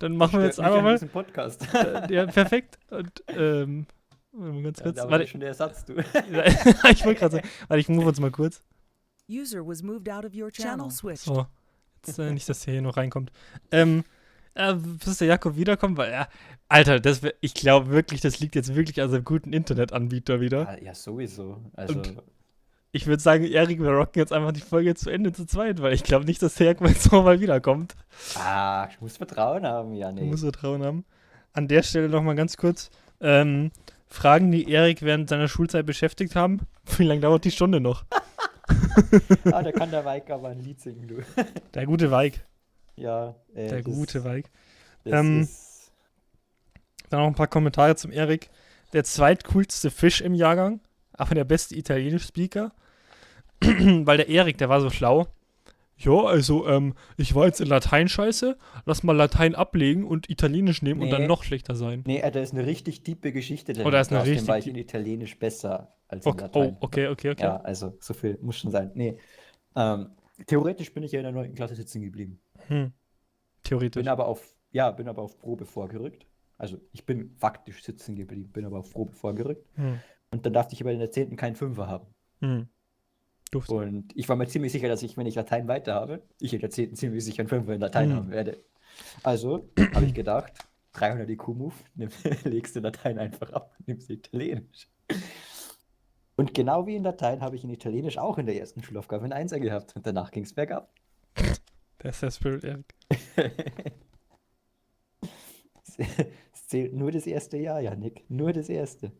Dann 0.00 0.16
machen 0.16 0.38
wir 0.40 0.46
jetzt 0.46 0.60
einfach 0.60 0.82
mal. 0.82 0.98
Podcast. 0.98 1.66
Äh, 1.74 2.12
ja, 2.12 2.26
perfekt. 2.26 2.78
Und, 2.90 3.22
ähm, 3.28 3.86
ganz 4.62 4.78
Ja, 4.78 4.84
kurz. 4.84 4.96
da 4.96 5.02
war 5.04 5.10
warte, 5.12 5.26
schon 5.26 5.40
der 5.40 5.48
Ersatz, 5.50 5.84
du. 5.84 5.94
ich 5.98 7.04
wollte 7.04 7.14
gerade 7.20 7.36
sagen, 7.36 7.48
warte, 7.68 7.80
ich 7.80 7.88
move 7.88 8.06
uns 8.06 8.20
mal 8.20 8.30
kurz. 8.30 8.62
User 9.30 9.66
was 9.66 9.82
moved 9.82 10.08
out 10.08 10.24
of 10.24 10.34
your 10.34 10.50
channel. 10.50 10.90
switched. 10.90 11.24
So. 11.24 11.46
Jetzt, 12.06 12.18
äh, 12.18 12.32
nicht, 12.32 12.48
dass 12.48 12.60
der 12.60 12.74
hier 12.74 12.82
noch 12.82 12.96
reinkommt. 12.96 13.30
Ähm, 13.72 14.04
äh, 14.54 14.74
bis 14.74 15.18
der 15.18 15.28
Jakob 15.28 15.56
wiederkommt, 15.56 15.96
weil 15.98 16.10
er. 16.10 16.28
Alter, 16.68 17.00
das 17.00 17.20
ich 17.40 17.54
glaube 17.54 17.90
wirklich, 17.90 18.20
das 18.20 18.40
liegt 18.40 18.54
jetzt 18.54 18.74
wirklich 18.74 19.00
an 19.00 19.10
seinem 19.10 19.24
guten 19.24 19.52
Internetanbieter 19.52 20.40
wieder. 20.40 20.62
Ja, 20.64 20.78
ja, 20.82 20.94
sowieso. 20.94 21.62
Also, 21.74 21.94
Und- 21.94 22.22
Ich 22.90 23.06
würde 23.06 23.22
sagen, 23.22 23.44
Erik, 23.44 23.80
wir 23.82 23.90
rocken 23.90 24.18
jetzt 24.18 24.32
einfach 24.32 24.52
die 24.52 24.60
Folge 24.60 24.94
zu 24.94 25.10
Ende 25.10 25.32
zu 25.32 25.44
zweit, 25.46 25.82
weil 25.82 25.92
ich 25.92 26.04
glaube 26.04 26.24
nicht, 26.24 26.40
dass 26.42 26.54
der 26.54 26.68
Jakob 26.68 26.88
jetzt 26.88 27.12
nochmal 27.12 27.40
wiederkommt. 27.40 27.94
ah, 28.36 28.88
ich 28.90 29.00
muss 29.00 29.18
Vertrauen 29.18 29.66
haben, 29.66 29.94
ja, 29.94 30.08
Du 30.10 30.14
nee. 30.22 30.28
musst 30.30 30.42
Vertrauen 30.42 30.82
haben. 30.82 31.04
An 31.52 31.68
der 31.68 31.82
Stelle 31.82 32.08
nochmal 32.08 32.34
ganz 32.34 32.56
kurz. 32.56 32.90
Ähm, 33.20 33.70
Fragen, 34.06 34.50
die 34.50 34.70
Erik 34.70 35.02
während 35.02 35.28
seiner 35.28 35.48
Schulzeit 35.48 35.84
beschäftigt 35.84 36.34
haben. 36.34 36.60
Wie 36.96 37.04
lange 37.04 37.20
dauert 37.20 37.44
die 37.44 37.50
Stunde 37.50 37.80
noch? 37.80 38.04
Ah, 39.44 39.62
da 39.62 39.72
kann 39.72 39.90
der 39.90 40.04
Weik 40.04 40.28
aber 40.30 40.48
ein 40.48 40.58
Lied 40.60 40.80
singen, 40.80 41.06
du. 41.08 41.22
Der 41.74 41.86
gute 41.86 42.10
Weig. 42.10 42.44
Ja, 42.96 43.34
äh, 43.54 43.68
Der 43.68 43.82
gute 43.82 44.24
Weig. 44.24 44.50
Ähm, 45.06 45.48
Dann 47.08 47.20
noch 47.20 47.26
ein 47.28 47.34
paar 47.34 47.46
Kommentare 47.46 47.96
zum 47.96 48.10
Erik. 48.12 48.50
Der 48.92 49.04
zweitcoolste 49.04 49.90
Fisch 49.90 50.20
im 50.20 50.34
Jahrgang, 50.34 50.80
aber 51.18 51.34
der 51.34 51.44
beste 51.44 51.74
Italienisch-Speaker. 51.76 52.72
Weil 53.60 54.16
der 54.18 54.28
Erik, 54.28 54.58
der 54.58 54.68
war 54.68 54.80
so 54.80 54.90
schlau. 54.90 55.26
Ja, 55.96 56.12
also, 56.26 56.68
ähm, 56.68 56.94
ich 57.16 57.34
war 57.34 57.46
jetzt 57.46 57.60
in 57.60 57.66
Latein 57.66 58.08
scheiße, 58.08 58.56
lass 58.86 59.02
mal 59.02 59.16
Latein 59.16 59.56
ablegen 59.56 60.04
und 60.04 60.30
Italienisch 60.30 60.80
nehmen 60.80 61.02
und 61.02 61.10
dann 61.10 61.22
Nee. 61.22 61.26
noch 61.26 61.42
schlechter 61.42 61.74
sein. 61.74 62.04
Nee, 62.06 62.20
äh, 62.20 62.30
da 62.30 62.38
ist 62.40 62.54
eine 62.54 62.64
richtig 62.66 63.02
tiefe 63.02 63.32
Geschichte 63.32 63.72
drin. 63.72 63.84
Oh, 63.84 63.90
da 63.90 64.00
ist 64.00 64.12
eine 64.12 64.24
richtig 64.24 64.46
war 64.46 64.58
ich 64.58 64.68
in 64.68 64.76
Italienisch 64.76 65.36
besser 65.40 65.92
als 66.06 66.24
in 66.24 66.30
Okay, 66.30 66.42
Latein. 66.42 66.76
oh, 66.80 66.84
okay, 66.84 67.08
okay, 67.08 67.30
okay. 67.30 67.42
Ja, 67.42 67.56
also 67.62 67.96
so 67.98 68.14
viel 68.14 68.38
muss 68.40 68.58
schon 68.58 68.70
sein. 68.70 68.92
Nee, 68.94 69.18
ähm, 69.74 70.10
theoretisch 70.46 70.94
bin 70.94 71.02
ich 71.02 71.10
ja 71.10 71.18
in 71.18 71.24
der 71.24 71.32
9. 71.32 71.56
Klasse 71.56 71.74
sitzen 71.74 72.00
geblieben. 72.00 72.38
Hm. 72.68 72.92
Theoretisch. 73.64 74.00
Bin 74.00 74.08
aber 74.08 74.28
auf, 74.28 74.54
ja, 74.70 74.92
bin 74.92 75.08
aber 75.08 75.22
auf 75.22 75.36
Probe 75.36 75.64
vorgerückt. 75.66 76.26
Also 76.58 76.78
ich 76.92 77.06
bin 77.06 77.34
faktisch 77.38 77.82
sitzen 77.82 78.14
geblieben, 78.14 78.50
bin 78.52 78.64
aber 78.64 78.78
auf 78.78 78.92
Probe 78.92 79.12
vorgerückt. 79.14 79.66
Hm. 79.74 79.98
Und 80.30 80.44
dann 80.44 80.52
darf 80.52 80.72
ich 80.72 80.80
aber 80.80 80.92
in 80.92 80.98
der 80.98 81.10
10. 81.10 81.36
keinen 81.36 81.56
Fünfer 81.56 81.86
haben. 81.86 82.06
Hm. 82.40 82.68
Duft. 83.50 83.70
Und 83.70 84.14
ich 84.14 84.28
war 84.28 84.36
mir 84.36 84.46
ziemlich 84.46 84.72
sicher, 84.72 84.88
dass 84.88 85.02
ich, 85.02 85.16
wenn 85.16 85.26
ich 85.26 85.34
Latein 85.34 85.68
weiter 85.68 85.94
habe, 85.94 86.22
ich 86.38 86.52
in 86.52 86.60
der 86.60 86.70
10. 86.70 86.94
ziemlich 86.96 87.24
sicher 87.24 87.40
einen 87.40 87.48
Fünfer 87.48 87.72
in 87.74 87.80
Latein 87.80 88.10
Hm. 88.10 88.16
haben 88.16 88.30
werde. 88.30 88.62
Also 89.22 89.70
habe 89.94 90.04
ich 90.06 90.14
gedacht, 90.14 90.52
300 90.92 91.28
IQ-Move, 91.30 91.74
legst 92.44 92.76
du 92.76 92.80
Latein 92.80 93.18
einfach 93.18 93.52
ab 93.52 93.74
und 93.78 93.88
nimmst 93.88 94.10
Italienisch. 94.10 94.88
Und 96.36 96.54
genau 96.54 96.86
wie 96.86 96.96
in 96.96 97.02
Latein 97.02 97.40
habe 97.40 97.56
ich 97.56 97.64
in 97.64 97.70
Italienisch 97.70 98.18
auch 98.18 98.38
in 98.38 98.46
der 98.46 98.56
ersten 98.58 98.82
Schulaufgabe 98.82 99.24
einen 99.24 99.32
Einser 99.32 99.60
gehabt 99.60 99.96
und 99.96 100.06
danach 100.06 100.30
ging 100.30 100.44
es 100.44 100.52
bergab. 100.52 100.92
Der 102.02 102.10
ist 102.10 102.22
der 102.22 102.30
Spirit, 102.30 102.64
Erik. 102.64 102.94
Es 106.52 106.68
zählt 106.68 106.94
nur 106.94 107.10
das 107.10 107.26
erste 107.26 107.56
Jahr, 107.56 107.80
Janik. 107.80 108.24
Nur 108.28 108.52
das 108.52 108.68
erste. 108.68 109.10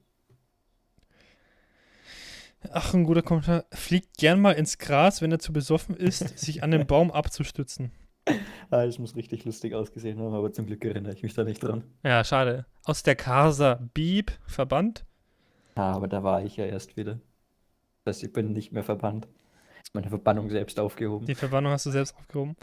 Ach, 2.70 2.92
ein 2.94 3.04
guter 3.04 3.22
Kommentar. 3.22 3.64
Fliegt 3.72 4.18
gern 4.18 4.40
mal 4.40 4.52
ins 4.52 4.78
Gras, 4.78 5.22
wenn 5.22 5.32
er 5.32 5.38
zu 5.38 5.52
besoffen 5.52 5.96
ist, 5.96 6.38
sich 6.38 6.62
an 6.62 6.70
den 6.70 6.86
Baum 6.86 7.10
abzustützen. 7.10 7.92
Ah, 8.70 8.84
das 8.84 8.98
muss 8.98 9.16
richtig 9.16 9.44
lustig 9.44 9.74
ausgesehen 9.74 10.18
haben, 10.18 10.34
aber 10.34 10.52
zum 10.52 10.66
Glück 10.66 10.84
erinnere 10.84 11.14
ich 11.14 11.22
mich 11.22 11.34
da 11.34 11.44
nicht 11.44 11.62
dran. 11.62 11.84
Ja, 12.02 12.22
schade. 12.24 12.66
Aus 12.84 13.02
der 13.02 13.16
Casa 13.16 13.80
Beep 13.94 14.32
verbannt. 14.46 15.06
Ah, 15.74 15.92
aber 15.92 16.08
da 16.08 16.22
war 16.22 16.44
ich 16.44 16.56
ja 16.56 16.66
erst 16.66 16.96
wieder. 16.96 17.20
Das 18.04 18.16
heißt, 18.16 18.24
ich 18.24 18.32
bin 18.32 18.52
nicht 18.52 18.72
mehr 18.72 18.84
verbannt. 18.84 19.28
Ist 19.82 19.94
meine 19.94 20.08
Verbannung 20.08 20.50
selbst 20.50 20.78
aufgehoben. 20.78 21.26
Die 21.26 21.34
Verbannung 21.34 21.72
hast 21.72 21.86
du 21.86 21.90
selbst 21.90 22.14
aufgehoben. 22.16 22.56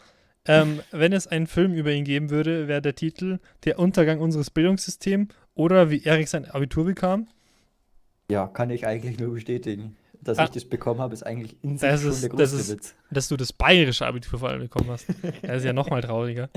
Ähm, 0.48 0.82
wenn 0.91 1.14
es 1.14 1.26
einen 1.26 1.48
Film 1.48 1.74
über 1.74 1.91
ihn 1.91 2.04
geben 2.04 2.30
würde, 2.30 2.68
wäre 2.68 2.82
der 2.82 2.93
Titel 2.93 3.39
Der 3.64 3.80
Untergang 3.80 4.20
unseres 4.20 4.52
Bildungssystems 4.52 5.34
oder 5.56 5.89
wie 5.89 6.04
Erik 6.04 6.28
sein 6.28 6.46
Abitur 6.46 6.86
bekam. 6.86 7.28
Ja, 8.30 8.48
kann 8.48 8.70
ich 8.70 8.86
eigentlich 8.88 9.20
nur 9.20 9.34
bestätigen. 9.34 9.96
dass 10.22 10.40
Ah. 10.40 10.46
ich 10.46 10.50
das 10.50 10.66
bekommen 10.66 11.02
habe, 11.02 11.14
ist 11.14 11.22
eigentlich 11.22 11.56
in 11.62 11.78
sich 11.78 11.88
Das 11.88 12.02
schon 12.02 12.10
ist- 12.10 12.24
der 12.24 12.30
das 12.30 12.38
größte 12.52 12.58
ist- 12.58 12.70
Witz. 12.72 12.96
Dass 13.12 13.28
du 13.28 13.38
das 13.38 13.54
bayerische 13.54 14.08
Abitur 14.08 14.40
vor 14.40 14.50
allem 14.50 14.62
bekommen 14.62 14.90
hast. 14.90 15.06
Das 15.44 15.58
ist 15.58 15.66
ja 15.66 15.72
nochmal 15.74 16.02
trauriger. 16.02 16.50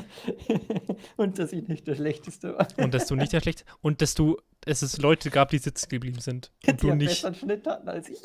Und 1.17 1.39
dass 1.39 1.53
ich 1.53 1.69
nicht 1.69 1.87
der 1.87 1.95
Schlechteste 1.97 2.57
war. 2.57 2.67
Und 2.79 2.95
dass 2.95 3.07
du 3.09 3.15
nicht 3.15 3.33
der 3.35 3.41
schlecht 3.43 3.67
und 3.83 4.01
dass 4.01 4.15
du, 4.15 4.39
dass 4.63 4.81
es 4.81 4.97
Leute 4.99 5.29
gab, 5.31 5.51
die 5.51 5.59
sitzen 5.59 5.89
geblieben 5.91 6.21
sind. 6.21 6.51
Und 6.67 6.81
Die 6.81 6.87
du 6.87 6.89
einen 6.93 6.99
nicht. 6.99 7.09
besseren 7.11 7.35
Schnitt 7.35 7.67
hatten 7.67 7.89
als 7.91 8.09
ich. 8.09 8.23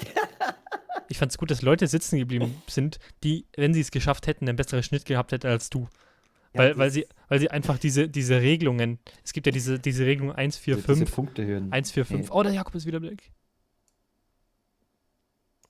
Ich 1.09 1.17
fand 1.17 1.31
es 1.33 1.37
gut, 1.37 1.51
dass 1.51 1.61
Leute 1.61 1.87
sitzen 1.87 2.17
geblieben 2.19 2.55
sind, 2.67 2.99
die, 3.25 3.45
wenn 3.57 3.73
sie 3.73 3.81
es 3.81 3.91
geschafft 3.91 4.27
hätten, 4.27 4.47
einen 4.47 4.55
besseren 4.55 4.83
Schnitt 4.83 5.03
gehabt 5.05 5.33
hätten 5.33 5.47
als 5.47 5.69
du. 5.69 5.89
Weil, 6.53 6.71
Ja, 6.71 6.77
weil, 6.77 6.91
sie, 6.91 7.07
weil 7.29 7.39
sie 7.39 7.49
einfach 7.49 7.77
diese, 7.79 8.07
diese 8.09 8.39
Regelungen, 8.41 8.99
es 9.23 9.33
gibt 9.33 9.45
ja 9.47 9.51
diese, 9.51 9.79
diese 9.79 10.05
Regelung 10.05 10.31
1, 10.31 10.57
4, 10.57 10.75
Diese 10.75 10.85
5, 10.87 11.15
Punktehürden. 11.15 11.71
1, 11.71 11.91
4, 11.91 12.05
5. 12.05 12.31
Oh, 12.31 12.43
der 12.43 12.53
Jakob 12.53 12.75
ist 12.75 12.85
wieder 12.85 13.01
weg. 13.01 13.31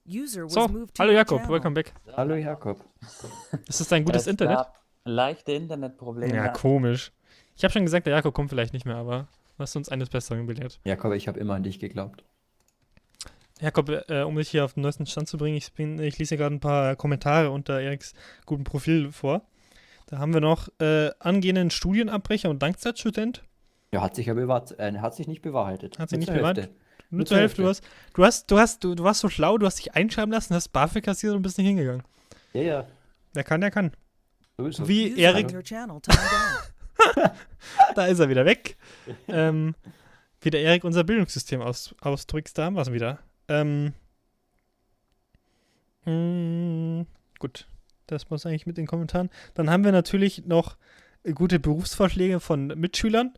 User 0.06 0.44
was 0.44 0.54
So, 0.54 0.68
moved 0.68 0.94
to 0.96 1.02
hallo 1.04 1.14
Jakob, 1.14 1.40
channel. 1.40 1.54
welcome 1.54 1.74
back. 1.74 1.94
Hallo 2.18 2.36
Jakob. 2.36 2.84
Ist 3.68 3.80
das 3.80 3.88
dein 3.88 4.04
gutes 4.04 4.24
Es 4.24 4.28
Internet? 4.28 4.68
Leichte 5.06 5.54
Internetprobleme. 5.54 6.36
Ja, 6.36 6.50
komisch. 6.50 7.12
Ich 7.56 7.64
habe 7.64 7.72
schon 7.72 7.84
gesagt, 7.86 8.06
der 8.08 8.14
Jakob 8.16 8.34
kommt 8.34 8.50
vielleicht 8.50 8.74
nicht 8.74 8.86
mehr, 8.86 8.98
aber 8.98 9.28
du 9.56 9.60
hast 9.64 9.76
uns 9.78 9.88
eines 9.90 10.10
Besseren 10.10 10.46
belehrt. 10.46 10.80
Jakob, 10.84 11.14
ich 11.14 11.28
habe 11.30 11.40
immer 11.40 11.54
an 11.56 11.64
dich 11.64 11.80
geglaubt. 11.80 12.24
Jakob, 13.62 13.90
äh, 14.10 14.24
um 14.24 14.36
dich 14.36 14.50
hier 14.50 14.66
auf 14.66 14.74
den 14.74 14.82
neuesten 14.84 15.06
Stand 15.06 15.30
zu 15.30 15.38
bringen, 15.38 15.56
ich, 15.56 15.72
bin, 15.72 16.00
ich 16.00 16.18
lese 16.18 16.30
hier 16.36 16.38
gerade 16.40 16.56
ein 16.56 16.60
paar 16.60 16.98
Kommentare 16.98 17.52
unter 17.52 17.80
Eriks 17.80 18.14
guten 18.46 18.66
Profil 18.66 19.12
vor. 19.14 19.46
Da 20.08 20.18
haben 20.20 20.34
wir 20.34 20.42
noch 20.42 20.70
äh, 20.80 21.12
angehenden 21.20 21.72
Studienabbrecher 21.72 22.50
und 22.50 22.62
Langzeitstudent. 22.62 23.44
Ja, 23.92 24.02
hat 24.02 24.16
sich 24.16 24.26
ja 24.28 24.34
bewahrt, 24.34 24.78
äh, 24.80 24.94
hat 25.00 25.16
sich 25.16 25.28
nicht 25.28 25.42
bewahrheitet. 25.42 26.00
Hat 26.00 26.10
sich 26.10 26.18
Nur 26.18 26.20
nicht 26.20 26.28
zur 26.28 26.36
bewahrheitet? 26.38 26.66
Hälfte. 26.66 26.80
Nur 27.10 27.18
Nur 27.20 27.26
zur 27.26 27.36
zur 27.36 27.42
Hälfte. 27.42 27.62
Du 27.62 27.68
hast, 27.68 27.84
du 28.14 28.26
hast, 28.26 28.52
du 28.52 28.60
hast, 28.60 28.84
du, 28.84 28.96
du 28.96 29.04
warst 29.04 29.20
so 29.22 29.30
schlau, 29.30 29.58
du 29.58 29.66
hast 29.66 29.78
dich 29.78 29.94
einschreiben 29.96 30.32
lassen, 30.32 30.56
hast 30.56 30.70
BAföG 30.70 31.04
kassiert 31.04 31.36
und 31.36 31.42
bist 31.42 31.58
nicht 31.58 31.68
hingegangen. 31.68 32.04
Ja, 32.54 32.62
ja. 32.62 32.88
Wer 33.34 33.44
kann, 33.44 33.62
der 33.62 33.72
kann. 33.72 33.92
So 34.58 34.66
ist. 34.68 34.88
Wie 34.88 35.20
Erik, 35.20 35.48
da 37.96 38.06
ist 38.06 38.20
er 38.20 38.30
wieder 38.30 38.46
weg. 38.46 38.78
ähm, 39.28 39.76
wie 40.42 40.50
der 40.50 40.62
Erik 40.62 40.84
unser 40.84 41.04
Bildungssystem 41.04 41.62
aus, 41.62 41.96
ausdrückt, 42.02 42.58
da 42.58 42.66
haben 42.66 42.76
wir 42.76 42.82
es 42.82 42.92
wieder. 42.92 43.20
Ähm, 43.48 43.94
mh, 46.06 47.06
gut, 47.40 47.68
das 48.08 48.30
war's 48.30 48.46
eigentlich 48.46 48.66
mit 48.66 48.78
den 48.78 48.88
Kommentaren. 48.88 49.30
Dann 49.54 49.70
haben 49.70 49.84
wir 49.84 49.92
natürlich 49.92 50.46
noch 50.46 50.78
äh, 51.24 51.34
gute 51.34 51.60
Berufsvorschläge 51.60 52.40
von 52.40 52.68
Mitschülern. 52.68 53.34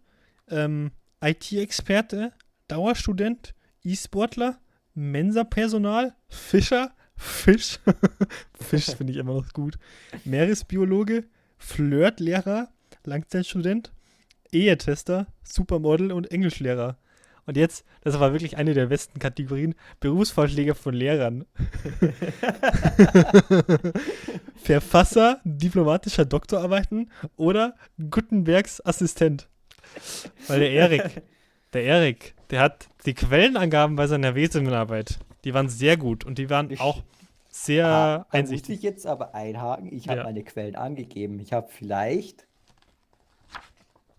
Ähm, 0.50 0.92
IT-Experte, 1.22 2.34
Dauerstudent, 2.68 3.56
E-Sportler, 3.84 4.60
Mensa-Personal, 4.94 6.16
Fischer, 6.28 6.92
Fisch, 7.16 7.80
Fisch 8.60 8.96
finde 8.96 9.14
ich 9.14 9.20
immer 9.20 9.34
noch 9.34 9.54
gut, 9.54 9.78
Meeresbiologe, 10.26 11.26
Flirtlehrer, 11.58 12.70
Langzeitstudent, 13.06 13.94
Ehetester, 14.52 15.28
Supermodel 15.44 16.12
und 16.12 16.32
Englischlehrer. 16.32 16.98
Und 17.48 17.58
jetzt, 17.58 17.86
das 18.02 18.20
war 18.20 18.32
wirklich 18.34 18.58
eine 18.58 18.74
der 18.74 18.88
besten 18.88 19.20
Kategorien, 19.20 19.76
Berufsvorschläge 20.00 20.74
von 20.74 20.96
Lehrern. 20.96 21.46
Verfasser 24.56 25.40
diplomatischer 25.44 26.26
Doktorarbeiten 26.26 27.12
oder 27.36 27.76
Gutenbergs 28.10 28.84
Assistent. 28.86 29.48
Weil 30.48 30.60
der 30.62 30.72
Erik, 30.72 31.22
der 31.74 31.84
Erik, 31.84 32.36
der 32.50 32.62
hat 32.62 32.88
die 33.06 33.14
Quellenangaben 33.14 33.96
bei 33.96 34.08
seiner 34.08 34.36
Wesenarbeit, 34.36 35.20
die 35.44 35.54
waren 35.54 35.70
sehr 35.70 35.98
gut 35.98 36.26
und 36.26 36.38
die 36.38 36.50
waren 36.50 36.72
Ich- 36.72 36.82
auch 36.82 37.04
sehr 37.50 37.86
Ah, 37.88 38.18
da 38.18 38.24
muss 38.24 38.28
einsichtig. 38.32 38.76
ich 38.78 38.82
jetzt 38.82 39.06
aber 39.08 39.34
einhaken. 39.36 39.94
Ich 39.94 40.10
habe 40.10 40.20
Ja. 40.20 40.24
meine 40.26 40.44
Quellen 40.44 40.76
angegeben. 40.76 41.40
Ich 41.40 41.54
habe 41.54 41.68
vielleicht 41.72 42.45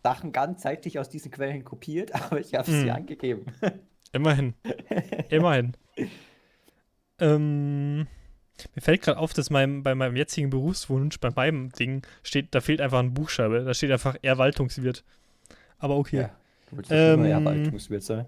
Sachen 0.06 0.30
ganz 0.30 0.62
zeitlich 0.62 1.00
aus 1.00 1.08
diesen 1.08 1.32
Quellen 1.32 1.64
kopiert, 1.64 2.14
aber 2.14 2.38
ich 2.38 2.54
habe 2.54 2.70
sie 2.70 2.82
Hm. 2.84 2.90
angegeben. 2.90 3.46
Immerhin. 4.12 4.54
Immerhin. 5.30 5.72
ähm, 7.18 8.06
mir 8.74 8.80
fällt 8.80 9.02
gerade 9.02 9.18
auf, 9.18 9.32
dass 9.32 9.50
mein, 9.50 9.82
bei 9.82 9.96
meinem 9.96 10.14
jetzigen 10.14 10.48
Berufswunsch, 10.48 11.18
bei 11.18 11.30
meinem 11.34 11.70
Ding, 11.72 12.06
steht, 12.22 12.54
da 12.54 12.60
fehlt 12.60 12.80
einfach 12.80 13.00
ein 13.00 13.14
Buchstabe. 13.14 13.64
Da 13.64 13.74
steht 13.74 13.90
einfach 13.90 14.16
Erwaltungswirt. 14.22 15.04
Aber 15.78 15.96
okay. 15.96 16.20
Ja. 16.20 16.36
Du 16.70 16.76
willst 16.76 16.90
Ähm, 16.92 17.24
Erwaltungswirt 17.24 18.02
sein. 18.04 18.26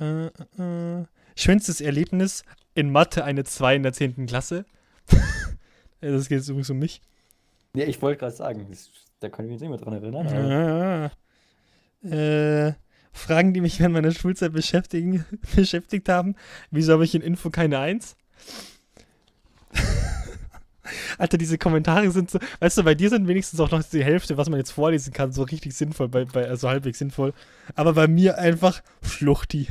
Äh, 0.00 0.26
äh, 0.26 1.00
äh. 1.00 1.04
Schönstes 1.36 1.80
Erlebnis 1.82 2.42
in 2.74 2.90
Mathe 2.90 3.22
eine 3.24 3.44
2 3.44 3.76
in 3.76 3.82
der 3.82 3.92
10. 3.92 4.26
Klasse. 4.26 4.64
das 6.00 6.28
geht 6.28 6.42
übrigens 6.48 6.70
um 6.70 6.78
mich. 6.78 7.02
Ja, 7.76 7.84
ich 7.84 8.00
wollte 8.00 8.20
gerade 8.20 8.34
sagen, 8.34 8.66
das, 8.70 8.90
da 9.22 9.28
kann 9.28 9.44
ich 9.44 9.50
mich 9.52 9.60
nicht 9.60 9.70
mehr 9.70 9.78
dran 9.78 9.94
erinnern. 9.94 10.26
Aber 10.26 11.10
Ah. 12.04 12.08
Äh, 12.08 12.72
Fragen, 13.12 13.52
die 13.54 13.60
mich 13.60 13.78
während 13.78 13.92
meiner 13.94 14.10
Schulzeit 14.10 14.52
beschäftigen, 14.52 15.24
beschäftigt 15.56 16.08
haben. 16.08 16.34
Wieso 16.70 16.94
habe 16.94 17.04
ich 17.04 17.14
in 17.14 17.22
Info 17.22 17.50
keine 17.50 17.78
Eins? 17.78 18.16
Alter, 21.18 21.38
diese 21.38 21.58
Kommentare 21.58 22.10
sind 22.10 22.30
so, 22.30 22.38
weißt 22.60 22.78
du, 22.78 22.82
bei 22.82 22.94
dir 22.94 23.08
sind 23.08 23.28
wenigstens 23.28 23.60
auch 23.60 23.70
noch 23.70 23.82
die 23.82 24.02
Hälfte, 24.04 24.36
was 24.36 24.48
man 24.48 24.58
jetzt 24.58 24.72
vorlesen 24.72 25.12
kann, 25.12 25.32
so 25.32 25.42
richtig 25.42 25.74
sinnvoll, 25.74 26.08
bei, 26.08 26.24
bei, 26.24 26.48
also 26.48 26.68
halbwegs 26.68 26.98
sinnvoll. 26.98 27.32
Aber 27.76 27.92
bei 27.92 28.08
mir 28.08 28.38
einfach 28.38 28.82
Schluchti. 29.02 29.68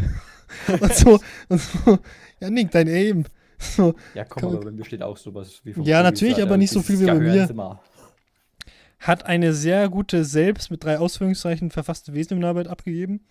und 0.79 0.93
so, 0.93 1.19
und 1.49 1.61
so, 1.61 1.99
ja, 2.39 2.49
Nick, 2.49 2.71
dein 2.71 2.87
Aim. 2.87 3.25
So, 3.59 3.93
ja, 4.15 4.23
komm, 4.23 4.41
Guck. 4.43 4.53
aber 4.55 4.65
bei 4.65 4.71
mir 4.71 4.85
steht 4.85 5.03
auch 5.03 5.17
sowas 5.17 5.61
wie 5.63 5.71
Ja, 5.71 5.75
Tobi 5.75 5.91
natürlich, 5.91 6.35
gesagt, 6.35 6.47
aber 6.49 6.57
nicht 6.57 6.71
so 6.71 6.81
viel 6.81 6.99
wie 6.99 7.05
ja 7.05 7.13
bei 7.13 7.19
mir. 7.19 7.75
Hat 9.01 9.25
eine 9.25 9.53
sehr 9.53 9.89
gute 9.89 10.23
selbst 10.23 10.71
mit 10.71 10.83
drei 10.83 10.99
Ausführungszeichen 10.99 11.71
verfasste 11.71 12.13
Wesenarbeit 12.13 12.67
abgegeben. 12.67 13.21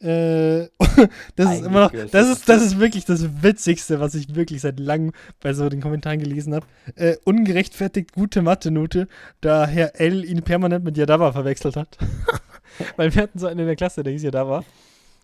Äh, 0.00 0.68
das 1.36 1.54
ist 1.54 1.64
immer 1.64 1.80
noch, 1.84 1.92
das 1.92 2.28
ist, 2.28 2.48
das 2.48 2.62
ist 2.62 2.78
wirklich 2.78 3.04
das 3.04 3.42
Witzigste, 3.42 3.98
was 3.98 4.14
ich 4.14 4.34
wirklich 4.34 4.60
seit 4.60 4.78
langem 4.78 5.12
bei 5.40 5.54
so 5.54 5.68
den 5.68 5.80
Kommentaren 5.80 6.20
gelesen 6.20 6.54
habe. 6.54 6.66
Äh, 6.94 7.16
ungerechtfertigt 7.24 8.12
gute 8.12 8.42
Mathe-Note, 8.42 9.08
da 9.40 9.66
Herr 9.66 10.00
L 10.00 10.24
ihn 10.24 10.42
permanent 10.42 10.84
mit 10.84 10.96
Yadawa 10.96 11.32
verwechselt 11.32 11.76
hat. 11.76 11.98
Weil 12.96 13.12
wir 13.14 13.22
hatten 13.22 13.38
so 13.38 13.46
einen 13.46 13.60
in 13.60 13.66
der 13.66 13.76
Klasse, 13.76 14.02
der 14.02 14.12
hieß 14.12 14.22
Yadawa. 14.22 14.64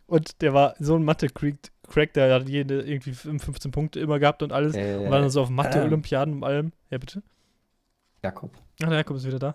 Und 0.07 0.43
der 0.43 0.53
war 0.55 0.75
so 0.81 0.97
ein 0.97 1.05
Mathe-Crack, 1.05 2.12
der 2.14 2.35
hat 2.35 2.49
jede 2.49 2.83
irgendwie 2.83 3.12
15 3.12 3.70
Punkte 3.70 4.01
immer 4.01 4.18
gehabt 4.18 4.43
und 4.43 4.53
alles. 4.53 4.75
Äh, 4.75 4.97
Und 4.97 5.11
war 5.11 5.20
dann 5.20 5.31
so 5.31 5.41
auf 5.43 5.51
Mathe-Olympiaden 5.51 6.35
und 6.35 6.45
allem. 6.45 6.72
Ja, 6.91 6.99
bitte. 6.99 7.22
Jakob. 8.22 8.53
Ach, 8.83 8.89
der 8.89 8.99
Jakob 8.99 9.16
ist 9.16 9.27
wieder 9.27 9.39
da. 9.39 9.55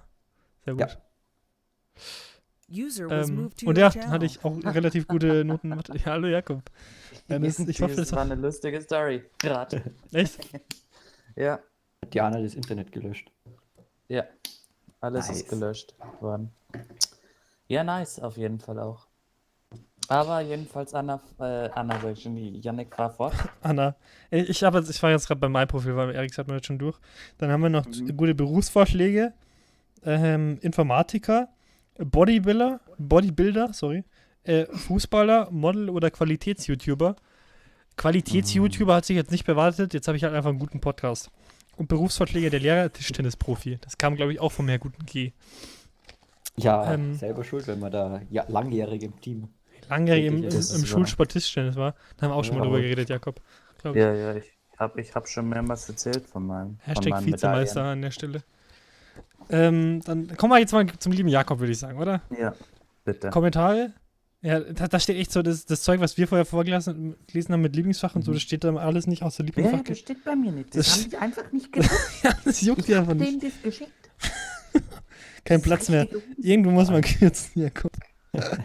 Sehr 0.65 0.73
gut. 0.73 0.81
Ja. 0.81 0.89
Ähm, 3.09 3.35
moved 3.35 3.59
to 3.59 3.67
und 3.67 3.77
ja, 3.79 3.93
hatte 3.93 4.25
ich 4.25 4.43
auch 4.45 4.55
relativ 4.63 5.07
gute 5.07 5.43
Noten. 5.43 5.71
Ja, 5.71 6.05
hallo 6.05 6.27
Jakob. 6.27 6.61
Ja, 7.27 7.37
das- 7.39 7.59
ich 7.59 7.81
hoffe, 7.81 7.95
das 7.95 8.11
war 8.11 8.21
eine 8.21 8.35
lustige 8.35 8.81
Story. 8.81 9.23
Gerade. 9.39 9.83
Echt? 10.11 10.39
Ja. 11.35 11.59
Hat 12.01 12.13
Diana 12.13 12.41
das 12.41 12.55
Internet 12.55 12.91
gelöscht. 12.91 13.31
Ja. 14.07 14.23
Alles 15.01 15.27
Nice. 15.27 15.37
ist 15.41 15.49
gelöscht 15.49 15.95
worden. 16.21 16.51
Ja, 17.67 17.83
nice, 17.83 18.19
auf 18.19 18.35
jeden 18.37 18.59
Fall 18.59 18.79
auch. 18.79 19.07
Aber 20.07 20.41
jedenfalls 20.41 20.93
Anna, 20.95 21.21
äh, 21.39 21.69
Anna 21.69 21.99
sag 22.01 22.13
ich 22.13 22.23
schon, 22.23 22.35
die 22.35 22.59
Yannick 22.61 22.97
war 22.97 23.11
fort. 23.11 23.33
Anna. 23.61 23.95
Ich, 24.31 24.63
hab 24.63 24.73
jetzt, 24.73 24.89
ich 24.89 25.01
war 25.03 25.11
jetzt 25.11 25.27
gerade 25.27 25.39
bei 25.39 25.49
meinem 25.49 25.67
Profil, 25.67 25.95
weil 25.95 26.15
Erik 26.15 26.35
hat 26.37 26.47
mir 26.47 26.55
jetzt 26.55 26.65
schon 26.65 26.79
durch. 26.79 26.97
Dann 27.37 27.51
haben 27.51 27.61
wir 27.61 27.69
noch 27.69 27.85
Mhm. 27.85 28.17
gute 28.17 28.33
Berufsvorschläge. 28.33 29.33
Ähm, 30.03 30.57
Informatiker, 30.61 31.49
Bodybuilder, 31.97 32.79
Bodybuilder, 32.97 33.73
sorry, 33.73 34.03
äh, 34.43 34.65
Fußballer, 34.65 35.49
Model 35.51 35.89
oder 35.89 36.09
Qualitäts-YouTuber. 36.09 37.15
Qualitäts-YouTuber 37.97 38.95
hat 38.95 39.05
sich 39.05 39.15
jetzt 39.17 39.31
nicht 39.31 39.45
bewartet, 39.45 39.93
jetzt 39.93 40.07
habe 40.07 40.17
ich 40.17 40.23
halt 40.23 40.33
einfach 40.33 40.49
einen 40.49 40.59
guten 40.59 40.79
Podcast. 40.79 41.29
Und 41.75 41.87
Berufsvorschläge 41.87 42.49
der 42.49 42.59
Lehrer, 42.59 42.91
Tischtennisprofi. 42.91 43.77
Das 43.81 43.97
kam, 43.97 44.15
glaube 44.15 44.33
ich, 44.33 44.39
auch 44.39 44.51
vom 44.51 44.67
Herr 44.67 44.79
Guten 44.79 45.05
G. 45.05 45.31
Ja, 46.57 46.93
Ähm. 46.93 47.15
selber 47.15 47.43
schuld, 47.43 47.67
wenn 47.67 47.79
man 47.79 47.91
da 47.91 48.21
ja, 48.29 48.43
langjährig 48.49 49.03
im 49.03 49.19
Team. 49.21 49.49
Langjährig 49.89 50.25
im, 50.25 50.43
im, 50.43 50.49
im. 50.49 50.85
Schulsport 50.85 51.31
Tischtennis 51.31 51.75
war. 51.77 51.95
Da 52.17 52.23
haben 52.25 52.31
wir 52.31 52.35
auch 52.35 52.43
schon 52.43 52.55
mal 52.55 52.63
Ja. 52.63 52.69
drüber 52.69 52.81
geredet, 52.81 53.09
Jakob. 53.09 53.41
Glaub 53.81 53.95
ich. 53.95 54.01
Ja, 54.01 54.13
ja, 54.13 54.35
ich 54.35 54.45
habe 54.77 54.99
ich 55.01 55.15
hab 55.15 55.27
schon 55.27 55.47
mehrmals 55.47 55.87
erzählt 55.87 56.25
von 56.25 56.45
meinem. 56.47 56.77
von 56.77 56.79
Hashtag 56.85 57.09
meinen 57.11 57.25
Vizemeister 57.27 57.83
an 57.83 58.01
der 58.01 58.11
Stelle. 58.11 58.43
Ähm, 59.49 60.01
dann 60.05 60.35
kommen 60.37 60.53
wir 60.53 60.59
jetzt 60.59 60.71
mal 60.73 60.85
zum 60.99 61.11
lieben 61.11 61.29
Jakob, 61.29 61.59
würde 61.59 61.71
ich 61.71 61.79
sagen, 61.79 61.97
oder? 61.99 62.21
Ja, 62.39 62.53
bitte. 63.05 63.29
Kommentare? 63.29 63.93
Ja, 64.41 64.59
da, 64.61 64.87
da 64.87 64.99
steht 64.99 65.17
echt 65.17 65.31
so 65.33 65.41
das, 65.41 65.65
das 65.65 65.81
Zeug, 65.83 65.99
was 65.99 66.17
wir 66.17 66.27
vorher 66.27 66.45
vorgelesen 66.45 67.15
gelesen 67.27 67.51
haben 67.53 67.61
mit 67.61 67.75
Lieblingsfach 67.75 68.15
und 68.15 68.21
so, 68.23 68.31
Mhm. 68.31 68.35
das 68.35 68.43
steht 68.43 68.63
da 68.63 68.73
alles 68.75 69.05
nicht 69.07 69.21
außer 69.23 69.43
Ja, 69.43 69.47
Lieblingsfach. 69.47 69.83
das 69.83 69.99
steht 69.99 70.23
bei 70.23 70.35
mir 70.35 70.51
nicht. 70.51 70.75
Das- 70.75 70.85
Das, 70.87 71.01
haben 71.03 71.09
die 71.09 71.17
einfach 71.17 71.51
nicht 71.51 71.71
gewusst. 71.73 71.91
Ja, 72.23 72.33
das 72.45 72.61
juckt 72.61 72.87
ja 72.87 72.99
einfach 72.99 73.13
nicht. 73.15 73.43
das 73.43 73.51
geschickt. 73.61 73.91
Kein 75.43 75.59
Das 75.59 75.61
Platz 75.63 75.89
mehr. 75.89 76.07
Irgendwo 76.37 76.71
muss 76.71 76.89
man 76.89 77.01
kürzen, 77.01 77.61
Jakob. 77.61 77.91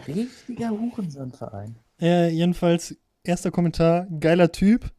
Richtiger 0.07 0.69
Hurensohnverein. 0.69 1.75
Äh, 1.99 2.29
jedenfalls, 2.29 2.95
erster 3.23 3.51
Kommentar, 3.51 4.07
geiler 4.19 4.51
Typ. 4.51 4.91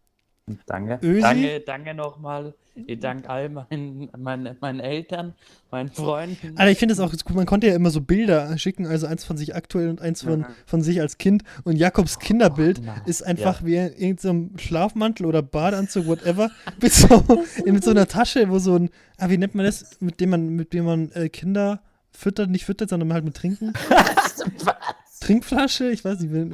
Danke. 0.66 1.01
Ösi? 1.03 1.20
Danke, 1.22 1.61
danke 1.66 1.94
nochmal. 1.94 2.55
Ich 2.86 3.01
danke 3.01 3.28
all 3.28 3.49
meinen, 3.49 4.11
meinen, 4.16 4.57
meinen 4.61 4.80
Eltern, 4.80 5.34
meinen 5.72 5.90
Freunden. 5.90 6.57
Alter, 6.57 6.70
ich 6.70 6.78
finde 6.78 6.92
es 6.92 7.01
auch 7.01 7.11
gut, 7.11 7.34
man 7.34 7.47
konnte 7.47 7.66
ja 7.66 7.74
immer 7.74 7.90
so 7.90 8.01
Bilder 8.03 8.57
schicken, 8.59 8.86
also 8.86 9.07
eins 9.09 9.24
von 9.24 9.36
sich 9.38 9.57
aktuell 9.57 9.88
und 9.88 10.01
eins 10.01 10.22
von, 10.22 10.40
Mhm. 10.40 10.47
von 10.66 10.82
sich 10.82 11.01
als 11.01 11.18
Kind. 11.18 11.42
Und 11.64 11.76
Jakobs 11.76 12.18
Kinderbild 12.20 12.84
nein. 12.84 13.01
ist 13.07 13.22
einfach 13.26 13.64
wie 13.64 13.76
in 13.76 13.92
irgendeinem 13.97 14.57
Schlafmantel 14.59 15.26
oder 15.26 15.42
Badeanzug, 15.42 16.07
whatever, 16.07 16.51
mit 16.80 16.92
so, 16.92 17.24
mit 17.64 17.82
so 17.82 17.90
einer 17.90 18.07
Tasche, 18.07 18.49
wo 18.51 18.59
so 18.61 18.76
ein, 18.76 18.90
ah, 19.18 19.28
wie 19.30 19.38
nennt 19.38 19.55
man 19.57 19.64
das, 19.66 20.01
mit 20.01 20.20
dem 20.20 20.30
man, 20.30 20.51
mit 20.51 20.72
dem 20.74 20.84
man 20.84 21.11
äh, 21.12 21.28
Kinder 21.28 21.80
füttert, 22.12 22.51
nicht 22.51 22.66
füttert, 22.66 22.90
sondern 22.90 23.12
halt 23.12 23.24
mit 23.24 23.34
Trinken. 23.34 23.72
Trinkflasche, 25.20 25.90
ich 25.90 26.05
weiß 26.05 26.20
nicht, 26.20 26.30
mit, 26.30 26.53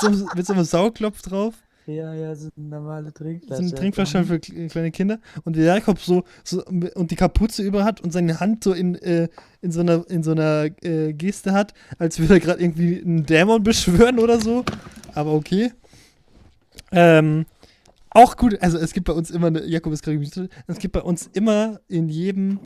so, 0.00 0.06
einem- 0.06 0.28
mit 0.36 0.46
so 0.46 0.52
einem 0.52 0.64
Sauglopf 0.64 1.22
drauf. 1.22 1.54
Ja, 1.86 2.12
ja, 2.14 2.34
so 2.34 2.48
eine 2.56 2.66
normale 2.68 3.06
So 3.06 3.12
Trinkflasche. 3.12 3.62
eine 3.62 3.74
Trinkflasche 3.74 4.18
halt 4.18 4.26
für 4.26 4.34
kle- 4.34 4.68
kleine 4.68 4.90
Kinder. 4.90 5.20
Und 5.44 5.54
der 5.56 5.64
Jakob 5.64 6.00
so, 6.00 6.24
so 6.42 6.64
und 6.64 7.10
die 7.10 7.16
Kapuze 7.16 7.62
über 7.62 7.84
hat 7.84 8.00
und 8.00 8.12
seine 8.12 8.40
Hand 8.40 8.64
so 8.64 8.72
in, 8.72 8.96
äh, 8.96 9.28
in 9.62 9.70
so 9.70 9.80
einer, 9.80 10.04
in 10.10 10.22
so 10.22 10.32
einer 10.32 10.68
äh, 10.82 11.12
Geste 11.12 11.52
hat, 11.52 11.74
als 11.98 12.18
würde 12.18 12.34
er 12.34 12.40
gerade 12.40 12.60
irgendwie 12.60 13.00
einen 13.00 13.24
Dämon 13.24 13.62
beschwören 13.62 14.18
oder 14.18 14.40
so. 14.40 14.64
Aber 15.14 15.32
okay. 15.32 15.72
Ähm, 16.92 17.46
auch 18.10 18.36
gut, 18.36 18.60
also 18.62 18.78
es 18.78 18.92
gibt 18.92 19.06
bei 19.06 19.12
uns 19.12 19.30
immer 19.30 19.48
eine, 19.48 19.64
Jakob 19.66 19.92
ist 19.92 20.02
gerade 20.02 20.48
es 20.66 20.78
gibt 20.78 20.92
bei 20.92 21.02
uns 21.02 21.28
immer 21.34 21.80
in 21.88 22.08
jedem, 22.08 22.60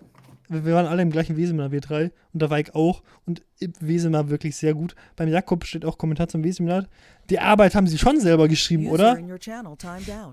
wir 0.51 0.75
waren 0.75 0.87
alle 0.87 1.03
im 1.03 1.11
gleichen 1.11 1.37
wir 1.37 1.81
drei, 1.81 2.11
und 2.33 2.43
da 2.43 2.51
war 2.51 2.59
ich 2.59 2.75
auch, 2.75 3.03
und 3.25 3.43
im 3.61 3.73
Weseminar 3.81 4.31
wirklich 4.31 4.57
sehr 4.57 4.75
gut. 4.75 4.97
Beim 5.15 5.29
Jakob 5.29 5.65
steht 5.65 5.85
auch 5.85 5.97
Kommentar 5.97 6.27
zum 6.27 6.43
Weseminar, 6.43 6.87
die 7.31 7.39
Arbeit 7.39 7.77
haben 7.77 7.87
sie 7.87 7.99
schon 7.99 8.21
selber 8.21 8.49
geschrieben, 8.49 8.87
User 8.87 8.95
oder? 8.95 9.15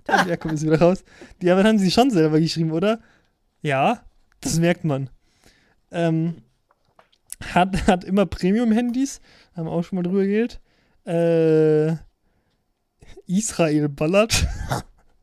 Jakob 0.28 0.52
ist 0.52 0.66
wieder 0.66 0.82
raus. 0.82 1.04
Die 1.42 1.52
Arbeit 1.52 1.66
haben 1.68 1.78
sie 1.78 1.92
schon 1.92 2.10
selber 2.10 2.40
geschrieben, 2.40 2.72
oder? 2.72 3.00
Ja, 3.62 4.04
das 4.42 4.60
merkt 4.60 4.84
man. 4.84 5.12
Ähm, 5.92 6.42
hat, 7.54 7.86
hat 7.86 8.04
immer 8.04 8.26
Premium-Handys, 8.26 9.22
haben 9.56 9.66
wir 9.66 9.72
auch 9.72 9.84
schon 9.84 9.98
mal 9.98 10.04
drüber 10.04 10.24
geredet. 10.24 10.60
Äh, 11.06 11.96
Israel 13.28 13.88
ballert. 13.88 14.48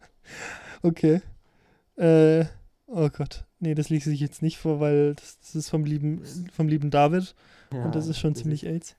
okay. 0.83 1.21
Äh, 1.97 2.45
oh 2.87 3.09
Gott. 3.09 3.45
Nee, 3.65 3.75
das 3.75 3.89
lese 3.89 4.13
ich 4.13 4.21
jetzt 4.21 4.43
nicht 4.43 4.59
vor, 4.59 4.79
weil 4.79 5.15
das, 5.15 5.39
das 5.41 5.55
ist 5.55 5.71
vom 5.71 5.87
lieben, 5.87 6.23
vom 6.53 6.69
lieben 6.69 6.91
David 6.91 7.35
Ja, 7.73 7.87
und 7.87 7.95
das 7.95 8.07
ist 8.07 8.19
schon 8.19 8.35
das 8.35 8.43
ziemlich 8.43 8.67
AIDS. 8.67 8.91
Ist, 8.91 8.97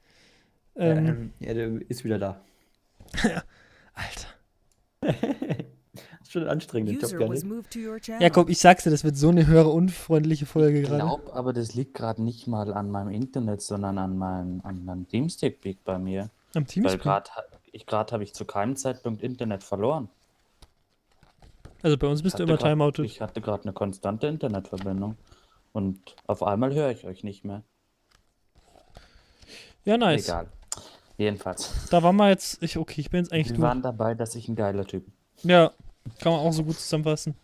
Ähm, 0.76 1.06
ähm, 1.06 1.34
ja, 1.40 1.54
der 1.54 1.70
ist 1.88 2.04
wieder 2.04 2.18
da. 2.18 2.42
Alter. 3.94 4.28
ist 6.24 6.32
schon 6.32 6.48
anstrengend, 6.48 6.90
den 6.90 6.96
Job, 6.96 7.04
User 7.04 7.18
gar 7.20 7.30
nicht. 7.30 7.46
Jakob, 8.20 8.50
ich 8.50 8.58
sag's 8.58 8.84
dir, 8.84 8.90
das 8.90 9.04
wird 9.04 9.16
so 9.18 9.30
eine 9.30 9.46
hörerunfreundliche 9.46 10.48
Folge 10.48 10.82
Ich 10.82 10.88
gerade. 10.88 11.04
glaube, 11.04 11.32
aber 11.34 11.54
das 11.54 11.76
liegt 11.76 11.94
gerade 11.94 12.24
nicht 12.24 12.48
mal 12.48 12.74
an 12.74 12.90
meinem 12.90 13.12
Internet, 13.12 13.62
sondern 13.62 14.00
an 14.00 14.18
meinem, 14.18 14.62
an 14.64 14.84
meinem 14.84 15.08
Teamstick-Peak 15.08 15.84
bei 15.86 16.00
mir. 16.00 16.32
Am 16.56 16.66
Weil 16.68 16.98
gerade 16.98 17.30
ich 17.72 17.86
gerade 17.86 18.12
habe 18.14 18.24
ich 18.24 18.34
zu 18.34 18.46
keinem 18.46 18.76
Zeitpunkt 18.76 19.22
Internet 19.22 19.64
verloren. 19.64 20.10
Also 21.86 21.98
bei 22.00 22.08
uns 22.08 22.24
bist 22.24 22.40
du 22.40 22.44
immer 22.44 22.58
grad- 22.58 22.72
timeoutet. 22.72 23.06
Ich 23.06 23.22
hatte 23.22 23.42
gerade 23.42 23.62
eine 23.62 23.74
konstante 23.74 24.26
Internetverbindung. 24.26 25.18
Und 25.72 26.16
auf 26.26 26.42
einmal 26.42 26.74
höre 26.74 26.90
ich 26.90 27.06
euch 27.06 27.24
nicht 27.24 27.46
mehr. 27.46 27.62
Ja, 29.84 29.96
nice. 29.96 30.24
Egal. 30.28 30.48
Jedenfalls. 31.18 31.88
Da 31.92 32.02
waren 32.02 32.16
wir 32.16 32.30
jetzt. 32.30 32.64
Ich, 32.64 32.76
okay, 32.80 33.02
ich 33.02 33.12
bin 33.12 33.20
jetzt 33.20 33.32
eigentlich 33.32 33.50
Wir 33.50 33.58
durch. 33.58 33.68
waren 33.68 33.84
dabei, 33.84 34.16
dass 34.16 34.34
ich 34.34 34.48
ein 34.50 34.56
geiler 34.56 34.84
Typ 34.84 35.06
bin. 35.06 35.52
Ja, 35.52 35.74
kann 36.20 36.32
man 36.32 36.42
auch 36.42 36.54
so 36.54 36.64
gut 36.64 36.76
zusammenfassen. 36.80 37.36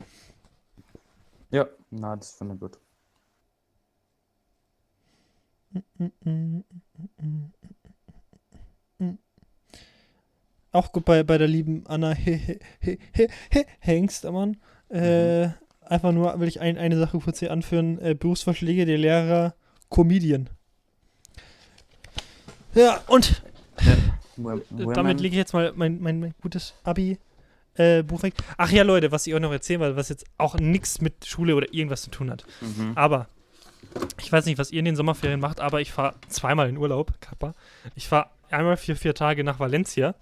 Ja, 1.52 1.68
na, 1.92 2.16
das 2.16 2.32
finde 2.36 2.56
ich 2.56 2.60
gut. 2.60 2.80
Auch 10.72 10.91
gut 10.91 11.05
bei, 11.05 11.24
bei 11.24 11.38
der 11.38 11.47
lieben 11.47 11.84
Anna 11.88 12.11
He- 12.15 12.38
He- 12.38 12.59
He- 12.80 12.97
He- 13.13 13.28
He- 13.51 13.65
Hengstermann. 13.80 14.57
Äh, 14.89 15.49
einfach 15.86 16.11
nur 16.11 16.39
will 16.39 16.47
ich 16.47 16.59
ein, 16.61 16.78
eine 16.78 16.97
Sache 16.97 17.19
kurz 17.19 17.39
hier 17.39 17.51
anführen. 17.51 17.99
Äh, 17.99 18.15
Berufsvorschläge 18.15 18.86
der 18.86 18.97
Lehrer 18.97 19.53
Comedian. 19.89 20.49
Ja, 22.74 23.01
und 23.07 23.41
Wo- 24.38 24.51
Äh, 24.51 24.61
women- 24.69 24.93
Damit 24.93 25.19
lege 25.19 25.34
ich 25.34 25.38
jetzt 25.39 25.53
mal 25.53 25.74
mein, 25.76 25.99
mein, 26.01 26.19
mein 26.19 26.34
gutes 26.41 26.74
Abi. 26.84 27.17
Äh, 27.76 28.03
Buch 28.03 28.22
weg. 28.24 28.34
Ach 28.57 28.69
ja, 28.72 28.84
Leute, 28.84 29.11
was 29.11 29.26
ich 29.28 29.34
euch 29.34 29.39
noch 29.41 29.51
erzählen 29.51 29.80
wollte, 29.80 29.95
was 29.95 30.09
jetzt 30.09 30.26
auch 30.38 30.55
nichts 30.55 30.99
mit 31.01 31.26
Schule 31.26 31.55
oder 31.55 31.74
irgendwas 31.74 32.01
zu 32.01 32.09
tun 32.11 32.30
hat. 32.30 32.45
Mhm. 32.61 32.91
Aber 32.95 33.28
ich 34.22 34.32
weiß 34.32 34.45
nicht, 34.45 34.57
was 34.57 34.72
ihr 34.72 34.80
in 34.80 34.86
den 34.86 34.95
Sommerferien 34.95 35.39
macht, 35.39 35.59
aber 35.61 35.80
ich 35.82 35.91
fahre 35.91 36.15
zweimal 36.28 36.67
in 36.69 36.78
Urlaub, 36.78 37.13
Kappa. 37.22 37.53
Ich 37.95 38.07
fahre 38.09 38.30
einmal 38.49 38.76
für 38.78 38.95
vier 38.95 39.13
Tage 39.15 39.43
nach 39.45 39.59
Valencia 39.59 40.15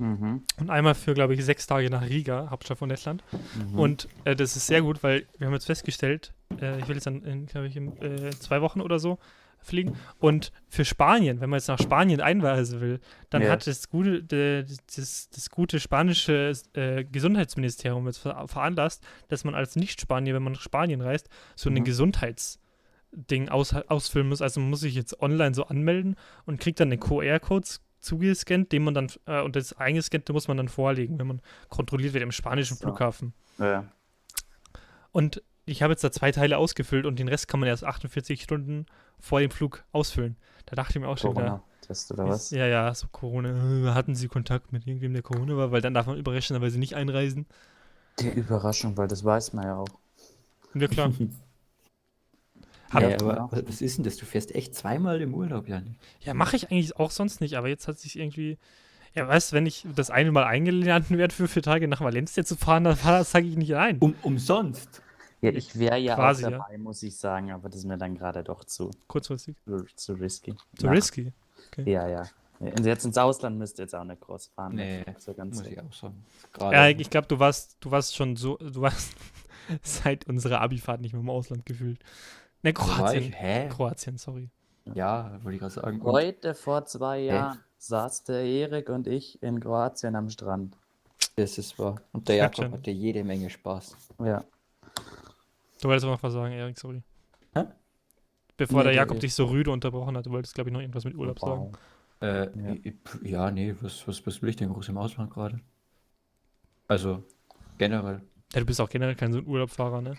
Mhm. 0.00 0.42
und 0.58 0.70
einmal 0.70 0.94
für, 0.94 1.12
glaube 1.14 1.34
ich, 1.34 1.44
sechs 1.44 1.66
Tage 1.66 1.90
nach 1.90 2.02
Riga, 2.08 2.48
Hauptstadt 2.50 2.78
von 2.78 2.88
Lettland. 2.88 3.22
Mhm. 3.54 3.78
Und 3.78 4.08
äh, 4.24 4.34
das 4.34 4.56
ist 4.56 4.66
sehr 4.66 4.80
gut, 4.82 5.02
weil 5.02 5.26
wir 5.38 5.46
haben 5.46 5.54
jetzt 5.54 5.66
festgestellt, 5.66 6.32
äh, 6.60 6.80
ich 6.80 6.88
will 6.88 6.94
jetzt 6.96 7.06
dann, 7.06 7.22
in, 7.22 7.46
glaube 7.46 7.66
ich, 7.66 7.76
in 7.76 7.96
äh, 8.00 8.30
zwei 8.30 8.62
Wochen 8.62 8.80
oder 8.80 8.98
so 8.98 9.18
fliegen. 9.62 9.92
Und 10.18 10.52
für 10.70 10.86
Spanien, 10.86 11.42
wenn 11.42 11.50
man 11.50 11.58
jetzt 11.58 11.68
nach 11.68 11.78
Spanien 11.78 12.22
einreisen 12.22 12.80
will, 12.80 12.98
dann 13.28 13.42
Ja. 13.42 13.50
hat 13.50 13.66
das 13.66 13.90
gute, 13.90 14.22
das, 14.24 15.28
das 15.28 15.50
gute 15.50 15.78
spanische 15.80 16.52
äh, 16.72 17.04
Gesundheitsministerium 17.04 18.06
jetzt 18.06 18.18
ver 18.18 18.48
veranlasst, 18.48 19.04
dass 19.28 19.44
man 19.44 19.54
als 19.54 19.76
Nicht-Spanier, 19.76 20.32
wenn 20.34 20.42
man 20.42 20.54
nach 20.54 20.62
Spanien 20.62 21.02
reist, 21.02 21.28
so 21.56 21.68
ein 21.68 21.74
Mhm. 21.74 21.84
Gesundheitsding 21.84 23.48
aus, 23.50 23.74
ausfüllen 23.74 24.28
muss. 24.28 24.40
Also 24.42 24.60
man 24.60 24.70
muss 24.70 24.80
sich 24.80 24.94
jetzt 24.94 25.20
online 25.20 25.54
so 25.54 25.66
anmelden 25.66 26.16
und 26.46 26.58
kriegt 26.58 26.80
dann 26.80 26.88
den 26.90 27.00
QR-Code 27.00 27.66
zugescannt, 28.00 28.72
den 28.72 28.82
man 28.84 28.94
dann, 28.94 29.08
äh, 29.26 29.40
und 29.42 29.56
das 29.56 29.72
eingescannte 29.74 30.32
muss 30.32 30.48
man 30.48 30.56
dann 30.56 30.68
vorlegen, 30.68 31.18
wenn 31.18 31.26
man 31.26 31.40
kontrolliert 31.68 32.14
wird 32.14 32.22
im 32.22 32.32
spanischen 32.32 32.76
So. 32.76 32.84
Flughafen. 32.84 33.32
ja. 33.58 33.84
Und 35.12 35.42
ich 35.66 35.82
habe 35.82 35.92
jetzt 35.92 36.02
da 36.04 36.10
zwei 36.10 36.32
Teile 36.32 36.56
ausgefüllt 36.58 37.04
und 37.06 37.18
den 37.18 37.28
Rest 37.28 37.46
kann 37.48 37.60
man 37.60 37.68
erst 37.68 37.84
48 37.84 38.42
Stunden 38.42 38.86
vor 39.18 39.40
dem 39.40 39.50
Flug 39.50 39.84
ausfüllen. 39.92 40.36
Da 40.66 40.74
dachte 40.76 40.98
ich 40.98 41.00
mir 41.02 41.08
auch 41.08 41.18
schon 41.18 41.32
wieder. 41.32 41.42
Corona-Test 41.42 42.12
oder 42.12 42.28
was? 42.28 42.50
Ja, 42.50 42.66
ja, 42.66 42.92
so 42.94 43.06
Corona. 43.08 43.94
Hatten 43.94 44.14
Sie 44.14 44.28
Kontakt 44.28 44.72
mit 44.72 44.86
irgendwem, 44.86 45.12
der 45.12 45.22
Corona 45.22 45.56
war? 45.56 45.70
Weil 45.72 45.80
dann 45.80 45.94
darf 45.94 46.06
man 46.06 46.16
überraschenderweise 46.16 46.78
nicht 46.78 46.94
einreisen. 46.94 47.46
Die 48.20 48.28
Überraschung, 48.28 48.96
weil 48.96 49.08
das 49.08 49.24
weiß 49.24 49.52
man 49.52 49.64
ja 49.64 49.76
auch. 49.76 49.88
Ja, 50.74 50.88
klar. 50.88 51.12
Hab- 52.90 53.02
Ja, 53.02 53.08
Ja, 53.10 53.16
aber 53.20 53.32
genau. 53.34 53.48
was 53.52 53.80
ist 53.80 53.96
denn 53.98 54.04
das? 54.04 54.16
Du 54.16 54.26
fährst 54.26 54.54
echt 54.54 54.74
zweimal 54.74 55.20
im 55.20 55.34
Urlaub, 55.34 55.68
Jan. 55.68 55.96
Ja, 56.20 56.34
mache 56.34 56.56
ich 56.56 56.70
eigentlich 56.70 56.96
auch 56.96 57.10
sonst 57.10 57.40
nicht, 57.40 57.54
aber 57.56 57.68
jetzt 57.68 57.88
hat 57.88 57.98
sich 57.98 58.18
irgendwie. 58.18 58.58
Ja, 59.14 59.26
weißt 59.26 59.50
du, 59.52 59.56
wenn 59.56 59.66
ich 59.66 59.86
das 59.96 60.10
eine 60.10 60.30
Mal 60.30 60.44
eingeladen 60.44 61.06
werde 61.18 61.34
für 61.34 61.48
vier 61.48 61.62
Tage 61.62 61.88
nach 61.88 62.00
Valencia 62.00 62.44
zu 62.44 62.56
fahren, 62.56 62.84
dann 62.84 62.96
sage 63.24 63.46
ich 63.46 63.56
nicht 63.56 63.70
nein. 63.70 63.98
Um, 63.98 64.14
umsonst. 64.22 65.02
Ja, 65.40 65.50
ich 65.50 65.78
wäre 65.78 65.96
ja 65.98 66.14
Quasi, 66.16 66.44
auch 66.44 66.50
ja. 66.50 66.58
dabei, 66.58 66.76
muss 66.78 67.02
ich 67.02 67.16
sagen, 67.16 67.50
aber 67.50 67.68
das 67.70 67.78
ist 67.78 67.86
mir 67.86 67.96
dann 67.96 68.14
gerade 68.14 68.44
doch 68.44 68.62
zu, 68.64 68.90
Kurzfristig. 69.06 69.56
zu, 69.64 69.84
zu 69.96 70.12
risky. 70.12 70.54
Zu 70.76 70.86
Na, 70.86 70.92
risky. 70.92 71.32
Ja, 71.86 72.06
ja. 72.08 72.22
Und 72.58 72.84
jetzt 72.84 73.06
ins 73.06 73.16
Ausland 73.16 73.56
müsst 73.58 73.78
ihr 73.78 73.84
jetzt 73.84 73.94
auch 73.94 74.04
nicht 74.04 74.20
groß 74.20 74.48
fahren. 74.54 74.74
Nee, 74.74 75.02
so 75.18 75.32
ganz 75.32 75.56
Muss 75.58 75.66
ich 75.66 75.80
auch. 75.80 76.12
Gerade. 76.52 76.76
Ja, 76.76 76.88
ich 76.88 77.08
glaube, 77.08 77.26
du 77.26 77.38
warst, 77.38 77.78
du 77.80 77.90
warst 77.90 78.14
schon 78.14 78.36
so, 78.36 78.58
du 78.58 78.82
warst 78.82 79.14
seit 79.82 80.26
unserer 80.28 80.60
Abifahrt 80.60 81.00
nicht 81.00 81.12
mehr 81.14 81.22
im 81.22 81.30
Ausland 81.30 81.64
gefühlt. 81.64 81.98
Ne, 82.62 82.72
Kroatien. 82.72 83.32
Hä? 83.32 83.68
Kroatien, 83.68 84.18
sorry. 84.18 84.50
Ja, 84.94 85.32
wollte 85.42 85.54
ich 85.54 85.60
gerade 85.60 85.72
sagen. 85.74 86.00
Und 86.00 86.12
Heute 86.12 86.54
vor 86.54 86.84
zwei 86.84 87.20
Jahren 87.20 87.58
saß 87.78 88.24
der 88.24 88.44
Erik 88.44 88.88
und 88.88 89.06
ich 89.06 89.42
in 89.42 89.60
Kroatien 89.60 90.14
am 90.16 90.28
Strand. 90.30 90.76
das 91.36 91.58
ist 91.58 91.78
wahr. 91.78 92.00
Und 92.12 92.28
der 92.28 92.36
Jakob 92.36 92.64
schon. 92.64 92.72
hatte 92.72 92.90
jede 92.90 93.24
Menge 93.24 93.48
Spaß. 93.50 93.96
Ja. 94.24 94.44
Du 95.80 95.88
wolltest 95.88 96.04
aber 96.04 96.14
noch 96.14 96.22
was 96.22 96.32
sagen, 96.32 96.52
Erik, 96.52 96.78
sorry. 96.78 97.02
Hä? 97.54 97.64
Bevor 98.56 98.80
Nee, 98.80 98.84
der 98.88 98.94
Jakob 98.94 99.16
ist- 99.16 99.22
dich 99.22 99.34
so 99.34 99.46
rüde 99.46 99.70
unterbrochen 99.70 100.16
hat, 100.16 100.26
du 100.26 100.30
wolltest, 100.30 100.54
glaube 100.54 100.68
ich, 100.70 100.74
noch 100.74 100.80
irgendwas 100.80 101.04
mit 101.04 101.14
Urlaub 101.14 101.38
sagen. 101.38 101.72
Äh, 102.20 102.44
Ja. 102.58 102.74
ja. 102.84 102.92
ja, 103.22 103.50
nee, 103.50 103.74
was, 103.80 104.06
was, 104.06 104.26
was 104.26 104.42
will 104.42 104.50
ich 104.50 104.56
denn 104.56 104.68
groß 104.70 104.90
im 104.90 104.98
Ausland 104.98 105.30
gerade? 105.30 105.60
Also, 106.88 107.22
generell. 107.78 108.20
Ja, 108.52 108.60
du 108.60 108.66
bist 108.66 108.80
auch 108.80 108.90
generell 108.90 109.14
kein 109.14 109.32
so 109.32 109.38
ein 109.38 109.46
Urlaubfahrer, 109.46 110.02
ne? 110.02 110.14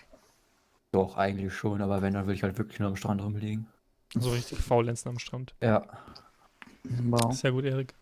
Doch, 0.92 1.16
eigentlich 1.16 1.54
schon, 1.54 1.80
aber 1.82 2.02
wenn, 2.02 2.14
dann 2.14 2.26
will 2.26 2.34
ich 2.34 2.42
halt 2.42 2.58
wirklich 2.58 2.78
nur 2.78 2.88
am 2.88 2.96
Strand 2.96 3.22
rumliegen. 3.22 3.66
So 4.14 4.30
richtig 4.30 4.58
faulenzen 4.58 5.08
am 5.10 5.18
Strand. 5.18 5.54
Ja. 5.62 5.86
Wow. 6.84 7.32
Sehr 7.32 7.52
gut, 7.52 7.64
Erik. 7.64 7.94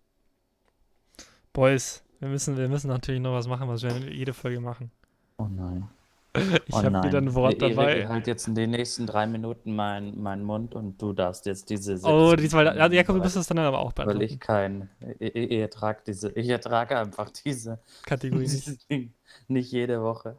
Boys, 1.53 2.03
wir 2.19 2.29
müssen, 2.29 2.57
wir 2.57 2.67
müssen 2.69 2.87
natürlich 2.87 3.21
noch 3.21 3.33
was 3.33 3.47
machen, 3.47 3.67
was 3.67 3.83
wir 3.83 3.95
in 3.95 4.07
jede 4.11 4.33
Folge 4.33 4.59
machen. 4.59 4.91
Oh 5.37 5.47
nein. 5.49 5.87
Ich 6.33 6.73
Oh 6.73 6.77
habe 6.81 7.03
wieder 7.07 7.17
ein 7.17 7.33
Wort 7.33 7.61
Erik, 7.61 7.75
dabei. 7.75 8.07
halt 8.07 8.25
jetzt 8.25 8.47
in 8.47 8.55
den 8.55 8.69
nächsten 8.71 9.05
drei 9.05 9.27
Minuten 9.27 9.75
meinen 9.75 10.21
mein 10.21 10.43
Mund 10.43 10.75
und 10.75 11.01
du 11.01 11.11
darfst 11.11 11.45
jetzt 11.45 11.69
diese. 11.69 11.95
Oh, 12.03 12.29
17 12.29 12.43
diesmal, 12.43 12.65
ja, 12.67 12.87
Jakob, 12.89 13.15
du 13.15 13.19
weil- 13.19 13.25
musst 13.25 13.35
das 13.35 13.47
dann 13.47 13.59
aber 13.59 13.79
auch 13.79 13.91
Weil 13.97 14.05
beantworten. 14.05 14.33
ich 14.33 14.39
kein. 14.39 14.89
Ich, 15.19 15.35
ich, 15.35 15.51
ich 15.51 15.59
ertrage 15.59 15.99
diese. 16.07 16.31
Ich 16.31 16.47
ertrage 16.47 16.97
einfach 16.97 17.29
diese. 17.31 17.79
Kategorie 18.05 18.43
nicht. 18.43 18.53
dieses 18.65 18.77
Ding 18.87 19.13
nicht 19.49 19.71
jede 19.73 20.01
Woche. 20.01 20.37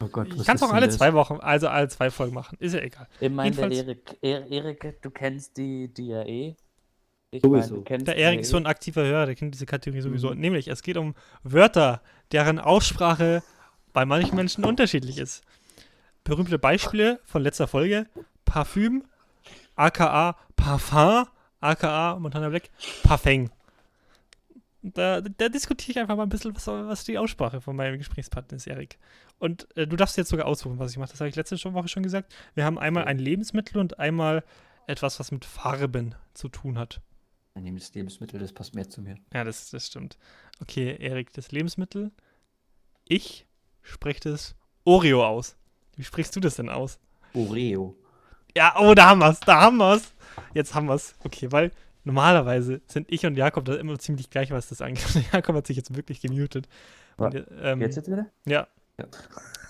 Oh 0.00 0.06
Gott, 0.08 0.28
Ich 0.28 0.38
was 0.38 0.46
kann 0.46 0.56
es 0.56 0.62
auch 0.62 0.72
alle 0.72 0.86
das? 0.86 0.96
zwei 0.96 1.12
Wochen, 1.12 1.38
also 1.40 1.68
alle 1.68 1.88
zwei 1.88 2.10
Folgen 2.10 2.34
machen. 2.34 2.56
Ist 2.60 2.72
ja 2.74 2.80
egal. 2.80 3.08
Ich 3.20 3.30
meine, 3.30 3.54
der 3.56 3.70
Erik, 3.72 4.16
Er- 4.22 4.46
Erik, 4.50 5.02
du 5.02 5.10
kennst 5.10 5.56
die, 5.56 5.92
die 5.92 6.08
ja 6.08 6.22
eh. 6.22 6.54
Ich 7.30 7.42
Sowieso. 7.42 7.50
meine, 7.74 7.78
du 7.78 7.82
kennst 7.84 8.06
Der 8.06 8.16
Erik 8.16 8.40
ist 8.40 8.50
so 8.50 8.56
eh. 8.56 8.60
ein 8.60 8.66
aktiver 8.66 9.02
Hörer, 9.04 9.26
der 9.26 9.34
kennt 9.34 9.54
diese 9.54 9.66
Kategorie 9.66 10.00
sowieso. 10.00 10.30
Mhm. 10.30 10.40
Nämlich, 10.40 10.68
es 10.68 10.82
geht 10.82 10.96
um 10.96 11.14
Wörter, 11.42 12.00
deren 12.30 12.58
Aussprache 12.60 13.42
bei 13.92 14.04
manchen 14.06 14.36
Menschen 14.36 14.64
unterschiedlich 14.64 15.18
ist. 15.18 15.42
Berühmte 16.22 16.58
Beispiele 16.60 17.20
von 17.24 17.42
letzter 17.42 17.66
Folge: 17.66 18.06
Parfüm, 18.44 19.04
aka 19.74 20.36
Parfum, 20.54 21.26
aka 21.60 22.18
Montana 22.20 22.50
Black, 22.50 22.70
Parfum. 23.02 23.50
Da, 24.94 25.20
da 25.20 25.48
diskutiere 25.48 25.92
ich 25.92 25.98
einfach 25.98 26.16
mal 26.16 26.24
ein 26.24 26.28
bisschen, 26.28 26.54
was, 26.54 26.66
was 26.66 27.04
die 27.04 27.18
Aussprache 27.18 27.60
von 27.60 27.76
meinem 27.76 27.98
Gesprächspartner 27.98 28.56
ist, 28.56 28.66
Erik. 28.66 28.98
Und 29.38 29.68
äh, 29.76 29.86
du 29.86 29.96
darfst 29.96 30.16
jetzt 30.16 30.30
sogar 30.30 30.46
aussuchen, 30.46 30.78
was 30.78 30.92
ich 30.92 30.98
mache. 30.98 31.10
Das 31.10 31.20
habe 31.20 31.28
ich 31.28 31.36
letzte 31.36 31.56
Woche 31.72 31.88
schon 31.88 32.02
gesagt. 32.02 32.34
Wir 32.54 32.64
haben 32.64 32.78
einmal 32.78 33.04
ein 33.04 33.18
Lebensmittel 33.18 33.78
und 33.78 33.98
einmal 33.98 34.44
etwas, 34.86 35.20
was 35.20 35.30
mit 35.30 35.44
Farben 35.44 36.14
zu 36.34 36.48
tun 36.48 36.78
hat. 36.78 37.00
Dann 37.54 37.64
nehme 37.64 37.78
das 37.78 37.92
Lebensmittel, 37.94 38.38
das 38.38 38.52
passt 38.52 38.74
mehr 38.74 38.88
zu 38.88 39.02
mir. 39.02 39.16
Ja, 39.32 39.44
das, 39.44 39.70
das 39.70 39.86
stimmt. 39.86 40.16
Okay, 40.60 40.96
Erik, 40.98 41.32
das 41.32 41.50
Lebensmittel. 41.50 42.12
Ich 43.04 43.46
spreche 43.82 44.20
das 44.20 44.54
Oreo 44.84 45.26
aus. 45.26 45.56
Wie 45.96 46.04
sprichst 46.04 46.34
du 46.36 46.40
das 46.40 46.56
denn 46.56 46.68
aus? 46.68 46.98
Oreo. 47.34 47.96
Ja, 48.56 48.74
oh, 48.78 48.94
da 48.94 49.10
haben 49.10 49.20
wir's, 49.20 49.40
da 49.40 49.60
haben 49.60 49.76
wir's. 49.78 50.14
Jetzt 50.54 50.74
haben 50.74 50.86
wir's. 50.88 51.14
Okay, 51.24 51.50
weil 51.52 51.70
normalerweise 52.04 52.80
sind 52.86 53.06
ich 53.10 53.26
und 53.26 53.36
Jakob 53.36 53.64
da 53.64 53.74
immer 53.74 53.98
ziemlich 53.98 54.30
gleich, 54.30 54.50
was 54.50 54.68
das 54.68 54.80
angeht. 54.80 55.04
Jakob 55.32 55.56
hat 55.56 55.66
sich 55.66 55.76
jetzt 55.76 55.94
wirklich 55.94 56.20
gemutet. 56.20 56.68
Und, 57.16 57.44
ähm, 57.60 57.80
Jetzt 57.80 57.96
jetzt 57.96 58.10
wieder? 58.10 58.26
Ja. 58.46 58.68
Ja. 58.98 59.06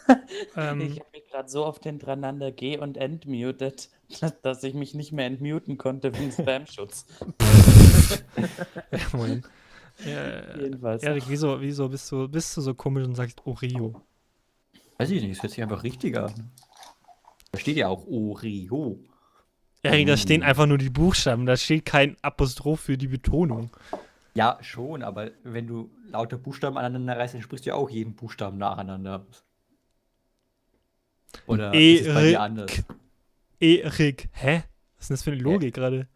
ähm, 0.57 0.81
Ich 0.81 0.99
habe 1.01 1.09
mich 1.13 1.27
gerade 1.31 1.49
so 1.49 1.65
oft 1.67 1.83
hintereinander 1.85 2.53
ge- 2.53 2.79
und 2.79 2.97
entmutet, 2.97 3.91
dass 4.43 4.63
ich 4.63 4.75
mich 4.75 4.95
nicht 4.95 5.13
mehr 5.13 5.27
entmuten 5.27 5.79
konnte 5.79 6.17
wegen 6.19 6.33
Spam-Schutz. 6.33 7.07
ja, 8.91 8.99
Moment. 9.13 9.49
Ja, 10.05 10.57
Jedenfalls. 10.57 11.03
Erik, 11.03 11.25
wieso, 11.27 11.61
wieso 11.61 11.89
bist 11.89 12.11
du, 12.13 12.29
bist 12.29 12.57
du 12.57 12.61
so 12.61 12.75
komisch 12.75 13.05
und 13.05 13.17
sagst 13.17 13.45
Oreo? 13.45 14.01
Weiß 14.97 15.11
ich 15.11 15.21
nicht, 15.23 15.33
es 15.33 15.43
hört 15.43 15.53
sich 15.53 15.63
einfach 15.63 15.83
richtig 15.83 16.17
an. 16.17 16.51
Da 17.53 17.59
steht 17.59 17.77
ja 17.77 17.89
auch 17.89 18.07
Oreo. 18.07 19.01
Erik, 19.83 20.07
da 20.07 20.17
stehen 20.17 20.43
einfach 20.43 20.67
nur 20.67 20.79
die 20.79 20.91
Buchstaben, 20.91 21.47
da 21.47 21.57
steht 21.57 21.85
kein 21.85 22.17
Apostroph 22.23 22.81
für 22.81 22.99
die 22.99 23.07
Betonung. 23.09 23.71
Ja, 24.35 24.59
schon, 24.61 25.03
aber 25.03 25.31
wenn 25.45 25.67
du 25.67 25.91
lauter 26.11 26.37
Buchstaben 26.37 26.77
aneinander 26.77 27.17
reißt, 27.17 27.35
dann 27.35 27.43
sprichst 27.43 27.67
du 27.67 27.71
ja 27.71 27.77
auch 27.77 27.91
jeden 27.91 28.15
Buchstaben 28.15 28.59
nacheinander. 28.59 29.27
Oder 31.47 31.75
ist 31.75 32.07
es 32.07 32.15
bei 32.15 32.29
dir 32.29 32.41
anders? 32.41 32.85
Erik. 33.61 34.29
Hä? 34.33 34.63
Was 34.97 35.05
ist 35.05 35.11
denn 35.11 35.15
das 35.15 35.23
für 35.23 35.33
eine 35.33 35.41
Logik 35.41 35.75
gerade? 35.75 36.09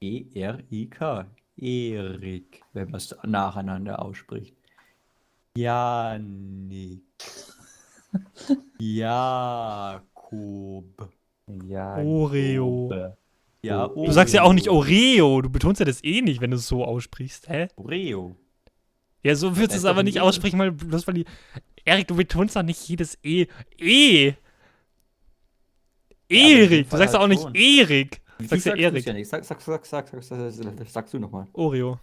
E 0.00 0.26
E-R-I-K. 0.34 1.26
Erik, 1.56 2.62
wenn 2.72 2.90
man 2.90 2.96
es 2.96 3.14
nacheinander 3.22 4.02
ausspricht. 4.02 4.56
Janik. 5.56 7.02
Jakob. 8.78 10.02
Ja, 11.66 11.96
Oreo. 11.96 12.88
Grobe. 12.88 13.16
Ja, 13.62 13.86
Du 13.88 14.10
sagst 14.10 14.34
ja 14.34 14.42
auch 14.42 14.52
nicht 14.52 14.68
Oreo, 14.68 15.40
du 15.40 15.48
betonst 15.48 15.78
ja 15.78 15.86
das 15.86 16.02
eh 16.02 16.20
nicht, 16.20 16.40
wenn 16.40 16.50
du 16.50 16.56
es 16.56 16.66
so 16.66 16.84
aussprichst. 16.84 17.48
Hä? 17.48 17.68
Oreo. 17.76 18.36
Ja, 19.22 19.36
so 19.36 19.56
würdest 19.56 19.74
du 19.74 19.76
es 19.76 19.84
aber 19.84 20.02
nicht 20.02 20.20
aussprechen, 20.20 20.58
weil 20.58 20.72
bloß 20.72 21.06
weil 21.06 21.14
die. 21.14 21.24
Erik, 21.84 22.08
du 22.08 22.16
betonst 22.16 22.56
doch 22.56 22.62
nicht 22.62 22.88
jedes 22.88 23.16
E. 23.22 23.46
E! 23.78 24.34
Erik! 26.28 26.90
Du 26.90 26.96
sagst 26.96 27.14
doch 27.14 27.20
auch 27.20 27.28
halt 27.28 27.30
nicht 27.30 27.42
schon. 27.42 27.54
Erik! 27.54 28.20
Du 28.38 28.46
sagst 28.46 28.66
ja 28.66 28.74
Erik. 28.74 29.06
Ja 29.06 29.12
nicht. 29.12 29.28
Sag, 29.28 29.44
sag, 29.44 29.60
sag, 29.60 29.86
sag, 29.86 30.08
sag, 30.08 30.22
sag, 30.22 30.50
sag, 30.50 30.88
sagst 30.88 31.14
du 31.14 31.18
nochmal. 31.18 31.46
Oreo. 31.52 32.00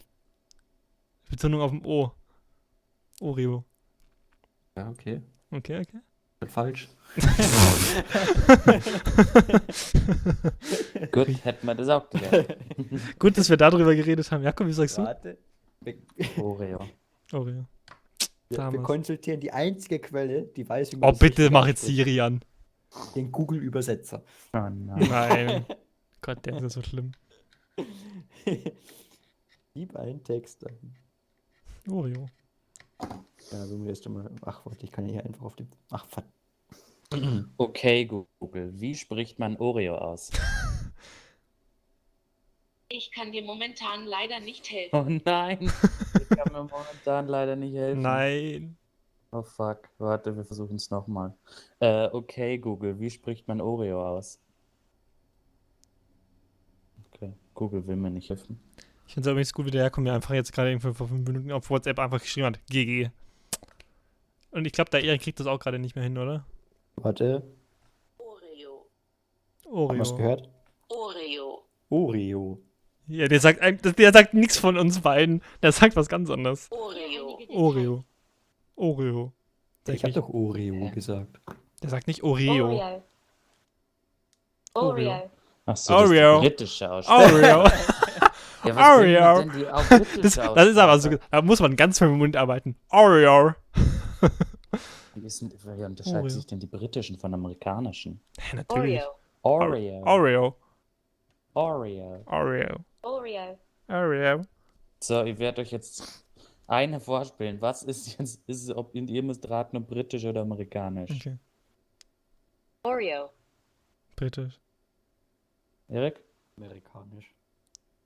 Betonung 1.30 1.62
auf 1.62 1.72
dem 1.72 1.86
O. 1.86 2.12
Oreo. 3.20 3.66
Ja, 4.78 4.90
okay. 4.90 5.22
Okay, 5.52 5.82
okay. 5.82 6.00
Falsch. 6.48 6.88
Gut, 11.12 11.28
hätten 11.44 11.68
wir 11.68 11.76
das 11.76 11.90
auch 11.90 12.10
gelernt. 12.10 12.56
Gut, 13.20 13.38
dass 13.38 13.50
wir 13.50 13.58
darüber 13.58 13.94
geredet 13.94 14.32
haben. 14.32 14.44
Jakob, 14.44 14.68
wie 14.68 14.74
sagst 14.74 14.98
du? 15.00 15.04
Warte. 15.04 15.38
Wir, 15.82 15.96
Oreo. 16.38 16.80
Oreo. 17.34 17.66
wir, 18.50 18.72
wir 18.72 18.84
konsultieren 18.84 19.40
die 19.42 19.52
einzige 19.52 20.00
Quelle, 20.00 20.44
die 20.44 20.68
weiß, 20.68 20.94
wie 20.94 20.98
Oh, 20.98 21.10
das 21.10 21.20
bitte 21.20 21.50
mach 21.50 21.68
jetzt. 21.68 21.82
Siri 21.82 22.22
an. 22.22 22.42
Den 23.16 23.32
Google-Übersetzer. 23.32 24.24
Oh 24.54 24.70
nein. 24.70 25.08
Nein. 25.10 25.66
Gott, 26.22 26.46
der 26.46 26.62
ist 26.62 26.74
so 26.74 26.82
schlimm. 26.82 27.12
Gib 29.74 29.96
einen 29.96 30.24
Text 30.24 30.66
ein. 30.66 30.96
Oreo. 31.90 32.28
Ja, 33.52 33.66
so 33.66 33.78
mir 33.78 33.90
erst 33.90 34.08
mal. 34.08 34.30
Ach, 34.46 34.66
warte, 34.66 34.84
ich 34.84 34.92
kann 34.92 35.06
ja 35.06 35.14
hier 35.14 35.26
einfach 35.26 35.44
auf 35.44 35.56
dem. 35.56 35.68
Ach, 35.92 36.06
verdammt. 36.06 36.34
Okay, 37.58 38.06
Google, 38.06 38.72
wie 38.80 38.94
spricht 38.94 39.40
man 39.40 39.58
Oreo 39.58 39.96
aus? 39.96 40.30
Ich 42.88 43.12
kann 43.12 43.32
dir 43.32 43.44
momentan 43.44 44.06
leider 44.06 44.40
nicht 44.40 44.70
helfen. 44.72 44.96
Oh 44.96 45.22
nein, 45.26 45.60
ich 46.20 46.30
kann 46.30 46.52
mir 46.52 46.64
momentan 46.64 47.28
leider 47.28 47.56
nicht 47.56 47.76
helfen. 47.76 48.02
Nein. 48.02 48.78
Oh 49.32 49.44
fuck, 49.44 49.90
warte, 50.00 50.36
wir 50.36 50.44
versuchen 50.44 50.76
es 50.76 50.90
nochmal. 50.90 51.36
Äh, 51.80 52.08
okay, 52.12 52.58
Google, 52.58 53.00
wie 53.00 53.12
spricht 53.12 53.48
man 53.48 53.62
Oreo 53.62 54.08
aus? 54.08 54.40
Okay, 57.14 57.34
Google 57.54 57.86
will 57.86 57.96
mir 57.96 58.10
nicht 58.10 58.30
helfen. 58.30 58.60
Ich 59.08 59.14
finde 59.14 59.30
es 59.30 59.32
übrigens 59.32 59.54
gut, 59.54 59.66
wie 59.68 59.72
der 59.72 59.84
Jakob 59.84 60.04
mir 60.04 60.14
einfach 60.14 60.34
jetzt 60.34 60.52
gerade 60.52 60.70
irgendwie 60.70 60.94
vor 60.94 61.08
fünf 61.08 61.28
Minuten 61.28 61.52
auf 61.52 61.70
WhatsApp 61.70 62.00
einfach 62.00 62.22
geschrieben 62.22 62.48
hat. 62.48 62.60
GG. 62.68 63.10
Und 64.52 64.66
ich 64.66 64.74
glaube, 64.74 64.90
der 64.90 65.04
Erik 65.04 65.22
kriegt 65.22 65.40
das 65.40 65.48
auch 65.48 65.60
gerade 65.60 65.80
nicht 65.80 65.96
mehr 65.96 66.04
hin, 66.04 66.18
oder? 66.18 66.46
Warte. 66.96 67.44
Oreo. 68.18 68.86
Haben 69.90 69.98
wir 69.98 70.02
es 70.02 70.12
Oreo. 70.12 70.18
gehört? 70.18 70.50
Oreo. 70.90 71.64
Oreo. 71.90 72.60
Ja, 73.08 73.28
der 73.28 73.40
sagt, 73.40 73.60
der 74.00 74.14
sagt 74.14 74.34
nichts 74.34 74.58
von 74.58 74.78
uns 74.78 75.02
beiden. 75.02 75.42
Der 75.62 75.72
sagt 75.72 75.96
was 75.96 76.08
ganz 76.10 76.30
anderes. 76.30 76.70
Oreo. 76.72 77.40
Oreo. 77.50 78.04
Oreo. 78.76 79.34
Der, 79.88 79.96
Ich 79.96 80.02
habe 80.04 80.10
nicht, 80.10 80.18
doch 80.18 80.30
Oreo 80.30 80.90
gesagt. 80.92 81.40
der 81.82 81.90
sagt 81.90 82.08
nicht 82.08 82.24
Oreo. 82.24 82.66
Oreo. 82.66 83.04
Oreo. 84.74 85.10
Oreo. 85.10 85.32
Achso, 85.66 85.94
Oreo. 85.96 86.42
das. 86.42 86.82
Oreo. 87.08 87.64
Ja, 88.66 88.76
was 88.76 88.98
Oreo. 88.98 89.36
bringt 89.36 89.54
denn 89.54 89.60
die 89.62 89.68
auch 89.70 89.84
britische 89.88 90.22
Das, 90.22 90.36
das 90.56 90.68
ist 90.68 90.78
aber 90.78 91.00
so, 91.00 91.10
da 91.32 91.42
muss 91.42 91.60
man 91.60 91.76
ganz 91.76 91.98
viel 92.00 92.08
im 92.08 92.18
Mund 92.18 92.36
arbeiten. 92.36 92.76
Oreo. 92.90 93.54
Wie, 95.16 95.26
ist 95.26 95.42
denn, 95.42 95.52
wie 95.52 95.84
unterscheiden 95.84 96.20
Oreo. 96.20 96.30
sich 96.30 96.46
denn 96.46 96.60
die 96.60 96.68
britischen 96.68 97.18
von 97.18 97.34
amerikanischen? 97.34 98.22
Ja, 98.38 98.58
natürlich. 98.58 99.02
Oreo. 99.42 100.04
Oreo. 100.04 100.04
Oreo. 100.06 100.56
Oreo. 101.54 102.24
Oreo. 102.26 102.86
Oreo. 103.02 103.58
Oreo. 103.88 104.42
So, 105.00 105.24
ich 105.24 105.40
werde 105.40 105.62
euch 105.62 105.72
jetzt 105.72 106.26
eine 106.68 107.00
vorspielen. 107.00 107.62
Was 107.62 107.84
ist 107.84 108.20
jetzt, 108.20 108.48
ist 108.48 108.64
es, 108.64 108.76
ob 108.76 108.94
ihr 108.94 109.24
müsst 109.24 109.50
raten, 109.50 109.78
ob 109.78 109.88
britisch 109.88 110.26
oder 110.26 110.42
amerikanisch? 110.42 111.12
Okay. 111.12 111.38
Oreo. 112.84 113.30
Britisch. 114.16 114.60
Erik? 115.88 116.22
Amerikanisch. 116.58 117.34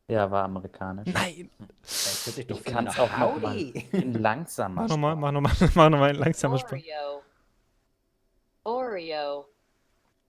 Ja, 0.07 0.29
war 0.29 0.43
amerikanisch. 0.43 1.07
Nein. 1.13 1.49
Sich 1.81 2.49
Ich 2.49 2.63
kann's 2.63 2.99
auch 2.99 3.09
noch 3.17 3.39
mal. 3.39 3.57
In 3.57 4.13
langsamer 4.13 4.81
Mach 4.81 4.89
nochmal, 4.89 5.15
mach 5.15 5.31
nochmal, 5.31 5.53
mach 5.75 5.89
nochmal 5.89 6.09
ein 6.09 6.15
langsamer 6.15 6.59
Sprung. 6.59 6.81
Oreo. 6.81 7.21
Oreo. 8.63 9.45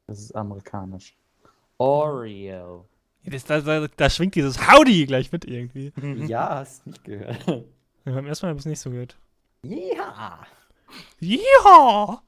Das 0.06 0.20
ist 0.20 0.34
amerikanisch. 0.36 1.16
Oreo. 1.78 2.86
Das, 3.24 3.44
da, 3.44 3.60
da, 3.60 3.86
da 3.88 4.10
schwingt 4.10 4.34
dieses 4.34 4.58
Howdy 4.70 5.06
gleich 5.06 5.32
mit 5.32 5.44
irgendwie. 5.44 5.92
Ja, 6.28 6.56
hast 6.56 6.86
nicht 6.86 7.02
gehört. 7.04 7.44
Ja, 7.46 7.62
beim 8.12 8.26
ersten 8.26 8.46
Mal 8.46 8.50
habe 8.50 8.58
ich 8.58 8.62
es 8.62 8.66
nicht 8.66 8.80
so 8.80 8.90
gehört. 8.90 9.16
Ja. 9.62 10.46
Ja! 11.20 12.22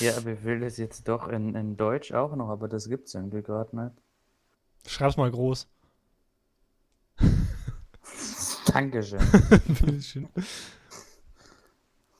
Ja, 0.00 0.16
aber 0.16 0.32
ich 0.32 0.44
will 0.44 0.60
das 0.60 0.76
jetzt 0.76 1.08
doch 1.08 1.28
in, 1.28 1.54
in 1.54 1.76
Deutsch 1.76 2.12
auch 2.12 2.34
noch, 2.36 2.48
aber 2.50 2.68
das 2.68 2.88
gibt's 2.88 3.14
irgendwie 3.14 3.42
gerade 3.42 3.74
nicht. 3.74 3.92
Schreib's 4.86 5.16
mal 5.16 5.30
groß. 5.30 5.66
Dankeschön. 8.72 9.20
Bitteschön. 9.66 10.28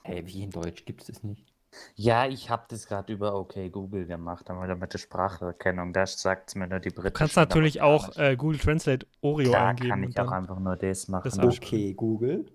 Hey, 0.03 0.25
wie 0.25 0.43
in 0.43 0.49
Deutsch 0.51 0.85
gibt 0.85 1.01
es 1.01 1.07
das 1.07 1.23
nicht? 1.23 1.53
Ja, 1.95 2.27
ich 2.27 2.49
habe 2.49 2.65
das 2.69 2.87
gerade 2.87 3.13
über 3.13 3.35
OK 3.35 3.53
Google 3.71 4.05
gemacht, 4.07 4.49
aber 4.49 4.75
mit 4.75 4.91
der 4.93 4.97
Spracherkennung, 4.97 5.93
da 5.93 6.07
sagt 6.07 6.49
es 6.49 6.55
mir 6.55 6.67
nur 6.67 6.79
die 6.79 6.89
Du 6.89 6.95
britische. 6.95 7.11
kannst 7.11 7.35
natürlich 7.35 7.81
auch 7.81 8.17
äh, 8.17 8.35
Google 8.35 8.57
Translate 8.59 9.05
Oreo 9.21 9.51
da 9.51 9.67
eingeben. 9.67 9.89
kann 9.89 10.03
und 10.03 10.09
ich 10.09 10.19
auch 10.19 10.25
dann, 10.25 10.33
einfach 10.33 10.59
nur 10.59 10.75
das 10.75 11.07
machen. 11.07 11.25
Das 11.25 11.37
Okay, 11.37 11.93
Google. 11.93 12.51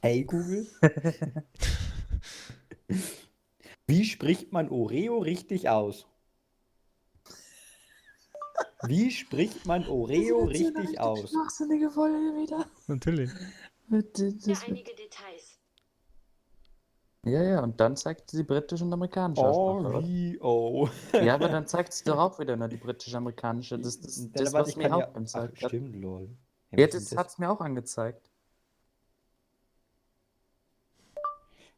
Hey, 0.00 0.24
Google. 0.24 0.66
Wie 3.86 4.04
spricht 4.04 4.52
man 4.52 4.68
Oreo 4.68 5.18
richtig 5.18 5.68
aus? 5.68 6.06
Wie 8.84 9.10
spricht 9.10 9.66
man 9.66 9.86
Oreo 9.88 10.44
richtig 10.44 11.00
aus? 11.00 11.30
Schwachsinnige 11.30 11.90
Folge 11.90 12.16
wieder. 12.40 12.66
natürlich. 12.86 13.30
Mit, 13.88 14.18
Ja, 14.18 14.30
das, 14.46 14.62
einige 14.64 14.94
Details. 14.94 15.58
ja, 17.24 17.42
ja, 17.42 17.62
und 17.62 17.80
dann 17.80 17.96
zeigt 17.96 18.30
sie 18.30 18.36
die 18.38 18.42
britische 18.44 18.84
und 18.84 18.92
amerikanische 18.92 19.42
Aussprache, 19.46 19.88
oder? 19.88 19.98
Oreo. 20.42 20.90
Ja, 21.12 21.34
aber 21.34 21.48
dann 21.48 21.66
zeigt 21.66 21.92
sie 21.94 22.04
doch 22.04 22.18
auch 22.18 22.38
wieder 22.38 22.54
nur 22.56 22.68
die 22.68 22.76
britische-amerikanische. 22.76 23.78
Das 23.78 23.96
ist 23.96 24.18
Ja, 24.36 24.44
das, 24.44 24.52
warte, 24.52 24.66
was 24.66 24.68
ich 24.68 24.76
mir 24.76 24.94
auch 24.94 25.00
ja- 25.00 25.08
angezeigt 25.12 25.62
hat. 25.62 25.70
stimmt, 25.70 25.96
lol. 25.96 26.28
Ja, 26.70 26.86
das 26.86 27.16
hat 27.16 27.28
es 27.28 27.38
mir 27.38 27.50
auch 27.50 27.60
angezeigt. 27.60 28.30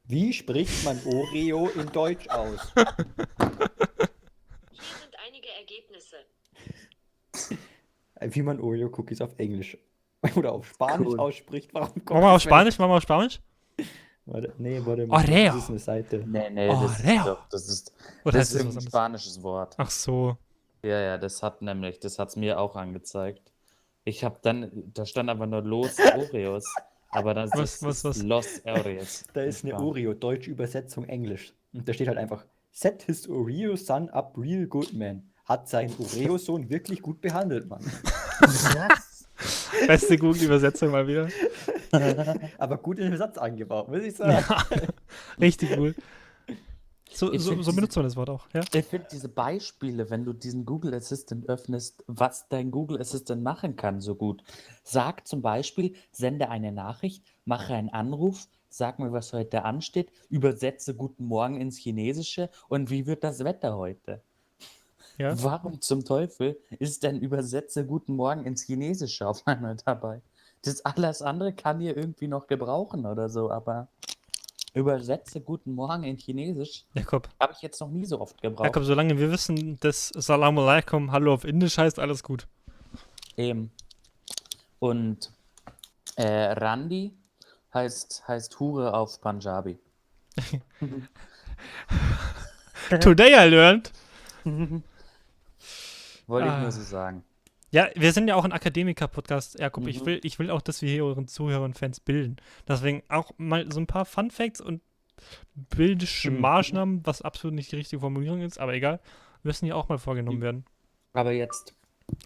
Wie 0.05 0.33
spricht 0.33 0.85
man 0.85 1.01
Oreo 1.07 1.69
in 1.69 1.87
Deutsch 1.93 2.29
aus? 2.29 2.59
Hier 2.75 2.85
sind 5.01 5.15
einige 5.25 5.49
Ergebnisse. 5.51 6.17
Äh, 8.17 8.29
Wie 8.33 8.43
man 8.43 8.61
Oreo-Cookies 8.61 9.21
auf 9.23 9.31
Englisch 9.39 9.77
oder 10.37 10.53
auf 10.53 10.67
Spanisch 10.67 11.09
Cool. 11.09 11.21
ausspricht. 11.21 11.73
Warum 11.75 11.95
kommt 12.05 12.11
Machen 12.11 12.23
wir 12.23 12.31
auf 12.33 12.43
Spanisch, 12.43 12.79
machen 12.79 12.91
wir 12.91 12.97
auf 12.97 13.03
Spanisch? 13.03 13.41
Warte, 14.27 14.53
nee, 14.59 14.81
warte 14.85 15.07
mal. 15.07 15.17
Oreo. 15.25 15.47
Das 15.47 15.57
ist 15.65 15.71
eine 15.71 15.79
Seite. 15.79 16.25
Nee, 16.27 16.51
nee, 16.51 16.69
Oh, 16.69 16.83
das 16.83 17.01
ist 17.01 17.27
doch, 17.27 17.49
das 17.49 17.69
ist, 17.69 17.93
Oder 18.25 18.39
das 18.39 18.53
ist 18.53 18.77
ein 18.77 18.81
spanisches 18.83 19.43
Wort. 19.43 19.75
Ach 19.79 19.91
so. 19.91 20.37
Ja, 20.83 21.01
ja, 21.01 21.19
das 21.19 21.43
hat 21.43 21.63
nämlich, 21.63 21.99
das 22.01 22.19
hat 22.19 22.29
es 22.29 22.37
mir 22.37 22.59
auch 22.61 22.77
angezeigt. 22.77 23.51
Ich 24.05 24.23
habe 24.25 24.39
dann, 24.43 24.71
da 24.95 25.05
stand 25.05 25.29
aber 25.31 25.47
nur 25.47 25.63
Los 25.63 25.97
Oreos, 25.99 26.65
aber 27.11 27.35
das 27.35 27.51
Was, 27.53 27.75
ist 27.75 27.83
was, 27.83 28.05
was? 28.05 28.23
Los 28.23 28.63
Oreos. 28.65 29.25
Da 29.35 29.43
ist 29.43 29.65
eine 29.65 29.75
Oreo, 29.79 30.15
deutsche 30.15 30.51
Übersetzung 30.51 31.05
Englisch. 31.05 31.53
Und 31.73 31.89
da 31.89 31.93
steht 31.93 32.09
halt 32.09 32.19
einfach, 32.19 32.45
set 32.71 33.03
his 33.03 33.29
Oreo 33.29 33.75
son 33.77 34.09
up 34.11 34.37
real 34.39 34.67
good 34.67 34.93
man. 34.93 35.23
Hat 35.45 35.69
seinen 35.69 35.95
Oreo-Sohn 35.99 36.71
wirklich 36.71 37.03
gut 37.03 37.21
behandelt, 37.21 37.69
Mann. 37.69 37.85
Beste 39.87 40.19
Google-Übersetzung 40.19 40.91
mal 40.91 41.07
wieder. 41.07 41.29
Aber 42.59 42.77
gut 42.79 42.99
in 42.99 43.11
den 43.11 43.19
Satz 43.19 43.39
eingebaut, 43.39 43.89
muss 43.89 44.03
ich 44.03 44.15
sagen. 44.15 44.45
Richtig 45.41 45.77
cool. 45.77 45.95
So, 47.13 47.37
so, 47.37 47.61
so 47.61 47.73
benutzt 47.73 47.97
man 47.97 48.05
das 48.05 48.17
Wort 48.17 48.31
auch, 48.31 48.47
ja? 48.55 48.61
Ich 48.73 48.87
finde 48.87 49.09
diese 49.11 49.29
Beispiele, 49.29 50.11
wenn 50.11 50.25
du 50.25 50.33
diesen 50.33 50.65
Google 50.65 50.95
Assistant 50.95 51.49
öffnest, 51.49 52.05
was 52.07 52.49
dein 52.49 52.71
Google 52.71 53.01
Assistant 53.01 53.43
machen 53.43 53.75
kann, 53.75 54.01
so 54.01 54.15
gut. 54.15 54.45
Sag 54.85 55.27
zum 55.27 55.43
Beispiel, 55.43 55.95
sende 56.13 56.51
eine 56.51 56.71
Nachricht, 56.71 57.25
mache 57.45 57.75
einen 57.75 57.89
Anruf, 57.89 58.47
sag 58.69 59.01
mir, 59.01 59.13
was 59.13 59.33
heute 59.33 59.65
ansteht, 59.65 60.13
übersetze 60.29 60.95
Guten 60.95 61.25
Morgen 61.25 61.61
ins 61.61 61.77
Chinesische 61.79 62.49
und 62.69 62.91
wie 62.91 63.07
wird 63.07 63.25
das 63.25 63.43
Wetter 63.43 63.77
heute? 63.77 64.23
Ja. 65.21 65.35
Warum 65.43 65.83
zum 65.83 66.03
Teufel 66.03 66.59
ist 66.79 67.03
denn 67.03 67.21
Übersetze 67.21 67.85
Guten 67.85 68.17
Morgen 68.17 68.47
ins 68.47 68.63
Chinesische 68.63 69.29
auf 69.29 69.47
einmal 69.47 69.77
dabei? 69.85 70.23
Das 70.63 70.83
alles 70.87 71.21
andere 71.21 71.53
kann 71.53 71.79
ihr 71.83 71.95
irgendwie 71.95 72.27
noch 72.27 72.47
gebrauchen 72.47 73.05
oder 73.05 73.29
so, 73.29 73.51
aber 73.51 73.89
Übersetze 74.73 75.43
Guten 75.43 75.75
Morgen 75.75 76.05
in 76.05 76.17
Chinesisch 76.17 76.87
Jakob. 76.95 77.29
habe 77.39 77.53
ich 77.53 77.61
jetzt 77.61 77.79
noch 77.83 77.91
nie 77.91 78.07
so 78.07 78.19
oft 78.19 78.41
gebraucht. 78.41 78.65
Jakob, 78.65 78.85
solange 78.85 79.19
wir 79.19 79.31
wissen, 79.31 79.79
dass 79.81 80.09
Salam 80.09 80.59
alaikum 80.59 81.13
Hallo 81.13 81.35
auf 81.35 81.45
Indisch 81.45 81.77
heißt, 81.77 81.99
alles 81.99 82.23
gut. 82.23 82.47
Eben. 83.37 83.71
Und 84.79 85.31
äh, 86.17 86.53
Randi 86.53 87.13
heißt, 87.75 88.27
heißt 88.27 88.59
Hure 88.59 88.95
auf 88.95 89.21
Punjabi. 89.21 89.79
Today 93.01 93.35
I 93.35 93.51
learned. 93.51 93.93
Wollte 96.31 96.49
ich 96.49 96.53
Ah. 96.55 96.63
nur 96.63 96.73
so 96.73 96.83
sagen. 96.83 97.25
Ja, 97.73 97.89
wir 97.95 98.13
sind 98.13 98.27
ja 98.27 98.35
auch 98.35 98.45
ein 98.45 98.53
Akademiker-Podcast, 98.53 99.59
Jakob. 99.61 99.87
Ich, 99.87 100.01
Mhm. 100.01 100.07
will, 100.07 100.21
ich 100.25 100.39
will 100.39 100.51
auch, 100.51 100.61
dass 100.63 100.83
wir 100.83 100.91
hier 100.91 101.05
unseren 101.05 101.29
Zuhörer 101.29 101.63
und 101.65 101.79
Fans 101.79 102.01
bilden. 102.01 102.37
Deswegen 102.67 103.03
auch 103.09 103.31
mal 103.37 103.71
so 103.71 103.79
ein 103.79 103.87
paar 103.87 104.05
Fun 104.05 104.31
Facts 104.31 104.61
und 104.61 104.81
bildische 105.55 106.31
Mhm. 106.31 106.41
Maßnahmen, 106.41 107.07
was 107.07 107.23
absolut 107.23 107.55
nicht 107.55 107.71
die 107.73 107.77
richtige 107.77 108.01
Formulierung 108.01 108.41
ist, 108.41 108.59
aber 108.59 108.75
egal, 108.75 109.01
müssen 109.43 109.67
hier 109.67 109.77
auch 109.77 109.89
mal 109.89 109.99
vorgenommen 109.99 110.41
werden. 110.41 110.65
Aber 111.13 111.33
jetzt, 111.33 111.75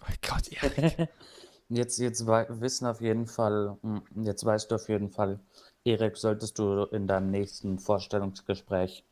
Oh 0.01 0.13
Gott, 0.27 0.47
Erik. 0.51 1.09
jetzt, 1.69 1.99
jetzt 1.99 2.25
wissen 2.25 2.87
auf 2.87 3.01
jeden 3.01 3.27
Fall, 3.27 3.77
mm, 3.83 4.23
jetzt 4.23 4.43
weißt 4.45 4.71
du 4.71 4.75
auf 4.75 4.89
jeden 4.89 5.09
Fall, 5.11 5.39
Erik, 5.83 6.17
solltest 6.17 6.57
du 6.57 6.85
in 6.85 7.05
deinem 7.05 7.29
nächsten 7.29 7.77
Vorstellungsgespräch 7.77 9.03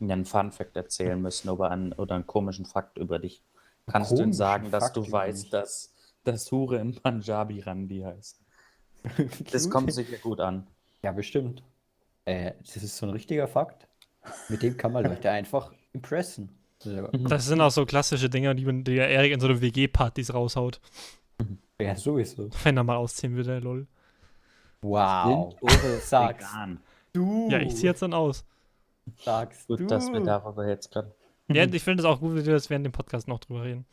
einen 0.00 0.24
Fun-Fact 0.24 0.74
erzählen 0.76 1.20
müssen 1.20 1.50
oder 1.50 1.70
einen, 1.70 1.92
oder 1.92 2.14
einen 2.14 2.26
komischen 2.26 2.64
Fakt 2.64 2.96
über 2.96 3.18
dich. 3.18 3.42
Kannst 3.86 4.12
du 4.12 4.22
ihm 4.22 4.32
sagen, 4.32 4.70
dass 4.70 4.84
Fakt 4.84 4.96
du 4.96 5.10
weißt, 5.10 5.52
dass 5.52 5.94
das 6.24 6.50
Hure 6.52 6.78
im 6.78 6.94
Punjabi 6.94 7.60
Randi 7.60 8.00
heißt? 8.00 8.40
Das 9.52 9.68
kommt 9.68 9.92
sicher 9.92 10.16
gut 10.18 10.40
an. 10.40 10.66
Ja, 11.02 11.10
bestimmt. 11.12 11.62
Äh, 12.24 12.52
das 12.64 12.76
ist 12.76 12.96
so 12.96 13.06
ein 13.06 13.10
richtiger 13.10 13.48
Fakt. 13.48 13.88
Mit 14.48 14.62
dem 14.62 14.76
kann 14.76 14.92
man 14.92 15.04
Leute 15.04 15.30
einfach 15.30 15.72
impressen. 15.92 16.56
So, 16.78 17.08
Das 17.08 17.46
sind 17.46 17.60
auch 17.60 17.70
so 17.72 17.84
klassische 17.84 18.30
Dinger, 18.30 18.54
die, 18.54 18.64
man- 18.64 18.84
die 18.84 18.94
der 18.94 19.08
Erik 19.08 19.32
in 19.32 19.40
so 19.40 19.48
eine 19.48 19.60
WG-Partys 19.60 20.32
raushaut. 20.32 20.80
Ja, 21.80 21.96
sowieso. 21.96 22.48
Wenn 22.62 22.76
er 22.76 22.84
mal 22.84 22.96
ausziehen 22.96 23.34
würde, 23.34 23.58
lol. 23.58 23.88
Wow. 24.82 25.54
Sag's. 26.02 26.46
Du 27.12 27.48
Ja, 27.50 27.58
ich 27.58 27.74
ziehe 27.74 27.90
jetzt 27.90 28.02
dann 28.02 28.14
aus. 28.14 28.44
sagst 29.24 29.66
Gut, 29.66 29.80
du. 29.80 29.86
dass 29.86 30.12
wir 30.12 30.20
darüber 30.20 30.68
jetzt 30.68 30.90
gerade. 30.92 31.12
Ja, 31.48 31.64
ich 31.64 31.82
finde 31.82 32.02
es 32.02 32.06
auch 32.06 32.20
gut, 32.20 32.34
wenn 32.36 32.46
wir 32.46 32.52
das 32.52 32.70
während 32.70 32.86
dem 32.86 32.92
Podcast 32.92 33.28
noch 33.28 33.40
drüber 33.40 33.64
reden. 33.64 33.84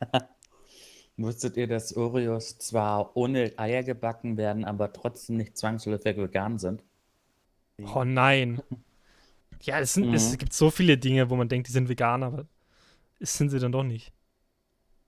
Wusstet 1.16 1.56
ihr, 1.56 1.66
dass 1.66 1.96
Oreos 1.96 2.58
zwar 2.58 3.16
ohne 3.16 3.52
Eier 3.58 3.82
gebacken 3.82 4.36
werden, 4.36 4.64
aber 4.64 4.92
trotzdem 4.92 5.36
nicht 5.36 5.56
zwangsläufig 5.58 6.16
vegan 6.16 6.58
sind? 6.58 6.82
Oh 7.94 8.04
nein. 8.04 8.62
Ja, 9.62 9.80
es, 9.80 9.94
sind, 9.94 10.14
es 10.14 10.30
Mhm. 10.34 10.38
gibt 10.38 10.52
so 10.52 10.70
viele 10.70 10.96
Dinge, 10.98 11.30
wo 11.30 11.34
man 11.34 11.48
denkt, 11.48 11.66
die 11.66 11.72
sind 11.72 11.88
vegan, 11.88 12.22
aber 12.22 12.46
es 13.18 13.36
sind 13.36 13.48
sie 13.50 13.58
dann 13.58 13.72
doch 13.72 13.82
nicht. 13.82 14.12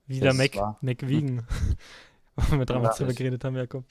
Wie 0.08 0.18
der 0.18 0.30
Das 0.30 0.36
Mac, 0.38 0.56
war- 0.56 0.76
McVegan. 0.80 1.46
Wo 1.48 1.54
wir 2.50 2.66
damals 2.66 2.98
Ja, 2.98 3.04
drüber 3.04 3.16
geredet 3.16 3.44
haben, 3.44 3.56
Jakob. 3.56 3.84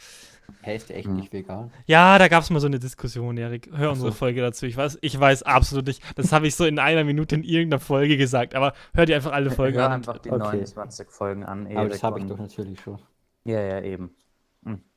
Hey, 0.62 0.78
ist 0.78 0.90
der 0.90 0.98
echt 0.98 1.08
Hm. 1.08 1.16
nicht 1.18 1.32
vegan? 1.34 1.72
Ja, 1.86 2.18
da 2.18 2.28
gab 2.28 2.44
es 2.44 2.50
mal 2.50 2.60
so 2.60 2.68
eine 2.68 2.80
Diskussion, 2.80 3.38
Erik. 3.38 3.70
Hör 3.74 3.92
unsere 3.92 4.12
so. 4.12 4.18
Folge 4.18 4.42
dazu. 4.42 4.66
Ich 4.66 4.76
weiß, 4.76 4.98
ich 5.02 5.20
weiß 5.20 5.44
absolut 5.44 5.88
nicht. 5.88 6.02
Das 6.18 6.32
habe 6.32 6.48
ich 6.48 6.56
so 6.56 6.66
in 6.66 6.80
einer 6.80 7.04
Minute 7.04 7.36
in 7.36 7.44
irgendeiner 7.44 7.80
Folge 7.80 8.18
gesagt, 8.18 8.56
aber 8.56 8.74
hör 8.94 9.06
dir 9.06 9.16
einfach 9.16 9.32
alle 9.32 9.52
Folgen 9.52 9.78
Hör 9.78 9.86
an. 9.88 9.92
einfach 9.94 10.18
die 10.18 10.32
Okay. 10.32 10.40
29 10.40 11.10
Folgen 11.10 11.44
an, 11.44 11.66
Erik. 11.66 11.78
Aber 11.78 11.90
das 11.90 12.04
habe 12.04 12.20
ich 12.20 12.26
doch 12.26 12.38
natürlich 12.38 12.80
schon. 12.80 13.00
Ja, 13.46 13.62
ja, 13.62 13.82
eben. 13.82 14.16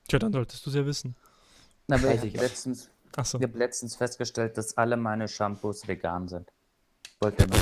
Tja, 0.08 0.18
dann 0.18 0.32
solltest 0.32 0.66
du 0.66 0.70
es 0.70 0.76
ja 0.76 0.84
wissen. 0.84 1.14
Aber 1.88 2.02
Weiß 2.02 2.24
ich 2.24 2.30
ich 2.34 2.34
habe 2.36 2.46
letztens, 2.46 2.90
Achso. 3.16 3.38
ich 3.38 3.44
hab 3.44 3.54
letztens 3.54 3.94
festgestellt, 3.96 4.56
dass 4.58 4.76
alle 4.76 4.96
meine 4.96 5.28
Shampoos 5.28 5.86
vegan 5.86 6.26
sind. 6.28 6.50
Wollt 7.20 7.38
ihr 7.38 7.46
noch? 7.46 7.56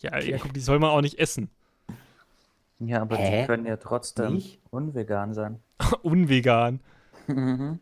Ja, 0.00 0.18
Jakob, 0.18 0.52
die 0.52 0.60
soll 0.60 0.78
man 0.78 0.90
auch 0.90 1.00
nicht 1.02 1.18
essen. 1.18 1.50
Ja, 2.78 3.00
aber 3.02 3.16
Hä? 3.16 3.40
die 3.42 3.46
können 3.46 3.66
ja 3.66 3.76
trotzdem 3.76 4.34
Nicht? 4.34 4.60
unvegan 4.70 5.32
sein. 5.34 5.60
Unvegan. 6.02 6.80
Mhm. 7.26 7.80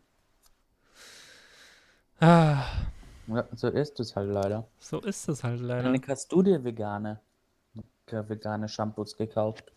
Ah, 2.19 2.63
ja, 3.27 3.45
so 3.55 3.67
ist 3.67 3.99
es 3.99 4.15
halt 4.15 4.29
leider. 4.31 4.67
so 4.79 4.99
ist 5.01 5.27
es 5.27 5.43
halt 5.43 5.59
leider. 5.59 5.83
Janik, 5.83 6.07
hast 6.07 6.31
du 6.31 6.41
dir 6.41 6.63
vegane, 6.63 7.19
vegane 8.07 8.69
Shampoos 8.69 9.17
gekauft? 9.17 9.71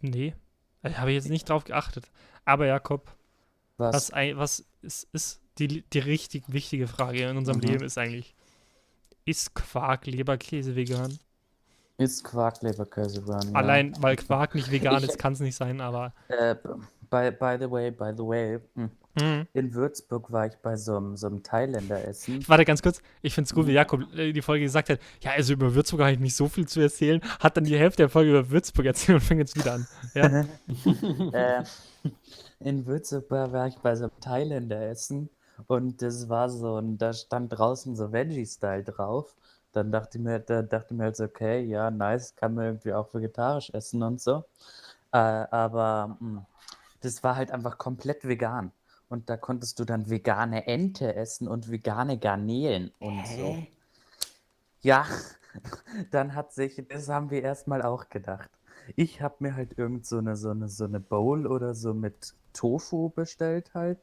Nee, 0.00 0.34
da 0.82 0.92
habe 0.98 1.10
ich 1.10 1.16
jetzt 1.16 1.28
nicht 1.30 1.48
drauf 1.48 1.64
geachtet. 1.64 2.10
Aber 2.44 2.66
Jakob, 2.66 3.10
Was? 3.78 4.12
was, 4.12 4.36
was 4.36 4.64
ist, 4.82 5.08
ist 5.12 5.40
die, 5.58 5.82
die 5.82 5.98
richtig 5.98 6.44
wichtige 6.52 6.86
Frage 6.86 7.28
in 7.28 7.36
unserem 7.36 7.58
Mhm. 7.58 7.64
Leben 7.64 7.84
ist 7.84 7.98
eigentlich, 7.98 8.34
ist 9.24 9.54
Quark, 9.54 10.06
Leberkäse 10.06 10.76
vegan? 10.76 11.18
Ist 11.98 12.24
Quarkleberkäse 12.24 13.22
vegan? 13.26 13.52
ja. 13.52 13.54
Allein, 13.54 13.94
weil 14.00 14.16
Quark 14.16 14.54
nicht 14.54 14.70
vegan 14.70 15.02
Ich- 15.02 15.10
ist, 15.10 15.18
kann 15.18 15.32
es 15.32 15.40
nicht 15.40 15.56
sein, 15.56 15.80
aber 15.80 16.12
Äh, 16.28 16.54
by, 17.10 17.30
by 17.30 17.56
the 17.58 17.70
way, 17.70 17.90
by 17.90 18.12
the 18.16 18.22
way, 18.22 18.58
hm, 18.74 18.90
hm. 19.18 19.46
in 19.54 19.72
Würzburg 19.72 20.30
war 20.30 20.46
ich 20.46 20.56
bei 20.58 20.76
so 20.76 20.96
einem, 20.96 21.16
so 21.16 21.26
einem 21.28 21.42
Thailänder 21.42 22.04
essen. 22.06 22.44
Warte 22.48 22.64
ganz 22.66 22.82
kurz, 22.82 23.00
ich 23.22 23.32
finde 23.34 23.46
es 23.48 23.54
gut, 23.54 23.66
wie 23.66 23.72
Jakob 23.72 24.02
äh, 24.14 24.32
die 24.32 24.42
Folge 24.42 24.64
gesagt 24.64 24.90
hat, 24.90 24.98
ja, 25.22 25.30
also 25.32 25.54
über 25.54 25.74
Würzburg 25.74 26.00
habe 26.02 26.12
ich 26.12 26.18
nicht 26.18 26.36
so 26.36 26.48
viel 26.48 26.66
zu 26.68 26.80
erzählen, 26.80 27.20
hat 27.40 27.56
dann 27.56 27.64
die 27.64 27.78
Hälfte 27.78 28.02
der 28.02 28.08
Folge 28.10 28.30
über 28.30 28.50
Würzburg 28.50 28.84
erzählt 28.86 29.16
und 29.16 29.20
fängt 29.24 29.40
jetzt 29.40 29.56
wieder 29.56 29.74
an. 29.74 29.86
Ja, 30.14 30.44
äh, 31.60 31.64
in 32.60 32.86
Würzburg 32.86 33.30
war 33.52 33.66
ich 33.68 33.76
bei 33.76 33.94
so 33.96 34.04
einem 34.04 34.20
Thailänder 34.20 34.82
essen 34.88 35.30
Und 35.68 36.02
das 36.02 36.28
war 36.28 36.50
so, 36.50 36.74
und 36.76 36.98
da 36.98 37.12
stand 37.14 37.52
draußen 37.56 37.96
so 37.96 38.12
Veggie-Style 38.12 38.84
drauf. 38.84 39.34
Dann 39.76 39.92
dachte 39.92 40.16
ich 40.16 40.24
mir, 40.24 40.38
da 40.40 40.62
dachte 40.62 40.94
ich 40.94 40.96
mir 40.96 41.04
halt 41.04 41.16
so, 41.16 41.24
okay, 41.24 41.60
ja, 41.62 41.90
nice, 41.90 42.34
kann 42.34 42.54
man 42.54 42.64
irgendwie 42.64 42.94
auch 42.94 43.12
vegetarisch 43.12 43.68
essen 43.74 44.02
und 44.02 44.22
so. 44.22 44.44
Äh, 45.12 45.18
aber 45.18 46.16
mh, 46.18 46.46
das 47.02 47.22
war 47.22 47.36
halt 47.36 47.50
einfach 47.50 47.76
komplett 47.76 48.26
vegan. 48.26 48.72
Und 49.10 49.28
da 49.28 49.36
konntest 49.36 49.78
du 49.78 49.84
dann 49.84 50.08
vegane 50.08 50.66
Ente 50.66 51.14
essen 51.14 51.46
und 51.46 51.70
vegane 51.70 52.18
Garnelen 52.18 52.90
und 53.00 53.26
so. 53.26 53.54
Ja, 54.80 55.04
dann 56.10 56.34
hat 56.34 56.54
sich, 56.54 56.82
das 56.88 57.10
haben 57.10 57.30
wir 57.30 57.42
erstmal 57.42 57.82
auch 57.82 58.08
gedacht. 58.08 58.48
Ich 58.96 59.20
habe 59.20 59.36
mir 59.40 59.56
halt 59.56 59.78
irgend 59.78 60.06
so 60.06 60.16
eine, 60.16 60.36
so 60.36 60.50
eine, 60.50 60.68
so 60.68 60.84
eine 60.84 61.00
Bowl 61.00 61.46
oder 61.46 61.74
so 61.74 61.92
mit 61.92 62.34
Tofu 62.54 63.10
bestellt 63.10 63.74
halt, 63.74 63.98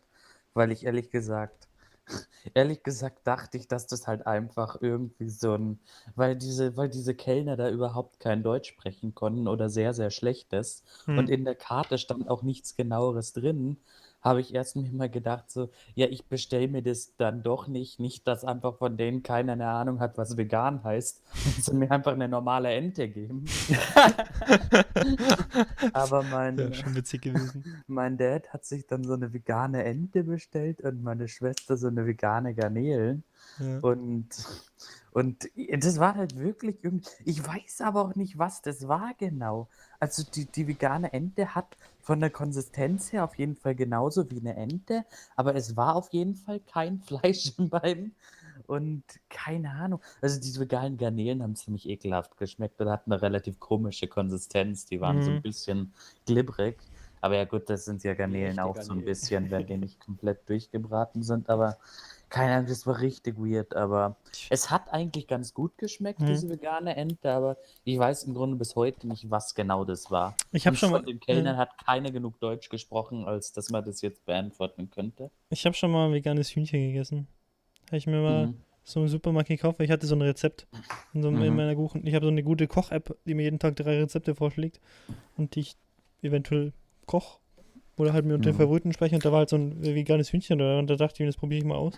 weil 0.53 0.71
ich 0.71 0.85
ehrlich 0.85 1.09
gesagt, 1.09 1.67
ehrlich 2.53 2.83
gesagt 2.83 3.25
dachte 3.27 3.57
ich, 3.57 3.67
dass 3.67 3.87
das 3.87 4.07
halt 4.07 4.27
einfach 4.27 4.77
irgendwie 4.81 5.29
so 5.29 5.53
ein, 5.55 5.79
weil 6.15 6.35
diese, 6.35 6.75
weil 6.77 6.89
diese 6.89 7.15
Kellner 7.15 7.55
da 7.57 7.69
überhaupt 7.69 8.19
kein 8.19 8.43
Deutsch 8.43 8.69
sprechen 8.69 9.15
konnten 9.15 9.47
oder 9.47 9.69
sehr, 9.69 9.93
sehr 9.93 10.09
schlechtes 10.09 10.83
Hm. 11.05 11.13
und 11.15 11.29
in 11.29 11.45
der 11.45 11.55
Karte 11.55 11.97
stand 11.97 12.29
auch 12.29 12.43
nichts 12.43 12.75
genaueres 12.75 13.33
drin, 13.33 13.77
habe 14.23 14.39
ich 14.39 14.53
erst 14.53 14.77
mir 14.77 14.89
mal 14.91 15.09
gedacht, 15.09 15.51
so, 15.51 15.69
ja, 15.95 16.07
ich 16.07 16.27
bestelle 16.27 16.69
mir 16.69 16.81
das 16.81 17.15
dann 17.17 17.43
doch 17.43 17.67
nicht, 17.67 17.99
nicht, 17.99 18.25
dass 18.25 18.45
einfach 18.45 18.77
von 18.77 18.95
denen 18.95 19.21
keiner 19.21 19.53
eine 19.53 19.67
Ahnung 19.67 19.99
hat, 19.99 20.17
was 20.17 20.37
vegan 20.37 20.83
heißt, 20.83 21.21
und 21.57 21.65
sie 21.65 21.75
mir 21.75 21.91
einfach 21.91 22.13
eine 22.13 22.29
normale 22.29 22.71
Ente 22.71 23.09
geben. 23.09 23.45
Aber 25.93 26.23
mein, 26.23 26.57
Ja, 26.57 26.73
schon 26.73 26.95
witzig 26.95 27.23
gewesen. 27.23 27.65
mein 27.87 28.17
Dad 28.17 28.53
hat 28.53 28.65
sich 28.65 28.87
dann 28.87 29.03
so 29.03 29.13
eine 29.13 29.33
vegane 29.33 29.83
Ente 29.83 30.23
bestellt 30.23 30.79
und 30.81 31.03
meine 31.03 31.27
Schwester 31.27 31.75
so 31.75 31.87
eine 31.87 32.05
vegane 32.05 32.55
Garnelen. 32.55 33.23
Ja. 33.59 33.79
Und, 33.79 34.29
und 35.13 35.49
das 35.79 35.99
war 35.99 36.15
halt 36.15 36.37
wirklich 36.37 36.83
irgendwie. 36.83 37.09
Ich 37.25 37.45
weiß 37.45 37.81
aber 37.81 38.03
auch 38.03 38.15
nicht, 38.15 38.37
was 38.37 38.61
das 38.61 38.87
war 38.87 39.13
genau. 39.17 39.69
Also 39.99 40.23
die, 40.23 40.45
die 40.45 40.67
vegane 40.67 41.13
Ente 41.13 41.55
hat 41.55 41.77
von 42.01 42.19
der 42.19 42.29
Konsistenz 42.31 43.13
her 43.13 43.23
auf 43.23 43.37
jeden 43.37 43.55
Fall 43.55 43.75
genauso 43.75 44.29
wie 44.31 44.39
eine 44.39 44.55
Ente, 44.55 45.05
aber 45.35 45.55
es 45.55 45.77
war 45.77 45.95
auf 45.95 46.11
jeden 46.11 46.35
Fall 46.35 46.59
kein 46.61 46.99
Fleisch 47.03 47.53
im 47.57 47.69
beiden. 47.69 48.15
Und 48.67 49.03
keine 49.29 49.71
Ahnung. 49.71 49.99
Also 50.21 50.39
diese 50.39 50.59
veganen 50.61 50.97
Garnelen 50.97 51.43
haben 51.43 51.55
ziemlich 51.55 51.87
ekelhaft 51.89 52.37
geschmeckt 52.37 52.79
und 52.81 52.89
hatten 52.89 53.11
eine 53.11 53.21
relativ 53.21 53.59
komische 53.59 54.07
Konsistenz. 54.07 54.85
Die 54.85 55.01
waren 55.01 55.21
so 55.21 55.31
Mhm. 55.31 55.33
ein 55.33 55.41
bisschen 55.41 55.93
glibberig. 56.25 56.77
Aber 57.21 57.35
ja 57.37 57.45
gut, 57.45 57.69
das 57.69 57.85
sind 57.85 58.03
ja 58.03 58.13
Garnelen 58.13 58.59
auch 58.59 58.81
so 58.81 58.93
ein 58.93 59.03
Garnelen. 59.03 59.03
bisschen, 59.03 59.49
wenn 59.49 59.65
die 59.65 59.77
nicht 59.77 59.99
komplett 59.99 60.47
durchgebraten 60.49 61.23
sind. 61.23 61.49
Aber 61.49 61.77
keine 62.33 62.53
Ahnung, 62.55 62.67
das 62.67 62.85
war 62.87 62.99
richtig 62.99 63.37
weird. 63.37 63.75
Aber 63.75 64.17
es 64.49 64.71
hat 64.71 64.91
eigentlich 64.91 65.27
ganz 65.27 65.53
gut 65.53 65.77
geschmeckt, 65.77 66.19
Mhm. 66.19 66.25
diese 66.25 66.49
vegane 66.49 66.95
Ente. 66.95 67.31
Aber 67.31 67.57
ich 67.83 67.97
weiß 67.97 68.23
im 68.23 68.33
Grunde 68.33 68.57
bis 68.57 68.75
heute 68.75 69.07
nicht, 69.07 69.29
was 69.29 69.53
genau 69.53 69.85
das 69.85 70.09
war. 70.09 70.35
Ich 70.51 70.65
habe 70.65 70.75
schon 70.75 70.89
mal, 70.91 70.97
von 70.97 71.05
den 71.05 71.19
Kellnern 71.19 71.55
ja, 71.55 71.57
hat 71.57 71.77
keiner 71.85 72.11
genug 72.11 72.39
Deutsch 72.39 72.69
gesprochen, 72.69 73.25
als 73.25 73.53
dass 73.53 73.69
man 73.69 73.85
das 73.85 74.01
jetzt 74.01 74.25
beantworten 74.25 74.89
könnte. 74.89 75.29
ich 75.49 75.65
habe 75.65 75.75
schon 75.75 75.91
mal 75.91 76.07
ein 76.07 76.13
veganes 76.13 76.49
Hühnchen 76.55 76.81
gegessen. 76.87 77.27
Habe 77.87 77.97
ich 77.97 78.07
mir 78.07 78.19
mal 78.21 78.47
Mhm. 78.47 78.61
so 78.83 79.01
im 79.01 79.07
Supermarkt 79.07 79.49
gekauft, 79.49 79.77
weil 79.77 79.85
ich 79.85 79.91
hatte 79.91 80.07
so 80.07 80.15
ein 80.15 80.21
Rezept 80.23 80.65
in, 81.13 81.21
so, 81.21 81.29
in 81.29 81.35
Mhm. 81.35 81.55
meiner 81.55 81.75
Kuchen. 81.75 82.05
Ich 82.07 82.15
habe 82.15 82.25
so 82.25 82.31
eine 82.31 82.43
gute 82.43 82.67
Koch-App, 82.67 83.15
die 83.25 83.35
mir 83.35 83.43
jeden 83.43 83.59
Tag 83.59 83.75
drei 83.75 83.99
Rezepte 83.99 84.33
vorschlägt 84.33 84.81
und 85.37 85.53
die 85.55 85.59
ich 85.61 85.75
eventuell 86.23 86.73
koche 87.05 87.37
oder 87.97 88.13
halt 88.13 88.25
mir 88.25 88.35
unter 88.35 88.49
den 88.51 88.55
Mhm. 88.55 88.61
Favoriten 88.61 88.93
spreche 88.93 89.15
und 89.15 89.23
da 89.25 89.31
war 89.31 89.39
halt 89.39 89.49
so 89.49 89.55
ein 89.57 89.81
veganes 89.83 90.31
Hühnchen 90.31 90.59
da 90.59 90.79
und 90.79 90.89
da 90.89 90.95
dachte 90.95 91.15
ich 91.15 91.19
mir, 91.21 91.25
das 91.27 91.37
probiere 91.37 91.59
ich 91.59 91.65
mal 91.65 91.75
aus. 91.75 91.93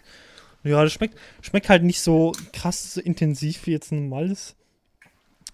Ja, 0.63 0.83
das 0.83 0.93
schmeckt, 0.93 1.15
schmeckt 1.41 1.69
halt 1.69 1.83
nicht 1.83 2.01
so 2.01 2.31
krass 2.51 2.95
so 2.95 3.01
intensiv 3.01 3.65
wie 3.67 3.71
jetzt 3.71 3.91
ein 3.91 4.09
normales 4.09 4.55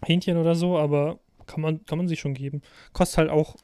Hähnchen 0.05 0.37
oder 0.37 0.55
so, 0.55 0.77
aber 0.77 1.19
kann 1.47 1.61
man, 1.61 1.85
kann 1.85 1.97
man 1.97 2.07
sich 2.07 2.19
schon 2.21 2.33
geben. 2.33 2.61
Kostet 2.93 3.17
halt 3.17 3.29
auch, 3.29 3.55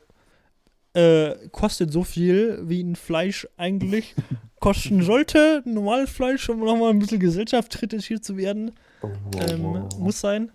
äh, 0.93 1.35
kostet 1.51 1.91
so 1.91 2.03
viel, 2.03 2.59
wie 2.67 2.81
ein 2.83 2.95
Fleisch 2.95 3.47
eigentlich 3.57 4.13
kosten 4.59 5.01
sollte. 5.03 5.63
Ein 5.65 5.73
normales 5.75 6.09
Fleisch, 6.09 6.49
um 6.49 6.59
nochmal 6.59 6.89
ein 6.91 6.99
bisschen 6.99 7.19
gesellschaftskritisch 7.19 8.05
hier 8.07 8.21
zu 8.21 8.35
werden, 8.37 8.71
Oh, 9.01 9.09
ähm, 9.47 9.87
muss 9.99 10.19
sein. 10.19 10.51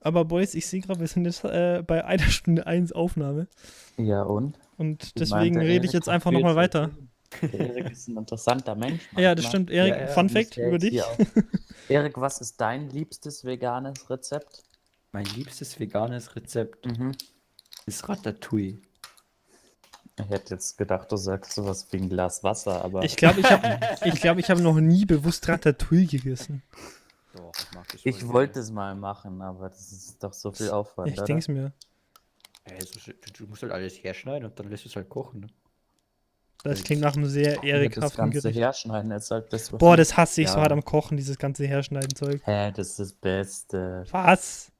Aber 0.00 0.24
Boys, 0.24 0.54
ich 0.54 0.66
sehe 0.66 0.80
gerade, 0.80 1.00
wir 1.00 1.06
sind 1.06 1.24
jetzt 1.24 1.44
äh, 1.44 1.82
bei 1.86 2.04
einer 2.04 2.24
Stunde 2.28 2.66
1 2.66 2.92
Aufnahme. 2.92 3.46
Ja, 3.96 4.22
und? 4.22 4.58
Und 4.78 5.18
deswegen 5.20 5.58
rede 5.60 5.84
ich 5.86 5.92
jetzt 5.92 6.08
einfach 6.08 6.30
nochmal 6.30 6.56
weiter. 6.56 6.90
Erik 7.52 7.90
ist 7.90 8.08
ein 8.08 8.16
interessanter 8.16 8.74
Mensch. 8.74 9.02
Ja, 9.18 9.34
das 9.34 9.44
manchmal. 9.44 9.50
stimmt. 9.50 9.70
Erik, 9.70 9.92
Ja, 9.94 10.00
ja, 10.00 10.06
Fun 10.06 10.28
Fact 10.30 10.56
über 10.56 10.78
dich. 10.78 11.02
Erik, 11.90 12.18
was 12.18 12.40
ist 12.40 12.58
dein 12.60 12.88
liebstes 12.88 13.44
veganes 13.44 14.08
Rezept? 14.08 14.62
Mein 15.12 15.26
liebstes 15.26 15.78
veganes 15.78 16.34
Rezept 16.36 16.86
Mhm. 16.86 17.12
ist 17.86 18.08
Ratatouille. 18.08 18.78
Ich 20.20 20.28
hätte 20.30 20.54
jetzt 20.54 20.76
gedacht, 20.78 21.12
du 21.12 21.16
sagst 21.16 21.52
sowas 21.52 21.86
wie 21.90 21.98
ein 21.98 22.08
Glas 22.08 22.42
Wasser, 22.42 22.84
aber 22.84 23.04
Ich 23.04 23.16
glaube, 23.16 23.40
ich 23.40 23.50
habe 23.50 23.78
ich 24.04 24.20
glaub, 24.20 24.38
ich 24.38 24.50
hab 24.50 24.58
noch 24.58 24.80
nie 24.80 25.04
bewusst 25.04 25.46
Ratatouille 25.48 26.06
gegessen. 26.06 26.62
Doch, 27.34 27.52
ich 27.94 28.06
ich 28.06 28.26
wollte 28.28 28.58
es 28.60 28.70
mal 28.70 28.94
machen, 28.94 29.42
aber 29.42 29.68
das 29.68 29.92
ist 29.92 30.22
doch 30.24 30.32
so 30.32 30.50
viel 30.50 30.70
Aufwand. 30.70 31.10
Ich 31.10 31.20
denke 31.22 31.40
es 31.40 31.48
mir. 31.48 31.72
Es 32.78 32.90
ist- 32.90 33.06
du, 33.08 33.14
du 33.44 33.46
musst 33.46 33.62
halt 33.62 33.72
alles 33.72 34.02
herschneiden 34.02 34.44
und 34.48 34.58
dann 34.58 34.68
lässt 34.68 34.84
du 34.84 34.88
es 34.88 34.96
halt 34.96 35.08
kochen. 35.08 35.40
Ne? 35.40 35.46
Das 36.64 36.82
klingt 36.82 37.00
nach 37.02 37.14
einem 37.16 37.26
sehr 37.26 37.54
ganze 37.56 38.40
Gericht. 38.42 38.58
herschneiden 38.58 39.10
ist 39.12 39.30
halt 39.30 39.52
das, 39.52 39.70
Boah, 39.70 39.96
das 39.96 40.16
hasse 40.16 40.42
ich 40.42 40.48
so 40.48 40.56
Ja. 40.56 40.62
hart 40.62 40.72
am 40.72 40.84
Kochen, 40.84 41.16
dieses 41.16 41.38
ganze 41.38 41.64
Herschneiden-Zeug. 41.66 42.40
Hä, 42.44 42.72
das 42.72 42.88
ist 42.90 42.98
das 42.98 43.12
Beste. 43.12 44.04
Was? 44.10 44.72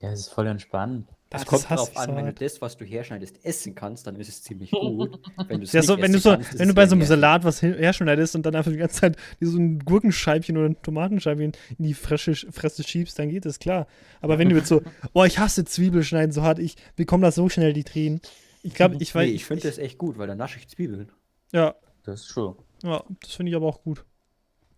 Ja, 0.00 0.10
das 0.10 0.20
ist 0.20 0.28
voll 0.28 0.46
entspannt. 0.46 1.08
Das, 1.32 1.42
Es 1.42 1.46
kommt 1.46 1.70
hasse 1.70 1.86
darauf 1.92 1.96
an, 1.96 2.10
so 2.10 2.16
wenn 2.16 2.26
du 2.26 2.32
das, 2.34 2.60
was 2.60 2.76
du 2.76 2.84
herschneidest, 2.84 3.44
essen 3.44 3.74
kannst, 3.74 4.06
dann 4.06 4.16
ist 4.16 4.28
es 4.28 4.42
ziemlich 4.42 4.70
gut. 4.70 5.18
Wenn 5.48 5.60
du's 5.60 5.72
Ja, 5.72 5.80
nicht 5.80 5.86
so, 5.88 5.98
wenn 6.00 6.12
du 6.12 6.18
so, 6.18 6.30
kannst, 6.30 6.58
wenn 6.58 6.68
du 6.68 6.74
bei 6.74 6.86
so 6.86 6.94
einem. 6.94 7.04
Salat 7.04 7.44
was 7.44 7.62
herschneidest 7.62 8.34
und 8.36 8.44
dann 8.44 8.54
einfach 8.54 8.70
die 8.70 8.76
ganze 8.76 9.00
Zeit 9.00 9.16
so 9.40 9.56
ein 9.58 9.78
Gurkenscheibchen 9.80 10.56
oder 10.56 10.68
ein 10.68 10.82
Tomatenscheibchen 10.82 11.52
in 11.78 11.84
die 11.84 11.94
Fresse, 11.94 12.34
Fresse 12.34 12.82
schiebst, 12.84 13.18
dann 13.18 13.30
geht 13.30 13.44
das 13.46 13.58
klar. 13.58 13.86
Aber 14.20 14.38
wenn 14.38 14.48
du 14.48 14.56
jetzt 14.56 14.68
so, 14.68 14.82
boah, 15.12 15.26
ich 15.26 15.38
hasse 15.38 15.64
Zwiebelschneiden 15.64 16.32
so 16.32 16.42
hart, 16.42 16.58
ich 16.58 16.76
bekomme 16.96 17.22
das 17.26 17.34
so 17.34 17.48
schnell 17.48 17.72
die 17.72 17.84
Tränen. 17.84 18.20
Ich 18.62 18.74
glaube, 18.74 18.96
ich 19.00 19.14
weiß. 19.14 19.26
Nee, 19.28 19.34
ich 19.34 19.44
finde 19.44 19.66
das 19.66 19.78
echt 19.78 19.98
gut, 19.98 20.18
weil 20.18 20.26
dann 20.28 20.38
nasche 20.38 20.58
ich 20.58 20.68
Zwiebeln. 20.68 21.10
Ja, 21.52 21.74
Das 22.04 22.20
ist 22.22 22.28
true. 22.28 22.56
ja, 22.82 23.02
das 23.22 23.32
finde 23.32 23.50
ich 23.50 23.56
aber 23.56 23.66
auch 23.66 23.82
gut. 23.82 24.04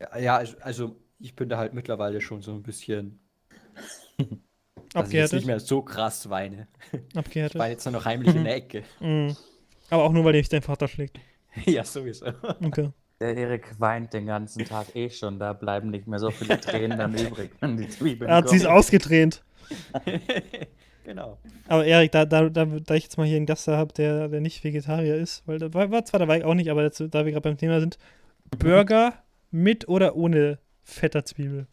Ja, 0.00 0.18
ja, 0.18 0.36
also, 0.36 0.56
also 0.60 0.96
ich 1.18 1.34
bin 1.36 1.48
da 1.48 1.58
halt 1.58 1.74
mittlerweile 1.74 2.20
schon 2.20 2.42
so 2.42 2.52
ein 2.52 2.62
bisschen, 2.62 3.18
dass 5.02 5.08
ich 5.08 5.14
jetzt 5.14 5.32
nicht 5.32 5.46
mehr 5.46 5.60
so 5.60 5.82
krass 5.82 6.30
weine. 6.30 6.68
Ich 7.10 7.16
Abgehärtet. 7.16 7.58
weine 7.60 7.72
jetzt 7.72 7.84
nur 7.84 7.92
noch 7.92 8.04
heimlich 8.04 8.34
in 8.34 8.44
der 8.44 8.56
Ecke. 8.56 8.84
Mhm. 9.00 9.36
Aber 9.90 10.04
auch 10.04 10.12
nur, 10.12 10.24
weil 10.24 10.32
dich 10.32 10.48
dein 10.48 10.62
Vater 10.62 10.88
schlägt. 10.88 11.18
ja, 11.66 11.84
sowieso. 11.84 12.26
Okay. 12.64 12.90
Der 13.20 13.36
Erik 13.36 13.78
weint 13.78 14.12
den 14.12 14.26
ganzen 14.26 14.64
Tag 14.64 14.94
eh 14.96 15.08
schon, 15.08 15.38
da 15.38 15.52
bleiben 15.52 15.90
nicht 15.90 16.06
mehr 16.06 16.18
so 16.18 16.30
viele 16.30 16.60
Tränen 16.60 16.98
dann 16.98 17.14
übrig, 17.14 17.50
wenn 17.60 17.76
die 17.76 17.88
Zwiebeln 17.88 18.28
Er 18.28 18.38
hat 18.38 18.46
kommen. 18.46 18.66
ausgetränt. 18.66 19.42
genau. 21.04 21.38
Aber 21.68 21.84
Erik, 21.86 22.12
da, 22.12 22.24
da, 22.24 22.48
da, 22.48 22.64
da 22.64 22.94
ich 22.94 23.04
jetzt 23.04 23.16
mal 23.16 23.26
hier 23.26 23.36
einen 23.36 23.46
Gast 23.46 23.68
da 23.68 23.76
habe, 23.76 23.92
der, 23.94 24.28
der 24.28 24.40
nicht 24.40 24.64
Vegetarier 24.64 25.14
ist, 25.16 25.46
weil 25.46 25.58
da 25.58 25.72
war, 25.72 25.90
war 25.90 26.04
zwar 26.04 26.20
dabei 26.20 26.44
auch 26.44 26.54
nicht, 26.54 26.70
aber 26.70 26.82
jetzt, 26.82 27.00
da 27.00 27.24
wir 27.24 27.32
gerade 27.32 27.42
beim 27.48 27.56
Thema 27.56 27.80
sind, 27.80 27.98
Burger 28.58 29.14
mit 29.50 29.88
oder 29.88 30.16
ohne 30.16 30.58
fetter 30.82 31.24
Zwiebel? 31.24 31.66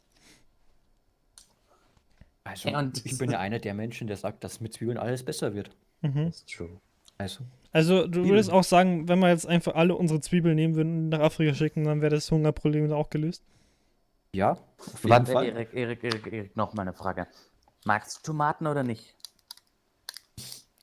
Also, 2.51 2.69
Ja, 2.69 2.79
und- 2.79 3.05
ich 3.05 3.17
bin 3.17 3.31
ja 3.31 3.39
einer 3.39 3.59
der 3.59 3.73
Menschen, 3.73 4.07
der 4.07 4.17
sagt, 4.17 4.43
dass 4.43 4.59
mit 4.61 4.73
Zwiebeln 4.73 4.97
alles 4.97 5.23
besser 5.23 5.53
wird. 5.53 5.71
Mhm. 6.01 6.25
Das 6.27 6.37
ist 6.37 6.49
true. 6.53 6.69
Also, 7.17 7.43
Also 7.71 8.01
du 8.05 8.11
Zwiebeln. 8.13 8.29
würdest 8.31 8.49
auch 8.51 8.63
sagen, 8.63 9.07
wenn 9.07 9.19
wir 9.19 9.29
jetzt 9.29 9.47
einfach 9.47 9.75
alle 9.75 9.95
unsere 9.95 10.19
Zwiebeln 10.21 10.55
nehmen 10.55 10.75
würden 10.75 10.97
und 11.05 11.09
nach 11.09 11.19
Afrika 11.21 11.53
schicken, 11.53 11.83
dann 11.85 12.01
wäre 12.01 12.13
das 12.15 12.29
Hungerproblem 12.31 12.91
auch 12.91 13.09
gelöst. 13.09 13.43
ja, 14.33 14.51
auf 14.51 15.03
jeden 15.03 15.25
Fall. 15.25 15.45
Erik, 15.45 15.73
Erik, 15.73 16.03
Erik, 16.03 16.27
Erik, 16.33 16.57
noch 16.57 16.73
mal 16.73 16.81
eine 16.83 16.93
Frage. 16.93 17.27
Magst 17.85 18.17
du 18.17 18.31
Tomaten 18.31 18.67
oder 18.67 18.83
nicht? 18.83 19.15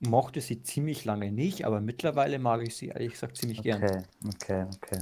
Mochte 0.00 0.40
sie 0.40 0.62
ziemlich 0.62 1.04
lange 1.04 1.32
nicht, 1.32 1.64
aber 1.64 1.80
mittlerweile 1.80 2.38
mag 2.38 2.62
ich 2.66 2.76
sie 2.76 2.88
ehrlich 2.88 3.12
gesagt 3.12 3.36
ziemlich 3.36 3.62
gern. 3.62 3.82
Okay, 3.82 4.02
okay, 4.28 4.66
okay. 4.76 5.00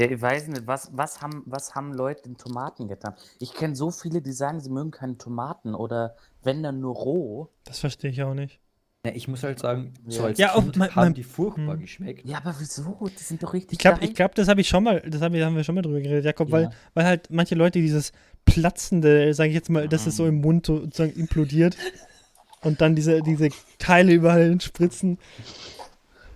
Ja, 0.00 0.10
ich 0.10 0.22
weiß 0.22 0.48
nicht, 0.48 0.66
was, 0.66 0.88
was, 0.94 1.20
haben, 1.20 1.42
was 1.44 1.74
haben 1.74 1.92
Leute 1.92 2.22
in 2.26 2.38
Tomaten 2.38 2.88
getan? 2.88 3.14
Ich 3.38 3.52
kenne 3.52 3.76
so 3.76 3.90
viele, 3.90 4.22
die 4.22 4.32
sagen, 4.32 4.58
sie 4.60 4.70
mögen 4.70 4.90
keine 4.92 5.18
Tomaten 5.18 5.74
oder 5.74 6.16
wenn 6.42 6.62
dann 6.62 6.80
nur 6.80 6.94
roh. 6.94 7.48
Das 7.64 7.80
verstehe 7.80 8.10
ich 8.10 8.22
auch 8.22 8.32
nicht. 8.32 8.60
Ja, 9.04 9.12
ich 9.14 9.28
muss 9.28 9.42
halt 9.42 9.58
sagen, 9.58 9.92
so 10.06 10.20
Ja. 10.20 10.26
als 10.28 10.38
Ja, 10.38 10.54
auch 10.54 10.62
Kind 10.62 10.76
mein- 10.76 10.88
haben 10.94 11.04
mein- 11.04 11.14
die 11.14 11.22
furchtbar 11.22 11.74
Hm. 11.74 11.80
geschmeckt. 11.80 12.26
Ja, 12.26 12.38
aber 12.38 12.54
wieso? 12.58 13.08
Die 13.10 13.22
sind 13.22 13.42
doch 13.42 13.52
richtig 13.52 13.72
Ich 13.72 13.78
glaube, 13.78 14.02
ich 14.02 14.14
glaub, 14.14 14.34
das 14.34 14.48
habe 14.48 14.62
ich 14.62 14.68
schon 14.68 14.84
mal, 14.84 15.00
das 15.02 15.20
hab, 15.20 15.34
ich- 15.34 15.42
haben 15.42 15.56
wir 15.56 15.64
schon 15.64 15.74
mal 15.74 15.82
drüber 15.82 16.00
geredet, 16.00 16.24
Jakob, 16.24 16.50
weil, 16.50 16.64
Ja. 16.64 16.70
weil 16.94 17.04
halt 17.04 17.28
manche 17.30 17.54
Leute 17.54 17.78
dieses 17.80 18.12
platzende, 18.46 19.34
sage 19.34 19.50
ich 19.50 19.54
jetzt 19.54 19.68
mal, 19.68 19.86
dass 19.86 20.06
es 20.06 20.16
so 20.16 20.26
im 20.26 20.40
Mund 20.40 20.64
so- 20.64 20.80
sozusagen 20.80 21.12
implodiert 21.12 21.76
und 22.62 22.80
dann 22.80 22.94
diese, 22.94 23.20
diese 23.22 23.50
Teile 23.78 24.12
überall 24.14 24.58
spritzen, 24.62 25.18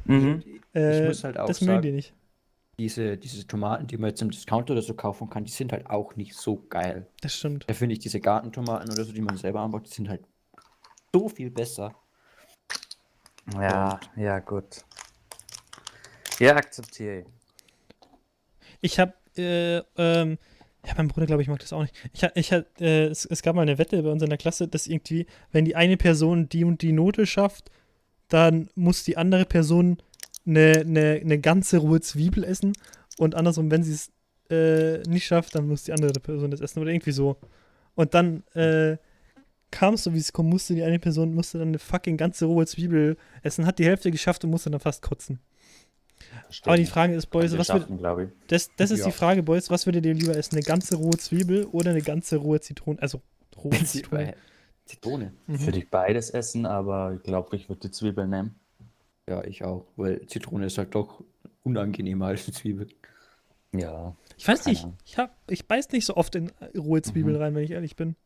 Mhm. 0.05 0.43
äh, 0.75 1.07
muss 1.07 1.25
halt 1.25 1.39
auch 1.39 1.47
das 1.47 1.61
mögen 1.62 1.81
die 1.83 1.89
sagen- 1.89 1.97
nicht. 1.97 2.12
Diese, 2.79 3.16
diese 3.16 3.47
Tomaten, 3.47 3.87
die 3.87 3.97
man 3.97 4.11
jetzt 4.11 4.22
im 4.22 4.31
Discounter 4.31 4.72
oder 4.72 4.83
so 4.83 4.95
kaufen 4.95 5.31
kann, 5.31 5.45
die 5.45 5.51
sind 5.53 5.72
halt 5.72 5.89
auch 5.89 6.16
nicht 6.16 6.35
so 6.35 6.57
geil. 6.68 7.07
Das 7.20 7.35
stimmt. 7.37 7.64
Da 7.68 7.75
finde 7.75 7.95
ich 7.95 8.01
diese 8.01 8.20
Gartentomaten 8.20 8.91
oder 8.91 9.05
so, 9.05 9.12
die 9.12 9.20
man 9.20 9.37
selber 9.37 9.61
anbaut, 9.61 9.87
die 9.87 9.95
sind 9.95 10.09
halt 10.09 10.25
so 11.12 11.29
viel 11.29 11.51
besser. 11.51 11.95
Ja, 13.53 14.01
ja, 14.16 14.39
gut. 14.41 14.85
Ja, 16.41 16.57
akzeptiere 16.57 17.20
ich. 17.20 17.27
Ich 18.81 18.99
habe, 18.99 19.14
äh, 19.37 19.79
ähm, 19.97 20.39
ja, 20.85 20.95
mein 20.97 21.09
Bruder, 21.09 21.27
glaube 21.27 21.43
ich, 21.43 21.49
mag 21.49 21.61
das 21.61 21.72
auch 21.72 21.83
nicht. 21.83 21.95
Ich, 22.12 22.25
ha- 22.25 22.33
ich, 22.35 22.53
äh, 22.53 23.07
es, 23.07 23.25
es 23.25 23.43
gab 23.43 23.55
mal 23.57 23.62
eine 23.62 23.79
Wette 23.79 24.03
bei 24.03 24.11
uns 24.11 24.22
in 24.22 24.29
der 24.29 24.39
Klasse, 24.39 24.68
dass 24.68 24.87
irgendwie, 24.87 25.27
wenn 25.53 25.64
die 25.64 25.77
eine 25.77 25.97
Person 25.97 26.49
die 26.49 26.64
und 26.64 26.83
die 26.83 26.93
Note 26.93 27.27
schafft, 27.27 27.70
dann 28.29 28.68
muss 28.75 29.05
die 29.05 29.16
andere 29.16 29.45
Person 29.45 29.99
eine, 30.47 30.81
eine, 30.81 31.21
eine 31.23 31.39
ganze 31.39 31.79
rohe 31.79 32.01
Zwiebel 32.01 32.45
essen 32.45 32.73
und 33.19 33.35
andersrum, 33.35 33.71
wenn 33.71 33.83
sie 33.83 33.93
es 33.93 34.11
äh, 34.51 35.03
nicht 35.09 35.27
schafft, 35.27 35.55
dann 35.55 35.67
muss 35.69 35.85
die 35.85 35.93
andere 35.93 36.13
Person 36.21 36.51
das 36.51 36.61
essen 36.61 36.81
oder 36.81 36.91
irgendwie 36.91 37.13
so. 37.13 37.37
Und 37.95 38.15
dann 38.15 38.43
äh, 38.55 38.97
kam 39.71 39.95
es 39.95 40.05
so, 40.05 40.13
wie 40.15 40.19
es 40.19 40.33
kommen 40.33 40.51
musste, 40.51 40.75
die 40.75 40.83
eine 40.83 40.99
Person 40.99 41.35
musste 41.35 41.59
dann 41.59 41.69
eine 41.69 41.79
fucking 41.79 42.17
ganze 42.17 42.45
rohe 42.47 42.67
Zwiebel 42.67 43.17
essen, 43.43 43.67
hat 43.67 43.79
die 43.79 43.85
Hälfte 43.87 44.11
geschafft 44.11 44.45
und 44.45 44.51
musste 44.51 44.71
dann 44.71 44.81
fast 44.81 45.03
kotzen. 45.03 45.41
Aber 46.65 46.77
die 46.77 46.87
Frage 46.87 47.15
ist, 47.15 47.27
Boys, 47.27 47.57
was 47.57 47.67
glaube 47.69 48.25
ich. 48.25 48.29
das, 48.49 48.71
das 48.77 48.91
ist 48.91 49.01
Ja. 49.01 49.07
die 49.07 49.13
Frage, 49.13 49.43
Boys. 49.43 49.71
Was 49.71 49.87
würdet 49.87 50.07
ihr 50.07 50.15
lieber 50.15 50.37
essen? 50.37 50.55
Eine 50.57 50.65
ganze 50.65 50.97
rohe 50.97 51.17
Zwiebel 51.17 51.67
oder 51.67 51.91
eine 51.91 52.03
ganze 52.03 52.37
rohe 52.37 52.61
Zitrone? 52.61 53.01
Also 53.03 53.21
rohe 53.63 53.85
Zitrone. 53.85 54.35
Zitrone. 54.85 55.33
Mhm. 55.47 55.67
Würde 55.67 55.79
ich 55.79 55.91
beides 55.91 56.31
essen, 56.31 56.67
aber 56.67 57.15
ich 57.17 57.23
glaube, 57.23 57.57
ich 57.57 57.69
würde 57.69 57.81
die 57.81 57.91
Zwiebel 57.91 58.27
nehmen. 58.27 58.55
Ja, 59.29 59.43
ich 59.45 59.64
auch, 59.64 59.87
weil 59.97 60.27
Zitrone 60.27 60.66
ist 60.66 60.79
halt 60.79 60.95
doch 60.95 61.22
unangenehmer 61.62 62.27
als 62.29 62.47
eine 62.47 62.55
Zwiebel. 62.55 62.89
Ja. 63.72 64.14
Ich 64.37 64.47
weiß 64.47 64.66
nicht. 64.66 64.83
Ahnung. 64.85 64.99
Ich, 65.05 65.18
hab, 65.18 65.37
ich 65.51 65.66
beiß 65.66 65.91
nicht 65.93 66.05
so 66.07 66.16
oft 66.16 66.35
in 66.37 66.53
rohe 66.77 67.03
Zwiebel 67.03 67.35
Mhm. 67.35 67.41
rein, 67.41 67.55
wenn 67.55 67.64
ich 67.64 67.70
ehrlich 67.72 67.97
bin. 67.97 68.16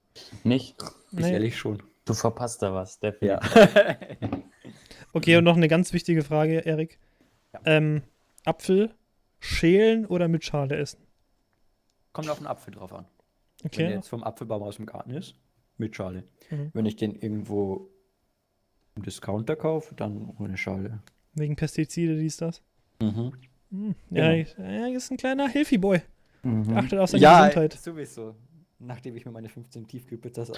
Nicht? 0.45 0.77
Ich 1.13 1.19
Nee. 1.21 1.33
ehrlich 1.33 1.57
schon. 1.57 1.83
Du 2.05 2.15
verpasst 2.15 2.63
da 2.63 2.73
was, 2.75 2.99
definitiv. 3.01 3.39
Okay, 5.15 5.37
und 5.37 5.45
noch 5.45 5.57
eine 5.57 5.69
ganz 5.69 5.95
wichtige 5.95 6.23
Frage, 6.23 6.67
Erik. 6.67 6.99
Ja. 7.55 7.61
Ähm, 7.65 8.03
Apfel 8.45 8.95
schälen 9.41 10.05
oder 10.05 10.29
mit 10.29 10.45
Schale 10.45 10.77
essen? 10.77 11.01
Kommt 12.13 12.29
auf 12.29 12.39
den 12.39 12.47
Apfel 12.47 12.75
drauf 12.75 12.93
an. 12.93 13.07
Wenn 13.63 13.67
Okay. 13.69 13.83
der 13.85 13.91
jetzt 13.93 14.09
vom 14.09 14.23
Apfelbaum 14.23 14.63
aus 14.63 14.77
dem 14.77 14.85
Garten 14.85 15.11
ist, 15.13 15.35
mit 15.79 15.97
Schale. 15.97 16.25
Mhm. 16.51 16.71
Wenn 16.75 16.85
ich 16.85 16.97
den 16.97 17.15
irgendwo 17.15 17.89
im 18.99 19.03
Discounter 19.03 19.57
kaufe, 19.57 19.95
dann 19.95 20.29
ohne 20.39 20.57
Schale. 20.57 20.99
Wegen 21.35 21.57
Pestizide, 21.57 22.17
dies, 22.19 22.37
das. 22.37 22.63
Mhm. 23.01 23.33
Hm. 23.71 23.95
Ja, 24.11 24.33
Genau. 24.33 24.69
ja, 24.69 24.87
ist 24.89 25.11
ein 25.11 25.17
kleiner 25.17 25.49
Healthy 25.49 25.79
Boy. 25.79 26.01
Mhm. 26.43 26.77
Achtet 26.77 26.99
auf 26.99 27.11
seine 27.11 27.23
Ja, 27.23 27.47
Gesundheit. 27.49 27.73
sowieso. 27.75 28.35
Nachdem 28.81 29.17
ich 29.17 29.25
mir 29.27 29.33
meine 29.33 29.49
15 29.49 29.89
Tiefkühlpizzas 29.89 30.53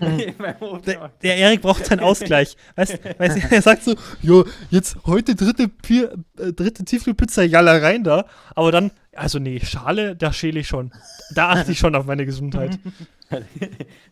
Mhm. 0.00 0.18
in 0.18 0.34
meinem 0.36 0.60
Ofen 0.60 0.82
Der, 0.84 1.08
der 1.22 1.36
Erik 1.36 1.62
braucht 1.62 1.86
seinen 1.86 2.00
Ausgleich. 2.00 2.58
Weißt 2.76 2.98
weißt 3.18 3.52
er 3.52 3.62
sagt 3.62 3.84
so, 3.84 3.94
jo, 4.20 4.44
jetzt 4.68 4.98
heute 5.06 5.34
dritte, 5.34 5.68
Pier, 5.68 6.12
äh, 6.38 6.52
dritte 6.52 6.84
Tiefkühlpizza, 6.84 7.42
jalla 7.42 7.78
rein 7.78 8.04
da. 8.04 8.26
Aber 8.54 8.70
dann, 8.70 8.90
also 9.14 9.38
nee, 9.38 9.60
Schale, 9.60 10.14
da 10.14 10.30
schäle 10.30 10.60
ich 10.60 10.68
schon. 10.68 10.92
Da 11.34 11.52
achte 11.52 11.72
ich 11.72 11.78
schon 11.78 11.94
auf 11.94 12.04
meine 12.04 12.26
Gesundheit. 12.26 12.78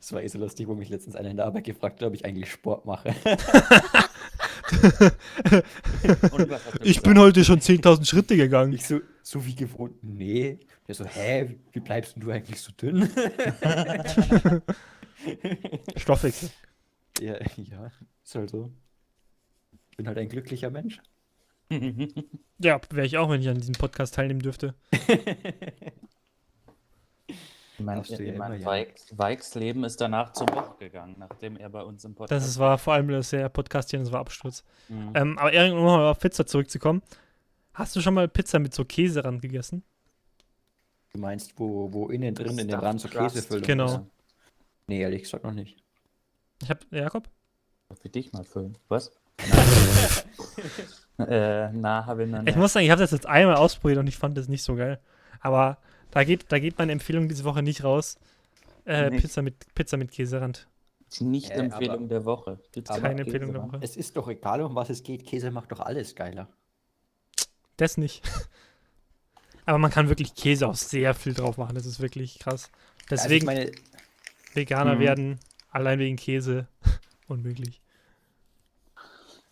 Es 0.00 0.12
war 0.12 0.22
eh 0.22 0.26
so 0.26 0.38
lustig, 0.38 0.66
wo 0.66 0.74
mich 0.74 0.88
letztens 0.88 1.14
einer 1.14 1.30
in 1.30 1.36
der 1.36 1.46
Arbeit 1.46 1.64
gefragt 1.64 2.00
hat, 2.00 2.08
ob 2.08 2.14
ich 2.14 2.24
eigentlich 2.24 2.50
Sport 2.50 2.86
mache. 2.86 3.14
Ich 6.82 7.02
bin 7.02 7.18
heute 7.18 7.44
schon 7.44 7.60
10.000 7.60 8.04
Schritte 8.06 8.36
gegangen. 8.36 8.72
Ich 8.72 8.86
so, 8.86 9.00
so 9.22 9.44
wie 9.46 9.54
gewohnt, 9.54 10.02
nee. 10.02 10.58
Der 10.88 10.94
so, 10.94 11.04
hä, 11.04 11.58
wie 11.72 11.80
bleibst 11.80 12.16
denn 12.16 12.22
du 12.22 12.30
eigentlich 12.30 12.60
so 12.60 12.72
dünn? 12.72 13.08
Stoffwechsel. 15.96 16.50
ja, 17.20 17.38
ja, 17.56 17.90
ist 18.24 18.34
halt 18.34 18.50
so. 18.50 18.72
Ich 19.90 19.96
bin 19.96 20.08
halt 20.08 20.18
ein 20.18 20.28
glücklicher 20.28 20.70
Mensch. 20.70 21.00
Ja, 22.58 22.80
wäre 22.90 23.06
ich 23.06 23.18
auch, 23.18 23.28
wenn 23.28 23.40
ich 23.40 23.48
an 23.48 23.58
diesem 23.58 23.74
Podcast 23.74 24.14
teilnehmen 24.14 24.38
dürfte. 24.38 24.76
Mein, 27.78 28.02
ja 28.04 28.38
mein. 28.38 28.64
Weiks, 28.64 29.18
Weiks 29.18 29.54
Leben 29.56 29.82
ist 29.82 30.00
danach 30.00 30.32
zum 30.32 30.46
Loch 30.48 30.78
gegangen, 30.78 31.16
nachdem 31.18 31.56
er 31.56 31.68
bei 31.68 31.82
uns 31.82 32.04
im 32.04 32.14
Podcast 32.14 32.30
Das 32.30 32.48
ist, 32.48 32.60
war 32.60 32.78
vor 32.78 32.92
allem 32.92 33.08
das 33.08 33.30
der 33.30 33.48
Podcast 33.48 33.90
hier, 33.90 33.98
das 33.98 34.12
war 34.12 34.20
Absturz. 34.20 34.62
Mhm. 34.88 35.10
Ähm, 35.14 35.38
aber 35.38 35.52
Erik, 35.52 35.72
um 35.72 35.78
nochmal 35.78 36.06
auf 36.06 36.20
Pizza 36.20 36.46
zurückzukommen. 36.46 37.02
Hast 37.74 37.96
du 37.96 38.00
schon 38.00 38.14
mal 38.14 38.28
Pizza 38.28 38.60
mit 38.60 38.72
so 38.72 38.84
Käse 38.84 39.24
ran 39.24 39.40
gegessen? 39.40 39.82
Du 41.14 41.20
meinst, 41.20 41.52
wo, 41.58 41.92
wo 41.92 42.08
innen 42.08 42.34
drin 42.34 42.58
in 42.58 42.68
dem 42.68 42.80
Rand 42.80 43.00
so. 43.02 43.08
Käsefüllung 43.08 43.64
Genau. 43.64 43.84
ist? 43.86 44.00
Nee, 44.86 45.00
ehrlich 45.02 45.22
gesagt 45.24 45.44
noch 45.44 45.52
nicht. 45.52 45.76
Ich 46.62 46.70
hab, 46.70 46.90
Jakob? 46.90 47.28
Für 48.00 48.08
dich 48.08 48.32
mal 48.32 48.44
füllen. 48.44 48.78
Was? 48.88 49.12
äh, 51.18 51.68
na, 51.72 52.06
habe 52.06 52.24
ich 52.24 52.30
noch 52.30 52.38
Ich 52.40 52.44
nicht. 52.46 52.56
muss 52.56 52.72
sagen, 52.72 52.84
ich 52.86 52.90
habe 52.90 53.02
das 53.02 53.10
jetzt 53.10 53.26
einmal 53.26 53.56
ausprobiert 53.56 53.98
und 53.98 54.06
ich 54.06 54.16
fand 54.16 54.38
das 54.38 54.48
nicht 54.48 54.62
so 54.62 54.74
geil. 54.74 54.98
Aber 55.40 55.76
da 56.10 56.24
geht, 56.24 56.50
da 56.50 56.58
geht 56.58 56.78
meine 56.78 56.92
Empfehlung 56.92 57.28
diese 57.28 57.44
Woche 57.44 57.62
nicht 57.62 57.84
raus. 57.84 58.16
Äh, 58.86 59.10
Nicht. 59.10 59.20
Pizza, 59.22 59.42
mit, 59.42 59.74
Pizza 59.74 59.96
mit 59.98 60.10
Käserand. 60.10 60.66
Nicht 61.20 61.50
Äh, 61.50 61.54
Empfehlung 61.56 61.96
aber- 61.98 62.06
der 62.06 62.24
Woche. 62.24 62.58
Pizza 62.72 62.98
Keine 62.98 63.20
Empfehlung 63.20 63.50
Käse 63.52 63.60
der. 63.60 63.62
Woche. 63.72 63.78
Es 63.82 63.96
ist 63.96 64.16
doch 64.16 64.28
egal, 64.28 64.62
um 64.62 64.74
was 64.74 64.88
es 64.88 65.02
geht. 65.02 65.26
Käse 65.26 65.50
macht 65.50 65.70
doch 65.72 65.80
alles 65.80 66.14
geiler. 66.14 66.48
Das 67.76 67.98
nicht. 67.98 68.22
Aber 69.66 69.78
man 69.78 69.90
kann 69.90 70.08
wirklich 70.08 70.34
Käse 70.34 70.66
auch 70.68 70.74
sehr 70.76 71.14
viel 71.14 71.34
drauf 71.34 71.56
machen. 71.56 71.74
Das 71.74 71.86
ist 71.86 72.00
wirklich 72.00 72.38
krass. 72.38 72.70
Also 73.16 73.24
Deswegen 73.24 73.44
ich 73.44 73.46
meine, 73.46 73.70
Veganer 74.54 74.98
Mhm. 74.98 75.00
werden 75.00 75.40
allein 75.70 75.98
wegen 75.98 76.16
Käse 76.16 76.66
unmöglich. 77.28 77.82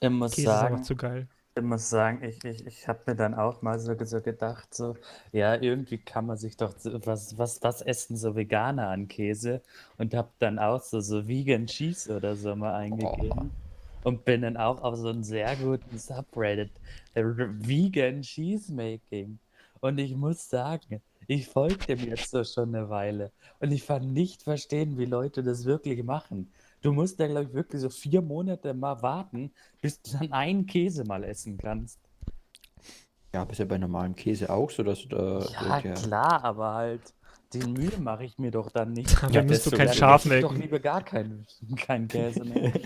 Ich 0.01 0.11
muss 0.11 0.33
Käse 0.35 0.57
ist 0.57 0.63
sagen, 0.63 0.75
einfach 0.75 0.81
zu 0.81 0.97
geil. 0.97 1.29
Ich 1.57 1.63
muss 1.65 1.91
sagen, 1.91 2.23
ich, 2.25 2.45
ich, 2.45 2.67
ich 2.67 2.89
habe 2.89 3.01
mir 3.09 3.17
dann 3.17 3.35
auch 3.35 3.63
mal 3.63 3.79
so, 3.81 3.95
so 4.05 4.21
gedacht, 4.23 4.75
so, 4.75 4.97
ja, 5.33 5.57
irgendwie 5.57 5.99
kann 5.99 6.27
man 6.27 6.39
sich 6.39 6.57
doch, 6.57 6.79
so- 6.79 7.05
was, 7.07 7.39
was, 7.39 7.63
was 7.63 7.83
essen 7.83 8.17
so 8.17 8.37
Veganer 8.37 8.89
an 8.89 9.09
Käse? 9.09 9.63
Und 9.99 10.15
habe 10.15 10.31
dann 10.41 10.59
auch 10.61 10.83
so, 10.83 11.01
so 11.01 11.29
Vegan 11.29 11.67
Cheese 11.67 12.15
oder 12.17 12.37
so 12.37 12.57
mal 12.57 12.75
eingegeben. 12.75 13.53
Und 14.05 14.25
bin 14.27 14.43
dann 14.43 14.57
auch 14.59 14.83
auf 14.83 14.97
so 14.97 15.09
einen 15.11 15.25
sehr 15.25 15.57
guten 15.57 15.99
Subreddit, 15.99 16.73
äh, 17.15 17.25
Vegan 17.25 18.23
Cheesemaking. 18.23 19.39
Und 19.81 19.99
ich 19.99 20.15
muss 20.15 20.49
sagen, 20.49 21.01
ich 21.27 21.49
folge 21.49 21.87
dem 21.97 22.01
jetzt 22.09 22.31
so 22.31 22.45
schon 22.45 22.75
eine 22.75 22.89
Weile. 22.91 23.33
Und 23.61 23.73
ich 23.73 23.87
kann 23.87 24.13
nicht 24.13 24.43
verstehen, 24.43 24.99
wie 24.99 25.07
Leute 25.07 25.43
das 25.43 25.65
wirklich 25.65 26.03
machen. 26.03 26.53
Du 26.83 26.93
musst 26.93 27.19
da, 27.21 27.27
glaube 27.27 27.49
ich, 27.49 27.55
wirklich 27.55 27.81
so 27.83 27.91
vier 27.91 28.21
Monate 28.23 28.75
mal 28.75 29.01
warten, 29.03 29.53
bis 29.81 30.01
du 30.03 30.13
dann 30.19 30.33
einen 30.33 30.67
Käse 30.67 31.05
mal 31.05 31.25
essen 31.25 31.57
kannst. 31.59 31.99
ja, 33.35 33.43
aber 33.43 33.53
ist 33.53 33.59
ja 33.59 33.65
bei 33.65 33.79
normalem 33.79 34.15
Käse 34.17 34.51
auch 34.51 34.71
so, 34.71 34.83
dass 34.83 35.03
du 35.03 35.09
da. 35.09 35.39
Ja, 35.53 35.81
der- 35.81 35.95
klar, 35.95 36.45
aber 36.45 36.75
halt, 36.75 37.15
die 37.53 37.61
Mühe 37.67 37.99
mache 37.99 38.25
ich 38.25 38.39
mir 38.39 38.51
doch 38.51 38.71
dann 38.71 38.93
nicht. 38.93 39.23
Dann 39.23 39.33
Ja, 39.33 39.43
müsst 39.43 39.67
du 39.67 39.71
das 39.71 39.79
kein. 39.79 39.95
Schaf 39.95 40.27
ich 40.27 40.41
doch 40.41 40.55
lieber 40.55 40.79
gar 40.81 41.03
keinen 41.03 41.47
kein 41.77 42.09
Käse 42.09 42.45
mehr. 42.45 42.73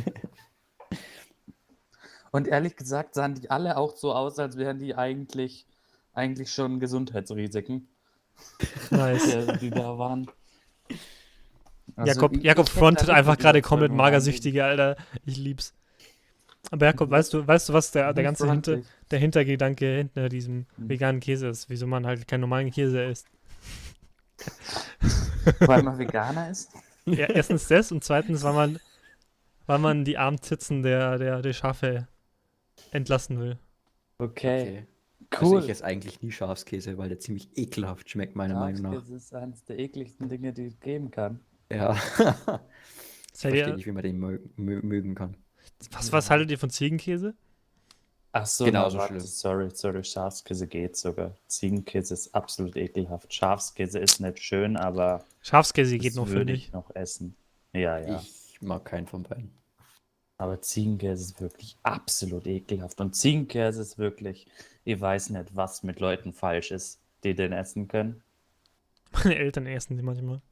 Und 2.33 2.49
ehrlich 2.49 2.77
gesagt 2.77 3.15
sahen 3.15 3.35
die 3.37 3.51
alle 3.51 3.77
auch 3.77 3.97
so 3.97 4.13
aus, 4.13 4.39
als 4.39 4.57
wären 4.57 4.79
die 4.79 4.95
eigentlich, 4.97 5.67
eigentlich 6.15 6.53
schon 6.53 6.81
Gesundheitsrisiken, 6.81 7.89
Nice. 8.91 9.23
die, 9.25 9.59
die 9.59 9.71
da 9.71 9.99
waren. 9.99 10.27
Also 11.97 12.13
Jakob, 12.13 12.37
ich- 12.37 12.43
Jakob 12.43 12.67
ich 12.67 12.73
frontet 12.73 13.11
einfach 13.11 13.37
gerade 13.39 13.61
komplett. 13.63 13.93
Magersüchtige, 13.93 14.65
Alter. 14.65 14.97
Ich 15.25 15.37
lieb's. 15.37 15.75
Aber 16.71 16.87
Jakob, 16.87 17.11
weißt 17.11 17.33
du, 17.35 17.47
weißt 17.47 17.69
du, 17.69 17.73
was 17.75 17.91
der, 17.91 18.13
der 18.15 18.25
ganze 18.25 18.51
Hinter, 18.51 18.81
der 19.11 19.19
Hintergedanke 19.19 19.97
hinter 19.99 20.29
diesem 20.31 20.67
Mhm. 20.77 20.89
veganen 20.89 21.21
Käse 21.21 21.49
ist, 21.49 21.69
wieso 21.69 21.87
man 21.87 22.07
halt 22.07 22.27
keinen 22.27 22.41
normalen 22.41 22.71
Käse 22.71 23.05
isst? 23.05 23.27
Weil 25.61 25.83
man 25.83 25.99
Veganer 25.99 26.51
ist? 26.51 26.71
Ja, 27.07 27.27
erstens 27.27 27.69
das 27.69 27.93
und 27.93 28.03
zweitens, 28.03 28.43
weil 28.45 28.55
man, 28.55 28.81
weil 29.67 29.79
man 29.79 30.07
die 30.07 30.17
armen 30.17 30.41
Zitzen 30.41 30.83
der, 30.83 31.19
der, 31.19 31.43
der 31.43 31.53
Schafe 31.53 32.09
entlassen 32.93 33.39
will. 33.39 33.59
Okay. 34.17 34.61
Okay. 34.63 34.87
Also 35.41 35.53
Cool. 35.55 35.63
ich 35.65 35.69
esse 35.71 35.85
eigentlich 35.85 36.23
nie 36.23 36.31
Schafskäse, 36.33 36.97
weil 36.99 37.09
der 37.09 37.19
ziemlich 37.19 37.49
ekelhaft 37.57 38.09
schmeckt, 38.11 38.37
meiner 38.37 38.55
Meinung 38.59 38.83
nach. 38.83 38.95
Das 38.95 39.09
ist 39.09 39.35
eines 39.35 39.65
der 39.65 39.79
ekligsten 39.79 40.29
Dinge, 40.29 40.53
die 40.53 40.67
es 40.67 40.79
geben 40.81 41.11
kann. 41.11 41.41
Ja. 41.71 41.97
Ich 43.37 43.41
verstehe 43.41 43.75
nicht, 43.75 43.87
wie 43.87 43.91
man 43.93 44.03
den 44.05 44.19
mö 44.19 44.39
mö 44.57 44.81
mögen 44.83 45.17
kann. 45.17 45.37
was, 45.91 46.13
was 46.13 46.31
haltet 46.31 46.53
ihr 46.53 46.59
von 46.59 46.71
Ziegenkäse? 46.71 47.35
Ach 48.31 48.47
so, 48.47 48.65
Genau 48.65 48.83
na, 48.85 48.91
so 48.91 48.99
warte, 48.99 49.15
schlimm. 49.15 49.27
sorry, 49.27 49.71
sorry, 49.75 50.05
Schafskäse 50.05 50.69
geht 50.69 50.97
sogar. 50.97 51.35
Ziegenkäse 51.49 52.15
ist 52.15 52.33
absolut 52.35 52.77
ekelhaft. 52.77 53.35
Schafskäse 53.35 53.99
ist 53.99 54.21
nicht 54.21 54.39
schön, 54.41 54.77
aber 54.77 55.25
Schafskäse 55.41 55.99
geht 55.99 56.15
noch, 56.15 56.29
würde 56.29 56.39
finde 56.41 56.53
ich 56.55 56.67
ich. 56.69 56.73
noch 56.73 56.95
essen. 56.95 57.35
Ja, 57.73 57.99
ja. 57.99 58.21
Ich 58.21 58.63
mag 58.63 58.85
keinen 58.85 59.09
von 59.09 59.25
beiden. 59.25 59.51
Aber 60.45 60.61
Ziegenkäse 60.61 61.23
ist 61.25 61.41
wirklich 61.41 61.79
absolut 61.85 62.47
ekelhaft. 62.47 63.01
Und 63.01 63.17
Ziegenkäse 63.17 63.81
ist 63.81 63.97
wirklich, 63.97 64.47
ich 64.85 65.01
weiß 65.01 65.31
nicht, 65.31 65.57
was 65.57 65.83
mit 65.85 66.01
Leuten 66.01 66.35
falsch 66.35 66.71
ist, 66.71 67.01
die 67.23 67.35
den 67.35 67.53
essen 67.55 67.89
können. 67.89 68.23
Meine 69.11 69.37
Eltern 69.37 69.67
essen 69.67 69.97
die 69.97 70.03
manchmal. 70.03 70.43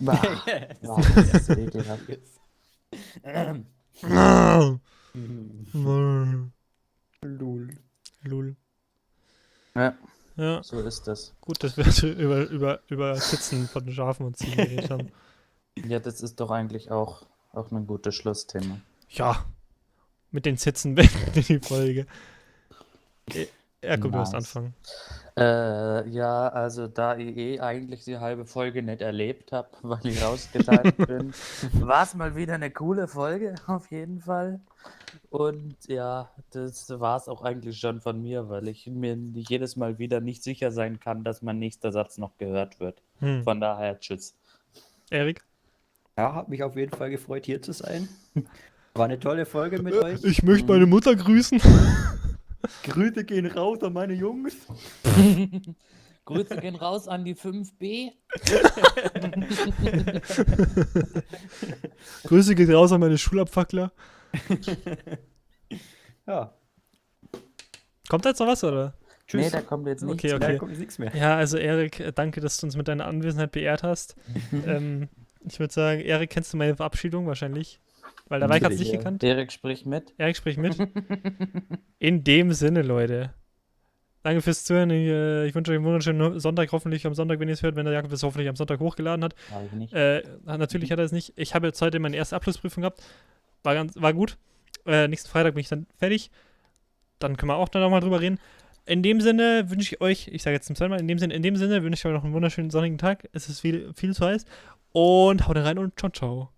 Bah, 0.00 0.20
bah, 0.82 1.00
das 1.14 1.32
ist 1.32 1.46
so 1.46 1.54
ekelhaft. 1.54 2.02
Lul. 7.22 7.70
Lul. 8.24 8.56
Ja, 9.74 9.94
Ja, 10.36 10.62
so 10.62 10.78
ist 10.82 11.06
das. 11.08 11.32
gut, 11.40 11.64
dass 11.64 11.78
wir 11.78 11.86
über, 12.18 12.46
über, 12.50 12.80
über 12.88 13.16
Sitzen 13.16 13.66
von 13.66 13.90
Schafen 13.90 14.26
und 14.26 14.36
Ziegen 14.36 14.56
geredet 14.56 14.90
haben. 14.90 15.10
Ja, 15.86 16.00
das 16.00 16.20
ist 16.20 16.38
doch 16.38 16.50
eigentlich 16.50 16.90
auch, 16.90 17.24
auch 17.52 17.72
ein 17.72 17.86
gutes 17.86 18.14
Schlussthema. 18.14 18.78
Ja, 19.10 19.44
mit 20.30 20.46
den 20.46 20.56
Sitzen 20.56 20.94
beenden 20.96 21.34
wir 21.34 21.42
die 21.42 21.58
Folge. 21.58 22.06
Ja, 23.82 23.96
guck, 23.96 24.12
du 24.12 24.18
hast 24.18 24.32
Nice. 24.32 24.56
anfangen. 24.56 24.74
Äh, 25.36 26.08
ja, 26.08 26.48
also 26.48 26.88
da 26.88 27.16
ich 27.16 27.36
eh 27.36 27.60
eigentlich 27.60 28.02
die 28.04 28.18
halbe 28.18 28.44
Folge 28.44 28.82
nicht 28.82 29.02
erlebt 29.02 29.52
habe, 29.52 29.68
weil 29.82 30.04
ich 30.06 30.20
rausgeschaltet 30.20 30.96
bin, 31.06 31.32
war 31.74 32.02
es 32.02 32.14
mal 32.14 32.34
wieder 32.34 32.54
eine 32.54 32.70
coole 32.72 33.06
Folge, 33.06 33.54
auf 33.66 33.90
jeden 33.92 34.20
Fall. 34.20 34.60
Und 35.30 35.76
ja, 35.86 36.30
das 36.50 36.88
war 36.98 37.16
es 37.16 37.28
auch 37.28 37.42
eigentlich 37.42 37.78
schon 37.78 38.00
von 38.00 38.20
mir, 38.20 38.48
weil 38.48 38.66
ich 38.68 38.86
mir 38.88 39.14
jedes 39.16 39.76
Mal 39.76 39.98
wieder 39.98 40.20
nicht 40.20 40.42
sicher 40.42 40.72
sein 40.72 40.98
kann, 40.98 41.22
dass 41.22 41.42
mein 41.42 41.58
nächster 41.58 41.92
Satz 41.92 42.18
noch 42.18 42.36
gehört 42.38 42.80
wird. 42.80 43.00
Hm. 43.20 43.44
Von 43.44 43.60
daher, 43.60 44.00
tschüss. 44.00 44.34
Erik? 45.10 45.44
Ja, 46.16 46.34
hat 46.34 46.48
mich 46.48 46.64
auf 46.64 46.76
jeden 46.76 46.96
Fall 46.96 47.10
gefreut, 47.10 47.46
hier 47.46 47.62
zu 47.62 47.72
sein. 47.72 48.08
War 48.94 49.04
eine 49.04 49.20
tolle 49.20 49.46
Folge 49.46 49.80
mit 49.82 49.94
euch. 49.94 50.24
Ich 50.24 50.42
möchte 50.42 50.66
meine 50.66 50.86
Mutter 50.86 51.14
grüßen. 51.14 51.60
Grüße 52.84 53.24
gehen 53.24 53.46
raus 53.46 53.82
an 53.82 53.92
meine 53.92 54.14
Jungs. 54.14 54.54
Grüße 56.24 56.56
gehen 56.56 56.74
raus 56.74 57.08
an 57.08 57.24
die 57.24 57.34
5B. 57.34 58.10
Grüße 62.24 62.54
geht 62.54 62.70
raus 62.70 62.92
an 62.92 63.00
meine 63.00 63.16
Schulabfackler. 63.16 63.92
Ja, 66.26 66.52
Kommt 68.08 68.24
da 68.24 68.30
jetzt 68.30 68.40
noch 68.40 68.46
was, 68.46 68.64
oder? 68.64 68.94
tschüss. 69.26 69.44
Nee, 69.44 69.50
da 69.50 69.60
kommt 69.60 69.86
jetzt 69.86 70.02
nichts. 70.02 70.24
Okay, 70.24 70.38
Da 70.38 70.46
okay. 70.46 70.58
kommt 70.58 70.78
nichts 70.78 70.98
mehr. 70.98 71.14
Ja, 71.14 71.36
also 71.36 71.58
Erik, 71.58 72.00
äh, 72.00 72.12
danke, 72.12 72.40
dass 72.40 72.58
du 72.58 72.66
uns 72.66 72.76
mit 72.76 72.88
deiner 72.88 73.06
Anwesenheit 73.06 73.52
beehrt 73.52 73.82
hast. 73.82 74.16
ähm, 74.66 75.08
ich 75.46 75.60
würde 75.60 75.72
sagen, 75.72 76.00
Erik, 76.00 76.30
kennst 76.30 76.52
du 76.52 76.56
meine 76.56 76.76
Verabschiedung 76.76 77.26
wahrscheinlich? 77.26 77.80
Weil 78.28 78.40
der 78.40 78.48
Mike 78.48 78.64
hat 78.64 78.72
es 78.72 78.78
nicht 78.78 78.92
gekannt. 78.92 79.22
Erik 79.22 79.52
spricht 79.52 79.86
mit. 79.86 80.12
Erik, 80.18 80.36
sprich 80.36 80.56
mit. 80.56 80.76
In 81.98 82.24
dem 82.24 82.52
Sinne, 82.52 82.82
Leute. 82.82 83.32
Danke 84.22 84.42
fürs 84.42 84.64
Zuhören. 84.64 84.90
Ich, 84.90 85.08
äh, 85.08 85.46
ich 85.46 85.54
wünsche 85.54 85.72
euch 85.72 85.76
einen 85.76 85.86
wunderschönen 85.86 86.38
Sonntag. 86.40 86.70
Hoffentlich 86.72 87.06
am 87.06 87.14
Sonntag, 87.14 87.40
wenn 87.40 87.48
ihr 87.48 87.54
es 87.54 87.62
hört, 87.62 87.76
wenn 87.76 87.84
der 87.84 87.94
Jakob 87.94 88.12
es 88.12 88.22
hoffentlich 88.22 88.48
am 88.48 88.56
Sonntag 88.56 88.80
hochgeladen 88.80 89.24
hat. 89.24 89.34
Habe 89.50 89.66
ich 89.66 89.72
nicht. 89.72 89.92
Äh, 89.94 90.22
natürlich 90.44 90.92
hat 90.92 90.98
er 90.98 91.04
es 91.04 91.12
nicht. 91.12 91.32
Ich 91.36 91.54
habe 91.54 91.66
jetzt 91.68 91.80
heute 91.80 91.98
meine 92.00 92.16
erste 92.16 92.36
Abschlussprüfung 92.36 92.82
gehabt. 92.82 93.02
War, 93.62 93.74
ganz, 93.74 93.94
war 93.96 94.12
gut. 94.12 94.36
Äh, 94.86 95.08
nächsten 95.08 95.28
Freitag 95.30 95.54
bin 95.54 95.60
ich 95.60 95.68
dann 95.68 95.86
fertig. 95.96 96.30
Dann 97.18 97.36
können 97.36 97.50
wir 97.50 97.56
auch 97.56 97.68
dann 97.68 97.82
nochmal 97.82 98.00
drüber 98.00 98.20
reden. 98.20 98.38
In 98.84 99.02
dem 99.02 99.20
Sinne 99.20 99.70
wünsche 99.70 99.94
ich 99.94 100.00
euch, 100.00 100.28
ich 100.28 100.42
sage 100.42 100.54
jetzt 100.54 100.66
zum 100.66 100.76
zweiten 100.76 100.90
Mal, 100.90 101.00
in 101.00 101.08
dem 101.08 101.18
Sinne, 101.18 101.34
in 101.34 101.42
dem 101.42 101.56
Sinne 101.56 101.82
wünsche 101.82 102.00
ich 102.00 102.06
euch 102.06 102.16
noch 102.16 102.24
einen 102.24 102.32
wunderschönen 102.32 102.70
sonnigen 102.70 102.98
Tag. 102.98 103.28
Es 103.32 103.48
ist 103.48 103.60
viel, 103.60 103.92
viel 103.94 104.14
zu 104.14 104.26
heiß. 104.26 104.46
Und 104.92 105.46
haut 105.46 105.56
rein 105.56 105.78
und 105.78 105.98
ciao, 105.98 106.10
ciao. 106.10 106.57